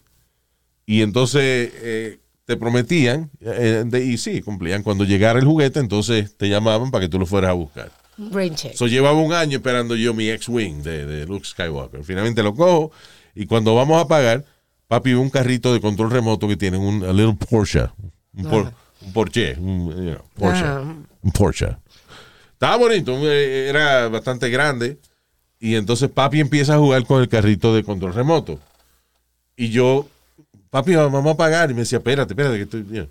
Y 0.87 1.03
entonces 1.03 1.71
eh, 1.83 2.19
te 2.47 2.57
prometían, 2.57 3.31
eh, 3.41 3.85
de- 3.87 4.05
y 4.05 4.17
sí, 4.17 4.41
cumplían. 4.41 4.83
Cuando 4.83 5.05
llegara 5.05 5.39
el 5.39 5.45
juguete, 5.45 5.81
entonces 5.81 6.37
te 6.37 6.49
llamaban 6.49 6.91
para 6.91 7.05
que 7.05 7.09
tú 7.11 7.19
lo 7.19 7.27
fueras 7.27 7.51
a 7.51 7.55
buscar. 7.55 7.91
Brain 8.17 8.55
check. 8.55 8.75
So, 8.75 8.87
llevaba 8.87 9.21
un 9.21 9.33
año 9.33 9.59
esperando 9.59 9.95
yo 9.95 10.15
mi 10.15 10.29
X-Wing 10.31 10.83
de, 10.83 11.05
de 11.07 11.27
Luke 11.27 11.45
Skywalker. 11.47 12.03
Finalmente 12.03 12.43
lo 12.43 12.55
cojo 12.55 12.91
y 13.43 13.47
cuando 13.47 13.75
vamos 13.75 14.03
a 14.03 14.09
pagar, 14.09 14.45
papi 14.89 15.13
ve 15.13 15.19
un 15.19 15.31
carrito 15.31 15.73
de 15.73 15.81
control 15.81 16.11
remoto 16.11 16.49
que 16.49 16.57
tiene 16.57 16.77
un 16.79 17.05
a 17.05 17.13
little 17.13 17.35
Porsche. 17.49 17.89
Un, 18.35 18.45
por- 18.45 18.73
un 19.03 19.13
Porsche. 19.13 19.57
Un, 19.59 19.89
you 19.91 20.15
know, 20.15 20.25
Porsche. 20.35 20.65
Un 21.23 21.33
Porsche. 21.33 21.77
Estaba 22.53 22.77
bonito, 22.77 23.13
eh, 23.31 23.69
era 23.69 24.09
bastante 24.09 24.51
grande. 24.51 24.99
Y 25.61 25.75
entonces 25.75 26.09
papi 26.11 26.41
empieza 26.41 26.75
a 26.75 26.79
jugar 26.79 27.05
con 27.05 27.21
el 27.21 27.29
carrito 27.29 27.75
de 27.75 27.83
control 27.85 28.15
remoto. 28.15 28.59
Y 29.57 29.69
yo, 29.71 30.09
papi, 30.71 30.95
vamos 30.95 31.27
a 31.27 31.37
pagar. 31.37 31.71
Y 31.71 31.75
me 31.75 31.81
decía, 31.81 31.99
espérate, 31.99 32.33
espérate, 32.33 32.57
que 32.57 32.63
estoy 32.63 32.83
bien. 32.83 33.09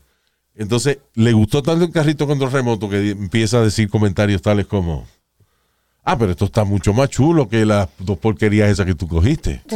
Entonces, 0.55 0.97
le 1.13 1.33
gustó 1.33 1.61
tanto 1.61 1.85
el 1.85 1.91
carrito 1.91 2.25
de 2.25 2.29
control 2.29 2.51
remoto 2.51 2.89
que 2.89 3.11
empieza 3.11 3.59
a 3.59 3.63
decir 3.63 3.89
comentarios 3.89 4.41
tales 4.41 4.65
como, 4.65 5.05
ah, 6.07 6.17
pero 6.17 6.31
esto 6.31 6.45
está 6.45 6.63
mucho 6.63 6.93
más 6.93 7.09
chulo 7.09 7.47
que 7.49 7.65
las 7.65 7.89
dos 7.99 8.17
porquerías 8.17 8.69
esas 8.69 8.85
que 8.85 8.95
tú 8.95 9.07
cogiste. 9.07 9.61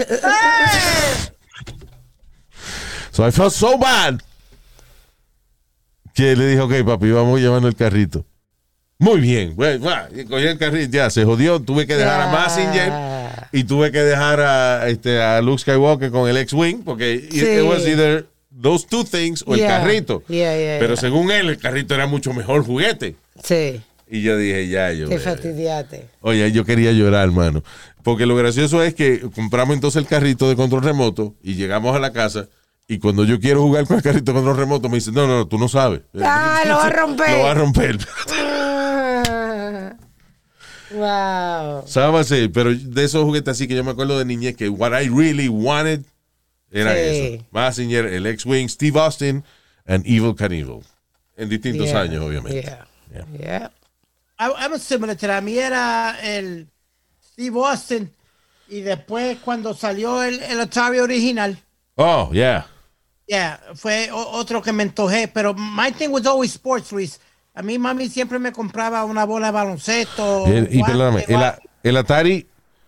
so 3.12 3.28
I 3.28 3.32
felt 3.32 3.52
so 3.54 3.78
bad 3.78 4.20
que 6.14 6.36
le 6.36 6.48
dije, 6.48 6.62
ok, 6.62 6.84
papi, 6.86 7.12
vamos 7.12 7.40
llevando 7.40 7.68
el 7.68 7.76
carrito. 7.76 8.26
Muy 9.00 9.20
bien, 9.22 9.56
bueno, 9.56 9.84
cogí 10.30 10.46
el 10.46 10.58
carrito, 10.58 10.92
ya 10.92 11.10
se 11.10 11.24
jodió, 11.26 11.60
tuve 11.62 11.88
que 11.88 11.96
dejar 11.96 12.22
a 12.22 12.26
Ya. 12.26 12.32
Massinger 12.32 12.94
y 13.52 13.64
tuve 13.64 13.92
que 13.92 14.00
dejar 14.00 14.40
a, 14.42 14.88
este, 14.90 15.22
a 15.22 15.42
Luke 15.42 15.60
Skywalker 15.62 16.12
con 16.12 16.30
el 16.30 16.38
X-Wing 16.38 16.84
porque 16.84 17.14
it- 17.16 17.32
Sí. 17.32 17.40
it 17.46 17.64
was 17.64 17.86
either 17.88 18.28
those 18.62 18.86
two 18.88 19.04
things 19.04 19.44
o 19.48 19.54
el 19.56 19.62
Yeah. 19.62 19.80
carrito. 19.80 20.22
Yeah, 20.28 20.56
yeah, 20.58 20.80
Pero 20.80 20.94
yeah. 20.94 21.02
según 21.02 21.32
él, 21.32 21.50
el 21.50 21.58
carrito 21.58 21.96
era 21.96 22.06
mucho 22.08 22.32
mejor 22.34 22.64
juguete. 22.66 23.16
Sí. 23.44 23.82
Y 24.14 24.22
yo 24.24 24.36
dije, 24.38 24.68
ya, 24.68 24.91
yo. 24.91 25.07
Te 25.07 25.20
fastidiaste. 25.20 26.05
Oye, 26.20 26.51
yo 26.51 26.66
quería 26.66 26.91
llorar, 26.91 27.24
hermano. 27.24 27.64
Porque 28.03 28.26
lo 28.26 28.36
gracioso 28.36 28.84
es 28.84 28.93
que 28.93 29.22
compramos 29.34 29.74
entonces 29.74 30.01
el 30.01 30.07
carrito 30.07 30.49
de 30.49 30.57
control 30.57 30.84
remoto 30.84 31.36
y 31.41 31.55
llegamos 31.55 31.95
a 31.95 31.99
la 31.99 32.12
casa. 32.12 32.49
Y 32.89 32.99
cuando 32.99 33.24
yo 33.24 33.39
quiero 33.39 33.62
jugar 33.62 33.88
con 33.88 33.95
el 33.95 34.03
carrito 34.03 34.34
de 34.34 34.36
control 34.36 34.57
remoto, 34.57 34.89
me 34.89 34.95
dicen, 34.95 35.14
no, 35.14 35.28
no, 35.28 35.38
no, 35.38 35.47
tú 35.47 35.57
no 35.57 35.70
sabes. 35.70 36.01
Ah, 36.22 36.62
lo 36.68 36.76
va 36.76 36.88
a 36.88 36.89
romper. 36.89 37.30
Lo 37.38 37.43
va 37.43 37.51
a 37.51 37.53
romper. 37.53 37.97
Wow. 40.93 41.86
Sí, 42.26 42.49
Pero 42.53 42.76
de 42.76 43.03
esos 43.05 43.24
juguetes 43.24 43.53
así 43.53 43.66
que 43.68 43.76
yo 43.76 43.84
me 43.86 43.91
acuerdo 43.91 44.20
de 44.20 44.26
niñez 44.26 44.57
que 44.57 44.68
what 44.68 44.91
I 44.91 45.07
really 45.07 45.47
wanted 45.47 46.01
era 46.70 46.93
Sí. 46.93 46.99
eso. 46.99 47.45
Massinger, 47.51 48.05
el 48.07 48.26
X-Wing, 48.28 48.68
Steve 48.68 48.99
Austin 48.99 49.43
and 49.86 50.05
Evil 50.05 50.36
Knievel. 50.36 50.82
En 51.38 51.47
distintos 51.47 51.88
Yeah, 51.88 52.01
años, 52.01 52.24
obviamente. 52.26 52.62
Yeah. 52.62 52.88
Yeah. 53.14 53.26
Yeah. 53.39 53.72
I, 54.42 54.66
I 54.66 54.68
was 54.68 54.82
similar 54.82 55.16
to 55.16 55.28
that. 55.28 55.38
A 55.38 55.42
mí 55.42 55.58
era 55.58 56.18
el 56.22 56.68
Steve 57.34 57.56
Austin. 57.64 58.12
Y 58.68 58.82
después 58.82 59.38
cuando 59.44 59.74
salió 59.74 60.24
el, 60.24 60.42
el 60.42 60.60
Atari 60.62 61.00
original, 61.00 61.58
Oh, 61.96 62.32
yeah. 62.32 62.66
yeah, 63.28 63.60
fue 63.76 64.10
otro 64.12 64.62
que 64.62 64.72
me 64.72 64.84
antojé. 64.84 65.28
Pero 65.28 65.54
my 65.54 65.92
thing 65.92 66.10
was 66.10 66.26
always 66.26 66.52
sports, 66.54 66.92
Luis. 66.92 67.20
A 67.54 67.62
mí 67.62 67.78
mami 67.78 68.08
siempre 68.10 68.39
me 68.39 68.52
compraba 68.54 69.04
una 69.04 69.26
bola 69.26 69.48
de 69.48 69.52
baloncesto. 69.52 70.46
El- 70.48 70.74
y 70.74 70.80
guante, 70.80 70.86
perdóname, 70.86 71.26
el, 71.28 71.89
el 71.89 71.98
Atari, 71.98 72.48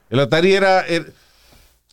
el 0.09 0.19
Atari 0.21 0.53
era, 0.53 0.81
el- 0.87 1.13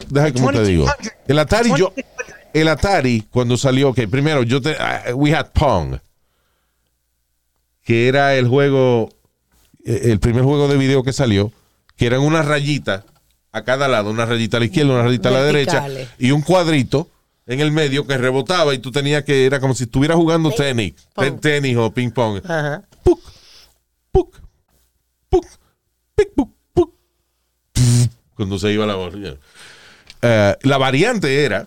deja 0.09 0.33
como 0.33 0.53
te 0.53 0.63
digo, 0.65 0.85
2200. 0.85 1.13
el 1.27 1.39
Atari 1.41 1.69
yo, 1.71 1.93
2200. 1.97 2.37
el 2.55 2.69
Atari 2.69 3.23
cuando 3.31 3.57
salió, 3.57 3.89
ok, 3.91 4.01
primero 4.09 4.45
yo 4.45 4.61
te, 4.63 4.77
ah, 4.79 5.03
we 5.17 5.35
had 5.35 5.51
Pong, 5.53 5.97
que 7.83 8.07
era 8.09 8.37
el 8.37 8.47
juego, 8.47 9.09
el 9.85 10.21
primer 10.21 10.45
juego 10.45 10.69
de 10.69 10.77
video 10.77 11.03
que 11.03 11.13
salió, 11.13 11.53
que 11.97 12.07
eran 12.07 12.21
unas 12.21 12.47
rayitas 12.47 13.05
a 13.53 13.63
cada 13.63 13.89
lado, 13.89 14.11
una 14.11 14.27
rayita 14.27 14.57
a 14.59 14.61
la 14.61 14.67
izquierda, 14.67 14.95
una 14.95 15.03
rayita 15.03 15.29
a 15.29 15.33
la 15.33 15.43
derecha 15.43 15.87
y 16.19 16.31
un 16.31 16.43
cuadrito 16.43 17.09
en 17.47 17.61
el 17.61 17.73
medio 17.73 18.07
que 18.07 18.17
rebotaba 18.17 18.75
y 18.75 18.79
tú 18.79 18.93
tenías 18.93 19.25
que, 19.25 19.45
era 19.45 19.59
como 19.59 19.75
si 19.75 19.85
estuvieras 19.85 20.17
jugando 20.17 20.51
tenis, 20.53 20.95
tenis 21.41 21.77
o 21.77 21.93
ping 21.93 22.11
pong. 22.11 22.41
Ajá. 22.45 22.85
Puc, 23.03 23.21
puc, 24.13 24.37
pic, 26.15 26.29
puc, 26.35 26.51
puc. 26.73 26.95
Cuando 28.35 28.59
se 28.59 28.73
iba 28.73 28.87
la 28.87 28.95
bola. 28.95 29.37
Eh, 30.23 30.57
la 30.63 30.79
variante 30.79 31.45
era 31.45 31.67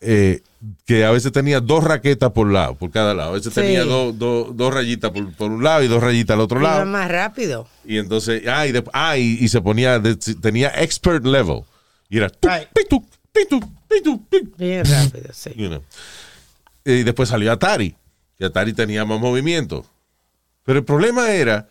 eh, 0.00 0.42
que 0.86 1.04
a 1.04 1.10
veces 1.10 1.30
tenía 1.32 1.60
dos 1.60 1.84
raquetas 1.84 2.32
por 2.32 2.50
lado, 2.50 2.74
por 2.74 2.90
cada 2.90 3.14
lado. 3.14 3.30
A 3.30 3.34
veces 3.34 3.52
Sí. 3.52 3.60
tenía 3.60 3.84
dos, 3.84 4.16
dos 4.18 4.74
rayitas 4.74 5.10
por, 5.10 5.32
por 5.34 5.50
un 5.50 5.62
lado 5.62 5.82
y 5.82 5.88
dos 5.88 6.02
rayitas 6.02 6.34
al 6.34 6.40
otro 6.40 6.58
Iba 6.60 6.70
lado. 6.70 6.86
más 6.86 7.10
rápido. 7.10 7.66
Y 7.84 7.98
entonces, 7.98 8.42
ah, 8.48 8.66
y, 8.66 8.72
de- 8.72 8.84
ah, 8.92 9.16
y- 9.16 9.38
y 9.40 9.48
se 9.48 9.60
ponía, 9.60 9.98
de- 9.98 10.16
tenía 10.16 10.68
expert 10.68 11.24
level. 11.24 11.62
Y 12.08 12.16
era, 12.18 12.28
tuc, 12.30 12.50
Right. 12.50 12.68
tuc, 12.88 13.04
tuc. 13.48 13.64
Bien 14.58 14.84
rápido, 14.84 15.30
sí. 15.32 15.50
You 15.56 15.68
know. 15.68 15.82
Y 16.84 17.02
después 17.02 17.28
salió 17.28 17.52
Atari. 17.52 17.94
Y 18.38 18.44
Atari 18.44 18.72
tenía 18.72 19.04
más 19.04 19.20
movimiento. 19.20 19.84
Pero 20.64 20.78
el 20.78 20.84
problema 20.84 21.30
era 21.32 21.68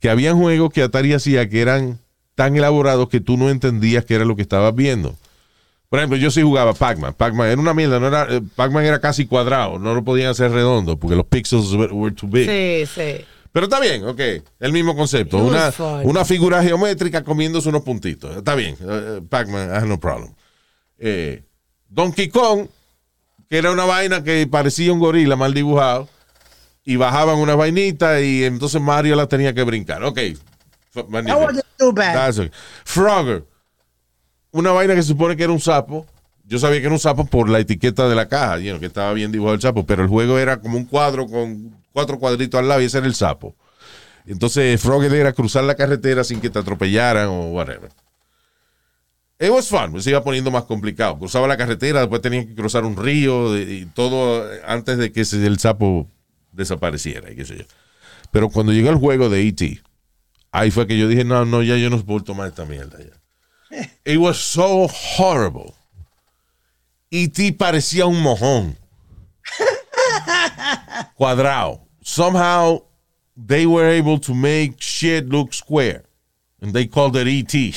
que 0.00 0.10
había 0.10 0.32
juegos 0.34 0.72
que 0.72 0.82
Atari 0.82 1.12
hacía 1.12 1.48
que 1.48 1.60
eran 1.60 1.98
tan 2.34 2.56
elaborados 2.56 3.08
que 3.08 3.20
tú 3.20 3.36
no 3.36 3.50
entendías 3.50 4.04
qué 4.04 4.14
era 4.14 4.24
lo 4.24 4.36
que 4.36 4.42
estabas 4.42 4.74
viendo. 4.74 5.16
Por 5.88 5.98
ejemplo, 6.00 6.18
yo 6.18 6.30
sí 6.30 6.42
jugaba 6.42 6.74
Pac-Man. 6.74 7.14
Pac-Man 7.14 7.48
era 7.48 7.60
una 7.60 7.72
mierda. 7.72 7.98
No 7.98 8.08
era, 8.08 8.26
eh, 8.28 8.42
Pac-Man 8.56 8.84
era 8.84 9.00
casi 9.00 9.26
cuadrado. 9.26 9.78
No 9.78 9.94
lo 9.94 10.04
podían 10.04 10.30
hacer 10.30 10.50
redondo 10.50 10.98
porque 10.98 11.16
los 11.16 11.26
pixels 11.26 11.72
were, 11.72 11.92
were 11.92 12.14
too 12.14 12.28
big. 12.28 12.46
Sí, 12.48 12.84
sí. 12.94 13.24
Pero 13.52 13.64
está 13.64 13.80
bien, 13.80 14.06
ok. 14.06 14.20
El 14.60 14.72
mismo 14.72 14.94
concepto. 14.94 15.38
Una, 15.38 15.72
una 16.04 16.24
figura 16.26 16.62
geométrica 16.62 17.24
comiéndose 17.24 17.70
unos 17.70 17.82
puntitos. 17.82 18.36
Está 18.36 18.54
bien. 18.54 18.76
Eh, 18.80 19.22
Pac-Man, 19.28 19.70
I 19.70 19.76
have 19.76 19.86
no 19.88 19.98
problem. 19.98 20.34
Eh, 20.98 21.42
Donkey 21.88 22.28
Kong, 22.28 22.66
que 23.48 23.56
era 23.56 23.70
una 23.72 23.86
vaina 23.86 24.22
que 24.22 24.46
parecía 24.46 24.92
un 24.92 24.98
gorila 24.98 25.36
mal 25.36 25.54
dibujado. 25.54 26.08
y 26.84 26.96
bajaban 26.96 27.36
una 27.38 27.54
vainita 27.54 28.20
y 28.20 28.44
entonces 28.44 28.80
Mario 28.80 29.14
la 29.16 29.26
tenía 29.26 29.52
que 29.54 29.62
brincar. 29.62 30.02
Ok. 30.04 30.18
F- 30.18 30.36
That 30.94 31.38
wasn't 31.38 31.64
too 31.78 31.92
bad. 31.92 32.14
That's 32.14 32.38
okay. 32.38 32.50
Frogger. 32.84 33.44
Una 34.58 34.72
vaina 34.72 34.96
que 34.96 35.02
se 35.02 35.08
supone 35.10 35.36
que 35.36 35.44
era 35.44 35.52
un 35.52 35.60
sapo. 35.60 36.04
Yo 36.44 36.58
sabía 36.58 36.80
que 36.80 36.86
era 36.86 36.92
un 36.92 36.98
sapo 36.98 37.24
por 37.24 37.48
la 37.48 37.60
etiqueta 37.60 38.08
de 38.08 38.16
la 38.16 38.26
caja, 38.26 38.58
que 38.58 38.86
estaba 38.86 39.12
bien 39.12 39.30
dibujado 39.30 39.54
el 39.54 39.60
sapo, 39.60 39.86
pero 39.86 40.02
el 40.02 40.08
juego 40.08 40.36
era 40.36 40.60
como 40.60 40.76
un 40.76 40.84
cuadro 40.84 41.28
con 41.28 41.76
cuatro 41.92 42.18
cuadritos 42.18 42.58
al 42.58 42.66
lado 42.66 42.82
y 42.82 42.86
ese 42.86 42.98
era 42.98 43.06
el 43.06 43.14
sapo. 43.14 43.54
Entonces 44.26 44.80
Frogger 44.80 45.14
era 45.14 45.32
cruzar 45.32 45.62
la 45.62 45.76
carretera 45.76 46.24
sin 46.24 46.40
que 46.40 46.50
te 46.50 46.58
atropellaran 46.58 47.28
o 47.28 47.50
whatever. 47.52 47.88
It 49.38 49.50
was 49.50 49.68
fun, 49.68 50.02
se 50.02 50.10
iba 50.10 50.24
poniendo 50.24 50.50
más 50.50 50.64
complicado. 50.64 51.16
Cruzaba 51.20 51.46
la 51.46 51.56
carretera, 51.56 52.00
después 52.00 52.20
tenía 52.20 52.44
que 52.44 52.56
cruzar 52.56 52.84
un 52.84 52.96
río 52.96 53.56
y 53.56 53.86
todo 53.94 54.44
antes 54.66 54.98
de 54.98 55.12
que 55.12 55.20
el 55.20 55.58
sapo 55.60 56.10
desapareciera 56.50 57.30
y 57.30 57.36
qué 57.36 57.44
sé 57.44 57.58
yo. 57.58 57.64
Pero 58.32 58.48
cuando 58.48 58.72
llegó 58.72 58.90
el 58.90 58.96
juego 58.96 59.28
de 59.28 59.46
E.T., 59.46 59.80
ahí 60.50 60.72
fue 60.72 60.88
que 60.88 60.98
yo 60.98 61.06
dije, 61.06 61.22
no, 61.22 61.44
no, 61.44 61.62
ya 61.62 61.76
yo 61.76 61.90
no 61.90 62.04
puedo 62.04 62.24
tomar 62.24 62.48
esta 62.48 62.64
mierda 62.64 62.98
ya. 62.98 63.17
It 64.04 64.18
was 64.18 64.38
so 64.38 64.88
horrible. 64.88 65.74
E.T. 67.10 67.52
parecía 67.52 68.06
un 68.06 68.20
mojón. 68.20 68.76
Cuadrado. 71.18 71.80
Somehow 72.02 72.82
they 73.36 73.66
were 73.66 73.86
able 73.86 74.18
to 74.20 74.34
make 74.34 74.80
shit 74.80 75.28
look 75.28 75.52
square. 75.52 76.04
And 76.60 76.72
they 76.72 76.86
called 76.86 77.16
it 77.16 77.26
E.T. 77.26 77.74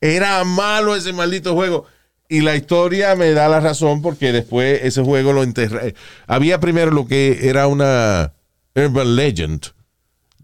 Era 0.00 0.44
malo 0.44 0.94
ese 0.94 1.12
maldito 1.12 1.54
juego. 1.54 1.86
Y 2.28 2.40
la 2.40 2.56
historia 2.56 3.14
me 3.14 3.32
da 3.32 3.48
la 3.48 3.60
razón 3.60 4.02
porque 4.02 4.32
después 4.32 4.80
ese 4.82 5.02
juego 5.02 5.32
lo 5.32 5.42
enterré. 5.42 5.94
Había 6.26 6.58
primero 6.58 6.90
lo 6.90 7.06
que 7.06 7.48
era 7.48 7.68
una 7.68 8.32
urban 8.74 9.14
legend 9.14 9.75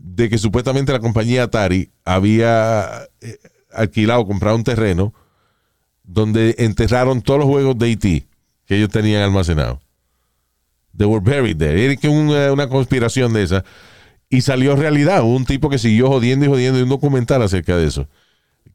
de 0.03 0.29
que 0.29 0.39
supuestamente 0.39 0.93
la 0.93 1.01
compañía 1.01 1.45
Atari 1.45 1.91
había 2.05 3.09
eh, 3.21 3.39
alquilado, 3.73 4.27
comprado 4.27 4.57
un 4.57 4.65
terreno 4.65 5.15
donde 6.03 6.57
enterraron 6.59 7.23
todos 7.23 7.41
los 7.41 7.49
juegos 7.49 7.79
de 7.79 7.93
E.T. 7.93 8.27
que 8.67 8.77
ellos 8.77 8.89
tenían 8.89 9.23
almacenados. 9.23 9.79
They 10.97 11.07
were 11.07 11.21
buried 11.21 11.57
there. 11.57 11.83
Era 11.83 12.11
una, 12.11 12.53
una 12.53 12.69
conspiración 12.69 13.33
de 13.33 13.45
esa. 13.45 13.65
Y 14.29 14.43
salió 14.43 14.77
realidad. 14.77 15.23
Hubo 15.23 15.37
un 15.37 15.47
tipo 15.47 15.71
que 15.71 15.79
siguió 15.79 16.09
jodiendo 16.09 16.45
y 16.45 16.49
jodiendo 16.49 16.79
y 16.79 16.83
un 16.83 16.89
documental 16.89 17.41
acerca 17.43 17.77
de 17.77 17.87
eso 17.87 18.09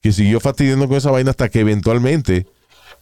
que 0.02 0.12
siguió 0.12 0.40
fastidiando 0.40 0.88
con 0.88 0.98
esa 0.98 1.12
vaina 1.12 1.32
hasta 1.32 1.50
que 1.50 1.60
eventualmente 1.60 2.48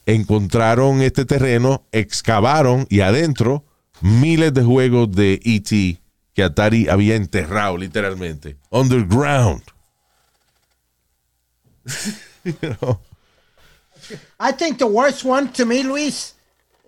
encontraron 0.06 1.02
este 1.02 1.26
terreno, 1.26 1.84
excavaron 1.92 2.86
y 2.90 3.02
adentro 3.02 3.64
miles 4.02 4.54
de 4.54 4.64
juegos 4.64 5.12
de 5.12 5.40
E.T. 5.44 6.00
que 6.36 6.44
Atari 6.44 6.88
había 6.90 7.16
enterrado 7.16 7.78
literalmente. 7.78 8.58
Underground. 8.70 9.64
You 12.44 12.54
know? 12.80 13.00
I 14.40 14.52
think 14.52 14.78
the 14.78 14.86
worst 14.86 15.24
one 15.26 15.52
to 15.54 15.66
me, 15.66 15.82
Luis, 15.82 16.36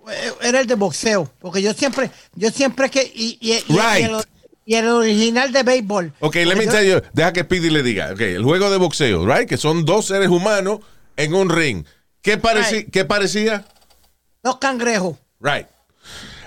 eh, 0.08 0.32
era 0.44 0.60
el 0.60 0.68
de 0.68 0.76
boxeo. 0.76 1.32
Porque 1.40 1.64
yo 1.64 1.74
siempre, 1.74 2.12
yo 2.36 2.52
siempre 2.52 2.90
que. 2.92 3.02
Y, 3.16 3.40
y- 3.42 3.54
y- 3.54 3.64
y 3.68 3.74
Right. 3.76 4.06
el, 4.06 4.24
y 4.66 4.76
el 4.76 4.88
original 4.88 5.52
de 5.52 5.64
béisbol. 5.64 6.14
Ok, 6.20 6.36
let 6.36 6.56
me 6.56 6.66
yo- 6.66 6.72
tell 6.72 6.88
you, 6.88 7.02
deja 7.14 7.34
que 7.34 7.42
Speedy 7.42 7.72
le 7.72 7.82
diga. 7.82 8.12
Ok, 8.14 8.22
el 8.22 8.44
juego 8.44 8.70
de 8.70 8.78
boxeo, 8.78 9.26
right? 9.26 9.50
Que 9.50 9.58
son 9.58 9.84
dos 9.86 10.06
seres 10.06 10.30
humanos 10.30 10.82
en 11.16 11.34
un 11.34 11.50
ring. 11.50 11.86
¿Qué, 12.22 12.40
pareci- 12.40 12.72
Right. 12.84 12.92
¿qué 12.92 13.06
parecía? 13.06 13.66
Los 14.44 14.58
cangrejos. 14.58 15.18
Right. 15.40 15.66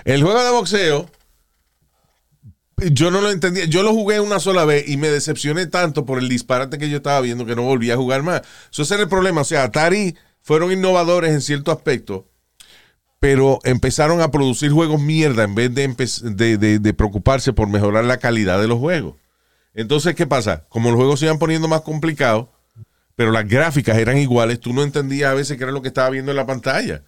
El 0.05 0.23
juego 0.23 0.41
de 0.41 0.51
boxeo, 0.51 1.09
yo 2.91 3.11
no 3.11 3.21
lo 3.21 3.29
entendía. 3.29 3.65
Yo 3.65 3.83
lo 3.83 3.91
jugué 3.93 4.19
una 4.19 4.39
sola 4.39 4.65
vez 4.65 4.87
y 4.87 4.97
me 4.97 5.09
decepcioné 5.09 5.67
tanto 5.67 6.05
por 6.05 6.19
el 6.19 6.29
disparate 6.29 6.77
que 6.77 6.89
yo 6.89 6.97
estaba 6.97 7.21
viendo 7.21 7.45
que 7.45 7.55
no 7.55 7.63
volví 7.63 7.91
a 7.91 7.97
jugar 7.97 8.23
más. 8.23 8.41
Eso 8.71 8.83
ese 8.83 8.95
era 8.95 9.03
el 9.03 9.09
problema. 9.09 9.41
O 9.41 9.45
sea, 9.45 9.63
Atari 9.63 10.15
fueron 10.41 10.71
innovadores 10.71 11.31
en 11.31 11.41
cierto 11.41 11.71
aspecto, 11.71 12.27
pero 13.19 13.59
empezaron 13.63 14.21
a 14.21 14.31
producir 14.31 14.71
juegos 14.71 14.99
mierda 15.01 15.43
en 15.43 15.53
vez 15.55 15.73
de, 15.73 16.57
de- 16.57 16.79
de 16.79 16.93
preocuparse 16.93 17.53
por 17.53 17.67
mejorar 17.67 18.03
la 18.05 18.17
calidad 18.17 18.59
de 18.59 18.67
los 18.67 18.79
juegos. 18.79 19.15
Entonces, 19.73 20.15
¿qué 20.15 20.25
pasa? 20.27 20.65
Como 20.69 20.89
los 20.89 20.97
juegos 20.97 21.19
se 21.19 21.25
iban 21.27 21.39
poniendo 21.39 21.67
más 21.67 21.81
complicados, 21.81 22.47
pero 23.15 23.31
las 23.31 23.47
gráficas 23.47 23.97
eran 23.97 24.17
iguales, 24.17 24.59
tú 24.59 24.73
no 24.73 24.83
entendías 24.83 25.31
a 25.31 25.35
veces 25.35 25.57
qué 25.57 25.63
era 25.63 25.71
lo 25.71 25.81
que 25.81 25.89
estaba 25.89 26.09
viendo 26.09 26.31
en 26.31 26.37
la 26.37 26.45
pantalla. 26.47 27.03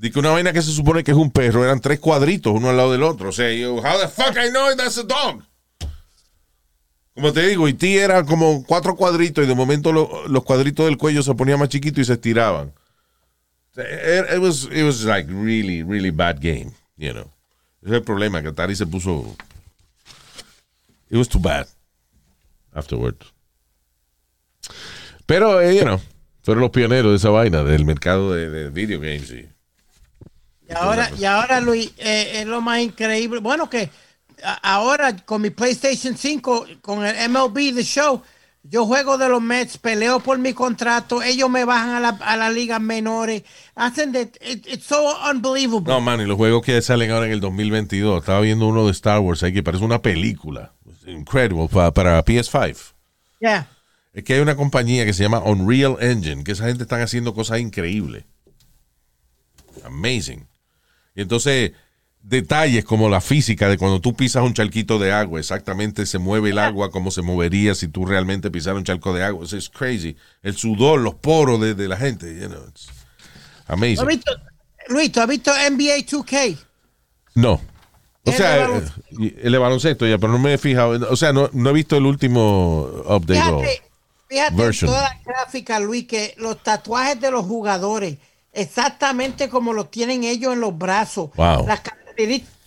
De 0.00 0.10
que 0.10 0.18
una 0.18 0.30
vaina 0.30 0.50
que 0.54 0.62
se 0.62 0.72
supone 0.72 1.04
que 1.04 1.10
es 1.10 1.16
un 1.16 1.30
perro 1.30 1.62
eran 1.62 1.78
tres 1.78 2.00
cuadritos 2.00 2.54
uno 2.54 2.70
al 2.70 2.76
lado 2.78 2.90
del 2.92 3.02
otro. 3.02 3.28
O 3.28 3.32
sea, 3.32 3.52
yo, 3.52 3.74
how 3.76 4.00
the 4.00 4.08
fuck 4.08 4.34
I 4.34 4.48
know 4.48 4.74
that's 4.74 4.96
a 4.96 5.02
dog? 5.02 5.42
Como 7.14 7.34
te 7.34 7.46
digo, 7.46 7.68
y 7.68 7.74
ti 7.74 7.98
era 7.98 8.24
como 8.24 8.64
cuatro 8.64 8.96
cuadritos 8.96 9.44
y 9.44 9.46
de 9.46 9.54
momento 9.54 9.92
lo- 9.92 10.26
los 10.26 10.42
cuadritos 10.42 10.86
del 10.86 10.96
cuello 10.96 11.22
se 11.22 11.34
ponían 11.34 11.58
más 11.58 11.68
chiquitos 11.68 12.00
y 12.00 12.04
se 12.06 12.14
estiraban. 12.14 12.72
It, 13.76 14.32
it 14.34 14.38
was, 14.40 14.68
it 14.72 14.84
was 14.84 15.04
like 15.04 15.28
really, 15.30 15.82
really 15.82 16.10
bad 16.10 16.36
game, 16.40 16.72
you 16.96 17.12
know. 17.12 17.30
Ese 17.82 17.90
es 17.90 17.96
el 17.98 18.02
problema, 18.02 18.40
que 18.40 18.48
Atari 18.48 18.74
se 18.74 18.86
puso... 18.86 19.36
It 21.10 21.18
was 21.18 21.28
too 21.28 21.40
bad 21.40 21.66
afterwards. 22.72 23.26
Pero, 25.26 25.60
eh, 25.60 25.76
you 25.76 25.82
know, 25.84 26.00
fueron 26.42 26.62
los 26.62 26.70
pioneros 26.70 27.10
de 27.12 27.16
esa 27.18 27.28
vaina, 27.28 27.62
del 27.64 27.84
mercado 27.84 28.32
de, 28.32 28.48
de 28.48 28.70
video 28.70 28.98
games. 28.98 29.30
Y, 29.30 29.46
Y 30.70 30.74
ahora, 30.74 31.10
y 31.18 31.24
ahora 31.24 31.60
Luis, 31.60 31.92
eh, 31.98 32.32
es 32.40 32.46
lo 32.46 32.60
más 32.60 32.80
increíble. 32.80 33.40
Bueno, 33.40 33.68
que 33.68 33.90
ahora 34.62 35.16
con 35.16 35.42
mi 35.42 35.50
PlayStation 35.50 36.16
5, 36.16 36.66
con 36.80 37.04
el 37.04 37.28
MLB 37.28 37.74
The 37.74 37.82
Show, 37.82 38.22
yo 38.62 38.86
juego 38.86 39.18
de 39.18 39.28
los 39.28 39.42
Mets, 39.42 39.78
peleo 39.78 40.20
por 40.20 40.38
mi 40.38 40.52
contrato, 40.52 41.22
ellos 41.22 41.48
me 41.50 41.64
bajan 41.64 41.90
a 41.90 42.00
la, 42.00 42.08
a 42.10 42.36
las 42.36 42.52
ligas 42.52 42.80
menores, 42.80 43.42
hacen 43.74 44.12
de... 44.12 44.30
it- 44.46 44.66
it's 44.68 44.84
so 44.86 45.16
unbelievable. 45.30 45.92
No, 45.92 46.00
man, 46.00 46.20
y 46.20 46.26
los 46.26 46.36
juegos 46.36 46.62
que 46.64 46.80
salen 46.82 47.10
ahora 47.10 47.26
en 47.26 47.32
el 47.32 47.40
2022. 47.40 48.20
Estaba 48.20 48.40
viendo 48.40 48.68
uno 48.68 48.84
de 48.84 48.92
Star 48.92 49.18
Wars 49.20 49.42
ahí 49.42 49.52
que 49.52 49.62
parece 49.62 49.84
una 49.84 50.00
película. 50.02 50.72
Incredible, 51.06 51.68
pa- 51.68 51.92
para 51.92 52.22
PS5. 52.24 52.92
Yeah. 53.40 53.66
Es 54.12 54.22
que 54.24 54.34
hay 54.34 54.40
una 54.40 54.56
compañía 54.56 55.04
que 55.06 55.14
se 55.14 55.22
llama 55.22 55.40
Unreal 55.40 55.96
Engine, 56.00 56.44
que 56.44 56.52
esa 56.52 56.66
gente 56.66 56.82
están 56.84 57.00
haciendo 57.00 57.34
cosas 57.34 57.60
increíbles. 57.60 58.24
Amazing. 59.84 60.46
Y 61.20 61.22
entonces, 61.22 61.72
detalles 62.22 62.82
como 62.86 63.10
la 63.10 63.20
física 63.20 63.68
de 63.68 63.76
cuando 63.76 64.00
tú 64.00 64.14
pisas 64.16 64.42
un 64.42 64.54
charquito 64.54 64.98
de 64.98 65.12
agua, 65.12 65.38
exactamente 65.38 66.06
se 66.06 66.18
mueve 66.18 66.48
el 66.48 66.58
agua 66.58 66.90
como 66.90 67.10
se 67.10 67.20
movería 67.20 67.74
si 67.74 67.88
tú 67.88 68.06
realmente 68.06 68.50
pisaras 68.50 68.78
un 68.78 68.84
charco 68.84 69.12
de 69.12 69.22
agua. 69.22 69.44
Es 69.44 69.68
crazy. 69.68 70.16
El 70.42 70.56
sudor, 70.56 71.00
los 71.00 71.14
poros 71.16 71.60
de, 71.60 71.74
de 71.74 71.88
la 71.88 71.98
gente. 71.98 72.26
You 72.40 72.48
know, 72.48 72.64
it's 72.68 72.86
¿Tú 72.86 72.92
amazing. 73.74 73.98
has 74.00 74.06
visto- 74.06 74.32
Luis, 74.88 75.12
¿tú 75.12 75.20
has 75.20 75.28
visto 75.28 75.52
NBA 75.52 75.98
2K? 76.06 76.56
No. 77.34 77.60
O 78.24 78.32
sea, 78.32 78.64
eh, 78.66 79.36
el 79.42 79.52
de 79.52 79.58
baloncesto 79.58 80.06
ya, 80.06 80.16
pero 80.16 80.32
no 80.32 80.38
me 80.38 80.54
he 80.54 80.58
fijado. 80.58 81.06
O 81.12 81.16
sea, 81.16 81.34
no, 81.34 81.50
no 81.52 81.68
he 81.68 81.72
visto 81.74 81.98
el 81.98 82.06
último 82.06 82.88
update. 83.06 83.40
o- 83.40 83.60
Fíjate, 83.60 83.82
fíjate 84.28 84.56
version. 84.56 84.90
toda 84.90 85.02
la 85.02 85.20
gráfica, 85.24 85.80
Luis, 85.80 86.06
que 86.06 86.34
los 86.38 86.62
tatuajes 86.62 87.20
de 87.20 87.30
los 87.30 87.44
jugadores, 87.44 88.16
exactamente 88.52 89.48
como 89.48 89.72
los 89.72 89.90
tienen 89.90 90.24
ellos 90.24 90.52
en 90.52 90.60
los 90.60 90.76
brazos. 90.76 91.30
Wow. 91.36 91.66
Las 91.66 91.80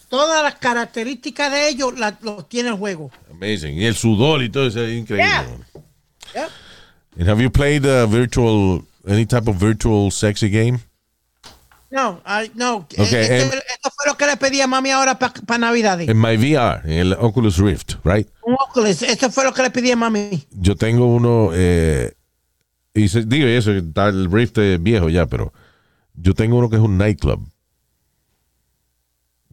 todas 0.10 0.44
las 0.44 0.56
características 0.56 1.52
de 1.52 1.70
ellos 1.70 1.98
las 1.98 2.22
los 2.22 2.48
tiene 2.50 2.70
el 2.70 2.76
juego. 2.76 3.12
Amazing. 3.32 3.78
Y 3.80 3.86
el 3.86 3.96
sudor 3.96 4.42
y 4.44 4.50
todo 4.50 4.68
eso 4.68 4.82
es 4.84 4.98
increíble. 4.98 5.26
Yeah. 5.26 5.46
Yeah. 6.34 6.50
And 7.20 7.30
have 7.30 7.42
you 7.42 7.52
played 7.52 7.86
uh, 7.86 8.08
virtual, 8.08 8.84
any 9.08 9.26
type 9.26 9.48
of 9.50 9.58
virtual 9.58 10.12
sexy 10.12 10.50
game? 10.50 10.80
No, 11.92 12.20
ay, 12.26 12.52
no. 12.56 12.88
eh, 12.98 13.02
Okay, 13.04 13.22
este- 13.22 13.42
em- 13.44 13.50
esto 13.50 13.92
fue 13.96 14.08
lo 14.08 14.18
que 14.18 14.26
le 14.26 14.36
pedí 14.38 14.62
a 14.62 14.66
mami 14.68 14.90
ahora 14.90 15.20
para 15.20 15.58
Navidad. 15.60 16.02
En 16.02 16.20
my 16.20 16.36
VR, 16.38 16.82
en 16.86 16.92
el 17.00 17.14
Oculus 17.14 17.58
Rift, 17.60 17.94
right? 18.04 18.28
Un 18.42 18.56
Oculus. 18.56 19.04
Esto 19.04 19.30
fue 19.30 19.44
lo 19.44 19.54
que 19.54 19.62
le 19.62 19.70
pedí 19.70 19.92
a 19.92 19.96
mami. 19.96 20.44
Yo 20.52 20.76
tengo 20.76 21.06
uno, 21.06 21.52
eh, 21.54 22.14
y 22.96 23.08
se- 23.10 23.26
digo 23.26 23.46
eso, 23.48 23.72
está 23.72 24.08
el 24.08 24.32
Rift 24.32 24.58
es 24.58 24.82
viejo 24.82 25.08
ya, 25.10 25.28
pero 25.28 25.54
yo 26.16 26.34
tengo 26.34 26.58
uno 26.58 26.70
que 26.70 26.76
es 26.76 26.82
un 26.82 26.98
nightclub. 26.98 27.48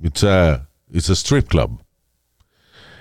It's 0.02 0.24
a, 0.24 0.68
it's 0.92 1.10
a 1.10 1.14
strip 1.14 1.48
club. 1.48 1.80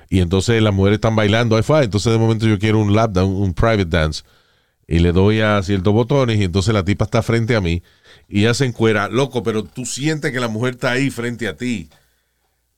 Y 0.09 0.21
entonces 0.21 0.61
las 0.61 0.73
mujeres 0.73 0.97
están 0.97 1.15
bailando, 1.15 1.55
ahí 1.55 1.63
fue, 1.63 1.83
entonces 1.83 2.11
de 2.11 2.17
momento 2.17 2.47
yo 2.47 2.57
quiero 2.57 2.79
un 2.79 2.95
lap 2.95 3.11
dance, 3.11 3.31
un 3.31 3.53
private 3.53 3.85
dance, 3.85 4.23
y 4.87 4.99
le 4.99 5.11
doy 5.11 5.39
a 5.39 5.61
ciertos 5.61 5.93
botones, 5.93 6.39
y 6.39 6.43
entonces 6.45 6.73
la 6.73 6.83
tipa 6.83 7.05
está 7.05 7.21
frente 7.21 7.55
a 7.55 7.61
mí, 7.61 7.83
y 8.27 8.41
ella 8.41 8.55
se 8.55 8.65
encuera, 8.65 9.07
loco, 9.07 9.43
pero 9.43 9.63
tú 9.63 9.85
sientes 9.85 10.31
que 10.31 10.39
la 10.39 10.47
mujer 10.47 10.73
está 10.73 10.91
ahí 10.91 11.11
frente 11.11 11.47
a 11.47 11.55
ti. 11.55 11.89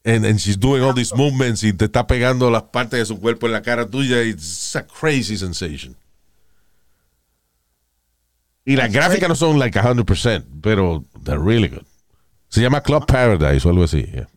And, 0.04 0.26
and 0.26 0.40
she's 0.40 0.58
doing 0.58 0.82
all 0.82 0.96
these 0.96 1.16
movements 1.16 1.64
y 1.64 1.74
te 1.74 1.86
está 1.86 2.08
pegando 2.08 2.50
las 2.50 2.64
partes 2.64 3.00
de 3.00 3.06
su 3.06 3.20
cuerpo 3.20 3.46
en 3.46 3.54
la 3.54 3.62
cara 3.62 3.88
tuya. 3.88 4.24
It's 4.24 4.76
a 4.76 4.84
crazy 4.84 5.38
sensation. 5.38 5.96
Y 8.66 8.76
las 8.76 8.92
gráficas 8.92 9.28
no 9.28 9.36
son 9.36 9.58
like 9.58 9.80
100%, 9.80 10.62
pero 10.62 11.04
they're 11.24 11.42
really 11.44 11.68
good. 11.68 11.86
Se 12.50 12.62
llama 12.62 12.82
Club 12.82 13.06
Paradise 13.06 13.68
o 13.68 13.72
algo 13.72 13.84
así. 13.84 14.04
yeah. 14.04 14.28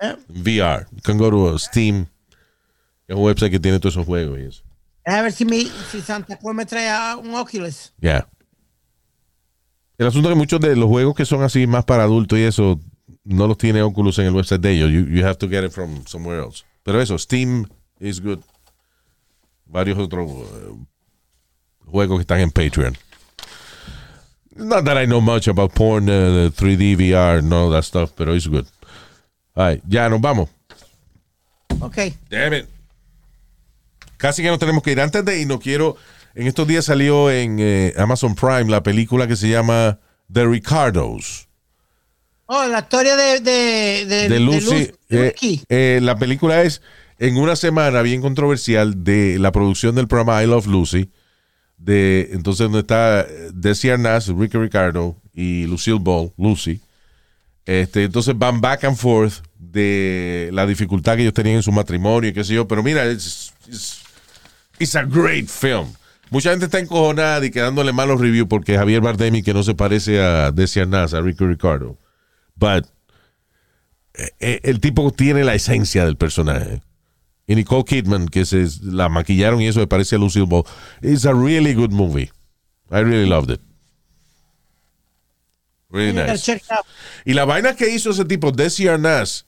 Eh. 0.00 0.16
VR. 0.28 0.86
You 0.92 1.02
can 1.02 1.18
go 1.18 1.30
to 1.30 1.58
Steam. 1.58 2.06
Es 3.06 3.16
un 3.16 3.22
website 3.22 3.50
que 3.50 3.60
tiene 3.60 3.78
todos 3.78 3.94
esos 3.94 4.06
juegos 4.06 4.38
y 4.38 4.42
eso. 4.44 4.62
A 5.04 5.20
ver 5.20 5.32
si, 5.32 5.44
mi, 5.44 5.70
si 5.90 6.00
Santa 6.00 6.36
Claus 6.36 6.54
me 6.54 6.64
trae 6.64 6.88
a 6.88 7.16
un 7.16 7.34
Oculus. 7.34 7.92
Yeah. 8.00 8.26
El 9.98 10.06
asunto 10.06 10.28
es 10.28 10.32
que 10.34 10.38
muchos 10.38 10.60
de 10.60 10.74
los 10.76 10.88
juegos 10.88 11.14
que 11.14 11.24
son 11.24 11.42
así 11.42 11.66
más 11.66 11.84
para 11.84 12.04
adultos 12.04 12.38
y 12.38 12.42
eso 12.42 12.80
no 13.22 13.46
los 13.46 13.58
tiene 13.58 13.82
Oculus 13.82 14.18
en 14.18 14.26
el 14.26 14.34
website 14.34 14.60
de 14.60 14.72
ellos. 14.72 14.90
You, 14.90 15.06
you 15.06 15.24
have 15.24 15.36
to 15.36 15.48
get 15.48 15.64
it 15.64 15.72
from 15.72 16.04
somewhere 16.06 16.40
else. 16.40 16.64
Pero 16.82 17.00
eso, 17.00 17.18
Steam 17.18 17.66
is 18.00 18.20
good. 18.20 18.40
Varios 19.66 19.98
otros 19.98 20.30
eh, 20.30 20.74
juegos 21.86 22.18
que 22.18 22.22
están 22.22 22.40
en 22.40 22.50
Patreon. 22.50 22.96
Not 24.56 24.84
that 24.84 24.96
I 24.96 25.06
know 25.06 25.20
much 25.20 25.48
about 25.48 25.72
porn, 25.74 26.08
uh, 26.08 26.50
3D, 26.50 26.96
VR, 26.96 27.42
no 27.42 27.70
that 27.72 27.82
stuff, 27.84 28.12
pero 28.16 28.34
it's 28.34 28.46
good. 28.46 28.66
All 29.56 29.66
right, 29.68 29.82
ya 29.88 30.08
nos 30.08 30.20
vamos. 30.20 30.48
Ok. 31.80 31.98
Damn 32.30 32.54
it. 32.54 32.66
Casi 34.16 34.42
que 34.42 34.48
nos 34.48 34.58
tenemos 34.58 34.82
que 34.82 34.92
ir. 34.92 35.00
Antes 35.00 35.24
de 35.24 35.40
ir, 35.40 35.46
no 35.46 35.58
quiero. 35.58 35.96
En 36.34 36.46
estos 36.46 36.66
días 36.66 36.84
salió 36.84 37.30
en 37.30 37.58
eh, 37.60 37.94
Amazon 37.96 38.34
Prime 38.34 38.64
la 38.70 38.82
película 38.82 39.26
que 39.26 39.36
se 39.36 39.48
llama 39.48 39.98
The 40.32 40.46
Ricardos. 40.46 41.48
Oh, 42.46 42.66
la 42.66 42.80
historia 42.80 43.16
de, 43.16 43.40
de, 43.40 44.04
de, 44.06 44.28
De 44.28 44.40
Lucy. 44.40 44.90
eh, 45.10 45.34
eh, 45.68 46.00
la 46.02 46.16
película 46.16 46.62
es 46.62 46.82
en 47.18 47.36
una 47.38 47.56
semana 47.56 48.02
bien 48.02 48.20
controversial 48.20 49.02
de 49.04 49.38
la 49.38 49.52
producción 49.52 49.94
del 49.94 50.08
programa 50.08 50.42
I 50.42 50.46
Love 50.46 50.66
Lucy. 50.66 51.10
Entonces, 51.86 52.64
donde 52.64 52.80
está 52.80 53.22
eh, 53.22 53.50
Desi 53.52 53.90
Arnaz, 53.90 54.28
Ricky 54.28 54.58
Ricardo 54.58 55.16
y 55.32 55.66
Lucille 55.66 55.98
Ball, 56.00 56.32
Lucy. 56.38 56.80
Este, 57.66 58.04
entonces 58.04 58.36
van 58.36 58.60
back 58.60 58.84
and 58.84 58.96
forth 58.96 59.42
de 59.58 60.50
la 60.52 60.66
dificultad 60.66 61.16
que 61.16 61.22
ellos 61.22 61.34
tenían 61.34 61.56
en 61.56 61.62
su 61.62 61.72
matrimonio 61.72 62.30
y 62.30 62.32
qué 62.32 62.44
sé 62.44 62.54
yo. 62.54 62.68
Pero 62.68 62.82
mira, 62.82 63.10
it's, 63.10 63.52
it's, 63.66 64.02
it's 64.78 64.94
a 64.94 65.02
great 65.02 65.48
film. 65.48 65.88
Mucha 66.30 66.50
gente 66.50 66.66
está 66.66 66.78
encojonada 66.78 67.44
y 67.44 67.50
quedándole 67.50 67.92
malos 67.92 68.20
reviews 68.20 68.48
porque 68.48 68.76
Javier 68.76 69.00
Bardemi 69.00 69.42
que 69.42 69.54
no 69.54 69.62
se 69.62 69.74
parece 69.74 70.20
a 70.20 70.50
Desi 70.50 70.80
Arnaz, 70.80 71.14
a 71.14 71.20
Ricky 71.20 71.44
Ricardo. 71.44 71.98
But 72.56 72.86
eh, 74.14 74.30
eh, 74.40 74.60
el 74.64 74.80
tipo 74.80 75.10
tiene 75.10 75.44
la 75.44 75.54
esencia 75.54 76.04
del 76.04 76.16
personaje. 76.16 76.80
Y 77.46 77.54
Nicole 77.54 77.84
Kidman, 77.84 78.28
que 78.28 78.44
se 78.46 78.66
la 78.82 79.08
maquillaron 79.08 79.60
y 79.60 79.66
eso 79.68 79.80
me 79.80 79.86
parece 79.86 80.16
a 80.16 80.18
Lucille 80.18 80.46
Ball. 80.46 80.64
It's 81.02 81.26
a 81.26 81.32
really 81.34 81.74
good 81.74 81.90
movie. 81.90 82.30
I 82.90 83.00
really 83.02 83.26
loved 83.28 83.50
it. 83.50 83.60
Really 85.90 86.12
nice. 86.12 86.60
Y 87.24 87.34
la 87.34 87.44
vaina 87.44 87.76
que 87.76 87.88
hizo 87.94 88.10
ese 88.10 88.24
tipo, 88.24 88.50
Desi 88.50 88.88
Arnaz, 88.88 89.44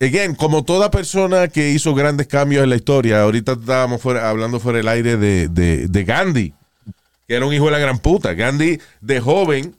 again, 0.00 0.34
como 0.34 0.64
toda 0.64 0.90
persona 0.90 1.48
que 1.48 1.70
hizo 1.70 1.94
grandes 1.94 2.26
cambios 2.26 2.62
en 2.64 2.70
la 2.70 2.76
historia, 2.76 3.22
ahorita 3.22 3.52
estábamos 3.52 4.02
fuera- 4.02 4.28
hablando 4.28 4.60
fuera 4.60 4.78
del 4.78 4.88
aire 4.88 5.16
de, 5.16 5.48
de- 5.48 5.88
de 5.88 6.04
Gandhi, 6.04 6.52
que 7.26 7.34
era 7.34 7.46
un 7.46 7.54
hijo 7.54 7.66
de 7.66 7.70
la 7.72 7.78
gran 7.78 7.98
puta. 8.00 8.34
Gandhi, 8.34 8.78
de 9.00 9.20
joven, 9.20 9.74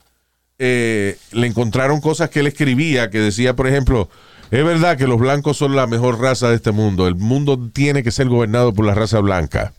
eh, 0.57 1.17
le 1.31 1.47
encontraron 1.47 2.01
cosas 2.01 2.29
que 2.29 2.39
él 2.39 2.47
escribía, 2.47 3.09
que 3.11 3.19
decía, 3.19 3.55
por 3.55 3.67
ejemplo, 3.67 4.09
es 4.51 4.63
verdad 4.65 4.97
que 4.97 5.07
los 5.07 5.17
blancos 5.19 5.57
son 5.57 5.75
la 5.75 5.87
mejor 5.87 6.19
raza 6.19 6.49
de 6.49 6.55
este 6.55 6.71
mundo. 6.71 7.07
El 7.07 7.15
mundo 7.15 7.57
tiene 7.73 8.03
que 8.03 8.11
ser 8.11 8.27
gobernado 8.27 8.73
por 8.73 8.85
la 8.85 8.93
raza 8.93 9.19
blanca. 9.19 9.73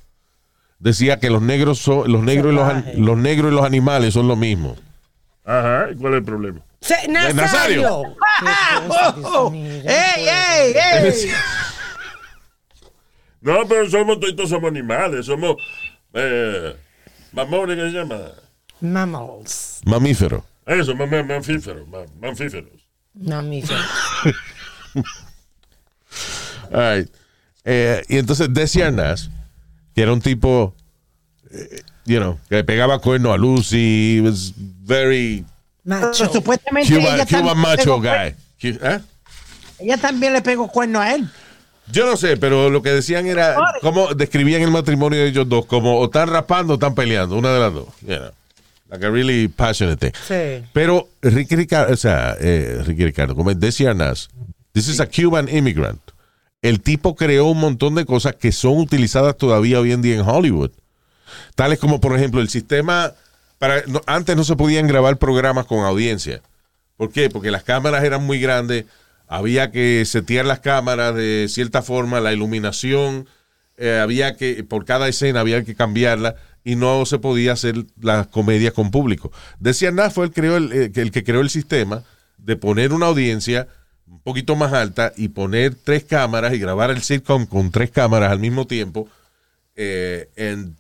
Decía 0.79 1.21
que 1.21 1.31
los 1.31 1.43
negros 1.43 1.79
son, 1.79 2.11
los 2.11 2.23
negros 2.23 2.53
y 2.53 2.57
los, 2.57 2.97
los 2.97 3.17
negros 3.17 3.53
y 3.53 3.55
los 3.55 3.65
animales 3.65 4.15
son 4.15 4.27
lo 4.29 4.35
mismo. 4.37 4.77
Ajá, 5.45 5.87
¿y 5.93 5.97
cuál 5.97 6.15
es 6.15 6.19
el 6.19 6.25
problema? 6.25 6.61
Se- 6.81 7.07
Nazario. 7.09 8.03
Mío, 9.53 9.53
¡Ey, 9.85 10.27
ey, 10.29 10.75
ey! 11.05 11.31
No, 13.41 13.67
pero 13.69 13.91
somos 13.91 14.21
todos 14.21 14.49
somos 14.49 14.71
animales, 14.71 15.27
somos 15.27 15.57
eh, 16.15 16.77
mamones, 17.33 17.77
¿qué 17.77 17.91
se 17.91 17.97
llama? 17.99 18.21
Mammals. 18.81 19.81
Mamífero. 19.85 20.45
Eso, 20.65 20.95
mam- 20.95 21.11
mam- 21.11 21.27
mamíferos, 21.27 21.89
mam- 21.89 22.07
mamíferos. 22.21 22.71
Mamíferos. 23.15 23.85
All 26.73 26.99
right. 26.99 27.09
Eh, 27.65 28.03
y 28.09 28.19
entonces 28.19 28.53
Desi 28.53 28.83
Arnaz, 28.83 29.31
que 29.95 30.03
era 30.03 30.13
un 30.13 30.21
tipo, 30.21 30.75
eh, 31.51 31.83
you 32.07 32.19
know, 32.19 32.39
que 32.49 32.57
le 32.57 32.65
pegaba 32.65 32.99
cuerno 32.99 33.33
a 33.33 33.39
Lucy, 33.39 34.21
was 34.21 34.53
very 34.57 35.45
Macho. 35.85 36.11
Pero 36.19 36.33
supuestamente 36.33 36.95
Cuban, 36.95 37.21
ella, 37.21 37.43
le 37.43 37.55
macho 37.55 38.01
guy. 38.01 38.35
¿eh? 38.63 39.01
ella 39.81 39.97
también 39.97 40.33
le 40.33 40.43
pegó 40.43 40.69
cuerno 40.69 41.01
a 41.01 41.15
él. 41.15 41.29
Yo 41.91 42.07
no 42.07 42.17
sé, 42.17 42.37
pero 42.37 42.71
lo 42.71 42.83
que 42.83 42.91
decían 42.91 43.27
era, 43.27 43.57
cómo 43.81 44.15
describían 44.15 44.63
el 44.63 44.71
matrimonio 44.71 45.19
de 45.19 45.27
ellos 45.29 45.49
dos, 45.49 45.67
como 45.67 45.99
o 45.99 46.05
están 46.05 46.29
rapando 46.29 46.75
o 46.75 46.77
están 46.77 46.95
peleando, 46.95 47.37
una 47.37 47.53
de 47.53 47.61
las 47.61 47.75
dos. 47.75 47.89
You 48.03 48.17
know, 48.17 48.31
like 48.89 49.05
a 49.05 49.11
really 49.11 49.49
passionate 49.49 49.97
thing. 49.99 50.17
Sí. 50.27 50.65
Pero 50.73 51.09
Ricky 51.21 51.57
Ricardo, 51.57 51.93
o 51.93 51.97
sea, 51.97 52.37
eh, 52.41 52.83
Ricky 52.87 53.05
Ricardo, 53.05 53.35
como 53.35 53.51
es 53.51 53.59
Desi 53.59 53.85
Arnaz, 53.85 54.29
this 54.73 54.89
is 54.89 55.01
a 55.01 55.07
Cuban 55.07 55.49
immigrant. 55.49 56.01
El 56.63 56.81
tipo 56.81 57.17
creó 57.17 57.47
un 57.47 57.59
montón 57.59 57.95
de 57.95 58.05
cosas 58.07 58.37
que 58.37 58.53
son 58.53 58.79
utilizadas 58.79 59.37
todavía 59.37 59.81
hoy 59.81 59.93
en 59.93 60.03
día 60.03 60.15
en 60.15 60.21
Hollywood. 60.29 60.71
Tales 61.55 61.79
como, 61.79 62.01
por 62.01 62.17
ejemplo, 62.17 62.41
el 62.41 62.49
sistema. 62.49 63.13
Para, 63.59 63.83
no- 63.87 64.03
antes 64.07 64.37
no 64.37 64.45
se 64.45 64.57
podían 64.57 64.87
grabar 64.87 65.19
programas 65.19 65.67
con 65.67 65.85
audiencia. 65.85 66.41
¿Por 66.97 67.11
qué? 67.11 67.31
Porque 67.31 67.51
las 67.51 67.65
cámaras 67.65 68.05
eran 68.05 68.25
muy 68.25 68.39
grandes. 68.41 68.85
Había 69.29 69.71
que 69.71 70.05
setear 70.05 70.45
las 70.47 70.61
cámaras 70.61 71.15
de 71.15 71.47
cierta 71.49 71.83
forma, 71.83 72.21
la 72.21 72.33
iluminación. 72.33 73.27
eh, 73.79 73.99
había 74.01 74.37
que, 74.37 74.63
por 74.63 74.85
cada 74.85 75.09
escena 75.09 75.41
había 75.41 75.65
que 75.65 75.75
cambiarla 75.75 76.37
y 76.63 76.77
no 76.77 77.05
se 77.07 77.19
podía 77.19 77.53
hacer 77.55 77.87
las 78.01 78.27
comedias 78.29 78.73
con 78.75 78.91
público. 78.93 79.33
Decía 79.59 79.89
Arnaz 79.89 80.13
fue 80.15 80.27
el, 80.27 80.31
creó 80.33 80.57
el, 80.59 80.73
eh, 80.73 80.93
el 80.95 81.11
que 81.11 81.25
creó 81.25 81.41
el 81.41 81.51
sistema 81.51 82.05
de 82.37 82.55
poner 82.57 82.93
una 82.93 83.07
audiencia 83.07 83.67
poquito 84.23 84.57
más 84.57 84.73
alta 84.73 85.13
y 85.17 85.29
poner 85.29 85.75
tres 85.75 86.05
cámaras 86.05 86.53
y 86.55 86.59
grabar 86.59 86.91
el 86.91 87.03
sitcom 87.03 87.47
con 87.47 87.71
tres 87.71 87.91
cámaras 87.91 88.31
al 88.31 88.39
mismo 88.39 88.67
tiempo 88.67 89.09
eh, 89.75 90.29
en 90.37 90.77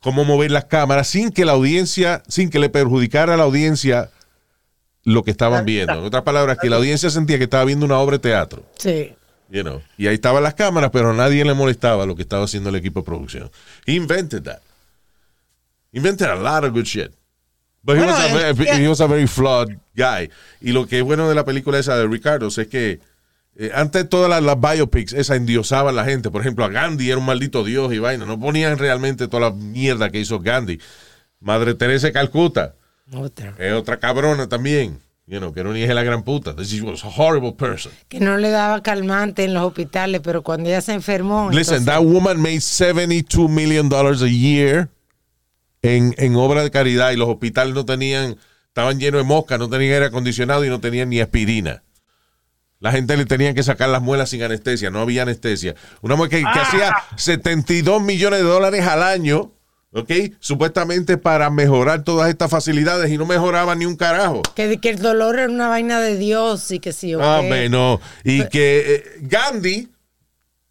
cómo 0.00 0.24
mover 0.24 0.50
las 0.50 0.64
cámaras 0.66 1.08
sin 1.08 1.30
que 1.30 1.44
la 1.44 1.52
audiencia, 1.52 2.22
sin 2.28 2.50
que 2.50 2.58
le 2.58 2.68
perjudicara 2.68 3.34
a 3.34 3.36
la 3.36 3.44
audiencia 3.44 4.10
lo 5.04 5.22
que 5.22 5.30
estaban 5.30 5.64
viendo. 5.64 5.94
En 5.94 6.04
otras 6.04 6.22
palabras, 6.22 6.58
que 6.60 6.70
la 6.70 6.76
audiencia 6.76 7.10
sentía 7.10 7.38
que 7.38 7.44
estaba 7.44 7.64
viendo 7.64 7.86
una 7.86 7.98
obra 7.98 8.16
de 8.16 8.20
teatro. 8.20 8.62
Sí. 8.78 9.14
You 9.48 9.62
know. 9.62 9.82
Y 9.96 10.06
ahí 10.06 10.14
estaban 10.14 10.42
las 10.42 10.54
cámaras, 10.54 10.90
pero 10.92 11.10
a 11.10 11.14
nadie 11.14 11.44
le 11.44 11.54
molestaba 11.54 12.06
lo 12.06 12.14
que 12.14 12.22
estaba 12.22 12.44
haciendo 12.44 12.68
el 12.68 12.76
equipo 12.76 13.00
de 13.00 13.06
producción. 13.06 13.50
He 13.86 13.94
invented 13.94 14.42
that. 14.44 14.60
He 15.92 15.98
invented 15.98 16.28
a 16.28 16.36
lot 16.36 16.64
of 16.64 16.72
good 16.72 16.84
shit. 16.84 17.12
But 17.82 17.96
he, 17.96 18.00
Bueno, 18.00 18.12
was 18.12 18.30
a 18.30 18.52
very, 18.52 18.64
yeah. 18.66 18.78
he 18.78 18.88
was 18.88 19.00
a 19.00 19.06
very 19.06 19.26
flawed 19.26 19.78
guy. 19.96 20.28
Y 20.60 20.72
lo 20.72 20.86
que 20.86 20.98
es 20.98 21.04
bueno 21.04 21.28
de 21.28 21.34
la 21.34 21.44
película 21.44 21.78
esa 21.78 21.96
de 21.96 22.06
Ricardo 22.06 22.48
es 22.48 22.66
que 22.68 23.00
eh, 23.56 23.70
antes 23.74 24.08
todas 24.08 24.28
las, 24.28 24.42
las 24.42 24.60
biopics 24.60 25.12
esa 25.14 25.34
endiosaban 25.36 25.94
a 25.94 26.02
la 26.02 26.04
gente. 26.04 26.30
Por 26.30 26.42
ejemplo, 26.42 26.64
a 26.64 26.68
Gandhi 26.68 27.08
era 27.10 27.18
un 27.18 27.24
maldito 27.26 27.64
dios 27.64 27.92
y 27.92 27.98
vaina. 27.98 28.26
No 28.26 28.38
ponían 28.38 28.76
realmente 28.78 29.28
toda 29.28 29.48
la 29.48 29.50
mierda 29.56 30.10
que 30.10 30.20
hizo 30.20 30.40
Gandhi. 30.40 30.78
Madre 31.40 31.74
Teresa 31.74 32.08
de 32.08 32.12
Calcuta 32.12 32.74
Otra. 33.14 33.54
es 33.58 33.72
otra 33.72 33.98
cabrona 33.98 34.46
también. 34.48 34.98
You 35.26 35.38
know, 35.38 35.52
que 35.52 35.60
era 35.60 35.68
una 35.70 35.78
hija 35.78 35.88
de 35.88 35.94
la 35.94 36.02
gran 36.02 36.22
puta. 36.24 36.54
She 36.62 36.82
was 36.82 37.04
a 37.04 37.08
horrible 37.08 37.52
person. 37.52 37.92
Que 38.08 38.18
no 38.20 38.36
le 38.36 38.50
daba 38.50 38.82
calmante 38.82 39.44
en 39.44 39.54
los 39.54 39.62
hospitales, 39.64 40.20
pero 40.24 40.42
cuando 40.42 40.68
ella 40.68 40.80
se 40.80 40.92
enfermó. 40.92 41.50
Listen, 41.52 41.78
entonces- 41.78 41.86
that 41.86 42.02
woman 42.02 42.42
made 42.42 42.60
72 42.60 43.48
million 43.48 43.88
dollars 43.88 44.22
a 44.22 44.28
year 44.28 44.88
en, 45.82 46.14
en 46.18 46.36
obra 46.36 46.62
de 46.62 46.70
caridad 46.70 47.10
y 47.10 47.16
los 47.16 47.28
hospitales 47.28 47.74
no 47.74 47.84
tenían, 47.84 48.36
estaban 48.68 48.98
llenos 48.98 49.20
de 49.22 49.26
moscas, 49.26 49.58
no 49.58 49.68
tenían 49.68 49.94
aire 49.94 50.06
acondicionado 50.06 50.64
y 50.64 50.68
no 50.68 50.80
tenían 50.80 51.08
ni 51.08 51.20
aspirina. 51.20 51.82
La 52.78 52.92
gente 52.92 53.16
le 53.16 53.26
tenían 53.26 53.54
que 53.54 53.62
sacar 53.62 53.90
las 53.90 54.00
muelas 54.00 54.30
sin 54.30 54.42
anestesia, 54.42 54.90
no 54.90 55.00
había 55.00 55.22
anestesia. 55.22 55.74
Una 56.00 56.16
mujer 56.16 56.30
que, 56.30 56.40
que 56.40 56.58
hacía 56.58 56.94
72 57.16 58.02
millones 58.02 58.40
de 58.40 58.46
dólares 58.46 58.86
al 58.86 59.02
año, 59.02 59.52
¿ok? 59.92 60.10
Supuestamente 60.38 61.18
para 61.18 61.50
mejorar 61.50 62.04
todas 62.04 62.30
estas 62.30 62.50
facilidades 62.50 63.10
y 63.10 63.18
no 63.18 63.26
mejoraba 63.26 63.74
ni 63.74 63.84
un 63.84 63.96
carajo. 63.96 64.40
que, 64.54 64.78
que 64.80 64.88
el 64.88 64.98
dolor 64.98 65.38
era 65.38 65.50
una 65.50 65.68
vaina 65.68 66.00
de 66.00 66.16
Dios 66.16 66.70
y 66.70 66.80
que 66.80 66.94
sí. 66.94 67.14
o 67.14 67.20
Ah, 67.22 67.42
no. 67.68 68.00
Y 68.24 68.48
que 68.48 68.94
eh, 68.94 69.04
Gandhi 69.20 69.88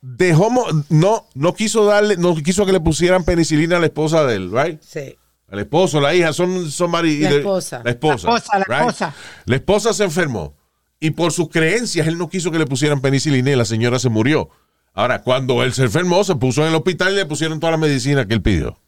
dejó, 0.02 0.50
no, 0.90 1.28
no 1.34 1.54
quiso 1.54 1.86
darle, 1.86 2.18
no 2.18 2.36
quiso 2.36 2.66
que 2.66 2.72
le 2.72 2.80
pusieran 2.80 3.24
penicilina 3.24 3.78
a 3.78 3.80
la 3.80 3.88
esposa 3.88 4.26
de 4.26 4.36
él, 4.36 4.52
right? 4.52 4.82
Sí. 4.82 5.18
Al 5.52 5.60
esposo, 5.60 6.00
la 6.00 6.14
hija, 6.14 6.32
son, 6.32 6.70
son 6.70 6.92
La 6.92 7.00
esposa. 7.30 7.82
La 7.84 7.92
esposa. 7.92 8.30
La 8.30 8.38
esposa, 8.38 8.60
la 8.60 8.66
right? 8.66 8.80
esposa. 8.80 9.16
La 9.46 9.56
esposa 9.56 9.94
se 9.94 10.04
enfermó. 10.04 10.54
Y 11.00 11.12
por 11.12 11.32
sus 11.32 11.50
creencias, 11.50 12.08
él 12.08 12.18
no 12.18 12.30
quiso 12.30 12.52
que 12.52 12.60
le 12.60 12.66
pusieran 12.66 13.02
penicilina 13.02 13.52
y 13.52 13.56
la 13.56 13.66
señora 13.66 14.00
se 14.00 14.10
murió. 14.10 14.50
Ahora, 14.94 15.22
cuando 15.22 15.64
él 15.64 15.74
se 15.74 15.84
enfermó, 15.84 16.24
se 16.24 16.36
puso 16.36 16.62
en 16.62 16.70
el 16.70 16.76
hospital 16.76 17.14
y 17.14 17.16
le 17.16 17.26
pusieron 17.26 17.60
toda 17.60 17.72
la 17.72 17.78
medicina 17.78 18.28
que 18.28 18.34
él 18.34 18.42
pidió. 18.42 18.80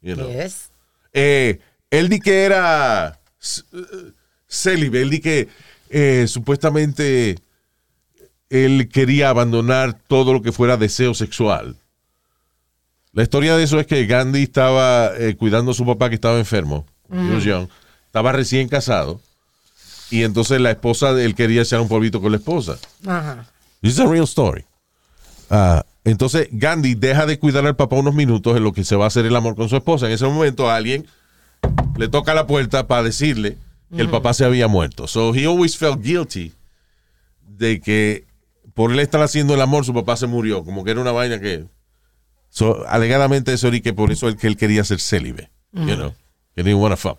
You 0.00 0.14
know. 0.14 0.30
Yes. 0.30 0.70
Eh, 1.12 1.58
él 1.90 2.08
di 2.08 2.20
que 2.20 2.44
era 2.44 3.20
eh, 3.72 4.12
célibe, 4.46 5.02
él 5.02 5.10
di 5.10 5.20
que 5.20 5.48
eh, 5.90 6.26
supuestamente 6.26 7.36
él 8.52 8.88
quería 8.88 9.30
abandonar 9.30 9.98
todo 10.06 10.34
lo 10.34 10.42
que 10.42 10.52
fuera 10.52 10.76
deseo 10.76 11.14
sexual. 11.14 11.76
La 13.12 13.22
historia 13.22 13.56
de 13.56 13.64
eso 13.64 13.80
es 13.80 13.86
que 13.86 14.06
Gandhi 14.06 14.42
estaba 14.42 15.10
eh, 15.16 15.36
cuidando 15.36 15.72
a 15.72 15.74
su 15.74 15.86
papá 15.86 16.08
que 16.08 16.14
estaba 16.14 16.38
enfermo, 16.38 16.86
was 17.08 17.44
young, 17.44 17.68
estaba 18.06 18.32
recién 18.32 18.68
casado, 18.68 19.20
y 20.10 20.22
entonces 20.22 20.60
la 20.60 20.70
esposa 20.70 21.14
de 21.14 21.24
él 21.24 21.34
quería 21.34 21.62
echar 21.62 21.80
un 21.80 21.88
polvito 21.88 22.20
con 22.20 22.32
la 22.32 22.38
esposa. 22.38 22.78
Ajá. 23.06 23.46
This 23.80 23.94
is 23.94 24.00
a 24.00 24.06
real 24.06 24.24
story. 24.24 24.64
Ah, 25.50 25.84
entonces 26.04 26.48
Gandhi 26.52 26.94
deja 26.94 27.26
de 27.26 27.38
cuidar 27.38 27.66
al 27.66 27.76
papá 27.76 27.96
unos 27.96 28.14
minutos 28.14 28.56
en 28.56 28.64
lo 28.64 28.72
que 28.72 28.84
se 28.84 28.96
va 28.96 29.04
a 29.04 29.08
hacer 29.08 29.26
el 29.26 29.36
amor 29.36 29.56
con 29.56 29.68
su 29.68 29.76
esposa. 29.76 30.06
En 30.06 30.12
ese 30.12 30.26
momento 30.26 30.70
alguien 30.70 31.06
le 31.96 32.08
toca 32.08 32.34
la 32.34 32.46
puerta 32.46 32.86
para 32.86 33.02
decirle 33.02 33.56
que 33.94 34.00
el 34.00 34.08
papá 34.08 34.32
se 34.34 34.44
había 34.44 34.68
muerto. 34.68 35.06
So 35.06 35.34
he 35.34 35.44
always 35.44 35.76
felt 35.76 36.02
guilty 36.02 36.52
de 37.46 37.80
que 37.80 38.24
por 38.74 38.92
él 38.92 39.00
estar 39.00 39.20
haciendo 39.22 39.54
el 39.54 39.60
amor 39.60 39.84
su 39.84 39.92
papá 39.94 40.16
se 40.16 40.26
murió. 40.26 40.64
Como 40.64 40.84
que 40.84 40.90
era 40.92 41.00
una 41.00 41.12
vaina 41.12 41.40
que... 41.40 41.66
So, 42.48 42.86
alegadamente 42.86 43.52
eso 43.52 43.68
era 43.68 43.76
y 43.76 43.80
que 43.80 43.94
por 43.94 44.12
eso 44.12 44.28
él, 44.28 44.36
que 44.36 44.46
él 44.46 44.56
quería 44.56 44.84
ser 44.84 45.00
célibe. 45.00 45.50
You 45.72 45.96
know. 45.96 46.14
He 46.54 46.62
didn't 46.62 46.80
wanna 46.82 46.96
fuck. 46.96 47.18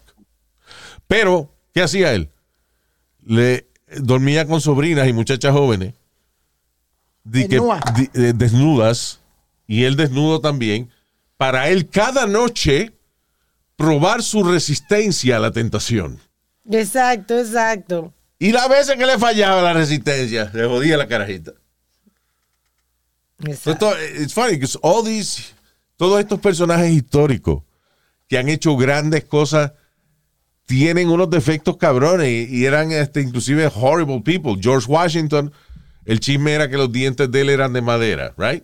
Pero, 1.08 1.50
¿qué 1.74 1.82
hacía 1.82 2.14
él? 2.14 2.30
Le 3.26 3.68
dormía 3.98 4.46
con 4.48 4.62
sobrinas 4.62 5.08
y 5.08 5.14
muchachas 5.14 5.52
jóvenes 5.54 5.94
di 7.24 7.48
que- 7.48 7.60
di- 7.96 8.10
eh, 8.14 8.34
desnudas 8.36 9.20
y 9.66 9.86
él 9.86 9.96
desnudo 9.96 10.40
también 10.42 10.90
para 11.38 11.70
él 11.70 11.90
cada 11.90 12.28
noche 12.28 12.94
probar 13.76 14.22
su 14.22 14.44
resistencia 14.44 15.38
a 15.38 15.40
la 15.40 15.52
tentación. 15.52 16.20
Exacto, 16.70 17.40
exacto. 17.40 18.14
Y 18.40 18.52
las 18.52 18.68
veces 18.68 18.96
que 18.98 19.06
le 19.06 19.18
fallaba 19.18 19.62
la 19.62 19.74
resistencia, 19.74 20.52
le 20.54 20.66
jodía 20.66 20.98
la 20.98 21.08
carajita. 21.08 21.54
exacto. 23.40 23.72
Entonces, 23.72 24.22
it's 24.22 24.34
funny 24.34 24.56
because 24.56 24.78
all 24.82 25.04
these, 25.04 25.54
todos 25.98 26.20
estos 26.20 26.40
personajes 26.40 26.92
históricos 26.92 27.64
que 28.28 28.38
han 28.38 28.50
hecho 28.50 28.76
grandes 28.76 29.26
cosas 29.26 29.72
tienen 30.66 31.10
unos 31.10 31.30
defectos 31.30 31.78
cabrones 31.78 32.50
y, 32.50 32.66
eran 32.66 32.92
este, 32.92 33.22
inclusive 33.22 33.70
horrible 33.76 34.22
people. 34.22 34.56
George 34.60 34.88
Washington, 34.90 35.52
el 36.06 36.20
chisme 36.20 36.54
era 36.54 36.70
que 36.70 36.78
los 36.78 36.92
dientes 36.92 37.30
de 37.30 37.42
él 37.42 37.50
eran 37.50 37.74
de 37.74 37.82
madera, 37.82 38.34
right? 38.38 38.64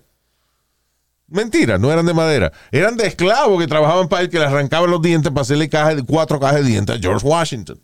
Mentira, 1.28 1.78
no 1.78 1.92
eran 1.92 2.06
de 2.06 2.14
madera. 2.14 2.52
Eran 2.72 2.98
de 2.98 3.06
esclavos 3.06 3.60
que 3.60 3.68
trabajaban 3.68 4.08
para 4.08 4.24
él, 4.24 4.30
que 4.30 4.40
le 4.40 4.46
arrancaban 4.46 4.90
los 4.90 5.02
dientes 5.02 5.32
para 5.32 5.42
hacerle 5.42 5.70
caja 5.70 5.94
de, 5.94 6.04
cuatro 6.04 6.40
cajas 6.40 6.64
de 6.64 6.70
dientes 6.70 6.96
a 6.96 7.00
George 7.00 7.26
Washington. 7.26 7.80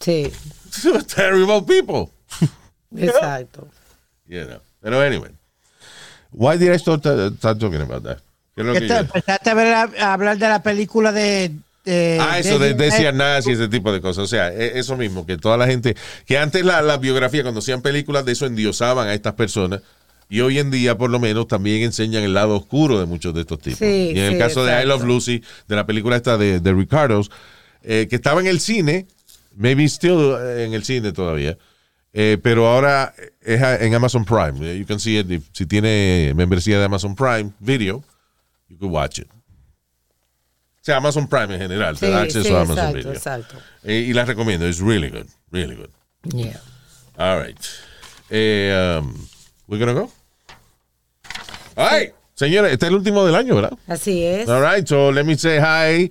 Sí, 0.00 0.30
Terrible 1.14 1.62
people. 1.62 2.10
exacto. 2.96 3.68
You 4.26 4.44
know. 4.44 4.60
Pero 4.82 5.00
anyway. 5.00 5.30
Why 6.30 6.56
did 6.58 6.72
I 6.72 6.78
start, 6.78 7.04
uh, 7.06 7.30
start 7.36 7.58
talking 7.58 7.80
about 7.80 8.02
that? 8.04 8.18
¿Qué 8.54 8.60
es 8.62 8.66
lo 8.66 8.72
Que 8.74 8.80
te- 8.82 8.96
empezaste 8.98 9.50
a, 9.50 9.54
ver- 9.54 9.74
a 9.74 10.12
hablar 10.12 10.36
de 10.38 10.48
la 10.48 10.62
película 10.62 11.10
de. 11.12 11.52
de- 11.84 12.18
Ah, 12.20 12.38
eso 12.38 12.58
de, 12.58 12.74
de- 12.74 12.84
decía 12.84 13.12
nazi 13.12 13.50
y 13.50 13.52
ese 13.54 13.68
tipo 13.68 13.90
de 13.92 14.00
cosas. 14.00 14.24
O 14.24 14.26
sea, 14.26 14.52
e- 14.52 14.78
eso 14.78 14.96
mismo, 14.96 15.24
que 15.24 15.38
toda 15.38 15.56
la 15.56 15.66
gente, 15.66 15.96
que 16.26 16.36
antes 16.38 16.64
la, 16.64 16.82
la 16.82 16.98
biografía, 16.98 17.42
cuando 17.42 17.60
hacían 17.60 17.80
películas 17.82 18.24
de 18.26 18.32
eso, 18.32 18.44
endiosaban 18.46 19.08
a 19.08 19.14
estas 19.14 19.34
personas. 19.34 19.80
Y 20.30 20.40
hoy 20.40 20.58
en 20.58 20.70
día, 20.70 20.98
por 20.98 21.08
lo 21.08 21.18
menos, 21.18 21.48
también 21.48 21.82
enseñan 21.82 22.22
el 22.22 22.34
lado 22.34 22.54
oscuro 22.56 23.00
de 23.00 23.06
muchos 23.06 23.32
de 23.32 23.40
estos 23.40 23.58
tipos. 23.60 23.78
Sí, 23.78 24.12
y 24.14 24.18
en 24.20 24.34
el 24.34 24.38
caso 24.38 24.62
de 24.62 24.82
I. 24.82 24.84
Love 24.84 25.04
Lucy, 25.04 25.42
de 25.66 25.76
la 25.76 25.86
película 25.86 26.16
esta 26.16 26.36
de, 26.36 26.60
de 26.60 26.72
Ricardo's, 26.74 27.30
eh, 27.82 28.06
que 28.10 28.16
estaba 28.16 28.38
en 28.42 28.46
el 28.48 28.60
cine, 28.60 29.06
maybe 29.58 29.84
still 29.88 30.36
eh, 30.40 30.64
en 30.64 30.72
el 30.72 30.84
cine 30.84 31.12
todavía, 31.12 31.58
eh, 32.12 32.38
pero 32.42 32.66
ahora 32.66 33.12
es 33.42 33.60
en 33.82 33.94
Amazon 33.94 34.24
Prime. 34.24 34.54
Eh, 34.62 34.78
You 34.78 34.86
can 34.86 34.98
see 35.00 35.18
it 35.18 35.30
if- 35.30 35.48
si 35.52 35.66
tiene 35.66 36.32
membresía 36.34 36.78
de 36.78 36.84
Amazon 36.84 37.14
Prime 37.14 37.52
Video, 37.60 38.02
you 38.68 38.78
can 38.78 38.90
watch 38.90 39.18
it. 39.18 39.28
O 39.30 40.84
sea, 40.88 40.96
Amazon 40.96 41.26
Prime 41.28 41.52
en 41.54 41.60
general, 41.60 41.98
te 41.98 42.08
da 42.08 42.22
acceso 42.22 42.48
sí, 42.48 42.54
a 42.54 42.60
Amazon 42.62 42.78
exacto, 42.78 42.96
Video. 42.96 43.12
exacto. 43.12 43.56
Eh, 43.84 44.06
y 44.08 44.12
la 44.14 44.24
recomiendo, 44.24 44.66
it's 44.66 44.80
really 44.80 45.10
good, 45.10 45.26
really 45.50 45.74
good. 45.76 45.90
Yeah. 46.32 46.60
All 47.18 47.38
right. 47.42 47.58
Eh, 48.30 48.98
um, 49.00 49.14
we're 49.66 49.78
gonna 49.78 49.92
go. 49.92 50.10
All 51.76 51.88
right. 51.90 52.12
Señores, 52.34 52.72
este 52.72 52.86
es 52.86 52.90
el 52.90 52.96
último 52.96 53.24
del 53.26 53.34
año, 53.34 53.56
¿verdad? 53.56 53.76
Así 53.88 54.22
es. 54.24 54.48
All 54.48 54.62
right, 54.62 54.86
so 54.86 55.10
let 55.10 55.24
me 55.24 55.36
say 55.36 55.58
hi 55.58 56.10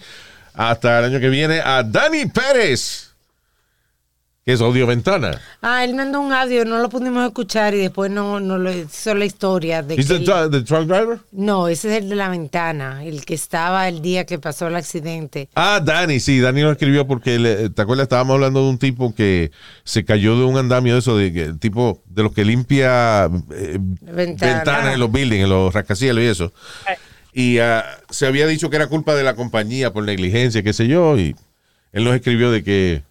hasta 0.54 1.00
el 1.00 1.06
año 1.06 1.20
que 1.22 1.30
viene 1.30 1.62
a 1.62 1.84
Dani 1.84 2.26
Pérez, 2.26 3.07
que 4.48 4.54
es 4.54 4.62
Audio 4.62 4.88
Ventana. 4.88 5.42
Ah, 5.62 5.84
él 5.84 5.94
mandó 5.94 6.22
un 6.22 6.32
audio, 6.32 6.64
no 6.64 6.78
lo 6.80 6.88
pudimos 6.88 7.28
escuchar 7.28 7.74
y 7.74 7.80
después 7.80 8.10
no, 8.10 8.40
no 8.40 8.58
lo 8.58 8.72
hizo 8.72 9.14
la 9.14 9.26
historia 9.26 9.84
de 9.84 9.96
¿Es 9.96 10.08
the 10.08 10.20
truck 10.22 10.86
driver? 10.88 11.20
No, 11.34 11.68
ese 11.68 11.92
es 11.92 12.02
el 12.02 12.08
de 12.08 12.16
la 12.16 12.30
ventana, 12.30 13.04
el 13.04 13.26
que 13.26 13.34
estaba 13.34 13.90
el 13.90 14.02
día 14.02 14.26
que 14.26 14.40
pasó 14.40 14.68
el 14.68 14.78
accidente. 14.78 15.50
Ah, 15.54 15.82
Dani, 15.84 16.22
sí, 16.22 16.40
Dani 16.40 16.62
lo 16.62 16.72
escribió 16.72 17.06
porque, 17.06 17.38
le- 17.38 17.70
¿te 17.72 17.82
acuerdas? 17.82 18.04
Estábamos 18.06 18.36
hablando 18.36 18.64
de 18.64 18.70
un 18.70 18.78
tipo 18.78 19.14
que 19.14 19.52
se 19.84 20.06
cayó 20.06 20.40
de 20.40 20.46
un 20.46 20.56
andamio 20.58 20.94
de 20.94 21.00
eso, 21.00 21.18
de 21.18 21.34
que 21.34 21.44
el 21.44 21.60
tipo 21.60 22.02
de 22.06 22.24
los 22.24 22.32
que 22.32 22.46
limpia 22.46 23.26
eh, 23.52 23.80
Ventana. 23.82 24.54
ventanas 24.56 24.94
en 24.94 25.00
los 25.02 25.12
buildings, 25.12 25.44
en 25.44 25.50
los 25.50 25.74
rascacielos 25.74 26.24
y 26.24 26.28
eso. 26.28 26.54
Y 27.34 27.58
ah, 27.58 27.84
se 28.10 28.26
había 28.26 28.48
dicho 28.48 28.70
que 28.70 28.78
era 28.78 28.88
culpa 28.88 29.14
de 29.14 29.24
la 29.24 29.36
compañía 29.36 29.92
por 29.92 30.06
negligencia, 30.06 30.64
qué 30.64 30.72
sé 30.72 30.88
yo, 30.88 31.18
y 31.18 31.36
él 31.92 32.06
nos 32.06 32.16
escribió 32.16 32.50
de 32.50 32.64
que 32.64 33.04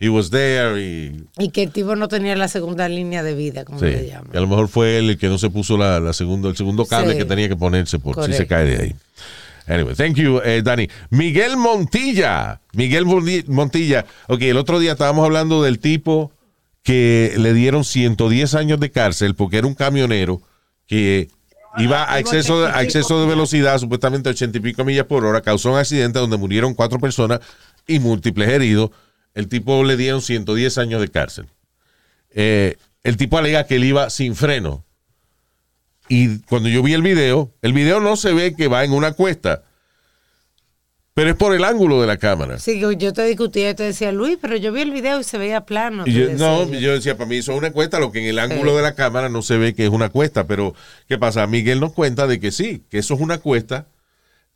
he 0.00 0.08
was 0.08 0.30
there 0.30 0.80
y 0.80 1.24
Y 1.38 1.50
que 1.50 1.64
el 1.64 1.70
tipo 1.70 1.96
no 1.96 2.08
tenía 2.08 2.36
la 2.36 2.48
segunda 2.48 2.88
línea 2.88 3.22
de 3.22 3.34
vida, 3.34 3.64
como 3.64 3.80
le 3.80 4.00
sí, 4.00 4.06
llaman. 4.08 4.30
que 4.30 4.38
a 4.38 4.40
lo 4.40 4.46
mejor 4.46 4.68
fue 4.68 4.98
él 4.98 5.10
el 5.10 5.18
que 5.18 5.28
no 5.28 5.38
se 5.38 5.50
puso 5.50 5.76
la, 5.76 5.98
la 6.00 6.12
segundo, 6.12 6.48
el 6.48 6.56
segundo 6.56 6.86
cable 6.86 7.12
Sí. 7.12 7.18
que 7.18 7.24
tenía 7.24 7.48
que 7.48 7.56
ponerse 7.56 7.98
por 7.98 8.24
si 8.26 8.32
se 8.32 8.46
cae 8.46 8.64
de 8.64 8.82
ahí. 8.82 8.94
Anyway, 9.66 9.94
thank 9.94 10.14
you, 10.16 10.40
eh, 10.44 10.62
Dani. 10.64 10.88
Miguel 11.10 11.56
Montilla. 11.58 12.60
Miguel 12.72 13.04
Montilla. 13.04 14.06
Ok, 14.28 14.40
el 14.42 14.56
otro 14.56 14.78
día 14.78 14.92
estábamos 14.92 15.24
hablando 15.26 15.62
del 15.62 15.78
tipo 15.78 16.32
que 16.82 17.34
le 17.36 17.52
dieron 17.52 17.84
110 17.84 18.54
años 18.54 18.80
de 18.80 18.90
cárcel 18.90 19.34
porque 19.34 19.58
era 19.58 19.66
un 19.66 19.74
camionero 19.74 20.40
que 20.86 21.28
iba 21.76 22.10
a 22.10 22.18
exceso, 22.18 22.66
a 22.66 22.82
exceso 22.82 23.20
de 23.20 23.26
velocidad, 23.26 23.76
supuestamente 23.78 24.30
80 24.30 24.56
y 24.56 24.60
pico 24.62 24.84
millas 24.86 25.04
por 25.04 25.24
hora, 25.26 25.42
causó 25.42 25.70
un 25.72 25.78
accidente 25.78 26.18
donde 26.18 26.38
murieron 26.38 26.72
cuatro 26.72 26.98
personas 26.98 27.40
y 27.86 27.98
múltiples 27.98 28.48
heridos. 28.48 28.90
El 29.38 29.46
tipo 29.46 29.84
le 29.84 29.96
dieron 29.96 30.20
110 30.20 30.78
años 30.78 31.00
de 31.00 31.06
cárcel. 31.06 31.46
Eh, 32.30 32.76
el 33.04 33.16
tipo 33.16 33.38
alega 33.38 33.68
que 33.68 33.76
él 33.76 33.84
iba 33.84 34.10
sin 34.10 34.34
freno. 34.34 34.84
Y 36.08 36.40
cuando 36.40 36.68
yo 36.68 36.82
vi 36.82 36.92
el 36.94 37.02
video, 37.02 37.54
el 37.62 37.72
video 37.72 38.00
no 38.00 38.16
se 38.16 38.32
ve 38.32 38.56
que 38.56 38.66
va 38.66 38.82
en 38.82 38.90
una 38.92 39.12
cuesta, 39.12 39.62
pero 41.14 41.30
es 41.30 41.36
por 41.36 41.54
el 41.54 41.62
ángulo 41.62 42.00
de 42.00 42.08
la 42.08 42.16
cámara. 42.16 42.58
Sí, 42.58 42.80
yo 42.80 43.12
te 43.12 43.24
discutía 43.26 43.70
y 43.70 43.74
te 43.76 43.84
decía, 43.84 44.10
Luis, 44.10 44.38
pero 44.42 44.56
yo 44.56 44.72
vi 44.72 44.80
el 44.80 44.90
video 44.90 45.20
y 45.20 45.24
se 45.24 45.38
veía 45.38 45.60
plano. 45.64 46.02
Y 46.04 46.14
yo- 46.14 46.30
no, 46.32 46.68
yo. 46.68 46.80
yo 46.80 46.92
decía, 46.94 47.16
para 47.16 47.30
mí 47.30 47.36
eso 47.36 47.52
es 47.52 47.58
una 47.58 47.70
cuesta, 47.70 48.00
lo 48.00 48.10
que 48.10 48.18
en 48.18 48.26
el 48.26 48.40
ángulo 48.40 48.72
Sí. 48.72 48.76
de 48.78 48.82
la 48.82 48.96
cámara 48.96 49.28
no 49.28 49.42
se 49.42 49.56
ve 49.56 49.72
que 49.72 49.84
es 49.84 49.90
una 49.90 50.08
cuesta, 50.08 50.48
pero 50.48 50.74
¿qué 51.06 51.16
pasa? 51.16 51.46
Miguel 51.46 51.78
nos 51.78 51.92
cuenta 51.92 52.26
de 52.26 52.40
que 52.40 52.50
sí, 52.50 52.82
que 52.90 52.98
eso 52.98 53.14
es 53.14 53.20
una 53.20 53.38
cuesta 53.38 53.86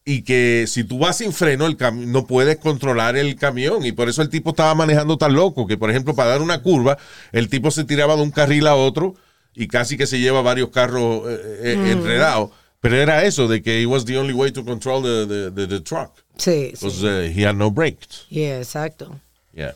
y 0.04 0.22
que 0.22 0.64
si 0.68 0.84
tú 0.84 0.98
vas 0.98 1.18
sin 1.18 1.32
freno, 1.32 1.66
el 1.66 1.76
cam- 1.76 2.06
no 2.06 2.26
puedes 2.26 2.56
controlar 2.58 3.16
el 3.16 3.36
camión 3.36 3.84
y 3.86 3.92
por 3.92 4.08
eso 4.08 4.20
el 4.22 4.28
tipo 4.30 4.50
estaba 4.50 4.74
manejando 4.74 5.16
tan 5.18 5.32
loco 5.34 5.66
que, 5.66 5.76
por 5.78 5.90
ejemplo, 5.90 6.14
para 6.14 6.30
dar 6.30 6.42
una 6.42 6.60
curva, 6.62 6.98
el 7.30 7.48
tipo 7.48 7.70
se 7.70 7.84
tiraba 7.84 8.16
de 8.16 8.22
un 8.22 8.30
carril 8.32 8.66
a 8.66 8.74
otro 8.74 9.14
y 9.54 9.68
casi 9.68 9.96
que 9.96 10.06
se 10.06 10.18
lleva 10.18 10.42
varios 10.42 10.70
carros 10.70 11.22
eh, 11.28 11.60
eh, 11.62 11.90
enredados. 11.92 12.50
Pero 12.80 12.96
era 12.96 13.22
eso, 13.24 13.46
de 13.46 13.62
que 13.62 13.80
it 13.80 13.86
was 13.86 14.04
the 14.04 14.18
only 14.18 14.32
way 14.32 14.50
to 14.50 14.64
control 14.64 15.02
the, 15.02 15.26
the, 15.26 15.50
the- 15.52 15.66
the 15.68 15.80
truck. 15.80 16.10
Sí, 16.36 16.72
sí. 16.74 16.86
Because 16.86 17.04
uh, 17.04 17.30
he 17.32 17.44
had 17.46 17.54
no 17.54 17.70
brakes. 17.70 18.26
Yeah, 18.28 18.58
exacto. 18.58 19.20
Yeah. 19.54 19.74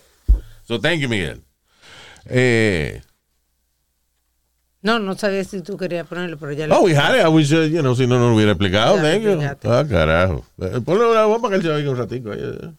So 0.66 0.80
thank 0.80 1.00
you, 1.00 1.08
Miguel. 1.08 1.42
Eh, 2.28 3.00
No, 4.86 5.00
no 5.00 5.18
sabía 5.18 5.42
si 5.42 5.62
tú 5.62 5.76
querías 5.76 6.06
ponerlo, 6.06 6.38
pero 6.38 6.52
ya 6.52 6.68
lo 6.68 6.78
oh, 6.78 6.82
we 6.84 6.96
had 6.96 7.16
it. 7.16 7.24
I 7.24 7.26
wish, 7.26 7.52
uh, 7.52 7.64
you 7.64 7.80
know, 7.80 7.96
si 7.96 8.06
no, 8.06 8.20
no 8.20 8.28
lo 8.28 8.36
hubiera 8.36 8.52
explicado. 8.52 8.94
Thank 9.02 9.22
you. 9.22 9.42
Ah, 9.64 9.84
carajo. 9.84 10.44
Eh, 10.62 10.80
Ponle 10.84 11.06
una 11.06 11.26
para 11.42 11.50
que 11.50 11.56
él 11.56 11.62
se 11.62 11.70
oiga 11.70 11.90
un 11.90 11.96
ratico. 11.96 12.30
ahí, 12.30 12.38
eh. 12.40 12.70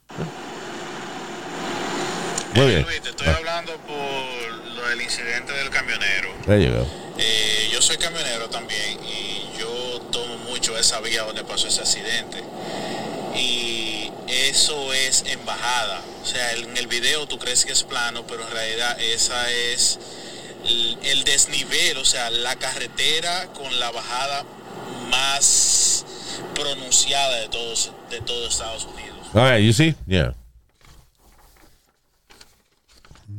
Muy 2.56 2.66
bien. 2.66 2.84
Luis, 2.84 3.02
te 3.02 3.10
estoy 3.10 3.28
hablando 3.28 3.74
por 3.86 4.74
lo 4.74 4.88
del 4.88 5.02
incidente 5.02 5.52
del 5.52 5.70
camionero. 5.70 6.30
There 6.46 6.64
you 6.64 6.72
go. 6.72 6.88
Eh, 7.18 7.68
yo 7.74 7.82
soy 7.82 7.98
camionero 7.98 8.48
también 8.48 9.00
y 9.04 9.60
yo 9.60 10.00
tomo 10.10 10.38
mucho 10.50 10.78
esa 10.78 11.02
vía 11.02 11.24
donde 11.24 11.44
pasó 11.44 11.68
ese 11.68 11.82
accidente. 11.82 12.42
Y 13.36 14.14
eso 14.30 14.94
es 14.94 15.26
en 15.28 15.46
bajada. 15.46 16.00
O 16.24 16.26
sea, 16.26 16.54
en 16.54 16.78
el 16.78 16.88
video 16.88 17.28
tú 17.28 17.38
crees 17.38 17.66
que 17.66 17.74
es 17.74 17.84
plano, 17.84 18.24
pero 18.26 18.48
en 18.48 18.52
realidad 18.54 18.98
esa 18.98 19.52
es 19.52 20.00
el, 20.68 20.98
el 21.04 21.24
desnivel, 21.24 21.98
o 21.98 22.06
sea, 22.06 22.30
la 22.30 22.56
carretera 22.56 23.48
con 23.54 23.80
la 23.80 23.92
bajada 23.92 24.46
más 25.10 26.06
pronunciada 26.54 27.38
de 27.38 27.50
todos 27.50 27.92
de 28.10 28.22
todo 28.22 28.48
Estados 28.48 28.86
Unidos. 28.86 29.18
All 29.34 29.52
right, 29.52 29.66
you 29.66 29.74
see? 29.74 29.96
Yeah. 30.06 30.34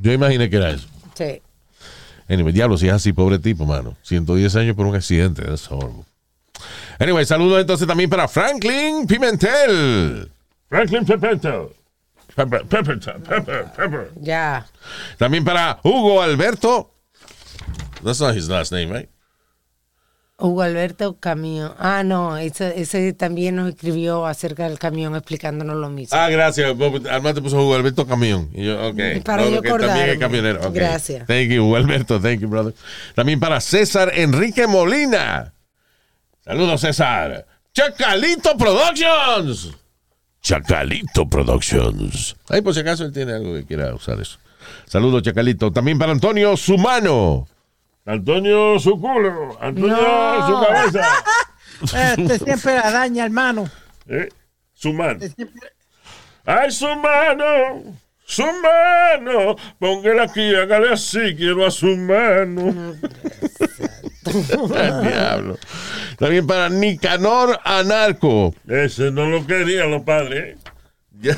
Yo 0.00 0.12
imaginé 0.12 0.48
que 0.48 0.56
era 0.56 0.70
eso. 0.70 0.86
Sí. 1.14 1.40
Anyway, 2.28 2.52
diablo, 2.52 2.76
si 2.76 2.86
es 2.86 2.92
así, 2.92 3.12
pobre 3.12 3.38
tipo, 3.38 3.64
mano. 3.64 3.96
110 4.02 4.54
años 4.56 4.76
por 4.76 4.86
un 4.86 4.94
accidente. 4.94 5.42
That's 5.42 5.70
horrible. 5.70 6.04
Anyway, 6.98 7.24
saludos 7.24 7.60
entonces 7.60 7.86
también 7.86 8.10
para 8.10 8.28
Franklin 8.28 9.06
Pimentel. 9.06 10.30
Franklin 10.68 11.04
Pepento. 11.04 11.72
Pepper, 12.34 12.64
pepper, 12.66 13.00
pepper, 13.00 13.72
pepper. 13.74 14.10
Ya. 14.20 14.66
También 15.16 15.44
para 15.44 15.80
Hugo 15.82 16.22
Alberto. 16.22 16.90
That's 18.02 18.20
not 18.20 18.36
his 18.36 18.48
last 18.48 18.72
name, 18.72 18.92
right? 18.92 19.08
Hugo 20.40 20.62
Alberto 20.62 21.16
Camión. 21.18 21.72
Ah, 21.80 22.04
no, 22.04 22.36
ese, 22.36 22.80
ese 22.80 23.12
también 23.12 23.56
nos 23.56 23.70
escribió 23.70 24.24
acerca 24.24 24.68
del 24.68 24.78
camión 24.78 25.16
explicándonos 25.16 25.76
lo 25.76 25.90
mismo. 25.90 26.16
Ah, 26.16 26.28
gracias. 26.30 26.70
Además 27.10 27.34
te 27.34 27.42
puso 27.42 27.56
Hugo 27.56 27.74
Alberto 27.74 28.06
Camión. 28.06 28.48
Y 28.54 28.66
yo, 28.66 28.88
ok. 28.88 29.24
Para 29.24 29.42
No, 29.42 29.50
yo 29.50 29.62
que 29.62 29.68
también 29.70 30.10
es 30.10 30.18
camionero. 30.18 30.70
Gracias. 30.70 31.26
Thank 31.26 31.48
you, 31.48 31.64
Hugo 31.64 31.74
Alberto. 31.76 32.20
Thank 32.20 32.38
you, 32.38 32.48
brother. 32.48 32.72
También 33.16 33.40
para 33.40 33.60
César 33.60 34.12
Enrique 34.14 34.68
Molina. 34.68 35.52
Saludos, 36.44 36.82
César. 36.82 37.44
Chacalito 37.74 38.56
Productions. 38.56 39.70
Chacalito 40.40 41.28
Productions. 41.28 42.36
Ahí 42.48 42.60
por 42.60 42.74
si 42.74 42.80
acaso 42.80 43.04
él 43.04 43.12
tiene 43.12 43.32
algo 43.32 43.54
que 43.54 43.64
quiera 43.64 43.92
usar 43.92 44.20
eso. 44.20 44.38
Saludos, 44.86 45.22
Chacalito. 45.22 45.72
También 45.72 45.98
para 45.98 46.12
Antonio 46.12 46.56
Sumano. 46.56 47.48
Antonio 48.08 48.78
su 48.78 48.98
culo. 49.00 49.56
Antonio 49.60 49.96
No. 49.96 50.46
su 50.46 50.66
cabeza. 50.66 51.06
Este 52.16 52.38
siempre 52.38 52.74
la 52.76 52.90
daña, 52.90 53.24
hermano. 53.26 53.70
¿Eh? 54.08 54.28
Su 54.74 54.92
mano. 54.92 55.20
Este 55.22 55.28
siempre- 55.36 55.70
¡Ay, 56.44 56.70
su 56.72 56.86
mano! 56.96 57.94
¡Su 58.24 58.42
mano! 58.42 59.54
Póngala 59.78 60.22
aquí, 60.24 60.54
hágale 60.54 60.92
así, 60.94 61.36
quiero 61.36 61.64
a 61.66 61.70
su 61.70 61.86
mano. 61.96 62.94
El 64.26 65.00
diablo. 65.08 65.58
También 66.18 66.46
para 66.46 66.68
Nicanor 66.68 67.60
Anarco. 67.64 68.54
Ese 68.66 69.10
no 69.10 69.26
lo 69.26 69.46
querían 69.46 69.90
los 69.90 70.02
padres. 70.02 70.56
¿eh? 70.56 70.58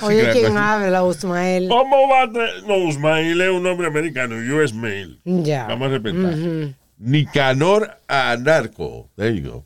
Oye. 0.02 0.31
¿quién 0.32 0.57
habla, 0.59 1.02
Usmael? 1.05 1.69
¿Cómo 1.69 2.09
va 2.09 2.23
a 2.24 2.32
tener- 2.32 2.65
No, 2.66 2.77
Usmail 2.89 3.40
es 3.40 3.51
un 3.51 3.66
hombre 3.66 3.86
americano, 3.86 4.36
US 4.36 4.74
Mail. 4.74 5.20
Ya. 5.24 5.66
Vamos 5.66 5.89
a 5.89 5.90
respetar. 5.93 6.35
Nicanor 6.98 7.97
Anarco. 8.07 9.09
There 9.16 9.35
you 9.40 9.51
go. 9.51 9.65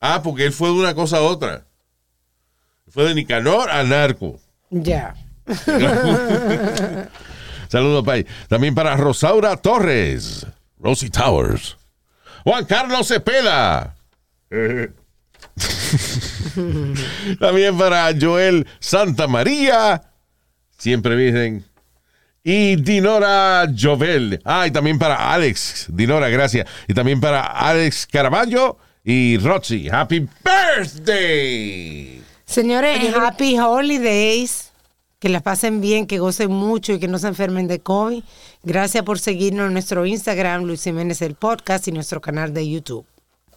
Ah, 0.00 0.22
porque 0.22 0.46
él 0.46 0.52
fue 0.52 0.68
de 0.68 0.74
una 0.74 0.94
cosa 0.94 1.18
a 1.18 1.22
otra. 1.22 1.64
Fue 2.88 3.04
de 3.04 3.14
Nicanor 3.14 3.70
a 3.70 3.82
Narco. 3.84 4.40
Ya. 4.70 5.14
Saludos, 7.68 8.04
Pai. 8.04 8.26
También 8.48 8.74
para 8.74 8.96
Rosaura 8.96 9.56
Torres. 9.56 10.46
Rosie 10.78 11.10
Towers. 11.10 11.76
Juan 12.44 12.64
Carlos 12.64 13.06
Cepeda. 13.08 13.94
También 17.40 17.76
para 17.78 18.10
Joel 18.20 18.66
Santa 18.80 19.26
María. 19.26 20.02
Siempre 20.78 21.14
virgen. 21.16 21.64
Y 22.44 22.76
Dinora 22.76 23.66
Jovel. 23.78 24.40
Ah, 24.44 24.66
y 24.66 24.70
también 24.72 24.98
para 24.98 25.32
Alex. 25.32 25.86
Dinora, 25.88 26.28
gracias. 26.28 26.68
Y 26.88 26.94
también 26.94 27.20
para 27.20 27.42
Alex 27.42 28.06
Caraballo 28.10 28.78
y 29.04 29.38
Roxy. 29.38 29.88
Happy 29.88 30.26
birthday. 30.44 32.22
Señores, 32.44 33.14
happy 33.14 33.58
holidays. 33.58 34.70
Que 35.18 35.28
las 35.28 35.42
pasen 35.42 35.80
bien, 35.80 36.08
que 36.08 36.18
gocen 36.18 36.50
mucho 36.50 36.94
y 36.94 36.98
que 36.98 37.06
no 37.06 37.16
se 37.16 37.28
enfermen 37.28 37.68
de 37.68 37.78
COVID. 37.78 38.24
Gracias 38.64 39.04
por 39.04 39.20
seguirnos 39.20 39.68
en 39.68 39.72
nuestro 39.74 40.04
Instagram, 40.04 40.64
Luis 40.64 40.82
Jiménez 40.82 41.22
el 41.22 41.36
Podcast 41.36 41.86
y 41.86 41.92
nuestro 41.92 42.20
canal 42.20 42.52
de 42.52 42.68
YouTube. 42.68 43.06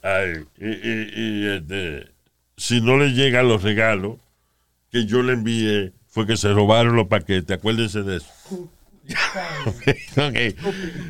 ay, 0.04 0.46
y, 0.60 0.68
y- 0.68 1.12
y, 1.16 1.48
este, 1.58 2.12
si 2.58 2.82
no 2.82 2.98
le 2.98 3.10
llegan 3.14 3.48
los 3.48 3.64
regalos 3.64 4.18
que 4.92 5.06
yo 5.06 5.22
le 5.22 5.34
envié, 5.34 5.94
fue 6.08 6.26
que 6.26 6.38
se 6.38 6.54
robaron 6.54 6.96
los 6.96 7.08
paquetes. 7.08 7.58
Acuérdense 7.58 8.04
de 8.04 8.18
eso. 8.18 8.28
ok. 10.18 10.36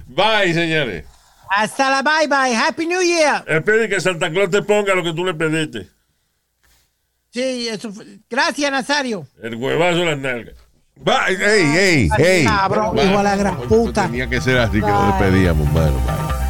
Bye, 0.08 0.54
señores. 0.54 1.06
Hasta 1.50 1.90
la 1.90 2.02
bye 2.02 2.28
bye. 2.28 2.56
Happy 2.56 2.86
New 2.88 3.02
Year. 3.02 3.44
Espere 3.48 3.88
que 3.88 4.02
Santa 4.02 4.30
Claus 4.32 4.50
te 4.50 4.62
ponga 4.64 4.96
lo 4.96 5.04
que 5.04 5.14
tú 5.14 5.24
le 5.24 5.34
pediste. 5.34 5.88
Sí, 7.32 7.68
eso 7.68 7.92
fue- 7.92 8.06
Gracias, 8.30 8.72
Nazario. 8.72 9.28
El 9.42 9.56
huevazo 9.56 10.00
en 10.00 10.06
las 10.06 10.18
nalgas. 10.18 10.56
Bye. 10.96 11.38
Hey, 11.38 11.72
hey, 11.74 12.10
hey. 12.18 12.46
Cabrón, 12.46 12.98
hijo 12.98 13.18
de 13.18 13.24
la 13.24 13.36
gran 13.36 13.58
puta. 13.68 14.06
Tenía 14.06 14.28
que 14.30 14.42
ser 14.42 14.58
así 14.58 14.80
que 14.80 14.88
nos 14.88 15.20
despedíamos, 15.20 15.72
mano. 15.74 16.00
Bye. 16.06 16.45